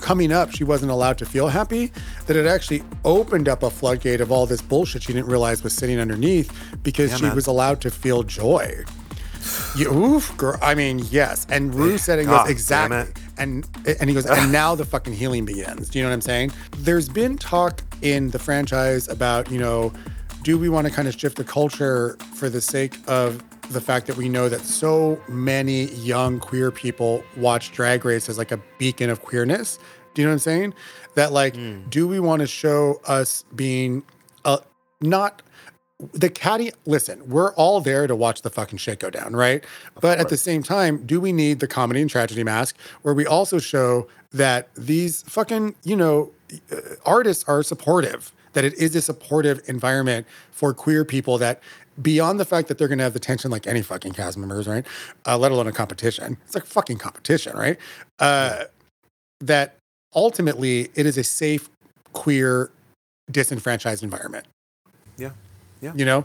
coming 0.02 0.32
up 0.32 0.50
she 0.50 0.64
wasn't 0.64 0.90
allowed 0.90 1.16
to 1.16 1.24
feel 1.24 1.48
happy 1.48 1.90
that 2.26 2.36
it 2.36 2.46
actually 2.46 2.82
opened 3.04 3.48
up 3.48 3.62
a 3.62 3.70
floodgate 3.70 4.20
of 4.20 4.30
all 4.30 4.44
this 4.46 4.60
bullshit 4.60 5.02
she 5.02 5.12
didn't 5.12 5.26
realize 5.28 5.62
was 5.62 5.72
sitting 5.72 5.98
underneath 5.98 6.52
because 6.82 7.10
Yeah, 7.12 7.16
she 7.16 7.22
man. 7.24 7.34
was 7.34 7.46
allowed 7.46 7.80
to 7.82 7.90
feel 7.90 8.22
joy 8.22 8.84
you, 9.74 9.92
oof, 9.92 10.36
girl. 10.36 10.58
I 10.62 10.74
mean, 10.74 11.00
yes. 11.10 11.46
And 11.50 11.74
Ru 11.74 11.98
said 11.98 12.18
it 12.18 12.26
goes 12.26 12.48
exactly. 12.48 13.12
And 13.38 13.66
and 14.00 14.08
he 14.08 14.14
goes, 14.14 14.26
and 14.26 14.52
now 14.60 14.74
the 14.74 14.84
fucking 14.84 15.14
healing 15.14 15.44
begins. 15.44 15.88
Do 15.88 15.98
you 15.98 16.04
know 16.04 16.10
what 16.10 16.14
I'm 16.14 16.20
saying? 16.20 16.52
There's 16.78 17.08
been 17.08 17.36
talk 17.36 17.82
in 18.02 18.30
the 18.30 18.38
franchise 18.38 19.08
about, 19.08 19.50
you 19.50 19.58
know, 19.58 19.92
do 20.42 20.58
we 20.58 20.68
want 20.68 20.86
to 20.86 20.92
kind 20.92 21.08
of 21.08 21.18
shift 21.18 21.36
the 21.36 21.44
culture 21.44 22.16
for 22.34 22.48
the 22.48 22.60
sake 22.60 22.96
of 23.08 23.42
the 23.72 23.80
fact 23.80 24.06
that 24.06 24.16
we 24.16 24.28
know 24.28 24.48
that 24.48 24.60
so 24.60 25.20
many 25.28 25.86
young 25.94 26.38
queer 26.38 26.70
people 26.70 27.24
watch 27.36 27.72
Drag 27.72 28.04
Race 28.04 28.28
as 28.28 28.38
like 28.38 28.52
a 28.52 28.60
beacon 28.78 29.10
of 29.10 29.22
queerness? 29.22 29.78
Do 30.14 30.22
you 30.22 30.26
know 30.26 30.32
what 30.32 30.34
I'm 30.34 30.38
saying? 30.40 30.74
That 31.14 31.32
like, 31.32 31.56
do 31.90 32.08
we 32.08 32.20
want 32.20 32.40
to 32.40 32.46
show 32.46 33.00
us 33.06 33.44
being 33.54 34.02
uh, 34.44 34.58
not 35.00 35.42
the 36.12 36.28
catty? 36.30 36.70
Listen, 36.86 37.28
we're 37.28 37.52
all 37.54 37.80
there 37.80 38.06
to 38.06 38.16
watch 38.16 38.42
the 38.42 38.50
fucking 38.50 38.78
shit 38.78 38.98
go 38.98 39.10
down, 39.10 39.34
right? 39.34 39.64
But 40.00 40.18
at 40.18 40.28
the 40.28 40.36
same 40.36 40.62
time, 40.62 41.04
do 41.06 41.20
we 41.20 41.32
need 41.32 41.60
the 41.60 41.66
comedy 41.68 42.00
and 42.00 42.10
tragedy 42.10 42.44
mask 42.44 42.76
where 43.02 43.14
we 43.14 43.26
also 43.26 43.58
show 43.58 44.08
that 44.32 44.68
these 44.74 45.22
fucking 45.22 45.74
you 45.84 45.96
know 45.96 46.32
uh, 46.70 46.76
artists 47.04 47.44
are 47.48 47.62
supportive? 47.62 48.32
That 48.54 48.64
it 48.64 48.74
is 48.74 48.94
a 48.94 49.00
supportive 49.00 49.62
environment 49.66 50.26
for 50.50 50.74
queer 50.74 51.04
people 51.04 51.38
that. 51.38 51.60
Beyond 52.00 52.40
the 52.40 52.44
fact 52.44 52.68
that 52.68 52.78
they're 52.78 52.88
going 52.88 52.98
to 52.98 53.04
have 53.04 53.12
the 53.12 53.20
tension 53.20 53.50
like 53.50 53.66
any 53.66 53.82
fucking 53.82 54.12
cast 54.12 54.38
members, 54.38 54.66
right? 54.66 54.86
Uh, 55.26 55.36
let 55.36 55.52
alone 55.52 55.66
a 55.66 55.72
competition. 55.72 56.38
It's 56.46 56.54
like 56.54 56.64
fucking 56.64 56.98
competition, 56.98 57.56
right? 57.56 57.76
Uh, 58.18 58.64
that 59.40 59.76
ultimately 60.14 60.88
it 60.94 61.04
is 61.04 61.18
a 61.18 61.24
safe, 61.24 61.68
queer, 62.12 62.70
disenfranchised 63.30 64.02
environment. 64.02 64.46
Yeah. 65.18 65.32
Yeah. 65.80 65.92
You 65.94 66.04
know, 66.04 66.24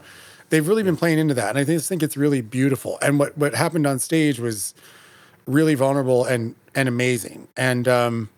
they've 0.50 0.68
really 0.68 0.84
been 0.84 0.98
playing 0.98 1.20
into 1.20 1.34
that, 1.34 1.50
and 1.50 1.58
I 1.58 1.64
just 1.64 1.90
think 1.90 2.04
it's 2.04 2.18
really 2.18 2.42
beautiful. 2.42 2.98
And 3.02 3.20
what 3.20 3.38
what 3.38 3.56
happened 3.56 3.86
on 3.88 4.00
stage 4.00 4.40
was 4.40 4.74
really 5.46 5.76
vulnerable 5.76 6.26
and 6.26 6.56
and 6.76 6.88
amazing. 6.88 7.48
And 7.58 7.88
um, 7.88 8.30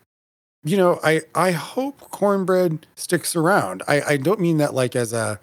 you 0.64 0.76
know, 0.76 0.98
I 1.04 1.22
I 1.34 1.52
hope 1.52 2.00
Kornbread 2.10 2.80
sticks 2.96 3.36
around. 3.36 3.82
I 3.86 4.02
I 4.02 4.16
don't 4.16 4.40
mean 4.40 4.58
that 4.58 4.74
like 4.74 4.96
as 4.96 5.12
a 5.12 5.38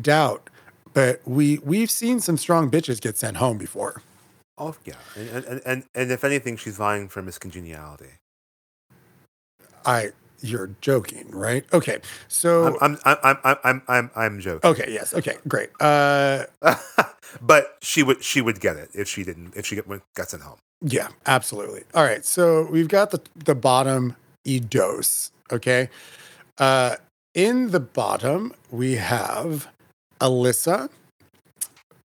doubt, 0.00 0.48
but 0.98 1.20
we 1.24 1.58
we've 1.58 1.92
seen 1.92 2.18
some 2.18 2.36
strong 2.36 2.68
bitches 2.68 3.00
get 3.00 3.16
sent 3.16 3.36
home 3.36 3.56
before. 3.56 4.02
Oh 4.58 4.74
yeah. 4.84 4.94
And 5.14 5.28
and, 5.28 5.62
and 5.64 5.84
and 5.94 6.10
if 6.10 6.24
anything, 6.24 6.56
she's 6.56 6.76
vying 6.76 7.08
for 7.08 7.22
Miss 7.22 7.38
Congeniality. 7.38 8.14
I 9.86 10.10
you're 10.40 10.70
joking, 10.80 11.28
right? 11.30 11.64
Okay, 11.72 12.00
so 12.26 12.76
I'm 12.80 12.98
I'm 13.04 13.16
I'm 13.22 13.38
I'm 13.44 13.58
I'm 13.62 13.82
I'm, 13.86 14.10
I'm 14.16 14.40
joking. 14.40 14.68
okay, 14.68 14.86
yes, 14.88 15.14
okay, 15.14 15.36
great. 15.46 15.70
Uh, 15.78 16.46
but 17.40 17.76
she 17.80 18.02
would 18.02 18.24
she 18.24 18.40
would 18.40 18.58
get 18.58 18.76
it 18.76 18.90
if 18.92 19.06
she 19.06 19.22
didn't 19.22 19.54
if 19.54 19.66
she 19.66 19.76
get, 19.76 19.86
got 20.14 20.30
sent 20.30 20.42
home. 20.42 20.58
Yeah, 20.82 21.10
absolutely. 21.26 21.84
All 21.94 22.02
right. 22.02 22.24
So 22.24 22.66
we've 22.72 22.88
got 22.88 23.12
the 23.12 23.20
the 23.36 23.54
bottom 23.54 24.16
e 24.44 24.58
dose. 24.58 25.30
Okay. 25.52 25.90
Uh 26.58 26.96
in 27.34 27.70
the 27.70 27.78
bottom, 27.78 28.52
we 28.72 28.96
have 28.96 29.68
Alyssa 30.20 30.88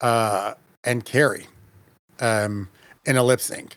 uh 0.01 0.55
and 0.85 1.05
Kerri 1.05 1.47
um 2.21 2.69
in 3.05 3.17
a 3.17 3.23
lip 3.23 3.41
sync. 3.41 3.77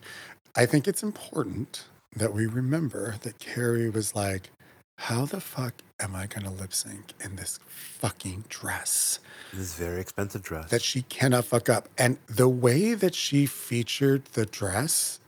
I 0.56 0.66
think 0.66 0.88
it's 0.88 1.04
important 1.04 1.86
that 2.16 2.34
we 2.34 2.46
remember 2.46 3.16
that 3.22 3.40
Kerri 3.40 3.92
was 3.94 4.16
like, 4.16 4.50
How 4.98 5.26
the 5.26 5.42
fuck 5.42 5.74
am 6.00 6.16
I 6.16 6.28
gonna 6.28 6.52
lip 6.52 6.74
sync 6.74 7.14
in 7.24 7.36
this 7.36 7.60
fucking 7.68 8.46
dress? 8.50 9.20
This 9.54 9.74
very 9.76 10.00
expensive 10.00 10.42
dress. 10.44 10.70
that 10.70 10.82
she 10.82 11.02
cannot 11.04 11.46
fuck 11.46 11.70
up. 11.70 11.90
And 11.98 12.18
the 12.28 12.48
way 12.50 12.94
that 12.94 13.16
she 13.16 13.46
featured 13.46 14.26
the 14.34 14.46
dress 14.46 15.20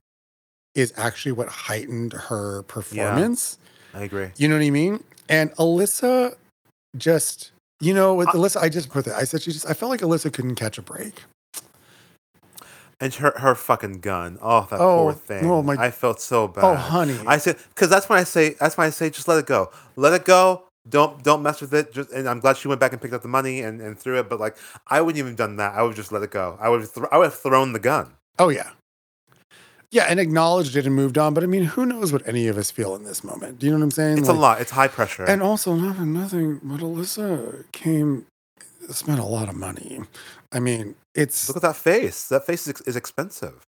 is 0.76 0.93
actually 0.95 1.32
what 1.32 1.47
heightened 1.47 2.14
her 2.14 2.62
performance. 2.64 3.58
I 3.93 4.03
agree. 4.03 4.30
You 4.38 4.47
know 4.47 4.55
what 4.58 4.64
I 4.66 4.70
mean? 4.70 5.03
And 5.28 5.51
Alyssa 5.55 6.36
just, 6.95 7.51
you 7.80 7.93
know, 7.93 8.13
with 8.15 8.28
Alyssa, 8.30 8.57
I 8.61 8.69
just 8.69 8.89
put 8.89 9.05
that. 9.05 9.15
I 9.15 9.23
said 9.23 9.41
she 9.41 9.51
just, 9.51 9.69
I 9.69 9.73
felt 9.73 9.89
like 9.89 10.01
Alyssa 10.01 10.32
couldn't 10.34 10.55
catch 10.55 10.78
a 10.78 10.82
break. 10.82 11.23
And 12.99 13.13
her 13.15 13.32
her 13.38 13.53
fucking 13.53 13.99
gun. 13.99 14.39
Oh, 14.41 14.61
that 14.71 14.80
Oh, 14.80 14.97
poor 15.03 15.11
oh 15.11 15.13
thing. 15.13 15.45
oh 15.45 15.61
my- 15.61 15.75
I 15.78 15.91
felt 15.91 16.19
so 16.19 16.43
oh, 16.43 16.47
bad. 16.47 16.63
Oh, 16.63 16.73
honey. 16.75 17.15
I 17.28 17.38
said 17.38 17.57
because 17.69 17.89
that's 17.89 18.09
when 18.09 18.17
I 18.17 18.23
say 18.23 18.55
that's 18.59 18.75
when 18.75 18.88
I 18.88 18.89
say 18.89 19.11
just 19.11 19.28
let 19.28 19.38
it 19.38 19.45
go. 19.45 19.69
Let 19.95 20.13
it 20.13 20.25
go. 20.25 20.63
Don't 20.89 21.21
don't 21.23 21.43
mess 21.43 21.61
with 21.61 21.75
it. 21.75 21.93
Just 21.93 22.11
and 22.11 22.28
I'm 22.28 22.39
glad 22.39 22.57
she 22.57 22.67
went 22.67 22.80
back 22.80 22.93
and 22.93 22.99
picked 23.01 23.13
up 23.13 23.21
the 23.21 23.28
money 23.28 23.61
and, 23.61 23.82
and 23.82 23.99
threw 23.99 24.17
it. 24.17 24.28
But 24.30 24.39
like 24.39 24.57
I 24.88 25.01
wouldn't 25.01 25.19
even 25.19 25.34
have 25.34 25.38
done 25.38 25.57
that. 25.57 25.75
I 25.75 25.84
would 25.84 25.95
just 25.95 26.11
let 26.11 26.23
it 26.23 26.32
go. 26.32 26.57
I 26.59 26.69
would 26.69 26.88
thro- 26.88 27.07
I 27.11 27.17
would 27.19 27.25
have 27.25 27.36
thrown 27.38 27.73
the 27.73 27.80
gun. 27.80 28.13
Oh, 28.39 28.49
yeah. 28.49 28.71
Yeah, 29.92 30.06
and 30.10 30.20
acknowledged 30.20 30.76
it 30.76 30.86
and 30.86 30.94
moved 30.94 31.18
on. 31.18 31.34
But 31.34 31.44
I 31.44 31.48
mean, 31.48 31.64
who 31.64 31.86
knows 31.86 32.12
what 32.12 32.28
any 32.28 32.48
of 32.48 32.58
us 32.58 32.72
feel 32.72 32.94
in 32.96 33.04
this 33.04 33.24
moment? 33.24 33.60
Do 33.60 33.66
you 33.68 33.72
know 33.72 33.78
what 33.80 33.84
I'm 33.86 33.92
saying? 33.92 34.18
It's 34.18 34.28
a 34.28 34.34
lot. 34.34 34.60
It's 34.60 34.72
high 34.72 34.90
pressure. 34.90 35.24
And 35.24 35.42
also, 35.42 35.76
not 35.76 35.96
for 35.96 36.02
nothing, 36.06 36.60
but 36.62 36.82
Alyssa 36.82 37.64
came, 37.72 38.26
spent 38.90 39.20
a 39.20 39.24
lot 39.26 39.48
of 39.48 39.56
money. 39.56 40.02
I 40.52 40.60
mean, 40.60 40.96
it's 41.16 41.48
Look 41.48 41.58
at 41.58 41.62
that 41.64 41.78
face. 41.78 42.28
That 42.28 42.46
face 42.46 42.68
is, 42.68 42.82
is 42.82 42.96
expensive. 42.98 43.66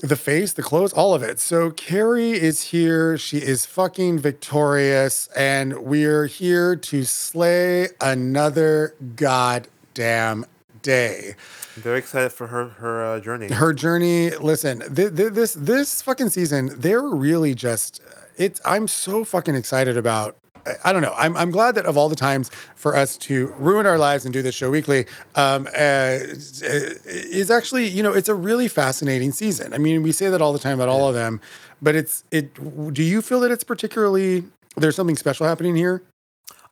the 0.00 0.14
face, 0.16 0.52
the 0.52 0.62
clothes, 0.62 0.92
all 0.92 1.14
of 1.14 1.24
it. 1.24 1.40
So 1.40 1.72
Kerri 1.72 2.30
is 2.32 2.62
here. 2.70 3.18
She 3.18 3.38
is 3.38 3.66
fucking 3.66 4.20
victorious, 4.20 5.28
and 5.36 5.78
we're 5.78 6.26
here 6.26 6.76
to 6.76 7.02
slay 7.04 7.88
another 8.00 8.94
goddamn 9.16 10.46
day. 10.82 11.34
I'm 11.76 11.82
very 11.82 11.98
excited 11.98 12.32
for 12.32 12.46
her 12.48 12.68
her 12.68 13.04
uh, 13.04 13.20
journey. 13.20 13.48
Her 13.52 13.72
journey. 13.72 14.30
Listen, 14.30 14.80
th- 14.94 15.14
th- 15.16 15.32
this 15.32 15.54
this 15.54 16.02
fucking 16.02 16.30
season, 16.30 16.70
they're 16.76 17.02
really 17.02 17.54
just. 17.54 18.00
It's. 18.36 18.60
I'm 18.64 18.88
so 18.88 19.24
fucking 19.24 19.54
excited 19.54 19.96
about. 19.96 20.36
I- 20.66 20.74
I 20.84 20.92
don't 20.92 21.00
know. 21.02 21.14
I'm, 21.16 21.34
I'm 21.36 21.50
glad 21.50 21.76
that 21.76 21.86
of 21.86 21.96
all 21.96 22.08
the 22.10 22.16
times 22.16 22.50
for 22.74 22.94
us 22.94 23.16
to 23.18 23.54
ruin 23.58 23.86
our 23.86 23.96
lives 23.96 24.24
and 24.26 24.32
do 24.34 24.42
this 24.42 24.54
show 24.54 24.70
weekly, 24.70 25.06
um, 25.34 25.66
uh, 25.68 26.18
is 26.20 27.50
actually, 27.50 27.86
you 27.88 28.02
know, 28.02 28.12
it's 28.12 28.28
a 28.28 28.34
really 28.34 28.68
fascinating 28.68 29.32
season. 29.32 29.72
I 29.72 29.78
mean, 29.78 30.02
we 30.02 30.12
say 30.12 30.28
that 30.28 30.42
all 30.42 30.52
the 30.52 30.58
time 30.58 30.74
about 30.78 30.88
all 30.90 31.08
of 31.08 31.14
them, 31.14 31.40
but 31.80 31.94
it's, 31.94 32.24
it, 32.30 32.52
do 32.92 33.02
you 33.02 33.22
feel 33.22 33.40
that 33.40 33.50
it's 33.50 33.64
particularly, 33.64 34.44
there's 34.76 34.96
something 34.96 35.16
special 35.16 35.46
happening 35.46 35.74
here? 35.74 36.02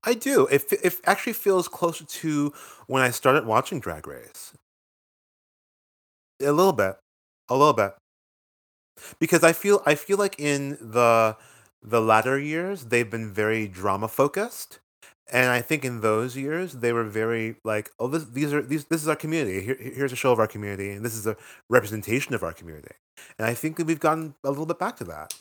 I 0.05 0.13
do. 0.15 0.47
It, 0.49 0.65
it 0.83 1.01
actually 1.05 1.33
feels 1.33 1.67
closer 1.67 2.05
to 2.05 2.53
when 2.87 3.03
I 3.03 3.11
started 3.11 3.47
watching 3.47 3.80
Drag 3.80 4.07
Race. 4.07 4.53
A 6.41 6.53
little 6.53 6.72
bit, 6.72 6.97
a 7.49 7.57
little 7.57 7.72
bit, 7.72 7.95
because 9.18 9.43
I 9.43 9.53
feel 9.53 9.82
I 9.87 9.95
feel 9.95 10.18
like 10.18 10.39
in 10.39 10.76
the 10.80 11.37
the 11.82 12.01
latter 12.01 12.39
years 12.39 12.87
they've 12.87 13.11
been 13.11 13.32
very 13.32 13.68
drama 13.68 14.09
focused, 14.09 14.78
and 15.32 15.51
I 15.51 15.61
think 15.62 15.84
in 15.84 16.03
those 16.03 16.37
years 16.37 16.74
they 16.74 16.93
were 16.93 17.05
very 17.05 17.57
like, 17.64 17.91
oh, 17.99 18.09
this, 18.09 18.24
these 18.24 18.53
are 18.53 18.61
these 18.62 18.84
this 18.84 19.03
is 19.03 19.09
our 19.09 19.16
community. 19.16 19.62
Here, 19.62 19.78
here's 19.80 20.12
a 20.12 20.16
show 20.16 20.32
of 20.32 20.39
our 20.39 20.47
community, 20.47 20.91
and 20.91 21.05
this 21.05 21.14
is 21.14 21.26
a 21.26 21.37
representation 21.70 22.34
of 22.34 22.43
our 22.43 22.53
community. 22.53 22.95
And 23.39 23.47
I 23.47 23.55
think 23.55 23.76
that 23.76 23.87
we've 23.87 24.01
gotten 24.01 24.34
a 24.45 24.51
little 24.51 24.66
bit 24.66 24.78
back 24.78 24.97
to 24.97 25.05
that. 25.05 25.34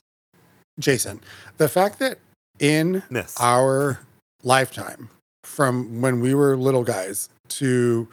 Jason, 0.79 1.21
the 1.57 1.69
fact 1.69 1.99
that 1.99 2.19
in 2.59 3.03
Miss. 3.09 3.35
our 3.39 3.99
lifetime, 4.43 5.09
from 5.43 6.01
when 6.01 6.21
we 6.21 6.33
were 6.33 6.55
little 6.55 6.83
guys 6.83 7.29
to 7.49 8.07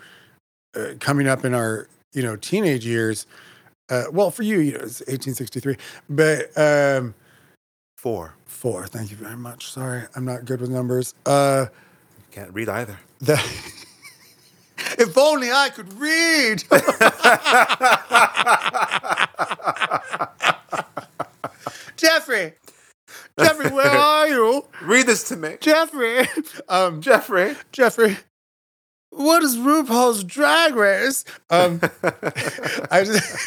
uh, 0.76 0.94
coming 1.00 1.28
up 1.28 1.44
in 1.44 1.54
our 1.54 1.88
you 2.12 2.22
know 2.22 2.36
teenage 2.36 2.86
years, 2.86 3.26
uh, 3.90 4.04
well, 4.12 4.30
for 4.30 4.42
you, 4.42 4.58
you 4.60 4.72
know, 4.72 4.78
it's 4.80 5.00
1863, 5.02 5.76
but 6.08 6.50
um, 6.58 7.14
Four. 7.96 8.34
four. 8.46 8.86
Thank 8.86 9.10
you 9.12 9.16
very 9.16 9.36
much. 9.36 9.70
Sorry, 9.70 10.02
I'm 10.16 10.24
not 10.24 10.44
good 10.44 10.60
with 10.60 10.70
numbers. 10.70 11.14
Uh, 11.24 11.66
Can't 12.32 12.52
read 12.52 12.68
either. 12.68 12.98
the 13.20 13.34
if 14.98 15.16
only 15.16 15.52
I 15.52 15.68
could 15.68 15.92
read. 15.94 16.64
Jeffrey, 21.96 22.54
Jeffrey, 23.38 23.70
where 23.70 23.90
are 23.90 24.28
you? 24.28 24.66
Read 24.82 25.06
this 25.06 25.24
to 25.28 25.36
me, 25.36 25.56
Jeffrey, 25.60 26.26
um, 26.68 27.00
Jeffrey. 27.00 27.54
Jeffrey, 27.70 28.16
what 29.22 29.42
is 29.42 29.56
RuPaul's 29.56 30.24
Drag 30.24 30.74
Race? 30.74 31.24
Um, 31.50 31.80
I 32.90 33.04
just 33.04 33.38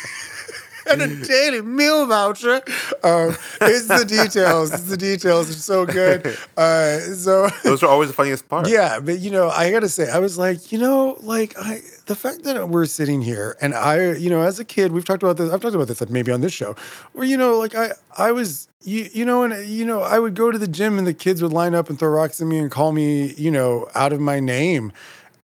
and 0.87 1.01
a 1.01 1.25
daily 1.25 1.61
meal 1.61 2.05
voucher. 2.05 2.61
Um, 3.03 3.35
it's 3.61 3.87
the 3.87 4.05
details. 4.07 4.71
It's 4.71 4.83
the 4.83 4.97
details. 4.97 5.49
It's 5.49 5.65
so 5.65 5.85
good. 5.85 6.37
Uh, 6.57 6.99
so 6.99 7.49
Those 7.63 7.83
are 7.83 7.89
always 7.89 8.09
the 8.09 8.13
funniest 8.15 8.47
part. 8.47 8.69
yeah, 8.69 8.99
but 9.01 9.19
you 9.19 9.29
know, 9.29 9.49
I 9.49 9.71
gotta 9.71 9.89
say, 9.89 10.09
I 10.09 10.19
was 10.19 10.37
like, 10.37 10.71
you 10.71 10.79
know, 10.79 11.17
like 11.19 11.53
I, 11.59 11.81
the 12.05 12.15
fact 12.15 12.43
that 12.43 12.69
we're 12.69 12.85
sitting 12.85 13.21
here 13.21 13.57
and 13.61 13.73
I, 13.73 14.13
you 14.13 14.29
know, 14.29 14.41
as 14.41 14.57
a 14.59 14.63
kid, 14.63 14.93
we've 14.93 15.03
talked 15.03 15.21
about 15.21 15.35
this. 15.35 15.51
I've 15.51 15.59
talked 15.59 15.75
about 15.75 15.87
this 15.89 15.99
like 15.99 16.09
maybe 16.09 16.31
on 16.31 16.39
this 16.39 16.53
show, 16.53 16.75
where 17.11 17.25
you 17.25 17.35
know, 17.35 17.57
like 17.57 17.75
I, 17.75 17.89
I 18.17 18.31
was, 18.31 18.69
you, 18.83 19.09
you 19.11 19.25
know, 19.25 19.43
and 19.43 19.67
you 19.67 19.85
know, 19.85 20.01
I 20.01 20.17
would 20.17 20.33
go 20.33 20.49
to 20.49 20.57
the 20.57 20.67
gym 20.67 20.97
and 20.97 21.05
the 21.05 21.13
kids 21.13 21.41
would 21.43 21.51
line 21.53 21.75
up 21.75 21.89
and 21.89 21.99
throw 21.99 22.09
rocks 22.09 22.39
at 22.39 22.47
me 22.47 22.57
and 22.57 22.71
call 22.71 22.93
me, 22.93 23.33
you 23.33 23.51
know, 23.51 23.89
out 23.95 24.13
of 24.13 24.21
my 24.21 24.39
name, 24.39 24.93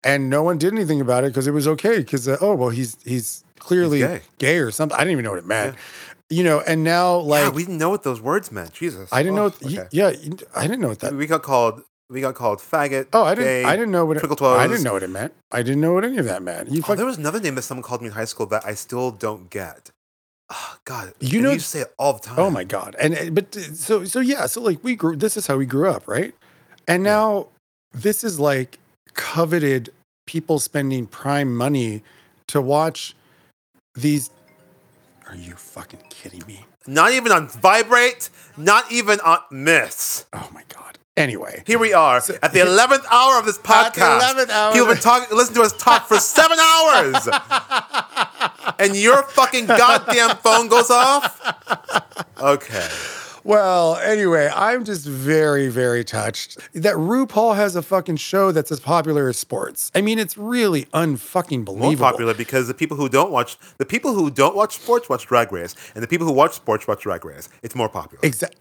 and 0.04 0.30
no 0.30 0.42
one 0.42 0.58
did 0.58 0.72
anything 0.72 1.00
about 1.00 1.24
it 1.24 1.28
because 1.28 1.46
it 1.46 1.52
was 1.52 1.66
okay 1.68 1.98
because 1.98 2.26
uh, 2.28 2.36
oh 2.40 2.54
well, 2.54 2.70
he's 2.70 2.96
he's 3.04 3.44
clearly 3.58 3.98
gay. 4.00 4.20
gay. 4.38 4.58
or 4.58 4.70
something. 4.70 4.96
I 4.96 5.00
didn't 5.00 5.12
even 5.12 5.24
know 5.24 5.30
what 5.30 5.38
it 5.40 5.46
meant, 5.46 5.76
you 6.28 6.42
know, 6.44 6.60
and 6.60 6.82
now 6.84 7.16
like 7.18 7.44
yeah, 7.44 7.50
we 7.50 7.64
didn't 7.64 7.78
know 7.78 7.90
what 7.90 8.02
those 8.02 8.20
words 8.20 8.50
meant. 8.50 8.72
Jesus, 8.72 9.08
I 9.12 9.22
didn't 9.22 9.36
know. 9.36 9.46
Oh, 9.46 9.54
What, 9.60 9.64
okay. 9.78 9.88
Yeah, 9.92 10.12
I 10.56 10.62
didn't 10.62 10.80
know 10.80 10.88
what 10.88 11.00
that. 11.00 11.14
we 11.14 11.26
got 11.26 11.42
called. 11.42 11.82
We 12.08 12.20
got 12.20 12.34
called 12.34 12.58
faggot. 12.58 13.06
Oh, 13.12 13.22
I 13.22 13.36
didn't. 13.36 13.46
gay, 13.46 13.64
I 13.64 13.76
didn't 13.76 13.92
know 13.92 14.04
what 14.04 14.16
it. 14.16 14.20
twinkle. 14.20 14.44
I 14.48 14.66
didn't 14.66 14.82
know 14.82 14.94
what 14.94 15.04
it 15.04 15.10
meant. 15.10 15.32
I 15.52 15.62
didn't 15.62 15.80
know 15.80 15.92
what 15.92 16.04
any 16.04 16.18
of 16.18 16.24
that 16.24 16.42
meant. 16.42 16.68
You 16.68 16.80
Oh, 16.80 16.86
fuck, 16.88 16.96
there 16.96 17.06
was 17.06 17.18
another 17.18 17.38
name 17.38 17.54
that 17.54 17.62
someone 17.62 17.84
called 17.84 18.00
me 18.00 18.08
in 18.08 18.14
high 18.14 18.24
school 18.24 18.46
that 18.46 18.66
I 18.66 18.74
still 18.74 19.12
don't 19.12 19.48
get. 19.48 19.92
Oh, 20.52 20.76
God, 20.84 21.12
You 21.20 21.38
and 21.38 21.44
know- 21.44 21.52
you 21.52 21.60
say 21.60 21.82
it 21.82 21.94
all 22.00 22.14
the 22.14 22.18
time. 22.18 22.40
Oh 22.40 22.50
my 22.50 22.64
god! 22.64 22.96
And 22.98 23.14
uh, 23.16 23.30
but 23.30 23.56
uh, 23.56 23.60
so 23.74 24.04
so 24.04 24.18
yeah, 24.18 24.46
so 24.46 24.60
like 24.60 24.82
we 24.82 24.96
grew. 24.96 25.14
This 25.14 25.36
is 25.36 25.46
how 25.46 25.56
we 25.56 25.66
grew 25.66 25.88
up, 25.88 26.08
right? 26.08 26.34
And 26.88 27.04
now 27.04 27.46
this 27.92 28.24
is 28.24 28.40
like 28.40 28.79
coveted 29.14 29.90
people 30.26 30.58
spending 30.58 31.06
prime 31.06 31.54
money 31.56 32.02
to 32.48 32.60
watch 32.60 33.14
these. 33.94 34.30
Are 35.28 35.36
you 35.36 35.54
fucking 35.54 36.00
kidding 36.10 36.42
me? 36.46 36.64
Not 36.86 37.12
even 37.12 37.30
on 37.32 37.48
vibrate. 37.48 38.30
Not 38.56 38.90
even 38.90 39.20
on 39.20 39.38
miss. 39.50 40.24
Oh 40.32 40.48
my 40.52 40.62
god! 40.68 40.98
Anyway, 41.16 41.62
Here 41.66 41.78
we 41.78 41.92
are 41.92 42.16
at 42.42 42.52
the 42.52 42.60
eleventh 42.60 43.04
hour 43.10 43.38
of 43.38 43.44
this 43.44 43.58
podcast. 43.72 44.20
11th 44.20 44.48
hour. 44.50 44.72
People 44.72 44.86
have 44.86 44.96
been 44.96 45.02
talking, 45.02 45.36
listen 45.36 45.54
to 45.54 45.62
us 45.62 45.72
talk 45.76 46.06
for 46.08 46.18
seven 46.18 46.58
hours, 46.60 47.28
and 48.78 48.96
your 48.96 49.22
fucking 49.24 49.66
goddamn 49.66 50.36
phone 50.38 50.68
goes 50.68 50.90
off. 50.90 51.36
Okay. 52.40 52.88
Well, 53.44 53.96
anyway, 53.96 54.50
I'm 54.54 54.84
just 54.84 55.06
very, 55.06 55.68
very 55.68 56.04
touched 56.04 56.58
that 56.74 56.94
RuPaul 56.94 57.56
has 57.56 57.76
a 57.76 57.82
fucking 57.82 58.16
show 58.16 58.52
that's 58.52 58.70
as 58.70 58.80
popular 58.80 59.28
as 59.28 59.38
sports. 59.38 59.90
I 59.94 60.00
mean, 60.00 60.18
it's 60.18 60.36
really 60.36 60.84
unfucking 60.86 61.64
More 61.66 61.76
believable. 61.76 62.10
popular 62.10 62.34
because 62.34 62.68
the 62.68 62.74
people 62.74 62.96
who 62.96 63.08
don't 63.08 63.30
watch 63.30 63.56
the 63.78 63.86
people 63.86 64.14
who 64.14 64.30
don't 64.30 64.54
watch 64.54 64.76
sports 64.76 65.08
watch 65.08 65.26
Drag 65.26 65.52
Race, 65.52 65.74
and 65.94 66.02
the 66.02 66.08
people 66.08 66.26
who 66.26 66.32
watch 66.32 66.52
sports 66.54 66.86
watch 66.86 67.02
Drag 67.02 67.24
Race. 67.24 67.48
It's 67.62 67.74
more 67.74 67.88
popular. 67.88 68.20
Exactly. 68.22 68.58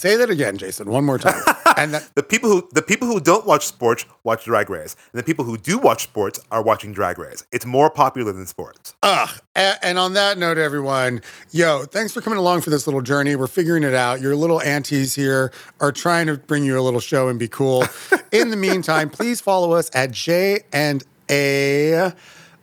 Say 0.00 0.16
that 0.16 0.30
again, 0.30 0.56
Jason, 0.56 0.88
one 0.90 1.04
more 1.04 1.18
time. 1.18 1.42
and 1.76 1.92
that, 1.92 2.08
The 2.14 2.22
people 2.22 2.48
who 2.48 2.66
the 2.72 2.80
people 2.80 3.06
who 3.06 3.20
don't 3.20 3.44
watch 3.44 3.66
sports 3.66 4.06
watch 4.24 4.46
Drag 4.46 4.70
Race, 4.70 4.96
and 5.12 5.18
the 5.18 5.22
people 5.22 5.44
who 5.44 5.58
do 5.58 5.76
watch 5.76 6.04
sports 6.04 6.40
are 6.50 6.62
watching 6.62 6.94
Drag 6.94 7.18
Race. 7.18 7.44
It's 7.52 7.66
more 7.66 7.90
popular 7.90 8.32
than 8.32 8.46
sports. 8.46 8.94
ugh. 9.02 9.28
A- 9.56 9.76
And 9.84 9.98
on 9.98 10.14
that 10.14 10.38
note, 10.38 10.56
everyone, 10.56 11.20
yo, 11.50 11.84
thanks 11.84 12.14
for 12.14 12.22
coming 12.22 12.38
along 12.38 12.62
for 12.62 12.70
this 12.70 12.86
little 12.86 13.02
journey. 13.02 13.36
We're 13.36 13.46
figuring 13.46 13.82
it 13.84 13.92
out. 13.94 14.22
Your 14.22 14.34
little 14.36 14.62
aunties 14.62 15.14
here 15.14 15.52
are 15.80 15.92
trying 15.92 16.28
to 16.28 16.38
bring 16.38 16.64
you 16.64 16.78
a 16.78 16.82
little 16.82 17.00
show 17.00 17.28
and 17.28 17.38
be 17.38 17.48
cool. 17.48 17.84
In 18.32 18.48
the 18.48 18.56
meantime, 18.56 19.10
please 19.10 19.42
follow 19.42 19.72
us 19.72 19.90
at 19.92 20.12
J 20.12 20.60
and 20.72 21.04
A 21.30 22.12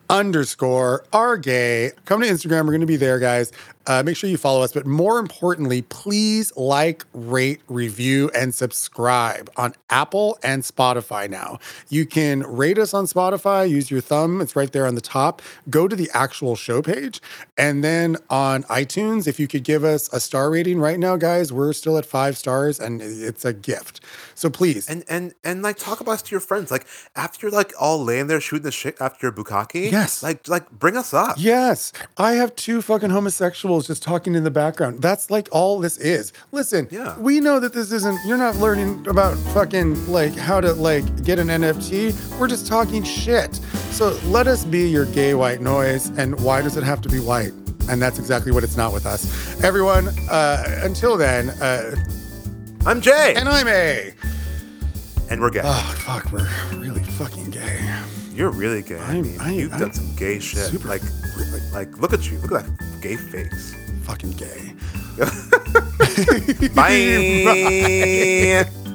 underscore 0.09 1.03
are 1.13 1.37
gay. 1.37 1.91
Come 2.05 2.21
to 2.21 2.27
Instagram. 2.27 2.61
We're 2.65 2.71
going 2.71 2.81
to 2.81 2.87
be 2.87 2.95
there, 2.95 3.19
guys. 3.19 3.51
Uh, 3.87 4.03
make 4.03 4.17
sure 4.17 4.29
you 4.29 4.37
follow 4.37 4.61
us. 4.61 4.73
But 4.73 4.85
more 4.85 5.17
importantly, 5.17 5.81
please 5.83 6.55
like, 6.55 7.05
rate, 7.13 7.61
review, 7.67 8.29
and 8.35 8.53
subscribe 8.53 9.49
on 9.55 9.73
Apple 9.89 10.37
and 10.43 10.63
Spotify 10.63 11.29
now. 11.29 11.59
You 11.89 12.05
can 12.05 12.41
rate 12.41 12.77
us 12.77 12.93
on 12.93 13.05
Spotify, 13.05 13.69
use 13.69 13.89
your 13.89 14.01
thumb, 14.01 14.41
it's 14.41 14.55
right 14.55 14.71
there 14.71 14.85
on 14.85 14.95
the 14.95 15.01
top. 15.01 15.41
Go 15.69 15.87
to 15.87 15.95
the 15.95 16.09
actual 16.13 16.55
show 16.55 16.81
page. 16.81 17.21
And 17.57 17.83
then 17.83 18.17
on 18.29 18.63
iTunes, 18.63 19.27
if 19.27 19.39
you 19.39 19.47
could 19.47 19.63
give 19.63 19.83
us 19.83 20.11
a 20.11 20.19
star 20.19 20.51
rating 20.51 20.79
right 20.79 20.99
now, 20.99 21.15
guys, 21.15 21.53
we're 21.53 21.73
still 21.73 21.97
at 21.97 22.05
five 22.05 22.37
stars 22.37 22.79
and 22.79 23.01
it's 23.01 23.45
a 23.45 23.53
gift. 23.53 24.01
So 24.35 24.49
please. 24.49 24.87
And 24.89 25.03
and 25.09 25.33
and 25.43 25.61
like 25.61 25.77
talk 25.77 25.99
about 26.01 26.11
us 26.13 26.21
to 26.23 26.31
your 26.31 26.41
friends. 26.41 26.71
Like 26.71 26.85
after 27.15 27.47
you're 27.47 27.55
like 27.55 27.73
all 27.79 28.03
laying 28.03 28.27
there 28.27 28.41
shooting 28.41 28.63
the 28.63 28.71
shit 28.71 28.99
after 28.99 29.27
your 29.27 29.31
bukkake. 29.31 29.91
Yes. 29.91 30.21
Like 30.21 30.47
like 30.47 30.69
bring 30.71 30.97
us 30.97 31.13
up. 31.13 31.37
Yes, 31.37 31.93
I 32.17 32.33
have 32.33 32.55
two 32.55 32.81
fucking 32.81 33.09
just 33.85 34.01
talking 34.01 34.33
in 34.33 34.43
the 34.43 34.49
background. 34.49 35.01
That's 35.01 35.29
like 35.29 35.47
all 35.51 35.79
this 35.79 35.97
is. 35.97 36.33
Listen, 36.51 36.87
Yeah. 36.89 37.19
we 37.19 37.39
know 37.39 37.59
that 37.59 37.73
this 37.73 37.91
isn't. 37.91 38.17
You're 38.25 38.37
not 38.37 38.55
learning 38.55 39.05
about 39.07 39.37
fucking 39.53 40.07
like 40.11 40.33
how 40.35 40.59
to 40.61 40.73
like 40.73 41.23
get 41.23 41.37
an 41.37 41.49
NFT. 41.49 42.39
We're 42.39 42.47
just 42.47 42.65
talking 42.65 43.03
shit. 43.03 43.55
So 43.91 44.17
let 44.25 44.47
us 44.47 44.63
be 44.63 44.87
your 44.89 45.05
gay 45.05 45.33
white 45.35 45.61
noise. 45.61 46.07
And 46.17 46.39
why 46.39 46.61
does 46.61 46.77
it 46.77 46.83
have 46.83 47.01
to 47.01 47.09
be 47.09 47.19
white? 47.19 47.51
And 47.89 48.01
that's 48.01 48.17
exactly 48.17 48.51
what 48.51 48.63
it's 48.63 48.77
not 48.77 48.93
with 48.93 49.05
us. 49.05 49.61
Everyone, 49.63 50.07
uh, 50.29 50.79
until 50.83 51.17
then, 51.17 51.49
uh, 51.61 51.95
I'm 52.85 53.01
Jay. 53.01 53.33
and 53.35 53.47
I'm 53.49 53.67
A. 53.67 54.13
And 55.29 55.41
we're 55.41 55.49
gay. 55.49 55.61
Oh, 55.63 55.95
fuck, 55.99 56.31
we're 56.31 56.47
really 56.79 57.03
fucking 57.03 57.49
gay. 57.51 57.79
You're 58.37 58.51
really 58.51 58.83
gay. 58.83 58.99
I 58.99 59.13
I'm- 59.13 59.21
mean, 59.23 59.39
I- 59.41 59.51
you've 59.53 59.73
I'm 59.73 59.79
done 59.79 59.93
some 59.93 60.15
gay 60.15 60.37
shit. 60.39 60.69
super- 60.69 60.87
like 60.87 61.01
really 61.35 61.59
like 61.73 61.97
look 61.99 62.13
at 62.13 62.29
you. 62.29 62.37
Look 62.39 62.51
at 62.51 62.65
that 62.67 63.01
gay 63.01 63.15
face. 63.15 63.73
fucking 64.03 64.31
gay. 64.31 64.73
Bye. 66.75 68.69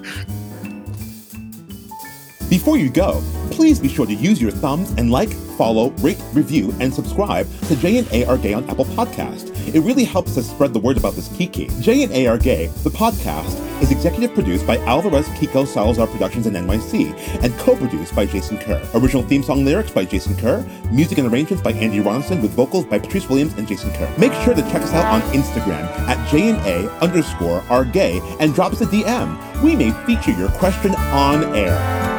Before 2.53 2.77
you 2.77 2.91
go, 2.91 3.23
please 3.51 3.81
be 3.81 3.89
sure 3.89 4.05
to 4.05 4.13
use 4.13 4.39
your 4.39 4.51
thumbs 4.51 4.91
and 4.99 5.11
like, 5.11 5.33
follow, 5.57 5.89
rate, 6.03 6.21
review, 6.35 6.75
and 6.81 6.93
subscribe 6.93 7.51
to 7.63 7.77
J 7.77 7.97
and 7.97 8.13
A 8.13 8.27
Are 8.27 8.37
Gay 8.37 8.53
on 8.53 8.69
Apple 8.69 8.85
Podcast. 8.85 9.49
It 9.75 9.81
really 9.81 10.05
helps 10.05 10.37
us 10.37 10.51
spread 10.51 10.75
the 10.75 10.79
word 10.79 10.99
about 10.99 11.15
this 11.15 11.35
Kiki. 11.35 11.71
J 11.81 12.03
and 12.03 12.13
A 12.13 12.27
Are 12.27 12.37
Gay, 12.37 12.67
the 12.83 12.91
podcast, 12.91 13.59
is 13.81 13.91
executive 13.91 14.35
produced 14.35 14.67
by 14.67 14.77
Alvarez 14.81 15.27
Kiko 15.29 15.67
Salazar 15.67 16.07
Productions 16.07 16.47
in 16.47 16.53
NYC 16.53 17.15
and 17.43 17.55
co-produced 17.55 18.15
by 18.15 18.27
Jason 18.27 18.59
Kerr. 18.59 18.87
Original 18.93 19.23
theme 19.23 19.43
song 19.43 19.65
lyrics 19.65 19.91
by 19.91 20.05
Jason 20.05 20.37
Kerr, 20.37 20.63
music 20.91 21.17
and 21.17 21.33
arrangements 21.33 21.63
by 21.63 21.73
Andy 21.73 22.01
Ronson 22.01 22.43
with 22.43 22.51
vocals 22.51 22.85
by 22.85 22.99
Patrice 22.99 23.31
Williams 23.31 23.55
and 23.55 23.67
Jason 23.67 23.91
Kerr. 23.95 24.15
Make 24.19 24.35
sure 24.45 24.53
to 24.53 24.61
check 24.71 24.83
us 24.83 24.93
out 24.93 25.07
on 25.07 25.23
Instagram 25.33 25.85
at 26.07 26.31
J 26.31 26.51
and 26.51 26.59
A 26.67 26.91
underscore 26.99 27.65
Are 27.71 27.87
Gay 27.87 28.21
and 28.41 28.55
drop 28.55 28.73
us 28.73 28.83
a 28.83 28.87
DM. 28.87 29.63
We 29.63 29.75
may 29.75 29.91
feature 30.05 30.33
your 30.33 30.51
question 30.51 30.95
on 30.97 31.57
air. 31.57 32.12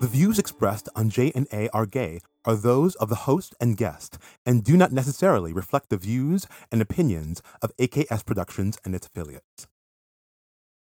The 0.00 0.08
views 0.08 0.38
expressed 0.38 0.88
on 0.94 1.10
J&A 1.10 1.68
Are 1.70 1.86
Gay 1.86 2.20
are 2.44 2.54
those 2.54 2.94
of 2.96 3.08
the 3.08 3.14
host 3.26 3.54
and 3.60 3.76
guest 3.76 4.18
and 4.46 4.62
do 4.62 4.76
not 4.76 4.92
necessarily 4.92 5.52
reflect 5.52 5.88
the 5.88 5.96
views 5.96 6.46
and 6.70 6.80
opinions 6.80 7.42
of 7.60 7.76
AKS 7.76 8.24
Productions 8.24 8.78
and 8.84 8.94
its 8.94 9.06
affiliates. 9.06 9.66